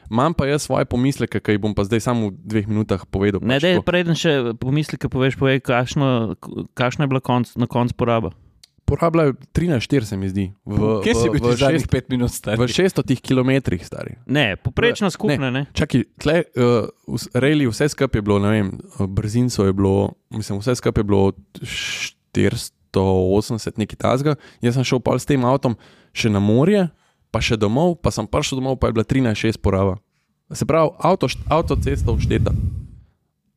Imam 0.07 0.33
pa 0.33 0.45
jaz 0.45 0.61
svoje 0.61 0.85
pomisleke, 0.85 1.39
ki 1.39 1.51
jih 1.51 1.59
bom 1.59 1.73
pa 1.73 1.83
zdaj 1.83 1.99
samo 2.01 2.27
v 2.27 2.35
dveh 2.37 2.65
minutah 2.65 3.03
povedal. 3.03 3.39
Ne, 3.39 3.55
pač 3.55 3.61
da 3.61 3.71
tako. 3.73 3.85
preden 3.85 4.15
še 4.15 4.31
pomisleke 4.55 5.07
poveš, 5.07 5.35
povej, 5.35 5.59
kakšno, 5.61 6.35
kakšna 6.73 7.03
je 7.03 7.09
bila 7.09 7.19
konc, 7.19 7.55
na 7.55 7.65
koncu 7.65 7.93
poraba. 7.93 8.31
Porabljajo 8.85 9.33
13-4, 9.51 10.01
se 10.01 10.15
mi 10.15 10.27
zdi. 10.27 10.45
V, 10.63 11.01
Kje 11.03 11.11
si 11.13 11.25
v- 11.25 11.31
bil 11.33 11.41
v 11.41 11.43
ti 11.45 11.59
zadnjih 11.59 11.81
šest- 11.81 11.91
pet 11.91 12.05
minut 12.07 12.31
star? 12.31 12.55
V 12.55 12.63
600 12.63 13.19
km, 13.19 13.51
stari. 13.77 14.15
Ne, 14.25 14.55
poprečna 14.55 15.09
skupna, 15.09 15.51
ne. 15.51 15.65
Čakaj, 15.73 16.05
tle, 16.15 16.43
uh, 16.55 16.87
reli, 17.33 17.67
vse 17.67 17.89
skupaj 17.89 18.15
je 18.15 18.23
bilo, 18.23 18.39
ne 18.39 18.47
vem, 18.49 18.67
brzinco 19.09 19.59
je 19.61 19.73
bilo, 19.73 20.15
mislim, 20.29 20.59
vse 20.59 20.71
skupaj 20.73 20.99
je 20.99 21.05
bilo 21.05 21.33
480, 22.93 23.77
nekaj 23.77 23.97
tasga. 23.97 24.35
Jaz 24.61 24.73
sem 24.73 24.83
šel 24.85 24.99
pol 24.99 25.19
s 25.19 25.25
tem 25.25 25.43
avtom 25.43 25.75
še 26.13 26.29
na 26.29 26.39
morje, 26.39 26.87
pa 27.37 27.43
še 27.45 27.53
domov, 27.53 28.01
pa 28.01 28.09
sem 28.09 28.25
prišel 28.25 28.57
domov, 28.57 28.81
pa 28.81 28.89
je 28.89 28.97
bila 28.97 29.05
13-6 29.05 29.61
poraba. 29.61 30.01
Se 30.49 30.65
pravi, 30.65 30.89
avto, 30.97 31.29
avtocesta 31.45 32.09
všteta. 32.09 32.49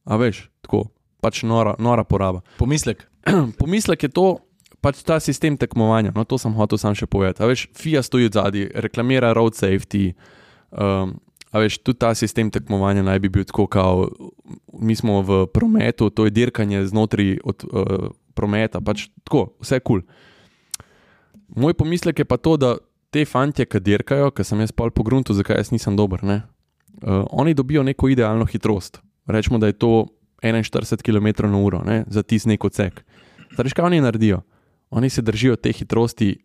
A 0.05 0.21
veš, 0.21 0.53
tako, 0.61 0.93
pač 1.25 1.41
nora, 1.49 1.73
nora 1.81 2.05
poraba. 2.05 2.45
Pomislek. 2.61 3.09
Pomislek 3.61 4.05
je 4.05 4.11
to, 4.13 4.27
pač 4.85 5.01
ta 5.01 5.17
sistem 5.17 5.57
tekmovanja. 5.57 6.13
No, 6.13 6.29
to 6.29 6.37
sem 6.37 6.53
hotel 6.53 6.77
sam 6.77 6.93
še 6.93 7.09
povedati. 7.09 7.41
A 7.41 7.49
veš, 7.49 7.71
FIA 7.73 8.05
stoji 8.05 8.29
zadaj, 8.29 8.69
reklamira 8.85 9.33
road 9.33 9.57
safety. 9.57 10.13
Um, 10.69 11.17
a 11.49 11.65
veš, 11.65 11.81
tudi 11.81 12.05
ta 12.05 12.13
sistem 12.13 12.53
tekmovanja 12.53 13.07
naj 13.07 13.23
bi 13.25 13.33
bil 13.33 13.49
tako, 13.49 13.65
kao, 13.65 14.11
mi 14.77 14.93
smo 14.93 15.25
v 15.25 15.47
prometu, 15.49 16.13
to 16.13 16.29
je 16.29 16.37
dirkanje 16.37 16.85
znotraj 16.93 17.39
od, 17.49 17.65
uh, 17.65 18.13
prometa, 18.37 18.85
pač 18.85 19.09
tako, 19.25 19.55
vse 19.65 19.81
kul. 19.81 20.05
Cool. 20.05 20.29
Moj 21.57 21.75
pomislek 21.75 22.23
je 22.23 22.29
pa 22.29 22.37
to, 22.37 22.55
da 22.61 22.77
te 23.11 23.25
fantje, 23.27 23.67
ki 23.67 23.81
dirkajo, 23.83 24.31
ki 24.35 24.47
sem 24.47 24.61
jaz 24.63 24.73
pol 24.73 24.93
po 24.95 25.05
gruntu, 25.07 25.35
zakaj 25.37 25.61
jaz 25.61 25.73
nisem 25.75 25.97
dober, 25.99 26.23
ne? 26.25 26.43
Uh, 27.01 27.25
oni 27.31 27.55
dobijo 27.55 27.83
neko 27.87 28.11
idealno 28.13 28.47
hitrost. 28.47 29.01
Rečemo, 29.31 29.59
da 29.59 29.71
je 29.71 29.79
to 29.79 30.07
41 30.43 31.03
km/h 31.03 32.05
za 32.07 32.23
tisti 32.23 32.49
nek 32.49 32.65
odsek. 32.65 33.05
Zdaj, 33.55 33.75
kaj 33.77 33.85
oni 33.85 34.01
naredijo? 34.01 34.43
Oni 34.91 35.11
se 35.11 35.23
držijo 35.23 35.57
te 35.57 35.73
hitrosti 35.73 36.37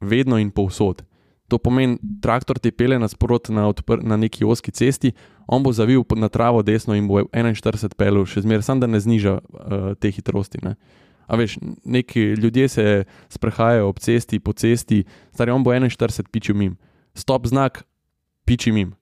vedno 0.00 0.38
in 0.38 0.50
povsod. 0.50 1.02
To 1.48 1.58
pomeni, 1.58 1.98
traktor 2.22 2.58
te 2.58 2.70
pele 2.72 2.98
nasprot 2.98 3.48
na, 3.48 3.72
na 4.02 4.16
neki 4.16 4.44
oski 4.44 4.70
cesti, 4.70 5.12
on 5.46 5.62
bo 5.62 5.72
zavil 5.72 6.04
na 6.16 6.28
travo 6.28 6.62
desno 6.62 6.94
in 6.94 7.08
bo 7.08 7.20
41 7.20 7.94
pelil, 7.96 8.24
še 8.26 8.42
zmeraj, 8.42 8.62
samo 8.62 8.80
da 8.80 8.86
ne 8.86 9.00
zniža 9.00 9.34
uh, 9.38 9.92
te 10.00 10.10
hitrosti. 10.10 10.62
Ne. 10.62 10.76
A 11.32 11.36
veš, 11.40 11.56
neki 11.84 12.20
ljudje 12.36 12.68
se 12.68 13.04
sprehajajo 13.32 13.88
ob 13.88 13.98
cesti, 13.98 14.40
po 14.40 14.52
cesti, 14.52 15.04
stari 15.32 15.50
on 15.50 15.64
bo 15.64 15.72
41 15.72 16.28
pičil 16.28 16.56
mim. 16.56 16.76
Stop 17.14 17.46
znak, 17.48 17.84
piči 18.44 18.72
mim. 18.72 18.92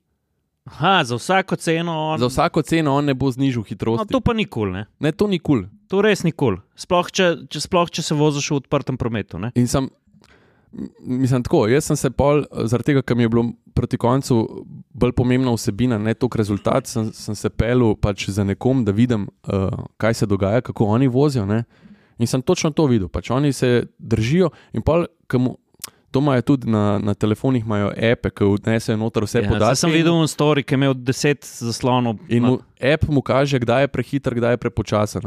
Aha, 0.70 1.04
za 1.04 1.16
vsako 1.18 1.56
ceno 1.56 1.92
on. 1.92 2.18
Za 2.18 2.26
vsako 2.26 2.62
ceno 2.62 2.94
on 2.94 3.04
ne 3.04 3.14
bo 3.14 3.30
znižal 3.30 3.60
No, 3.60 3.66
hitrosti. 3.66 4.12
to 4.12 4.20
pa 4.20 4.34
nikoli, 4.34 4.72
ne. 4.72 4.86
Ne, 5.00 5.12
to 5.12 5.26
ni 5.26 5.38
kul. 5.38 5.64
Cool. 5.64 5.70
To 5.88 6.02
res 6.02 6.22
nikoli. 6.22 6.60
Sploh 6.78 7.10
če, 7.10 7.26
če, 7.50 7.60
sploh, 7.60 7.90
če 7.90 8.02
se 8.02 8.14
voziš 8.14 8.50
v 8.50 8.60
odprtem 8.62 8.96
prometu. 8.96 9.38
Ne? 9.38 9.50
In 9.58 9.66
sem, 9.66 9.88
mislim, 11.00 11.42
tako, 11.42 11.64
jaz 11.66 11.90
sem 11.90 11.96
se 11.98 12.10
pol, 12.14 12.44
zaradi 12.70 12.92
tega, 12.92 13.02
ker 13.02 13.18
mi 13.18 13.26
je 13.26 13.32
bilo 13.32 13.44
proti 13.74 13.98
koncu 13.98 14.64
bolj 14.94 15.12
pomembna 15.18 15.50
vsebina, 15.56 15.98
ne 15.98 16.14
toliko 16.14 16.38
rezultat, 16.38 16.86
sem, 16.86 17.10
sem 17.16 17.34
se 17.34 17.50
pelil 17.50 17.96
pač 17.98 18.28
za 18.30 18.44
nekom, 18.44 18.84
da 18.84 18.92
vidim, 18.94 19.26
uh, 19.48 19.66
kaj 19.98 20.14
se 20.22 20.26
dogaja, 20.30 20.60
kako 20.60 20.92
oni 20.94 21.08
vozijo. 21.08 21.46
Ne? 21.48 21.64
In 22.20 22.26
sem 22.26 22.42
točno 22.42 22.70
to 22.70 22.84
videl. 22.84 23.08
Pač 23.08 23.30
oni 23.30 23.50
se 23.50 23.68
držijo 23.98 24.50
in 24.70 24.82
pol, 24.82 25.06
ke 25.26 25.38
mu- 25.38 25.56
To 26.10 26.18
imajo 26.18 26.42
tudi 26.44 26.66
na, 26.66 26.98
na 26.98 27.14
telefonih, 27.14 27.62
imajo 27.62 27.92
ape, 27.92 28.30
ki 28.30 28.44
vnesejo 28.56 28.96
noter 28.98 29.22
vse 29.22 29.38
Ja, 29.38 29.42
podatke. 29.44 29.62
zdaj 29.64 29.76
sem 29.78 29.90
videl 29.92 30.10
en 30.12 30.26
story, 30.26 30.60
ki 30.60 30.74
je 30.74 30.76
imel 30.76 30.94
10 30.96 31.46
zaslonov. 31.62 32.18
In 32.28 32.42
mu, 32.42 32.54
app 32.82 33.06
mu 33.06 33.22
kaže, 33.22 33.54
kdaj 33.56 33.80
je 33.80 33.88
prehiter, 33.88 34.34
kdaj 34.34 34.50
je 34.50 34.58
prepočasen. 34.58 35.22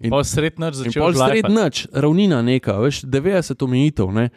In- 0.00 0.08
Pa 0.08 0.24
srednjo 0.24 0.64
In 0.66 0.72
začel 0.72 0.96
pol 0.98 1.12
sred 1.12 1.44
noč, 1.46 1.84
ravnina 1.92 2.40
neka, 2.40 2.72
veš, 2.74 3.04
90 3.04 3.60
omejitev. 3.60 4.08
Ne? 4.10 4.30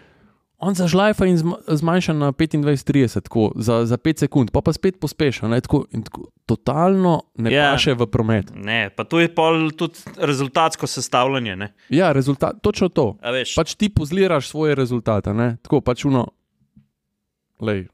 On 0.60 0.74
zažlajfa 0.74 1.26
in 1.26 1.38
zma- 1.38 1.60
zmanjša 1.68 2.14
na 2.14 2.32
25-30, 2.32 3.22
tako, 3.22 3.51
za, 3.55 3.86
za 3.86 3.97
5 3.97 4.20
sekund, 4.20 4.49
pa 4.51 4.62
pa 4.62 4.74
spet 4.74 4.99
pospeša. 4.99 5.47
Ne? 5.47 5.62
Tako, 5.62 5.86
in 5.91 6.01
tako, 6.03 6.24
totalno 6.45 7.22
ne 7.36 7.51
Ja. 7.51 7.62
yeah. 7.62 7.74
paše 7.74 7.93
v 7.93 8.08
promet. 8.08 8.49
Ne, 8.55 8.89
pa 8.89 9.03
to 9.03 9.20
je 9.20 9.30
pol 9.30 9.70
tudi 9.72 9.93
rezultatsko 10.18 10.88
sestavljanje. 10.88 11.55
Ne? 11.55 11.74
Ja, 11.89 12.12
rezultat, 12.12 12.55
točno 12.62 12.89
to. 12.89 13.18
Pač 13.55 13.76
ti 13.76 13.89
pozliraš 13.89 14.49
svoje 14.49 14.76
rezultate. 14.76 15.34
Ne? 15.34 15.58
Tako 15.62 15.82
pač 15.82 16.05
uno. 16.05 16.28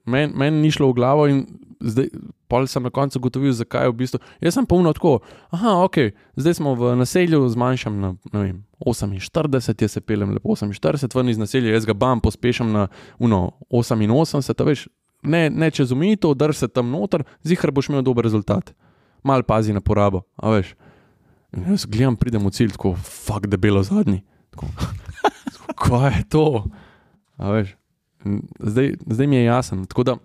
Meni 0.05 0.31
men 0.35 0.61
ni 0.61 0.71
šlo 0.71 0.89
v 0.91 0.93
glavo 0.93 1.27
in 1.27 1.45
zdaj, 1.83 2.07
pol 2.47 2.67
sem 2.67 2.83
na 2.83 2.89
koncu 2.93 3.19
ugotovil, 3.19 3.53
zakaj 3.53 3.87
je 3.87 3.91
v 3.91 3.97
bistvu. 3.99 4.19
Jaz 4.41 4.55
sem 4.57 4.67
polno 4.69 4.93
tako, 4.95 5.19
aha, 5.53 5.83
ok, 5.83 6.15
zdaj 6.39 6.57
smo 6.59 6.75
v 6.79 6.93
naselju, 6.99 7.41
zmanjšam 7.53 7.99
na 7.99 8.13
vem, 8.31 8.63
48, 8.85 9.83
jaz 9.83 9.91
se 9.91 10.01
pelem 10.01 10.33
lepo 10.35 10.55
48, 10.55 11.15
ven 11.15 11.29
iz 11.29 11.41
naselja, 11.41 11.73
jaz 11.73 11.87
ga 11.89 11.93
bam, 11.93 12.23
pospešam 12.23 12.71
na 12.71 12.87
uno, 13.19 13.51
88, 13.69 14.55
a 14.55 14.67
veš, 14.67 14.87
ne, 15.23 15.49
ne 15.49 15.71
čez 15.71 15.91
umitev, 15.91 16.35
drž 16.39 16.63
se 16.63 16.71
tam 16.71 16.91
noter, 16.91 17.27
zihar 17.43 17.71
boš 17.71 17.91
imel 17.91 18.03
dober 18.03 18.25
rezultat. 18.25 18.73
Mal 19.23 19.43
pazi 19.47 19.73
na 19.73 19.79
porabo, 19.79 20.25
a 20.35 20.51
veš. 20.51 20.73
In 21.55 21.69
jaz 21.69 21.85
gledam, 21.85 22.17
pridem 22.19 22.43
v 22.43 22.51
cilj, 22.51 22.73
tako, 22.75 22.95
fuck, 22.97 23.47
debelo 23.47 23.83
zadnji. 23.83 24.23
Tako, 24.51 24.67
Kaj 25.83 26.17
je 26.17 26.23
to? 26.29 26.45
A 27.37 27.53
veš, 27.55 27.75
zdaj, 28.59 28.95
zdaj 29.05 29.27
mi 29.27 29.35
je 29.35 29.43
jasno. 29.43 29.85
Tako 29.85 30.03
da. 30.03 30.17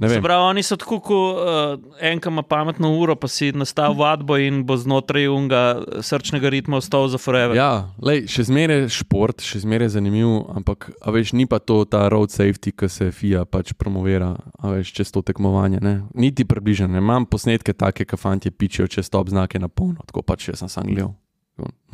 Pravi, 0.00 0.42
oni 0.50 0.62
so 0.62 0.76
tako, 0.76 0.98
kot 1.00 1.38
uh, 1.38 1.92
en, 2.02 2.18
ki 2.20 2.28
ima 2.28 2.42
pametno 2.42 2.90
uro, 2.98 3.14
pa 3.16 3.28
si 3.30 3.52
nastavi 3.54 3.94
vadbo 3.98 4.36
in 4.42 4.64
bo 4.66 4.76
znotraj 4.76 5.28
unga 5.30 5.62
srčnega 6.02 6.50
ritma 6.50 6.80
ostal 6.82 7.06
za 7.08 7.18
forever. 7.18 7.54
Ja, 7.56 7.94
lej, 8.02 8.24
še 8.30 8.48
zmeraj 8.50 8.84
je 8.84 8.88
šport, 8.96 9.44
še 9.44 9.62
zmeraj 9.62 9.88
je 9.88 9.94
zanimiv, 9.94 10.32
ampak 10.56 10.90
veš, 11.06 11.34
ni 11.38 11.46
pa 11.46 11.60
to 11.62 11.84
ta 11.86 12.08
road 12.12 12.34
safety, 12.34 12.74
ki 12.74 12.90
se 12.90 13.10
FIA 13.14 13.44
pač 13.46 13.70
promovira, 13.78 14.34
veš, 14.62 14.90
čez 14.98 15.14
to 15.14 15.22
tekmovanje. 15.22 15.78
Ne? 15.84 16.00
Niti 16.18 16.48
približno. 16.48 16.90
ne. 16.90 16.98
Imam 16.98 17.28
posnetke 17.30 17.76
take, 17.76 18.08
ki 18.08 18.18
fanti 18.18 18.50
pičijo 18.50 18.90
čez 18.90 19.06
stop 19.06 19.30
znake 19.30 19.62
na 19.62 19.70
polno, 19.70 20.02
tako 20.06 20.26
pač 20.26 20.50
jaz 20.50 20.64
sem 20.64 20.72
sam 20.72 20.90
gledal. 20.90 21.14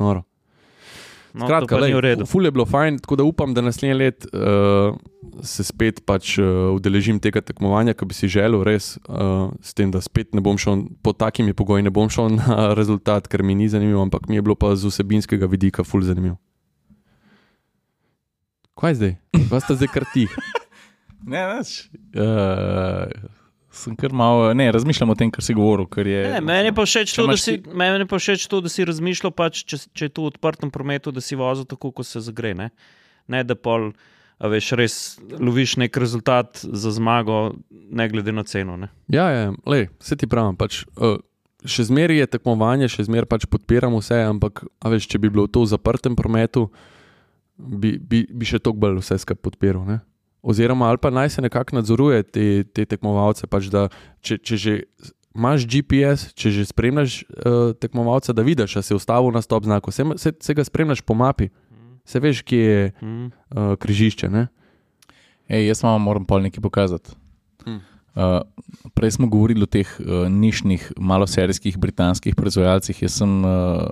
Noro. 0.01 0.25
No, 1.33 1.47
Skratka, 1.47 1.79
redu. 2.03 2.25
ful 2.25 2.45
je 2.45 2.51
bilo 2.51 2.65
fajn, 2.65 2.99
tako 2.99 3.15
da 3.15 3.23
upam, 3.23 3.53
da 3.53 3.61
naslednje 3.61 3.95
let 3.95 4.27
uh, 4.33 4.95
se 5.43 5.63
spet 5.63 6.01
pač 6.05 6.37
uh, 6.39 6.71
udeležim 6.75 7.19
tega 7.19 7.41
tekmovanja, 7.41 7.95
ki 7.97 8.05
bi 8.05 8.17
si 8.17 8.29
želel, 8.31 8.63
res, 8.67 8.95
uh, 9.07 9.51
s 9.63 9.75
tem, 9.77 9.91
da 9.91 10.01
spet 10.01 10.35
ne 10.35 10.43
bom 10.43 10.59
šel 10.59 10.87
pod 11.03 11.19
takimi 11.21 11.53
pogoji, 11.53 11.85
ne 11.87 11.93
bom 11.93 12.09
šel 12.11 12.33
na 12.35 12.61
rezultat, 12.79 13.29
ker 13.31 13.43
mi 13.43 13.55
ni 13.55 13.69
zanimivo, 13.71 14.03
ampak 14.03 14.27
mi 14.29 14.39
je 14.39 14.45
bilo 14.45 14.55
pa 14.55 14.75
z 14.75 14.91
vsebinskega 14.91 15.49
vidika 15.51 15.87
ful 15.87 16.03
zanimivo. 16.05 16.37
Kaj 18.81 18.97
zdaj? 18.97 19.15
Vas 19.51 19.67
ste 19.67 19.77
zdaj 19.77 19.93
kar 19.93 20.07
tih? 20.13 20.31
Ne, 21.21 21.37
neč. 21.37 21.85
Uh, 22.17 23.05
sem 23.71 23.95
kar 23.95 24.11
malo, 24.11 24.49
ne, 24.53 24.67
razmišljam 24.67 25.09
o 25.09 25.15
tem, 25.15 25.31
kar 25.31 25.41
si 25.41 25.53
govoril. 25.53 25.87
Ker 25.87 26.07
je, 26.07 26.21
Ne, 26.29 26.41
meni 26.41 26.69
je 26.69 26.73
pa 26.73 26.83
všeč 26.83 27.15
to, 27.15 27.25
si, 27.33 27.55
ti- 27.55 27.71
meni 27.71 28.05
pa 28.05 28.19
všeč 28.19 28.43
to, 28.45 28.59
da 28.59 28.67
si 28.67 28.83
razmišljal, 28.83 29.31
pač, 29.31 29.63
če, 29.63 29.79
če 29.89 30.05
je 30.05 30.11
to 30.11 30.21
v 30.21 30.31
odprtem 30.31 30.69
prometu, 30.69 31.09
da 31.09 31.19
si 31.19 31.35
vozil 31.35 31.63
tako, 31.65 31.91
kot 31.91 32.05
se 32.05 32.19
zagre. 32.19 32.51
Ne, 32.53 32.69
ne 33.27 33.43
da 33.43 33.55
pol, 33.55 33.93
a 34.37 34.47
veš, 34.47 34.71
res 34.73 34.95
loviš 35.31 35.77
nek 35.77 35.95
rezultat 35.95 36.59
za 36.61 36.91
zmago, 36.91 37.55
ne 37.71 38.09
glede 38.09 38.31
na 38.31 38.43
ceno. 38.43 38.75
Ne. 38.75 38.91
Ja, 39.07 39.29
ja, 39.29 39.51
lej, 39.65 39.87
vse 39.99 40.15
ti 40.15 40.27
pravim. 40.27 40.57
Pač, 40.57 40.83
uh, 40.97 41.17
še 41.63 41.87
zmeraj 41.87 42.17
je 42.17 42.27
tekmovanje, 42.27 42.89
še 42.89 43.05
zmeraj 43.05 43.29
pač 43.29 43.45
podpiram 43.45 43.93
vse, 43.95 44.19
ampak 44.25 44.65
a 44.79 44.89
veš, 44.89 45.07
če 45.07 45.17
bi 45.17 45.29
bilo 45.29 45.47
to 45.47 45.61
v 45.61 45.69
zaprtem 45.69 46.17
prometu, 46.17 46.67
bi, 47.55 47.95
bi, 47.95 48.25
bi 48.25 48.43
še 48.43 48.59
toliko 48.59 48.81
bolj 48.81 48.99
vse 48.99 49.21
skupaj 49.21 49.39
podpiral. 49.39 49.85
Ne? 49.85 49.99
Oziroma, 50.41 50.89
ali 50.89 50.97
pa 50.97 51.09
naj 51.13 51.29
se 51.29 51.41
nekako 51.41 51.75
nadzoruje 51.75 52.23
te, 52.23 52.63
te 52.63 52.85
tekmovalce. 52.85 53.47
Pač 53.47 53.69
da, 53.69 53.87
če, 54.25 54.37
če 54.41 54.57
že 54.57 54.77
imaš 55.37 55.67
GPS, 55.69 56.33
če 56.33 56.49
že 56.51 56.65
spremljaš 56.67 57.21
uh, 57.23 57.73
tekmovalca, 57.77 58.33
da 58.33 58.41
vidiš, 58.41 58.73
da 58.79 58.81
se 58.81 58.93
je 58.93 58.97
ustavil 58.97 59.31
na 59.31 59.41
stop 59.41 59.63
znaku, 59.63 59.91
se, 59.91 60.03
se, 60.17 60.33
se 60.41 60.53
ga 60.57 60.65
spremljaš 60.65 61.01
po 61.05 61.13
mapi, 61.13 61.51
se 62.05 62.19
veš, 62.19 62.41
kje 62.41 62.63
je 62.63 62.91
Mm. 63.01 63.25
uh, 63.29 63.75
križišče. 63.79 64.29
Ne? 64.29 64.47
Ej, 65.47 65.67
jaz 65.67 65.83
vam 65.83 66.01
moram 66.01 66.25
pol 66.25 66.41
nekaj 66.41 66.63
pokazati. 66.63 67.11
Hm. 67.65 67.79
Uh, 68.11 68.41
prej 68.93 69.11
smo 69.15 69.27
govorili 69.27 69.63
o 69.63 69.69
teh 69.71 69.87
uh, 69.99 70.27
nišnih, 70.27 70.93
maloserijskih 70.99 71.77
britanskih 71.77 72.35
proizvajalcih. 72.35 73.01
Jaz 73.03 73.19
sem 73.21 73.45
uh, 73.45 73.85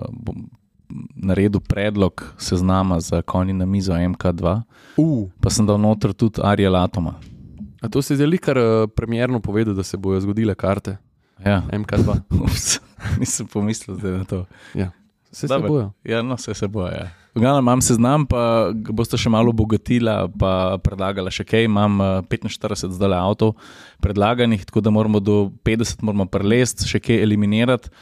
naredil 1.14 1.60
predlog 1.60 2.34
seznama 2.38 3.00
za 3.00 3.22
konji 3.22 3.52
na 3.52 3.66
mizo 3.66 3.92
MK2, 3.92 4.62
Uh. 4.96 5.28
pa 5.40 5.50
sem 5.50 5.66
dal 5.66 5.78
noter 5.78 6.12
tudi 6.12 6.40
Ariel 6.42 6.76
Atoma. 6.76 7.14
A 7.82 7.88
to 7.88 8.02
se 8.02 8.12
je 8.12 8.18
zelo 8.18 8.36
kar 8.40 8.58
uh, 8.58 8.64
premjerno 8.96 9.40
povedal, 9.40 9.74
da 9.74 9.82
se 9.82 9.96
bodo 9.96 10.20
zgodile 10.20 10.54
karte 10.54 10.96
Ja, 11.46 11.62
MK2. 11.72 12.20
ups, 12.44 12.80
nisem 13.18 13.46
pomislil 13.46 13.96
zdaj 13.96 14.12
na 14.12 14.24
to. 14.24 14.44
Vse 14.74 14.88
se 15.32 15.46
Dobro. 15.48 15.68
bojo. 15.68 15.92
Ja, 16.04 16.22
no, 16.22 16.34
vse 16.34 16.54
se 16.54 16.68
boje. 16.68 16.92
Ja. 16.92 17.10
V 17.34 17.40
glavnem 17.40 17.62
imam 17.62 17.78
seznam, 17.78 18.24
pa 18.26 18.74
ga 18.74 18.94
boste 18.96 19.14
še 19.14 19.30
malo 19.30 19.52
obogatila, 19.54 20.26
pa 20.34 20.80
predlagala 20.82 21.30
še 21.30 21.46
kaj. 21.46 21.68
Imam 21.68 22.00
eh, 22.02 22.08
45 22.26 22.90
zdaj 22.90 23.14
avtov 23.14 23.54
predlaganih, 24.02 24.64
tako 24.66 24.82
da 24.82 24.90
moramo 24.90 25.22
do 25.22 25.52
50 25.62 26.02
moramo 26.02 26.26
prelest, 26.26 26.82
še 26.90 26.98
kaj 26.98 27.22
eliminirati, 27.22 27.92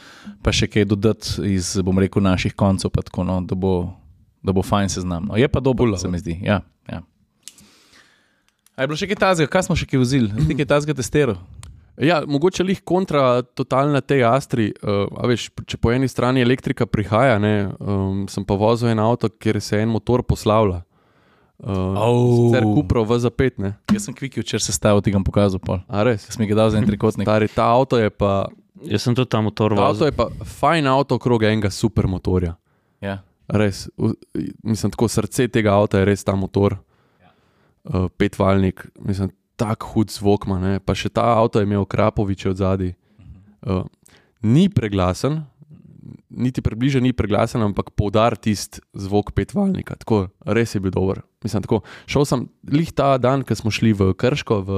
pa 0.41 0.49
še 0.55 0.65
kaj 0.65 0.87
dodati 0.89 1.45
iz, 1.53 1.75
bom 1.85 2.01
rekel, 2.01 2.25
naših 2.25 2.57
koncev, 2.57 2.89
tako, 2.97 3.27
no, 3.27 3.37
da, 3.45 3.53
bo, 3.53 3.93
da 4.41 4.55
bo 4.55 4.65
fajn 4.65 4.89
seznam. 4.97 5.29
No, 5.29 5.37
je 5.37 5.45
pa 5.45 5.61
dober, 5.61 5.85
Ful 5.85 5.93
se 5.93 6.09
dobro. 6.09 6.17
mi 6.17 6.23
zdi. 6.25 6.39
Ja, 6.41 6.63
ja. 6.89 7.03
A 8.73 8.81
je 8.81 8.89
bilo 8.89 8.97
še 8.97 9.11
kaj 9.11 9.21
tazga, 9.21 9.45
kaj 9.51 9.69
smo 9.69 9.77
še 9.77 9.85
kaj 9.85 10.01
vzeli? 10.01 10.33
Ti 10.49 10.57
kaj 10.57 10.73
tazga 10.73 10.97
testiral? 10.97 11.37
Ja, 11.99 12.21
mogoče 12.27 12.63
lih 12.63 12.79
kontra 12.87 13.41
totalna 13.43 13.99
tej 14.01 14.23
astri. 14.23 14.69
Uh, 14.79 15.03
a 15.19 15.27
veš, 15.27 15.49
če 15.67 15.77
po 15.77 15.91
eni 15.91 16.07
strani 16.07 16.39
elektrika 16.41 16.85
prihaja, 16.87 17.35
ne, 17.39 17.69
um, 17.79 18.21
sem 18.31 18.45
pa 18.47 18.55
vozil 18.55 18.87
en 18.93 19.01
avto, 19.03 19.27
kjer 19.29 19.59
se 19.61 19.81
en 19.83 19.89
motor 19.91 20.23
poslavlja. 20.23 20.81
Uh, 21.59 21.97
Au. 21.99 22.19
Sicer 22.47 22.63
kupro 22.63 23.03
v 23.03 23.17
zapet, 23.19 23.57
ne. 23.59 23.73
Jaz 23.91 24.05
sem 24.07 24.15
kviki 24.15 24.39
včeraj 24.39 24.63
sestavil, 24.63 25.01
ti 25.03 25.11
ga 25.11 25.19
pokazal. 25.19 25.59
Pol. 25.59 25.81
A 25.91 26.05
res? 26.07 26.23
Jaz 26.23 26.37
sem 26.37 26.45
mi 26.45 26.47
ga 26.47 26.55
dal 26.55 26.71
za 26.71 26.79
en 26.79 26.87
trikotnik. 26.87 27.27
Stari, 27.27 27.49
ta 27.51 27.67
avto 27.75 27.99
je 27.99 28.07
pa, 28.09 28.47
Jaz 28.87 29.03
sem 29.03 29.11
tudi 29.11 29.27
ta 29.27 29.41
motor 29.43 29.75
ta 29.75 29.89
avto 29.89 30.05
vozil. 30.05 30.07
je 30.07 30.15
pa 30.15 30.29
fajn 30.55 30.87
avto 30.87 31.17
okrog 31.19 31.43
enega 31.43 31.67
super 31.69 32.07
motorja. 32.07 32.53
Ja. 33.03 33.17
Res, 33.51 33.89
v- 33.99 34.15
mislim, 34.63 34.93
tako 34.95 35.09
srce 35.11 35.49
tega 35.51 35.73
avta 35.75 35.99
je 35.99 36.07
res 36.07 36.23
ta 36.23 36.31
motor, 36.39 36.77
uh, 37.91 38.07
petvaljnik, 38.15 38.85
mislim, 39.03 39.33
tako 39.59 39.93
hud 39.93 40.15
zvok 40.15 40.47
ima. 40.47 40.59
ne. 40.63 40.79
Pa 40.79 40.95
še 40.95 41.11
ta 41.11 41.27
avto 41.35 41.59
je 41.59 41.67
imel 41.67 41.85
Krapovič 41.85 42.47
od 42.49 42.63
zadaj. 42.63 42.95
Uh, 43.59 43.83
ni 44.39 44.69
preglasen, 44.71 45.43
niti 46.29 46.61
približno 46.61 47.01
ni 47.03 47.11
preglasen, 47.13 47.61
ampak 47.61 47.91
poudar 47.97 48.37
tisti 48.37 48.79
zvok 48.93 49.33
petvaljnika. 49.35 49.97
Tako, 49.99 50.29
res 50.45 50.75
je 50.75 50.81
bil 50.83 50.93
dober. 50.93 51.21
Mislim, 51.43 51.63
tako, 51.65 51.81
šel 52.07 52.25
sem 52.27 52.45
lih 52.71 52.91
ta 52.95 53.17
dan, 53.17 53.43
ko 53.43 53.55
smo 53.55 53.71
šli 53.73 53.91
v 53.97 54.13
Krško, 54.13 54.61
v, 54.61 54.71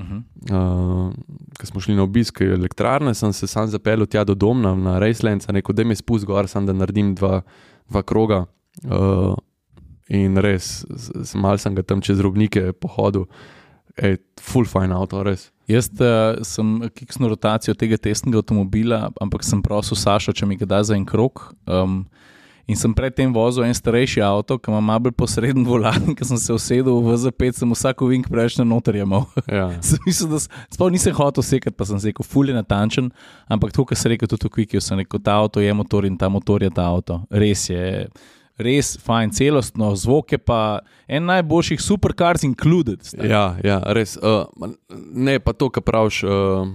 Uh 0.00 0.06
-huh. 0.06 0.22
uh, 0.50 1.12
ko 1.60 1.66
smo 1.66 1.80
šli 1.80 1.94
na 1.94 2.02
obisk 2.02 2.40
elektrarne, 2.40 3.14
sem 3.14 3.32
se 3.32 3.46
sam 3.46 3.68
zapeljal 3.68 4.06
tja 4.06 4.24
do 4.24 4.34
doma 4.34 4.74
na 4.74 4.98
Rejslenc, 4.98 5.46
rekel, 5.48 5.74
da 5.74 5.84
me 5.84 5.96
spusti 5.96 6.26
gor, 6.26 6.48
sem 6.48 6.66
da 6.66 6.72
naredim 6.72 7.14
dva, 7.14 7.42
dva 7.88 8.02
kroga. 8.02 8.46
Uh, 8.84 9.34
in 10.08 10.36
res, 10.36 10.86
mal 11.34 11.58
sem 11.58 11.74
ga 11.74 11.82
tam 11.82 12.00
čez 12.00 12.20
robnike 12.20 12.72
pohodil, 12.72 13.26
Ej, 13.96 14.18
full 14.40 14.68
fine 14.68 14.94
avto, 14.94 15.22
res. 15.26 15.48
Jaz 15.70 15.90
uh, 16.02 16.40
sem 16.46 16.78
kiksno 16.94 17.30
rotacijo 17.30 17.74
tega 17.78 17.98
testnega 17.98 18.40
avtomobila, 18.42 19.08
ampak 19.22 19.44
sem 19.46 19.62
prosil 19.62 19.98
Sašo, 19.98 20.34
če 20.34 20.46
mi 20.46 20.58
ga 20.58 20.68
da 20.68 20.82
za 20.86 20.96
en 20.98 21.06
krok. 21.06 21.50
Um, 21.66 22.04
in 22.70 22.78
sem 22.78 22.92
predtem 22.94 23.32
vozil 23.34 23.64
en 23.66 23.74
starejši 23.74 24.22
avto, 24.22 24.58
ki 24.62 24.70
ima 24.70 24.80
malo 24.84 25.10
posreden 25.14 25.64
volan, 25.66 26.12
ko 26.16 26.26
sem 26.26 26.38
se 26.38 26.54
usedel 26.54 27.00
v 27.02 27.16
Z5, 27.18 27.58
sem 27.58 27.74
vsak 27.74 28.04
vink 28.06 28.30
preveč 28.30 28.58
na 28.60 28.66
noter 28.68 29.00
imel. 29.00 29.26
Ja. 29.50 29.68
Sem 29.86 30.02
mislil, 30.06 30.30
da 30.36 30.42
sploh 30.70 30.92
nisem 30.94 31.16
hotel 31.16 31.46
sekati, 31.46 31.74
pa 31.74 31.86
sem 31.88 31.98
se 31.98 32.12
rekel, 32.12 32.26
ful 32.26 32.50
je 32.50 32.54
natančen, 32.54 33.10
ampak 33.50 33.74
to, 33.74 33.86
kar 33.88 33.98
sem 33.98 34.14
rekel 34.14 34.30
tudi 34.30 34.46
v 34.46 34.54
Quickiu, 34.54 34.82
sem 34.84 35.02
rekel, 35.02 35.22
ta 35.22 35.40
avto 35.42 35.62
je 35.62 35.72
motor 35.74 36.06
in 36.06 36.18
ta 36.18 36.30
motor 36.30 36.62
je 36.62 36.70
ta 36.74 36.86
avto. 36.92 37.22
Res 37.30 37.66
je. 37.72 38.06
Res 38.60 38.92
fajn, 39.00 39.32
celostno, 39.32 39.94
zvok 39.96 40.34
je 40.36 40.38
pa 40.38 40.60
en 41.08 41.24
najboljših 41.30 41.80
supercars 41.80 42.44
included. 42.44 43.02
stari. 43.04 43.30
Ja, 43.32 43.56
ja, 43.64 43.80
res. 43.96 44.18
Uh, 44.20 44.44
ne, 45.14 45.38
pa 45.40 45.52
to, 45.56 45.70
kar 45.72 45.84
praviš. 45.86 46.22
Uh, 46.24 46.68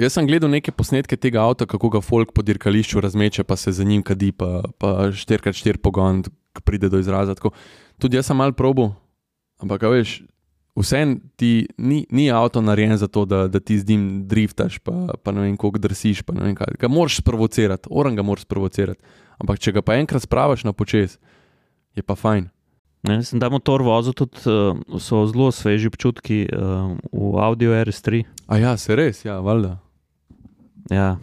jaz 0.00 0.16
sem 0.16 0.26
gledal 0.26 0.50
neke 0.50 0.74
posnetke 0.74 1.16
tega 1.16 1.44
avta, 1.44 1.68
kako 1.70 1.92
ga 1.96 2.02
folk 2.02 2.34
po 2.34 2.42
dirkališču 2.42 3.00
razmeče, 3.00 3.44
pa 3.44 3.56
se 3.56 3.72
za 3.72 3.86
njim 3.86 4.02
kadi, 4.02 4.32
pa, 4.32 4.64
pa 4.78 5.10
4x4 5.14 5.78
pogon, 5.78 6.24
pride 6.64 6.90
do 6.90 6.98
izraza. 6.98 7.38
Tako. 7.38 7.54
Tudi 8.00 8.18
jaz 8.18 8.26
sem 8.30 8.36
mal 8.36 8.52
probo, 8.52 8.90
ampak 9.62 9.86
veš. 9.94 10.20
Vsem 10.78 11.18
ti 11.36 11.66
ni, 11.78 12.04
ni 12.10 12.30
avto 12.30 12.60
narejen 12.62 12.96
za 12.96 13.08
to, 13.08 13.24
da, 13.24 13.48
da 13.48 13.60
ti 13.60 13.78
z 13.78 13.88
njim 13.88 14.04
driftaš, 14.28 14.78
pa, 14.78 14.92
pa 15.22 15.32
ne 15.32 15.40
vem, 15.40 15.56
kako 15.56 15.78
drsiš. 15.78 16.22
vem 16.28 16.54
kaj. 16.54 16.78
Ga 16.78 16.88
moraš 16.88 17.16
sprovocirati, 17.16 17.88
oran 17.90 18.16
ga 18.16 18.22
moraš 18.22 18.46
sprovocirati. 18.46 19.02
Ampak 19.38 19.58
če 19.58 19.72
ga 19.72 19.82
pa 19.82 19.96
enkrat 19.96 20.22
spravaš 20.22 20.64
na 20.64 20.72
počes, 20.72 21.18
je 21.96 22.02
pa 22.02 22.14
fajn. 22.14 22.48
Ne, 23.08 23.22
sem 23.24 23.40
ta 23.40 23.48
motor 23.48 23.80
vozil, 23.80 24.12
tudi 24.12 24.44
uh, 24.44 24.76
so 25.00 25.24
zelo 25.30 25.48
sveži 25.48 25.88
občutki 25.88 26.44
uh, 26.52 26.92
v 27.08 27.40
Audio 27.40 27.72
RS3. 27.72 28.26
A 28.52 28.60
ja, 28.60 28.74
se 28.76 28.92
res, 28.96 29.24
ja, 29.24 29.38
valjda. 29.40 29.78
Ja, 30.92 31.14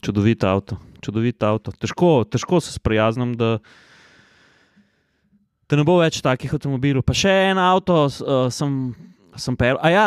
čudovit 0.00 0.44
avto, 0.48 0.78
čudovit 1.04 1.42
avto. 1.44 1.74
Težko, 1.76 2.24
težko 2.24 2.62
se 2.64 2.72
sprijaznim, 2.72 3.36
da, 3.36 3.58
da 5.68 5.76
ne 5.76 5.84
bo 5.84 5.98
več 6.00 6.20
takih 6.24 6.54
avtomobilov. 6.56 7.04
Pa 7.06 7.16
še 7.16 7.32
en 7.50 7.60
avto 7.60 8.00
uh, 8.08 8.48
sem, 8.52 8.74
sem 9.36 9.56
pel. 9.58 9.78
A 9.84 9.92
ja, 9.92 10.06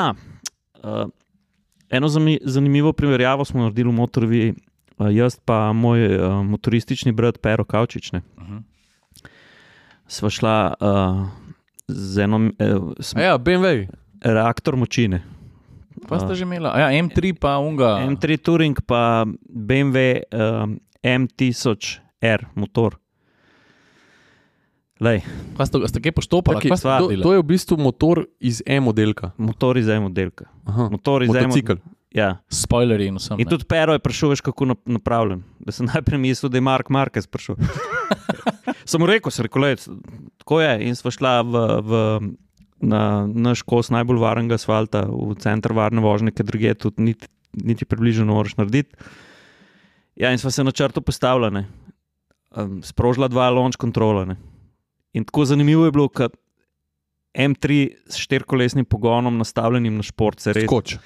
uh, 0.81 1.05
eno 1.91 2.09
zanimivo 2.09 2.93
primerjavo 2.97 3.45
smo 3.45 3.67
naredili 3.67 3.91
v 3.91 3.97
Motorovi, 3.99 4.43
uh, 4.51 5.09
jaz 5.13 5.37
pa 5.45 5.69
moj 5.73 6.07
uh, 6.09 6.39
motoristični 6.47 7.13
brat 7.13 7.41
Pero 7.43 7.65
Kavčič. 7.67 8.11
Ne. 8.17 8.23
Uh 8.37 8.47
-huh. 8.47 8.63
Sva 10.07 10.29
šla 10.29 10.73
uh, 10.79 11.27
z 11.87 12.23
eno 12.23 12.37
uh, 12.37 13.15
A 13.15 13.21
ja, 13.21 13.37
BMW. 13.37 13.87
reaktor 14.21 14.75
močine. 14.75 15.21
Pa 16.07 16.19
sta 16.19 16.33
že 16.33 16.43
imela, 16.43 16.73
a 16.73 16.79
ja, 16.79 17.03
M3 17.03 17.37
pa 17.37 17.59
unga. 17.61 18.01
M3 18.01 18.41
Touring, 18.41 18.81
pa 18.81 19.25
BMW 19.45 20.25
um, 20.33 20.79
M1000R 21.03 22.45
motor. 22.55 23.00
Lej, 25.01 25.25
Pa 25.57 25.65
sta, 25.65 25.81
sta 25.89 25.97
kaj 25.97 26.13
poštopala, 26.13 26.61
Čakaj, 26.61 26.77
kaj 26.77 26.99
to, 27.01 27.07
to 27.25 27.29
je 27.33 27.39
v 27.41 27.45
bistvu 27.49 27.75
motor 27.81 28.29
iz 28.37 28.61
E-modelka. 28.69 29.31
motor 29.37 29.77
iz 29.81 29.89
M-modelka. 29.89 30.45
Aha, 30.69 30.93
Motor 30.93 31.25
iz. 31.25 31.33
Motocikl. 31.33 31.81
Ja. 32.13 32.43
Spoilerji 32.51 33.07
in 33.07 33.17
vsem. 33.17 33.39
In 33.39 33.47
tudi 33.47 33.65
Pero 33.65 33.95
je 33.95 34.01
prišel, 34.03 34.35
veš, 34.35 34.43
kako 34.43 34.75
nap- 34.75 34.85
napravljen. 34.85 35.41
Da 35.63 35.71
sem 35.71 35.87
najprej 35.87 36.19
mislil, 36.19 36.51
da 36.51 36.59
je 36.59 36.61
Mark 36.61 36.91
Marquez 36.91 37.25
prišel. 37.25 37.55
sem 38.89 39.01
mu 39.01 39.07
rekel, 39.07 39.31
sem 39.31 39.47
rekel, 39.47 39.63
"Lej, 39.63 39.79
tako 40.43 40.61
je. 40.61 40.73
In 40.85 40.93
sva 40.99 41.09
šla 41.09 41.33
v, 41.41 41.53
v, 41.81 41.91
na 42.83 43.25
naš 43.25 43.63
kos 43.63 43.89
najbolj 43.89 44.19
varnega 44.21 44.59
asfalta, 44.59 45.07
v 45.07 45.33
center 45.39 45.73
varne 45.73 46.03
vožnje, 46.03 46.35
ki 46.35 46.43
druge 46.43 46.75
tudi 46.75 46.99
niti, 47.01 47.25
niti 47.57 47.87
približno 47.87 48.27
ne 48.27 48.35
moreš 48.35 48.59
narediti. 48.59 48.91
Ja, 50.19 50.29
in 50.29 50.37
sva 50.37 50.51
se 50.51 50.61
na 50.67 50.75
črto 50.75 51.01
postavila, 51.01 51.49
ne. 51.49 51.65
um, 52.51 52.83
sprožila 52.83 53.31
dva 53.31 53.49
launch 53.49 53.79
kontrola. 53.79 54.25
Ne. 54.25 54.35
In 55.13 55.25
tako 55.27 55.45
zanimivo 55.45 55.85
je 55.85 55.91
bilo, 55.91 56.07
ker 56.09 56.29
M3 57.33 57.89
s 58.07 58.17
štirikolesnim 58.17 58.85
pogonom, 58.85 59.37
nastavljenim 59.37 59.95
na 59.95 60.03
šport, 60.03 60.39
se 60.39 60.53
res 60.53 60.67
Skoč. 60.67 60.97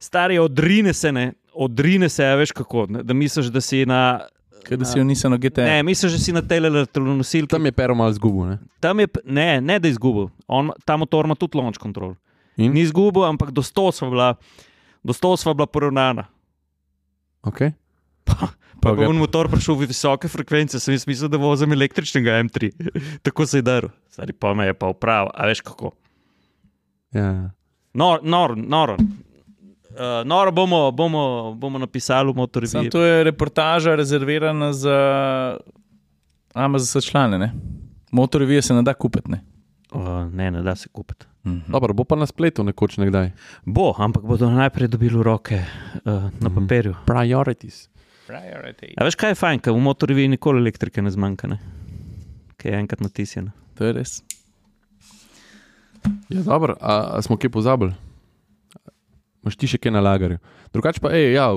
Stari, 0.00 0.38
odrine 0.38 0.92
se, 0.94 1.12
ne, 1.12 1.32
odrine 1.52 2.08
se, 2.08 2.24
veš 2.36 2.52
kako. 2.56 2.86
Ne, 2.88 3.02
da 3.02 3.14
misliš, 3.14 3.50
da 3.52 3.60
si 3.60 3.84
na. 3.86 4.20
Kaj 4.64 4.76
da 4.76 4.84
si 4.84 4.98
jo 4.98 5.04
nisem 5.04 5.32
na 5.32 5.38
GT. 5.40 5.64
Ne, 5.64 5.82
misliš, 5.82 6.12
da 6.12 6.18
si 6.18 6.32
na 6.36 6.42
telenosilki. 6.42 7.16
nosilki. 7.18 7.50
Tam 7.50 7.66
je 7.66 7.72
pero 7.72 7.94
malo 7.94 8.12
zgubil. 8.12 8.50
Ne? 8.50 8.58
Tam 8.80 9.00
je, 9.00 9.08
ne, 9.24 9.60
ne 9.60 9.78
da 9.80 9.88
je 9.88 9.96
izgubil. 9.96 10.28
On, 10.46 10.70
ta 10.84 10.96
motor 11.00 11.24
ima 11.24 11.34
tudi 11.34 11.58
launch 11.58 11.80
control. 11.80 12.14
In? 12.56 12.72
Ni 12.72 12.84
izgubil, 12.84 13.24
ampak 13.24 13.54
do 13.56 13.64
100 13.64 13.86
sva 13.96 14.10
bila, 14.10 14.28
do 15.02 15.16
100 15.16 15.36
sva 15.40 15.54
bila 15.56 15.66
poravnana. 15.66 16.26
Okay. 17.42 17.72
Pa 18.24 18.52
Pa 18.80 18.90
je 18.90 18.96
ga- 18.96 19.00
bil 19.02 19.12
motor 19.14 19.48
prišel 19.48 19.74
v 19.74 19.86
visoke 19.86 20.26
frekvence, 20.26 20.76
sem 20.76 20.94
jaz 20.94 21.06
mislil, 21.06 21.28
da 21.28 21.36
vozim 21.36 21.68
električnega 21.70 22.40
M3. 22.40 22.70
Tako 23.22 23.46
se 23.46 23.58
je 23.58 23.62
daril. 23.62 23.90
Stari 24.08 24.32
pa 24.32 24.54
me 24.54 24.66
je 24.66 24.74
pa 24.74 24.88
uprav, 24.88 25.28
a 25.30 25.46
veš 25.46 25.60
kako. 25.62 25.92
Ja. 27.12 27.50
Nor, 27.92 28.20
nor, 28.24 28.56
noro. 28.56 28.96
Uh, 29.90 29.96
noro 30.24 30.50
bomo, 30.50 30.90
bomo, 30.90 31.22
bomo 31.52 31.78
napisali 31.78 32.30
v 32.30 32.36
motorju. 32.36 32.88
To 32.88 33.02
je 33.02 33.24
reportaža 33.24 33.94
rezervirana 33.94 34.72
za 34.72 34.96
AMZS 36.54 37.02
člane. 37.02 37.38
Ne? 37.38 37.52
Motorevije 38.10 38.62
se 38.62 38.74
ne 38.74 38.82
da 38.82 38.94
kupiti. 38.94 39.30
Ne? 39.30 39.40
Uh, 39.92 40.06
ne, 40.32 40.50
ne 40.50 40.62
da 40.62 40.76
se 40.76 40.88
kupiti. 40.88 41.26
Mhm. 41.44 41.58
Dobro, 41.68 41.92
bo 41.92 42.04
pa 42.04 42.16
na 42.16 42.26
spletu 42.26 42.64
nekoč 42.64 42.96
nekdaj. 42.96 43.30
Bo, 43.64 43.94
ampak 43.98 44.22
bodo 44.22 44.50
najprej 44.50 44.88
dobili 44.88 45.22
roke 45.22 45.58
uh, 45.96 46.12
na 46.32 46.48
Mhm. 46.48 46.54
papirju. 46.56 46.94
Priorities. 47.06 47.89
A 48.96 49.04
veš, 49.04 49.14
kaj 49.14 49.30
je 49.30 49.34
fajn, 49.34 49.60
ker 49.60 49.72
v 49.72 49.80
motorju 49.80 50.28
nikoli 50.28 50.60
elektrike 50.60 51.02
ne 51.02 51.10
zmanjka, 51.10 51.48
ne? 51.48 51.58
Kaj 52.56 52.72
je 52.72 52.78
enkrat 52.78 53.00
natisnjeno. 53.00 53.50
To 53.74 53.84
je 53.84 53.92
res. 53.92 54.22
Ja, 56.28 56.42
dobro, 56.42 56.76
a, 56.80 57.16
a 57.16 57.22
smo 57.22 57.36
kaj 57.36 57.50
pozabili? 57.50 57.92
Maš 59.42 59.56
ti 59.56 59.66
še 59.66 59.78
kaj 59.80 59.92
na 59.92 60.00
lagarju? 60.00 60.38
Drugače 60.72 61.00
pa, 61.00 61.10
ej, 61.16 61.32
ja, 61.32 61.48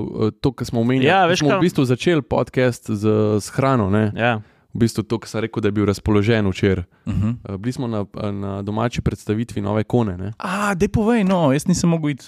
to, 0.42 0.52
kar 0.56 0.68
smo 0.68 0.82
omenili. 0.82 1.06
Ja, 1.06 1.26
veš 1.28 1.44
smo 1.44 1.50
kaj- 1.52 1.60
v 1.60 1.62
bistvu 1.62 1.86
začeli 1.86 2.22
podcast 2.22 2.88
z, 2.90 3.04
s 3.40 3.52
hrano. 3.54 3.90
Ne? 3.90 4.12
Ja, 4.16 4.40
V 4.74 4.82
bistvu 4.82 5.04
to, 5.06 5.20
kar 5.22 5.30
sem 5.30 5.42
rekel, 5.46 5.62
da 5.62 5.70
je 5.70 5.72
bil 5.72 5.86
razpoložen 5.86 6.48
včeraj. 6.50 6.84
Uh 7.06 7.14
-huh. 7.14 7.36
Eh, 7.46 7.58
Bili 7.58 7.74
smo 7.74 7.88
na, 7.88 8.06
na 8.32 8.62
domači 8.62 9.02
predstavitvi 9.02 9.62
nove 9.62 9.84
kone. 9.84 10.18
Ne? 10.18 10.34
A, 10.38 10.74
dej 10.74 10.88
povej, 10.90 11.24
no, 11.24 11.54
jaz 11.54 11.68
nisem 11.68 11.90
mogel 11.90 12.10
iti. 12.10 12.26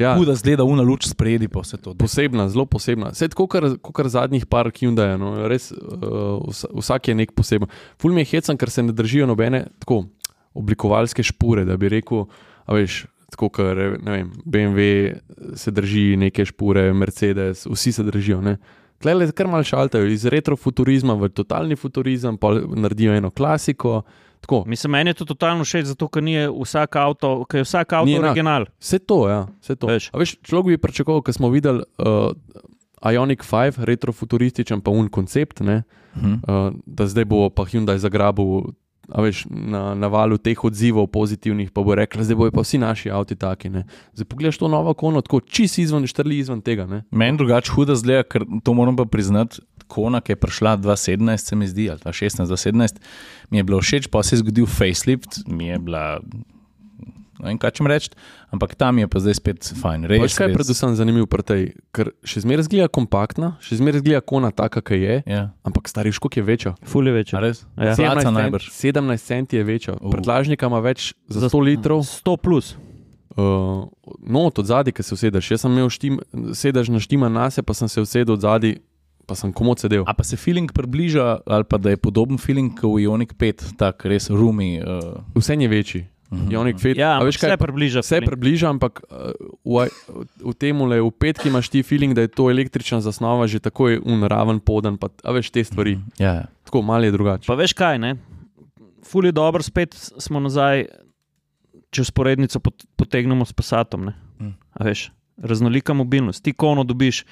Ja, 0.00 0.14
Huda 0.16 0.34
zgleda 0.34 0.64
una 0.64 0.82
luč 0.86 1.04
spredi, 1.10 1.48
pa 1.52 1.60
vse 1.60 1.76
to. 1.76 1.92
daj. 1.92 2.00
posebna, 2.00 2.48
zelo 2.48 2.64
posebna. 2.64 3.12
Vse 3.12 3.28
tako, 3.28 3.46
kot 3.84 4.08
zadnjih 4.08 4.46
par 4.48 4.70
Hyundai, 4.72 5.18
no, 5.20 5.34
res 5.50 5.68
uh, 5.76 6.40
vsak 6.80 7.10
je 7.10 7.18
nek 7.20 7.34
poseben. 7.36 7.68
Ful 8.00 8.16
mi 8.16 8.24
je 8.24 8.32
hecen, 8.32 8.56
ker 8.56 8.72
se 8.72 8.82
ne 8.82 8.96
držijo 8.96 9.28
nobene 9.28 9.66
tako 9.82 10.06
oblikovalske 10.56 11.22
špure, 11.22 11.66
da 11.68 11.76
bi 11.76 11.92
rekel, 11.92 12.26
a 12.66 12.76
veš. 12.78 13.04
Tako, 13.30 13.46
ker 13.54 13.78
vem, 14.02 14.32
BMW 14.42 15.54
se 15.54 15.70
drži 15.70 16.16
neke 16.18 16.42
špure, 16.48 16.88
Mercedes, 16.98 17.62
vsi 17.70 17.92
se 17.94 18.02
držijo. 18.02 18.40
Ne. 18.42 18.56
Tle 18.98 19.14
le 19.14 19.28
kar 19.30 19.46
mal 19.46 19.62
šaltajo 19.62 20.08
iz 20.10 20.24
retrofuturizma 20.26 21.14
v 21.14 21.28
totalni 21.30 21.78
futurizem, 21.78 22.40
pa 22.42 22.50
naredijo 22.58 23.14
eno 23.14 23.30
klasiko. 23.30 24.00
Tako, 24.52 24.66
mislim, 24.66 24.90
meni 24.90 25.10
je 25.10 25.14
to 25.14 25.24
totalno 25.26 25.62
všeč, 25.62 25.84
zato 25.86 26.08
ker 26.08 26.20
ni 26.20 26.34
vsak 26.42 26.96
avto, 26.96 27.44
ker 27.44 27.60
je 27.60 27.64
vsak 27.64 27.92
avto 27.92 28.04
Ni 28.04 28.18
original. 28.18 28.66
Vse 28.76 28.98
to, 28.98 29.28
ja, 29.28 29.46
vse 29.60 29.76
to. 29.76 29.86
Veš. 29.86 30.10
A 30.10 30.18
veš, 30.18 30.36
človek 30.40 30.66
bi 30.66 30.78
pričakoval, 30.80 31.22
ker 31.22 31.30
smo 31.30 31.48
videli 31.48 31.86
uh, 31.96 32.34
Ionic 33.02 33.40
5, 33.40 33.78
retrofuturističen 33.80 34.80
pa 34.80 34.90
un 34.90 35.06
koncept, 35.08 35.60
ne, 35.60 35.82
Mhm. 36.10 36.32
uh, 36.42 36.74
da 36.82 37.06
zdaj 37.06 37.24
bo 37.24 37.46
pa 37.48 37.62
Hyundai 37.62 37.94
zagrabil. 37.96 38.74
Veš, 39.18 39.44
na, 39.50 39.94
na 39.94 40.06
valu 40.06 40.38
teh 40.38 40.64
odzivov 40.64 41.08
pozitivnih, 41.10 41.72
pa 41.74 41.82
bo 41.82 41.96
rekel, 41.98 42.22
zdaj 42.22 42.38
bojo 42.38 42.54
pa 42.54 42.62
vsi 42.62 42.78
naši 42.78 43.10
avti 43.10 43.36
taki. 43.38 43.70
Ne. 43.72 43.84
Zdaj 44.14 44.28
pogledaš 44.30 44.60
to 44.62 44.68
novo 44.70 44.94
kono, 44.94 45.22
tako 45.26 45.40
čist 45.40 45.80
izven, 45.82 46.06
štrli 46.06 46.38
izven 46.38 46.62
tega. 46.62 46.86
Ne. 46.86 47.02
Meni 47.10 47.40
drugače 47.40 47.74
huda 47.74 47.96
zgleda, 47.98 48.28
ker 48.28 48.46
to 48.64 48.74
moram 48.74 48.96
pa 48.96 49.04
priznati. 49.04 49.62
Kona, 49.90 50.20
ki 50.22 50.36
je 50.36 50.38
prišla 50.38 50.76
2017, 50.78 51.50
se 51.50 51.56
mi 51.58 51.66
zdi, 51.66 51.88
ali 51.90 51.98
2016, 51.98 52.46
2017, 52.46 53.00
mi 53.50 53.58
je 53.58 53.64
bilo 53.66 53.80
všeč, 53.82 54.06
pa 54.06 54.22
se 54.22 54.36
je 54.36 54.44
zgodil 54.44 54.68
facelift, 54.70 55.42
mi 55.50 55.66
je 55.66 55.78
bila. 55.82 56.20
Ne 57.40 57.48
vem, 57.48 57.58
kaj 57.58 57.70
če 57.72 57.84
reči, 57.84 58.10
ampak 58.50 58.74
tam 58.74 58.98
je 58.98 59.08
pa 59.08 59.18
zdaj 59.18 59.34
spet 59.34 59.58
fajn. 59.74 60.04
Res, 60.04 60.20
Veš, 60.20 60.34
kaj 60.34 60.44
je 60.44 60.50
res. 60.50 60.56
predvsem 60.56 60.94
zanimivo 60.94 61.26
pri 61.26 61.42
tej, 61.42 61.62
ker 61.90 62.12
še 62.22 62.44
zmeraj 62.44 62.68
zgleda 62.68 62.88
kompaktna, 62.88 63.56
še 63.58 63.80
zmeraj 63.80 64.00
zgleda 64.00 64.20
kona 64.22 64.50
taka, 64.50 64.80
ki 64.80 64.96
je, 64.96 65.16
Ja, 65.26 65.42
ampak 65.62 65.86
stari 65.86 66.10
škok 66.10 66.36
je 66.36 66.42
večja. 66.42 66.74
Ful 66.82 67.06
je 67.06 67.12
večji. 67.12 67.34
a 67.34 67.40
res? 67.40 67.64
Ja. 67.74 67.96
Placa 67.96 68.28
17 68.28 68.36
najbrž. 68.36 68.68
cent, 68.68 68.96
17 68.96 69.24
centi 69.24 69.56
je 69.56 69.64
večja, 69.64 69.94
Uh. 69.94 70.10
predlažnika 70.10 70.66
ima 70.66 70.78
več 70.78 71.14
za 71.26 71.48
100 71.48 71.60
litrov. 71.62 72.04
100 72.04 72.36
plus. 72.36 72.76
Uh, 73.30 73.86
no, 74.20 74.40
od 74.46 74.60
zadaj, 74.60 74.92
ki 74.92 75.02
se 75.02 75.14
usedeš. 75.14 75.50
Jaz 75.50 75.60
sem 75.60 75.70
imel 75.70 75.88
štim, 75.88 76.18
sedež 76.52 76.88
na 76.88 76.98
štima 76.98 77.28
nase, 77.28 77.62
pa 77.62 77.72
sem 77.72 77.86
se 77.86 78.00
usedel 78.00 78.34
od 78.34 78.42
zadaj, 78.42 78.76
pa 79.22 79.34
sem 79.34 79.48
komod 79.48 79.78
sedel. 79.78 80.02
A 80.02 80.12
pa 80.12 80.26
se 80.26 80.34
feeling 80.34 80.66
približa, 80.66 81.38
ali 81.46 81.64
pa 81.64 81.78
da 81.78 81.90
je 81.90 81.96
podoben 81.96 82.36
feeling 82.36 82.74
kot 82.74 82.90
v 82.90 83.06
Ionic 83.06 83.30
5, 83.32 83.78
tako 83.78 84.08
res 84.08 84.26
rumi. 84.28 84.82
Uh, 84.82 85.22
Vse 85.32 85.54
je 85.54 85.68
večji. 85.68 86.02
Mhm. 86.30 86.52
Ionic 86.52 86.78
Fit. 86.78 86.96
Ja, 86.96 87.18
veš 87.18 87.36
kaj? 87.36 87.50
vse 87.50 87.58
približa. 87.58 88.00
Vse 88.00 88.20
približa, 88.22 88.70
ampak 88.70 89.00
uh, 89.10 89.34
v, 89.66 89.88
v 90.46 90.52
tem 90.54 90.78
le, 90.86 91.00
v 91.02 91.10
petki 91.10 91.50
imaš 91.50 91.68
ti 91.68 91.82
feeling, 91.82 92.14
da 92.14 92.22
je 92.22 92.30
to 92.30 92.46
električna 92.50 93.00
zasnova 93.02 93.46
že 93.50 93.58
tako 93.58 93.90
unraven 94.06 94.60
podan, 94.62 94.94
pa 94.94 95.10
a 95.24 95.34
veš 95.34 95.50
te 95.50 95.64
stvari. 95.64 95.98
ja, 96.18 96.34
ja. 96.34 96.46
Tako 96.64 96.82
malo 96.86 97.02
je 97.04 97.10
drugače. 97.10 97.46
Pa 97.50 97.58
veš 97.58 97.74
kaj, 97.74 97.98
ne? 97.98 98.14
Ful 99.02 99.26
je 99.26 99.32
dobro, 99.34 99.58
spet 99.62 99.90
smo 99.98 100.38
nazaj, 100.38 100.86
če 101.90 102.04
usporednico 102.06 102.60
pot, 102.62 102.84
potegnemo 102.94 103.42
s 103.42 103.50
pasatom. 103.50 104.04
Ne? 104.06 104.14
Mm. 104.38 104.54
A 104.78 104.84
Veš, 104.86 105.10
raznolika 105.42 105.90
mobilnost. 105.98 106.44
Ti 106.46 106.52
kono 106.54 106.84
dobiš 106.86 107.24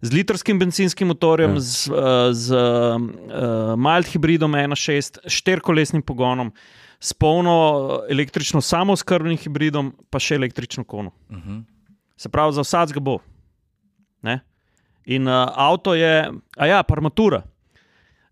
z 0.00 0.08
litrskim 0.16 0.56
benzinskim 0.56 1.12
motorjem, 1.12 1.50
Ja. 1.50 1.54
ja. 1.54 1.60
z, 1.60 1.88
uh, 1.92 2.32
z 2.32 2.46
uh, 2.56 3.76
mild 3.76 4.08
hibridom 4.08 4.56
1.6, 4.56 5.28
štirikolesnim 5.28 6.00
pogonom, 6.00 6.54
s 7.00 7.12
polno 7.12 7.54
eh, 7.54 8.12
električno 8.12 8.60
samooskrbnim 8.60 9.38
hibridom, 9.40 9.94
pa 10.10 10.20
še 10.20 10.36
električno 10.36 10.84
kono. 10.84 11.12
Uh 11.30 11.36
-huh. 11.36 11.62
Se 12.16 12.28
pravi, 12.28 12.52
za 12.52 12.60
vsakega 12.60 13.00
bo. 13.00 13.18
Ne? 14.22 14.40
In 15.04 15.28
uh, 15.28 15.48
avto 15.56 15.94
je, 15.94 16.30
a 16.56 16.66
ja, 16.66 16.84
armatura. 16.88 17.42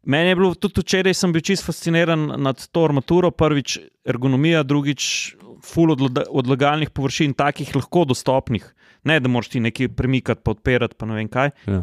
Meni 0.02 0.28
je 0.28 0.36
bilo 0.36 0.54
tudi 0.54 0.80
včeraj, 0.80 1.14
sem 1.14 1.32
bil 1.32 1.40
čist 1.40 1.64
fasciniran 1.64 2.26
nad 2.40 2.68
to 2.72 2.84
armaturo. 2.84 3.30
Prvič 3.30 3.78
ergonomija, 4.04 4.62
drugič 4.62 5.34
full 5.64 5.92
odla- 5.92 6.26
odlagalnih 6.28 6.90
površin, 6.90 7.34
takih 7.34 7.74
lahko 7.76 8.04
dostopnih. 8.04 8.74
Ne, 9.04 9.20
da 9.20 9.28
moraš 9.28 9.48
ti 9.48 9.60
nekaj 9.60 9.88
premikati, 9.88 10.42
pa 10.44 10.50
odpirati, 10.50 10.94
pa 10.98 11.06
ne 11.06 11.14
vem 11.14 11.28
kaj. 11.28 11.50
Ja. 11.66 11.82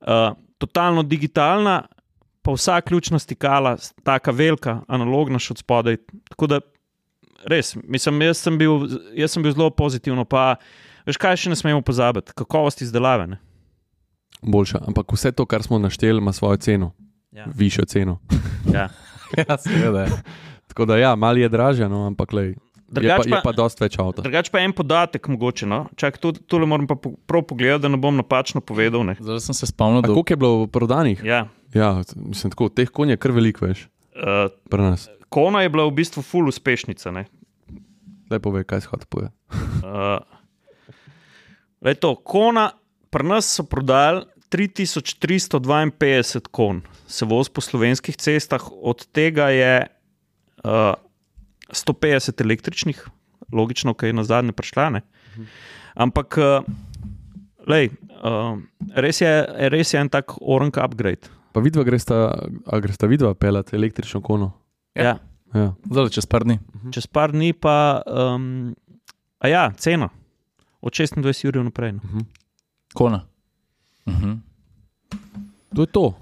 Uh, 0.00 0.36
totalno 0.58 1.02
digitalna, 1.02 1.82
pa 2.42 2.52
vsa 2.52 2.80
ključna 2.80 3.18
stikala, 3.18 3.76
taka 4.06 4.30
velika, 4.34 4.80
analogna 4.88 5.38
še 5.38 5.54
od 5.54 5.62
spodaj. 5.62 5.96
Tako 6.32 6.46
da 6.50 6.60
res, 7.50 7.74
mislim, 7.84 8.22
jaz 8.22 8.42
sem 8.42 8.58
bil, 8.58 8.88
jaz 9.18 9.34
sem 9.34 9.42
bil 9.42 9.54
zelo 9.54 9.70
pozitivno. 9.70 10.24
Pa, 10.24 10.56
veš, 11.06 11.18
kaj 11.22 11.36
še 11.44 11.52
ne 11.52 11.58
smemo 11.58 11.82
pozabiti? 11.82 12.34
Kakovost 12.38 12.82
izdelave. 12.82 13.26
Ne? 13.26 13.38
Boljša. 14.42 14.82
Ampak 14.90 15.12
vse 15.14 15.32
to, 15.32 15.46
kar 15.46 15.62
smo 15.62 15.78
našteli, 15.78 16.18
ima 16.18 16.32
svojo 16.32 16.56
ceno, 16.56 16.92
Ja. 17.32 17.46
višjo 17.48 17.84
ceno. 17.88 18.18
Ja. 18.68 18.88
ja, 19.40 19.56
seveda. 19.56 20.04
Tako 20.68 20.84
da 20.84 20.98
ja, 20.98 21.14
malo 21.16 21.40
je 21.40 21.48
dražja, 21.48 21.88
no, 21.88 22.02
ampak 22.06 22.32
lej, 22.32 22.50
Drugač 22.92 23.24
je 23.30 23.40
pa 23.40 23.52
dosti 23.56 23.84
več 23.84 23.96
avta. 24.02 24.24
Drugač 24.24 24.50
pa 24.52 24.60
en 24.60 24.74
podatek, 24.76 25.28
mogoče. 25.32 25.68
No? 25.70 25.86
Čak, 25.96 26.20
tu, 26.20 26.34
tule 26.36 26.68
moram 26.68 26.84
pa 26.90 26.98
prav 27.00 27.46
pogledati, 27.48 27.86
da 27.86 27.92
ne 27.92 28.00
bom 28.00 28.18
napačno 28.18 28.60
povedal. 28.60 29.06
Ne? 29.08 29.16
Zdaj 29.16 29.40
sem 29.48 29.56
se 29.56 29.70
spomnil, 29.70 30.04
da 30.04 30.12
koliko 30.12 30.36
je 30.36 30.40
bilo 30.44 30.66
prodanih? 30.68 31.24
Ja. 31.24 31.46
Ja, 31.72 31.94
mislim, 32.12 32.52
tako, 32.52 32.68
teh 32.68 32.92
konj 32.92 33.14
je 33.14 33.22
kar 33.22 33.32
veliko, 33.32 33.64
veš, 33.64 33.86
Uh, 34.12 34.52
pri 34.68 34.82
nas. 34.84 35.08
Kona 35.32 35.62
je 35.64 35.72
bila 35.72 35.88
v 35.88 35.96
bistvu 35.96 36.20
full 36.20 36.44
uspešnica. 36.48 37.08
Ne? 37.16 37.24
Daj 38.28 38.40
povej, 38.44 38.68
kaj 38.68 38.84
hotel 38.92 39.08
povedati. 39.08 39.36
Uh, 39.80 40.20
lej 41.80 41.96
to, 41.96 42.12
kona, 42.20 42.76
pri 43.08 43.24
nas 43.24 43.48
so 43.48 43.64
prodali 43.64 44.28
3352 44.52 46.44
kon, 46.52 46.84
se 47.08 47.24
voz 47.24 47.48
po 47.48 47.64
slovenskih 47.64 48.12
cestah, 48.20 48.60
od 48.60 49.08
tega 49.16 49.48
je 49.48 49.88
uh, 49.88 50.92
150 51.72 52.40
električnih, 52.40 53.02
logično, 53.52 53.94
ki 53.94 54.12
je 54.12 54.16
na 54.16 54.24
zadnje 54.24 54.52
prišla. 54.52 54.88
Ne? 54.90 55.02
Ampak, 55.94 56.38
uh, 56.38 56.64
lej, 57.68 57.90
uh, 58.22 58.56
res, 58.94 59.20
je, 59.20 59.32
res 59.72 59.94
je 59.94 60.00
en 60.00 60.08
tak 60.12 60.36
orang 60.40 60.76
upgrade. 60.76 61.32
Pa 61.52 61.60
vidva 61.60 61.84
gresta, 61.84 62.32
a 62.66 62.80
gresta 62.80 63.06
vidva 63.06 63.34
pelati 63.34 63.76
električno 63.76 64.22
kono. 64.24 64.52
Ja. 64.94 65.18
Ja. 65.52 65.74
zdaj 65.84 66.08
čez 66.16 66.26
par 66.26 66.44
dni. 66.48 66.58
Čez 66.92 67.06
par 67.06 67.32
dni 67.32 67.52
pa, 67.52 68.00
um, 68.08 68.72
a 69.38 69.48
ja, 69.48 69.68
cena. 69.76 70.08
Od 70.80 70.92
26 70.92 71.48
ur 71.48 71.60
naprej. 71.64 71.92
No. 71.92 72.24
Kona. 72.94 73.26
Uh 74.06 74.14
-huh. 74.14 74.38
To 75.74 75.82
je 75.82 75.86
to. 75.86 76.14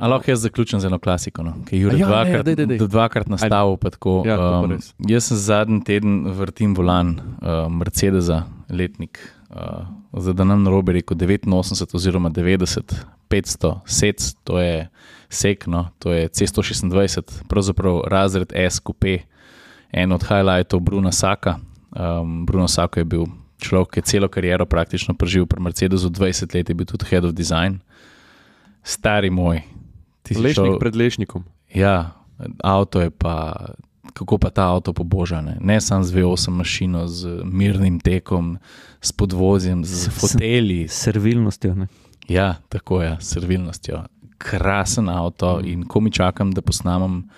A 0.00 0.08
lahko 0.08 0.30
jaz 0.30 0.40
zaključim 0.40 0.80
z 0.80 0.88
eno 0.88 0.98
klasiko, 0.98 1.42
no? 1.44 1.52
ki 1.68 1.76
je 1.76 1.80
Jurek 1.82 2.00
ja, 2.00 2.06
dvakrat, 2.08 2.44
daj, 2.46 2.54
daj, 2.56 2.66
daj. 2.66 2.78
dvakrat 2.88 3.28
nastavil. 3.28 3.76
Tako, 3.76 4.22
Ja, 4.26 4.38
um, 4.60 4.78
jaz 5.08 5.28
sem 5.28 5.36
zadnji 5.36 5.82
teden 5.84 6.22
vrtim 6.38 6.72
volan 6.76 7.18
uh, 7.20 7.66
Mercedesa, 7.72 8.42
letnik. 8.70 9.20
Uh, 9.50 9.84
za 10.22 10.32
da 10.32 10.44
nam 10.44 10.62
narobe 10.62 10.92
rekel 10.92 11.16
89 11.16 11.94
oziroma 11.94 12.30
90, 12.30 12.94
500, 13.30 13.74
sec, 13.84 14.32
to 14.44 14.60
je 14.60 14.88
sek, 15.28 15.66
no, 15.66 15.88
to 15.98 16.12
je 16.12 16.28
C126, 16.28 17.42
pravzaprav 17.48 18.00
razred 18.08 18.52
S, 18.56 18.80
kupé, 18.80 19.18
en 19.92 20.12
od 20.12 20.24
highlightov 20.24 20.80
Bruna 20.80 21.12
Saka. 21.12 21.58
Um, 21.90 22.46
Bruno 22.46 22.68
Sako 22.68 23.00
je 23.00 23.04
bil 23.04 23.26
človek, 23.58 23.90
ki 23.90 24.00
je 24.00 24.08
celo 24.14 24.28
kariero 24.28 24.66
praktično 24.66 25.14
preživel 25.14 25.46
pri 25.46 25.60
Mercedesu, 25.60 26.08
20 26.08 26.54
let 26.54 26.68
je 26.68 26.74
bil 26.74 26.86
tudi 26.86 27.04
head 27.10 27.24
of 27.24 27.34
design. 27.36 27.80
Stari 28.82 29.30
moj. 29.30 29.60
Ti 30.22 30.34
si 30.34 30.40
Lešnik 30.40 30.66
šel- 30.66 30.78
pred 30.78 30.94
lešnikom. 30.94 31.44
Ja, 31.70 32.12
avto 32.58 33.00
je 33.00 33.10
pa, 33.10 33.54
kako 34.12 34.38
pa 34.38 34.50
ta 34.50 34.64
avto 34.66 34.92
poboža. 34.92 35.40
Ne, 35.40 35.56
ne 35.60 35.78
samo 35.78 36.02
z 36.02 36.12
V8 36.12 36.50
mašino, 36.50 37.06
z 37.06 37.42
mirnim 37.44 37.98
tekom, 37.98 38.58
s 38.98 39.12
podvozjem, 39.12 39.84
z 39.84 40.08
foteli. 40.10 40.84
S 40.84 40.92
servilnostjo. 41.00 41.74
Ne? 41.74 41.86
Ja, 42.26 42.56
tako 42.68 43.02
je, 43.02 43.16
s 43.16 43.28
servilnostjo. 43.28 44.04
krasen 44.38 45.06
avto 45.06 45.60
in 45.60 45.84
ko 45.84 46.00
mi 46.00 46.10
čakam, 46.10 46.50
da 46.50 46.60
posnamem 46.60 47.28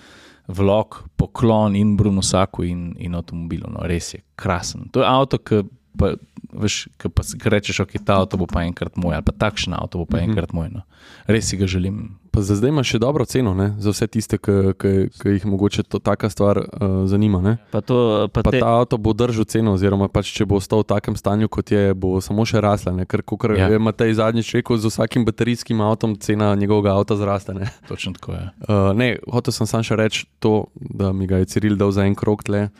vlog, 0.47 0.87
poklon 1.15 1.75
in 1.75 1.97
Brunosaku 1.97 2.63
in, 2.63 2.95
in 2.97 3.11
avtomobilu. 3.13 3.67
No, 3.69 3.79
res 3.81 4.13
je 4.13 4.21
krasen. 4.35 4.87
To 4.89 4.99
je 4.99 5.07
avto, 5.07 5.37
ki 5.37 5.63
pa, 5.93 6.13
veš, 6.53 6.87
ki 6.95 7.09
pa 7.09 7.21
si 7.21 7.35
rečeš, 7.37 7.79
ok, 7.81 7.91
ta 7.99 8.15
avto 8.15 8.37
bo 8.37 8.45
pa 8.45 8.63
enkrat 8.63 8.95
moj, 8.95 9.13
ali 9.13 9.23
pa 9.23 9.31
takšen 9.33 9.73
avto 9.73 9.97
bo 9.97 10.05
pa 10.05 10.17
Mhm. 10.17 10.25
enkrat 10.25 10.53
moj. 10.53 10.69
No. 10.71 10.81
Res 11.27 11.43
si 11.45 11.57
ga 11.57 11.67
želim. 11.67 12.15
Pa 12.33 12.41
za 12.41 12.55
zdaj 12.57 12.71
imaš 12.73 12.89
še 12.95 12.97
dobro 12.97 13.25
ceno 13.29 13.51
ne? 13.53 13.75
za 13.77 13.91
vse 13.93 14.07
tiste, 14.09 14.39
ki, 14.41 14.91
jih 15.21 15.43
mogoče 15.45 15.83
to 15.85 15.99
taka 16.01 16.29
stvar 16.33 16.57
uh, 16.65 17.03
zanima. 17.05 17.37
Ne? 17.45 17.51
Pa, 17.69 17.83
to, 17.85 18.25
pa 18.33 18.41
Pa 18.41 18.49
te, 18.49 18.57
ta 18.63 18.71
avto 18.81 18.97
bo 18.97 19.13
držal 19.13 19.45
ceno, 19.45 19.75
oziroma 19.77 20.07
pač, 20.09 20.31
če 20.33 20.47
bo 20.49 20.57
ostal 20.57 20.81
v 20.81 20.87
takem 20.95 21.13
stanju, 21.13 21.45
kot 21.53 21.69
je, 21.69 21.93
bo 21.93 22.17
samo 22.25 22.41
še 22.41 22.57
rasla. 22.57 22.95
ne. 22.97 23.05
Ker, 23.05 23.21
kot 23.21 23.45
Ja. 23.53 23.69
je 23.69 23.77
Matej 23.77 24.17
zadnjič 24.17 24.49
rekel, 24.57 24.81
z 24.81 24.89
vsakim 24.89 25.27
baterijskim 25.29 25.77
avtom 25.85 26.17
cena 26.17 26.55
njegovega 26.57 26.97
avta 26.97 27.13
zraste. 27.21 27.53
Ne? 27.53 27.69
Točno 27.85 28.17
tako 28.17 28.33
je. 28.33 28.43
Uh, 28.65 28.89
ne, 28.97 29.13
hotel 29.29 29.53
sem 29.53 29.69
samo 29.69 29.85
še 29.85 29.99
reči 30.01 30.25
to, 30.41 30.65
da 30.73 31.13
mi 31.13 31.29
ga 31.29 31.37
je 31.43 31.53
Ciril 31.53 31.77
dal 31.77 31.93
za 31.93 32.01
en 32.09 32.17
krok 32.17 32.41
tle, 32.49 32.71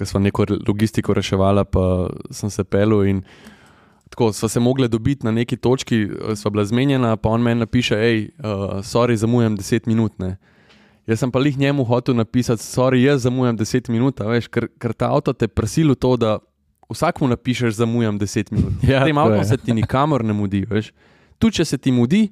ker 0.00 0.08
smo 0.08 0.24
neko 0.24 0.48
logistiko 0.64 1.12
reševala, 1.12 1.68
pa 1.68 2.08
sem 2.32 2.48
se 2.48 2.64
pelil 2.64 3.04
in 3.04 3.20
tako 4.14 4.32
sva 4.32 4.48
se 4.48 4.60
mogla 4.60 4.86
dobiti 4.88 5.26
na 5.26 5.32
neki 5.34 5.56
točki, 5.56 6.02
eh, 6.02 6.36
sva 6.36 6.50
bila 6.50 6.64
zmenjena, 6.64 7.16
pa 7.16 7.28
on 7.28 7.42
meni 7.42 7.60
napiše, 7.60 7.96
hej, 7.98 8.28
uh, 8.38 8.78
sorry, 8.86 9.16
zamujam 9.18 9.56
10 9.58 9.86
minut. 9.86 10.18
Ne. 10.18 10.36
Jaz 11.06 11.18
sem 11.18 11.30
pa 11.30 11.40
jih 11.42 11.58
njemu 11.58 11.84
hotel 11.84 12.14
napisati, 12.14 12.62
sorry, 12.62 13.02
jaz 13.02 13.26
zamujam 13.26 13.58
10 13.58 13.90
minut, 13.90 14.20
veš, 14.20 14.46
ker, 14.48 14.68
ker 14.78 14.92
ta 14.92 15.10
avto 15.10 15.32
te 15.32 15.48
prisili 15.48 15.92
v 15.92 15.98
to, 15.98 16.16
da 16.16 16.38
vsakmu 16.90 17.28
napišeš, 17.28 17.74
zamujam 17.74 18.18
10 18.18 18.52
minut. 18.54 18.72
Ja, 18.86 19.04
Tem 19.04 19.18
avtom 19.18 19.44
se 19.44 19.56
ti 19.56 19.74
nikamor 19.74 20.24
ne 20.24 20.32
mudi, 20.32 20.62
veš. 20.70 20.92
Tu, 21.38 21.50
če 21.50 21.64
se 21.64 21.78
ti 21.78 21.92
mudi, 21.92 22.28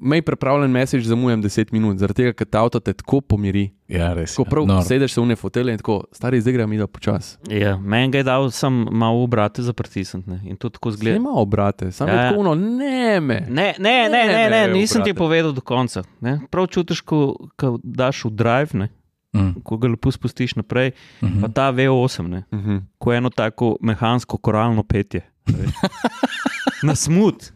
mej 0.00 0.22
pripravljen 0.22 0.70
message, 0.70 1.04
zamujam 1.04 1.42
10 1.42 1.72
minut, 1.72 1.98
zaradi 1.98 2.14
tega, 2.14 2.32
ker 2.32 2.46
ta 2.46 2.60
avto 2.60 2.80
te 2.80 2.92
tako 2.92 3.20
pomiri. 3.20 3.70
Ja, 3.88 4.12
res. 4.14 4.34
Ko 4.34 4.44
prav 4.44 4.66
sedeš 4.82 5.12
se 5.12 5.20
v 5.20 5.26
ne 5.26 5.36
fotele 5.36 5.72
in 5.72 5.78
tako, 5.78 6.04
stari 6.12 6.40
zdaj 6.40 6.52
gremo 6.52 6.76
da 6.76 6.86
počasi. 6.86 7.36
ja, 7.50 7.76
meni 7.78 8.10
ga 8.10 8.18
je 8.18 8.24
dal 8.24 8.50
sem 8.50 8.86
malo 8.90 9.24
v 9.24 9.28
brate 9.28 9.62
za 9.62 9.72
pritisniti. 9.72 10.30
ne, 10.30 10.40
In 10.44 10.56
to 10.56 10.68
tako 10.68 10.88
Gled. 10.88 10.98
zgleda. 10.98 11.16
Ima 11.16 11.30
obrate, 11.30 11.92
samo 11.92 12.10
Ja, 12.10 12.16
ja, 12.16 12.22
ja. 12.22 12.28
tako 12.30 12.40
uno, 12.40 12.54
ne 12.54 13.20
me. 13.20 13.46
Ne, 13.48 13.74
ne, 13.78 14.08
ne, 14.08 14.26
ne, 14.26 14.50
ne, 14.50 14.66
Ne, 14.66 14.72
nisem 14.72 15.04
ti 15.04 15.14
povedal 15.14 15.52
do 15.52 15.60
konca. 15.60 16.02
Ne. 16.20 16.40
Prav 16.50 16.66
čutiš, 16.66 17.00
ko, 17.00 17.36
ko 17.56 17.78
daš 17.82 18.24
v 18.24 18.30
drive, 18.30 18.68
ne, 18.74 18.88
Mm, 19.34 19.62
ko 19.64 19.76
ga 19.76 19.88
lepo 19.88 20.12
spustiš 20.12 20.54
naprej, 20.54 20.92
mhm. 21.22 21.40
pa 21.42 21.48
ta 21.48 21.72
V8, 21.72 22.26
ne, 22.28 22.44
Uh 22.52 22.58
-huh. 22.58 22.80
ko 22.98 23.12
je 23.12 23.18
eno 23.18 23.30
tako 23.30 23.76
mehansko 23.80 24.36
koralno 24.38 24.82
petje. 24.82 25.20
Na 26.82 26.94
smut. 26.94 27.52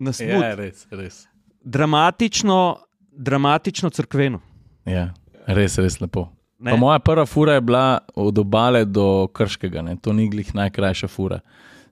Na 0.00 0.12
smut. 0.12 0.28
Ja, 0.30 0.54
res, 0.54 0.86
res. 0.90 1.26
Dramatično, 1.66 2.76
dramatično 3.10 3.90
crkveno. 3.90 4.38
Ja, 4.86 5.08
res, 5.46 5.78
res 5.82 5.98
lepo. 6.00 6.28
Moja 6.58 6.98
prva 7.02 7.26
fura 7.26 7.56
je 7.58 7.60
bila 7.60 7.98
od 8.14 8.38
obale 8.38 8.84
do 8.84 9.26
Krškega, 9.34 9.82
ne? 9.82 9.96
to 9.98 10.12
ni 10.12 10.28
glih 10.30 10.54
najkrajša 10.54 11.08
fura. 11.10 11.40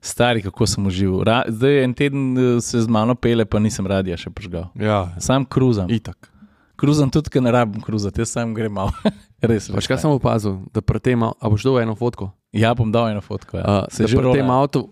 Stari, 0.01 0.41
kako 0.41 0.67
sem 0.67 0.87
užival. 0.87 1.23
Ra 1.27 1.43
zdaj 1.47 1.83
en 1.83 1.93
teden 1.93 2.37
eh, 2.37 2.61
se 2.61 2.81
z 2.81 2.87
mano 2.87 3.15
pele, 3.15 3.45
pa 3.45 3.59
nisem 3.59 3.87
radija 3.87 4.17
še 4.17 4.31
požgal. 4.31 4.69
Ja, 4.79 5.09
Sam 5.19 5.45
kruzam. 5.45 5.91
itak. 5.91 6.31
Kruzam 6.79 7.11
tudi, 7.11 7.29
ker 7.29 7.43
ne 7.43 7.51
rabim 7.51 7.83
kruzati, 7.83 8.23
jaz 8.23 8.31
sam 8.31 8.53
grem 8.55 8.71
malo. 8.73 8.95
res, 9.41 9.67
Pač 9.67 9.83
res. 9.83 9.91
kaj 9.91 10.01
sem 10.05 10.11
opazil, 10.11 10.59
da 10.71 10.81
pri 10.81 11.03
tem, 11.03 11.23
a 11.23 11.51
boš 11.51 11.67
dal 11.67 11.81
eno 11.83 11.95
fotko? 11.99 12.31
Ja, 12.55 12.71
bom 12.75 12.91
dal 12.95 13.11
eno 13.11 13.23
fotko. 13.23 13.59
Ja. 13.59 13.63
Uh, 13.65 13.91
se 13.91 14.07
že 14.07 14.15
pri 14.19 14.39
tem 14.39 14.49
avtu 14.55 14.87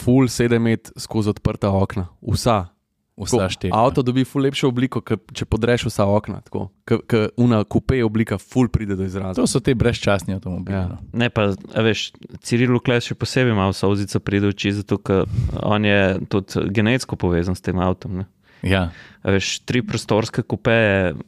full 0.00 0.28
sedem 0.28 0.62
met 0.72 0.88
skozi 0.96 1.32
odprta 1.32 1.68
okna, 1.72 2.08
vsa. 2.24 2.71
Vsa 3.16 3.48
štiri. 3.48 3.72
Avto 3.76 4.02
dobi 4.02 4.24
ful 4.24 4.46
lepšo 4.46 4.70
obliko, 4.72 5.02
ke, 5.04 5.18
če 5.36 5.44
podreš 5.44 5.84
vsa 5.90 6.06
okna. 6.08 6.40
Tako, 6.46 6.64
ke, 6.88 6.98
ke 7.04 7.20
una 7.36 7.60
kupe 7.68 8.00
oblika 8.04 8.38
ful 8.40 8.70
pride 8.72 8.96
do 8.96 9.04
izraza. 9.04 9.36
To 9.36 9.46
so 9.46 9.60
te 9.60 9.74
brezčasni 9.76 10.38
avtomobili. 10.38 10.78
Ja. 10.78 10.86
no. 10.88 10.98
Ne, 11.12 11.28
pa, 11.28 11.50
a 11.52 11.84
veš, 11.84 12.08
Ciril 12.40 12.80
Kles 12.80 13.10
še 13.10 13.16
posebej 13.18 13.52
ima 13.52 13.68
solzica 13.76 14.20
pride 14.24 14.48
v 14.48 14.56
oči, 14.56 14.72
zato 14.80 14.96
ker 15.04 15.28
on 15.60 15.84
je 15.84 16.00
tudi 16.32 16.64
genetsko 16.72 17.20
povezan 17.20 17.58
s 17.58 17.64
tem 17.64 17.82
avtom. 17.84 18.22
Ne. 18.22 18.28
Ja. 18.62 18.86
A 19.22 19.36
veš, 19.36 19.58
tri 19.68 19.82
prostorske 19.84 20.42
kupe, 20.46 20.72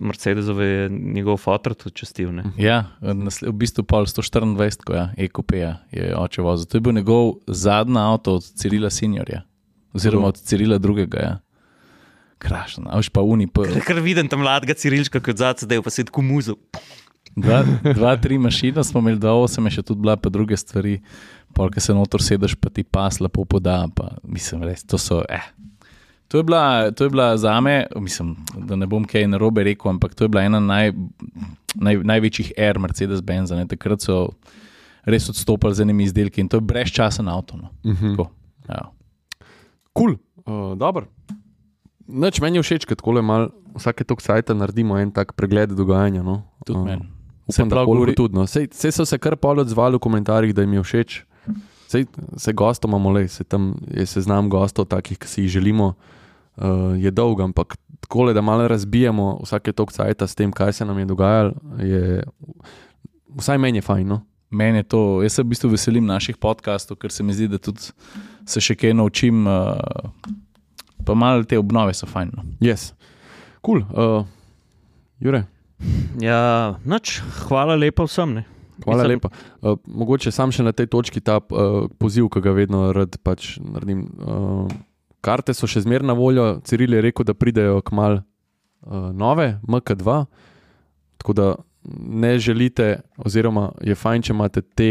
Mercedesove 0.01 0.67
je 0.67 0.89
njegov 0.89 1.43
fotor 1.43 1.75
tudi 1.77 2.01
čestil. 2.01 2.33
Ne. 2.33 2.49
Ja, 2.59 2.97
v 3.03 3.55
bistvu 3.61 3.85
pol 3.85 4.09
124, 4.09 4.87
ko 4.87 4.97
ja, 4.97 5.09
EQP-ja 5.19 5.77
je 5.93 6.15
oče 6.17 6.47
vozil. 6.47 6.71
To 6.71 6.81
je 6.81 6.85
bil 6.87 6.97
njegov 6.97 7.35
zadnji 7.47 8.01
avto 8.01 8.39
od 8.41 8.47
Cirila 8.57 8.91
Seniorja, 8.91 9.45
oziroma 9.93 10.33
od 10.33 10.41
Cirila 10.41 10.79
drugega. 10.79 11.21
Ja. 11.21 11.35
Krašno, 12.45 12.91
a 12.93 13.01
veš 13.01 13.09
pa 13.09 13.23
uni, 13.25 13.47
pa 13.49 13.65
Ker 13.87 14.03
vidim 14.05 14.29
tam 14.29 14.43
mladega 14.45 14.77
Cirilčka, 14.77 15.23
kot 15.25 15.41
zadaj, 15.41 15.69
da 15.69 15.79
je 15.79 15.85
pa 15.85 15.91
se 15.91 16.05
tako 16.05 16.23
muzel. 16.23 16.59
dva, 17.37 17.65
dva, 17.83 18.17
tri 18.17 18.39
mašine 18.39 18.85
smo 18.85 19.01
imeli, 19.01 19.19
dva 19.19 19.33
osem 19.33 19.67
je 19.67 19.79
še 19.79 19.83
tudi 19.83 20.05
bila, 20.05 20.17
pa 20.17 20.31
druge 20.33 20.57
stvari. 20.57 21.01
Polk 21.55 21.79
se 21.79 21.95
notor 21.95 22.23
sedeš, 22.23 22.57
pa 22.59 22.71
ti 22.71 22.83
pas 22.83 23.21
lepo 23.23 23.45
poda. 23.47 23.85
Pa, 23.95 24.17
mislim, 24.27 24.65
res, 24.67 24.83
to 24.83 24.99
so. 24.99 25.23
Eh. 25.31 25.45
To 26.33 26.41
je, 26.41 26.43
bila, 26.43 26.91
to 26.91 27.07
je 27.07 27.13
bila 27.15 27.37
za 27.39 27.53
me, 27.63 27.85
mislim, 28.01 28.35
da 28.67 28.75
ne 28.77 28.89
bom 28.91 29.05
kaj 29.07 29.29
narobe 29.31 29.63
rekel, 29.63 29.93
ampak 29.93 30.17
to 30.19 30.27
je 30.27 30.33
bila 30.35 30.43
ena 30.43 30.59
naj, 30.59 30.91
naj, 31.79 32.01
največjih 32.03 32.53
er 32.59 32.81
Mercedes-Benz. 32.83 33.55
ne. 33.55 33.69
Takrat 33.71 34.03
so 34.03 34.33
res 35.07 35.29
odstopali 35.31 35.77
z 35.77 35.85
enimi 35.85 36.09
izdelki 36.09 36.43
in 36.43 36.49
to 36.51 36.59
je 36.59 36.67
brezčasen 36.67 37.29
avto. 37.29 37.57
No. 37.61 37.71
Uh 37.85 37.93
-huh. 37.93 38.17
Tako, 38.17 38.31
ja. 38.69 38.91
Kul, 39.93 40.17
cool. 40.17 40.73
uh, 40.73 40.79
dobro. 40.79 41.07
Noč 42.09 42.41
meni 42.41 42.59
je 42.61 42.63
všeč, 42.63 42.87
tako 42.87 43.17
le 43.17 43.23
mal 43.23 43.49
vsake 43.75 44.05
tok 44.05 44.21
sajta 44.21 44.55
naredimo 44.55 44.99
en 45.01 45.11
tak 45.11 45.33
pregled 45.33 45.73
dogajanja. 45.73 46.23
No. 46.23 46.43
Tudi 46.67 46.79
Uh, 46.79 46.85
meni. 46.85 47.09
Upam, 47.49 47.69
da 47.69 47.85
govori- 47.85 48.15
tudi. 48.17 48.35
No. 48.35 48.47
Sej, 48.47 48.69
sej 48.73 48.93
so 48.93 49.05
se 49.05 49.19
kar 49.19 49.37
pol 49.37 49.61
odzvali 49.61 49.97
v 49.97 50.01
komentarjih, 50.01 50.55
da 50.55 50.63
jim 50.63 50.73
je 50.73 50.83
všeč. 50.83 51.25
Sej, 51.89 52.07
se 52.37 52.53
gostom 52.53 52.91
imamo 52.91 53.11
le, 53.13 53.29
se 53.29 53.45
tam 53.45 53.75
je 53.91 54.07
seznam 54.07 54.49
gostov, 54.49 54.89
takih, 54.89 55.19
ki 55.19 55.29
si 55.29 55.43
jih 55.43 55.51
želimo, 55.61 55.95
uh, 56.57 56.97
je 56.97 57.11
dolg, 57.11 57.41
ampak 57.41 57.77
tako, 58.01 58.33
da 58.33 58.41
malo 58.41 58.69
razbijemo 58.69 59.41
vsake 59.45 59.73
tok 59.73 59.93
sajta 59.93 60.27
s 60.27 60.35
tem, 60.35 60.53
kaj 60.53 60.73
se 60.73 60.85
nam 60.85 60.99
je 60.99 61.05
dogajalo, 61.05 61.53
je 61.79 62.25
vsaj 63.37 63.59
meni 63.59 63.79
je 63.79 63.83
fajn. 63.83 64.09
No? 64.09 64.23
Meni 64.51 64.79
je 64.79 64.83
to, 64.83 65.23
jaz 65.23 65.33
se 65.33 65.43
v 65.43 65.47
bistvu 65.53 65.69
veselim 65.71 66.07
naših 66.07 66.37
podkastov, 66.37 66.97
ker 66.97 67.13
se 67.13 67.23
mi 67.23 67.35
zdi, 67.35 67.49
da 67.49 67.59
tudi 67.59 67.93
se 68.47 68.61
še 68.61 68.75
kaj 68.75 68.95
naučim. 68.95 69.47
Uh, 69.47 69.75
pa 71.05 71.15
malo 71.15 71.45
te 71.45 71.59
obnove 71.59 71.95
so 71.95 72.07
fajn. 72.07 72.31
No. 72.37 72.43
Yes. 72.61 72.93
Kul, 73.65 73.85
cool. 73.85 74.19
uh, 74.21 74.25
Jure. 75.21 75.45
Ja, 76.21 76.77
noč, 76.85 77.19
hvala 77.49 77.77
lepa 77.77 78.05
vsem. 78.09 78.35
Ne. 78.35 78.45
Hvala 78.85 79.03
Mislim- 79.05 79.17
lepa. 79.21 79.29
Uh, 79.63 79.77
mogoče 79.87 80.33
sam 80.33 80.51
še 80.53 80.63
na 80.63 80.73
tej 80.73 80.87
točki 80.91 81.21
ta 81.21 81.39
uh, 81.39 81.87
poziv, 81.99 82.29
ki 82.29 82.41
ga 82.41 82.53
vedno 82.53 82.93
rad 82.93 83.17
pač 83.23 83.59
naredim. 83.63 84.05
Uh, 84.19 84.69
karte 85.25 85.55
so 85.55 85.67
še 85.67 85.85
zmeraj 85.85 86.07
na 86.07 86.17
voljo. 86.19 86.61
Ciril 86.65 86.93
je 86.99 87.01
rekel, 87.01 87.25
da 87.25 87.35
pridejo 87.35 87.81
k 87.83 87.95
mal 87.97 88.19
uh, 88.21 89.13
nove, 89.13 89.61
MK2. 89.65 90.25
Tako 91.23 91.33
da 91.33 91.55
ne 91.85 92.39
želite, 92.39 93.01
oziroma 93.21 93.71
je 93.85 93.95
fajn, 93.95 94.23
če 94.23 94.33
imate 94.33 94.63
te 94.75 94.91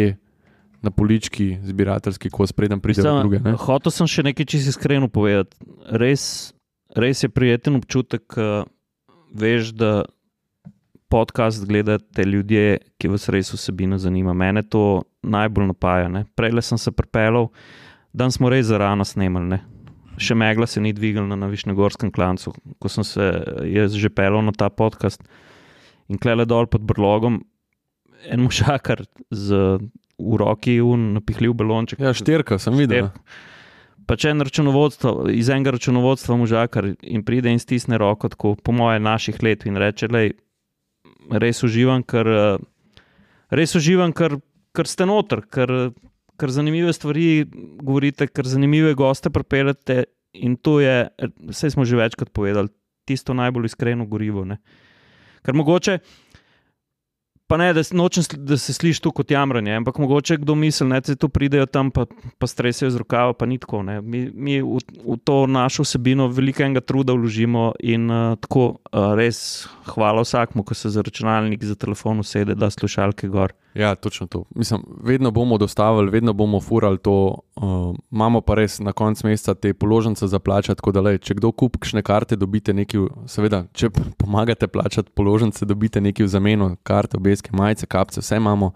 na 0.83 0.91
polički, 0.91 1.57
zbirateljski, 1.63 2.29
ko 2.29 2.47
spredem 2.47 2.81
Mislim, 2.83 3.19
druge. 3.19 3.39
Ne? 3.39 3.55
Hotel 3.59 3.91
sem 3.95 4.09
še 4.09 4.25
nekaj 4.27 4.45
čisto 4.51 4.73
iskreno 4.73 5.07
povedati. 5.07 5.55
Res, 5.89 6.51
res 6.95 7.23
je 7.23 7.29
prijeten 7.31 7.79
občutek, 7.79 8.25
ko 8.27 8.65
veš, 9.33 9.71
da 9.79 10.03
podcast 11.13 11.65
gledate 11.69 12.25
ljudje, 12.25 12.79
ki 12.97 13.11
vas 13.13 13.29
res 13.29 13.53
vsebina 13.53 13.99
zanima. 14.01 14.33
Mene 14.33 14.63
to 14.65 15.03
najbolj 15.23 15.69
napaja. 15.69 16.09
ne. 16.09 16.25
Prej 16.35 16.57
sem 16.61 16.77
se 16.77 16.91
pripeljal, 16.91 17.49
dan 18.13 18.31
smo 18.31 18.49
res 18.49 18.65
za 18.65 18.77
rano 18.81 19.05
snemali. 19.05 19.47
Ne. 19.55 19.59
Še 20.17 20.35
megla 20.37 20.67
se 20.69 20.81
ni 20.81 20.93
dvignila 20.93 21.37
na 21.37 21.49
Višnegorskem 21.49 22.11
klancu, 22.13 22.53
ko 22.79 22.89
sem 22.89 23.05
se 23.05 23.29
jaz 23.69 23.95
že 23.97 24.09
pelil 24.09 24.41
na 24.45 24.53
ta 24.53 24.69
podcast 24.69 25.23
in 26.09 26.19
klele 26.21 26.45
dol 26.45 26.67
pod 26.69 26.83
brlogom, 26.85 27.41
en 28.29 28.43
možakar 28.45 29.05
z 29.31 29.79
v 30.19 30.37
roki 30.37 30.77
napihljiv 30.81 31.55
balonček. 31.57 31.99
Ja, 32.03 32.13
štirka 32.13 32.59
sem 32.61 32.77
videl. 32.77 33.09
Pa 34.03 34.17
če 34.19 34.33
en 34.33 34.43
računovodstvo, 34.43 35.29
iz 35.31 35.47
enega 35.53 35.77
računovodstva 35.77 36.35
možakar 36.35 36.89
in 37.01 37.23
pride 37.23 37.53
in 37.53 37.61
stisne 37.61 37.97
roko, 37.97 38.29
tako 38.29 38.55
po 38.59 38.75
moje 38.75 38.99
naših 38.99 39.39
let 39.43 39.63
in 39.65 39.79
reče, 39.79 40.09
da 40.11 40.25
res 41.39 41.63
uživam, 41.63 42.03
ker, 42.03 42.27
eh, 42.27 42.57
res 43.55 43.75
uživam, 43.79 44.11
ker, 44.11 44.41
ker 44.75 44.89
ste 44.89 45.07
noter, 45.07 45.45
ker, 45.47 45.93
ker 46.39 46.51
zanimive 46.51 46.91
stvari 46.93 47.45
govorite, 47.79 48.27
ker 48.27 48.49
zanimive 48.49 48.93
goste 48.99 49.31
pripeljete 49.31 50.03
in 50.33 50.57
to 50.57 50.79
je, 50.81 51.07
vse 51.53 51.69
smo 51.71 51.85
že 51.85 51.95
večkrat 51.95 52.33
povedali, 52.33 52.73
tisto 53.05 53.33
najbolj 53.33 53.69
iskreno 53.69 54.05
gorivo. 54.05 54.43
Ne? 54.45 54.57
Ker 55.43 55.55
mogoče 55.55 55.99
Pa 57.53 57.57
ne, 57.57 57.67
da, 57.73 57.81
nočem, 57.91 58.23
da 58.37 58.57
se 58.57 58.73
sliši 58.73 59.01
tu 59.01 59.11
kot 59.13 59.31
jamranje, 59.31 59.75
ampak 59.77 59.99
mogoče 60.01 60.39
kdo 60.41 60.55
misli, 60.57 60.87
da 60.89 61.01
se 61.05 61.15
tu 61.15 61.27
pridejo 61.29 61.67
tam, 61.69 61.91
pa, 61.93 62.07
pa 62.41 62.47
stresajo 62.49 62.89
z 62.89 62.97
rokava, 62.97 63.35
pa 63.37 63.45
ni 63.45 63.59
tako. 63.61 63.83
ne. 63.85 63.99
Mi, 64.01 64.23
mi 64.33 64.55
v, 64.61 64.81
v 65.05 65.17
to 65.23 65.35
našo 65.45 65.85
vsebino 65.85 66.31
veliko 66.33 66.63
enega 66.65 66.81
truda 66.81 67.13
vložimo 67.13 67.75
in 67.79 68.09
uh, 68.09 68.33
tako 68.41 68.63
uh, 68.89 69.13
res 69.13 69.67
hvala 69.85 70.23
vsakmu, 70.25 70.65
ko 70.65 70.73
se 70.73 70.89
za 70.89 71.05
računalnik, 71.05 71.61
za 71.63 71.75
telefon 71.77 72.25
usede, 72.25 72.55
da 72.57 72.71
slušalke 72.73 73.29
gor. 73.29 73.53
Ja, 73.77 73.93
točno 73.95 74.27
to. 74.27 74.43
Mislim, 74.55 74.81
vedno 75.03 75.31
bomo 75.31 75.57
dostavili, 75.57 76.09
vedno 76.09 76.33
bomo 76.33 76.61
furali 76.61 76.97
to. 76.97 77.39
Uh, 77.53 77.93
imamo 78.09 78.41
pa 78.41 78.55
res 78.57 78.79
na 78.81 78.95
koncu 78.97 79.27
meseca 79.27 79.53
te 79.53 79.73
položnice 79.77 80.27
za 80.27 80.39
plačati, 80.39 80.79
tako 80.79 80.91
da 80.91 81.03
le, 81.05 81.17
če 81.21 81.35
kdo 81.37 81.51
kupi 81.53 81.83
kakšne 81.83 82.01
karte, 82.01 82.37
dobite 82.39 82.73
nekaj, 82.73 83.05
seveda, 83.29 83.63
če 83.77 83.91
pomagate 84.17 84.65
plačati 84.67 85.13
položnice, 85.13 85.67
dobite 85.69 86.01
nekaj 86.01 86.25
v 86.25 86.33
zameno, 86.33 86.71
karte, 86.81 87.19
obeske, 87.21 87.53
majice, 87.53 87.85
kapce, 87.85 88.25
vse 88.25 88.41
imamo. 88.41 88.73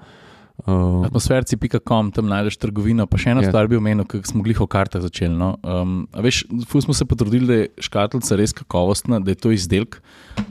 Uh, 0.66 1.06
Atmosferci.com, 1.06 2.12
tam 2.14 2.30
najdeš 2.30 2.58
trgovino. 2.62 3.06
Pa 3.10 3.18
še 3.22 3.30
eno 3.34 3.42
Ja. 3.42 3.48
yeah. 3.48 3.54
stvar 3.54 3.68
bi 3.70 3.78
omenil, 3.78 4.06
ker 4.10 4.22
smo 4.26 4.42
glih 4.46 4.62
o 4.62 4.66
kartah 4.70 5.02
začeli. 5.02 5.34
No. 5.38 5.56
Um, 5.62 6.08
veš, 6.14 6.46
ful 6.70 6.82
smo 6.82 6.94
se 6.98 7.06
potrudili, 7.06 7.46
da 7.46 7.60
je 7.62 7.70
škatlica 7.90 8.38
res 8.38 8.54
kakovostna, 8.58 9.22
da 9.22 9.34
je 9.34 9.42
to 9.42 9.54
izdelek. 9.54 10.00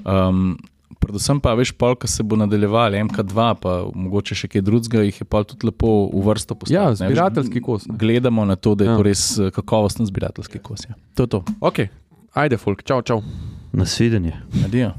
Um, 0.03 0.59
predvsem 1.01 1.41
pa, 1.41 1.55
veš, 1.55 1.73
pol, 1.79 1.95
ki 1.97 2.09
se 2.09 2.23
bo 2.23 2.37
nadaljeval, 2.37 2.93
MK2, 3.07 3.47
pa 3.63 3.75
mogoče 3.95 4.35
še 4.35 4.49
kaj 4.49 4.65
drugega, 4.67 5.05
jih 5.07 5.21
je 5.23 5.27
pa 5.29 5.45
tudi 5.45 5.67
lepo 5.69 6.11
v 6.13 6.23
vrsto 6.27 6.55
postaviti. 6.59 6.75
Ja, 6.77 6.91
zbirateljski 6.95 7.61
kos, 7.63 7.87
ne. 7.87 7.97
Gledamo 8.01 8.45
na 8.45 8.57
to, 8.57 8.75
da 8.75 8.85
je 8.85 8.89
Ja. 8.89 8.93
ja. 8.93 8.97
to 8.99 9.03
res 9.07 9.39
eh, 9.39 9.51
kakovosten 9.51 10.07
zbirateljski 10.07 10.59
kos. 10.59 10.87
Ja. 10.89 10.95
To 11.15 11.23
je 11.23 11.33
to. 11.37 11.45
ok, 11.61 11.87
ajde, 12.35 12.57
folk, 12.57 12.83
čau, 12.83 13.03
čau. 13.03 13.23
Nasvidenje. 13.73 14.33
Adijo. 14.65 14.93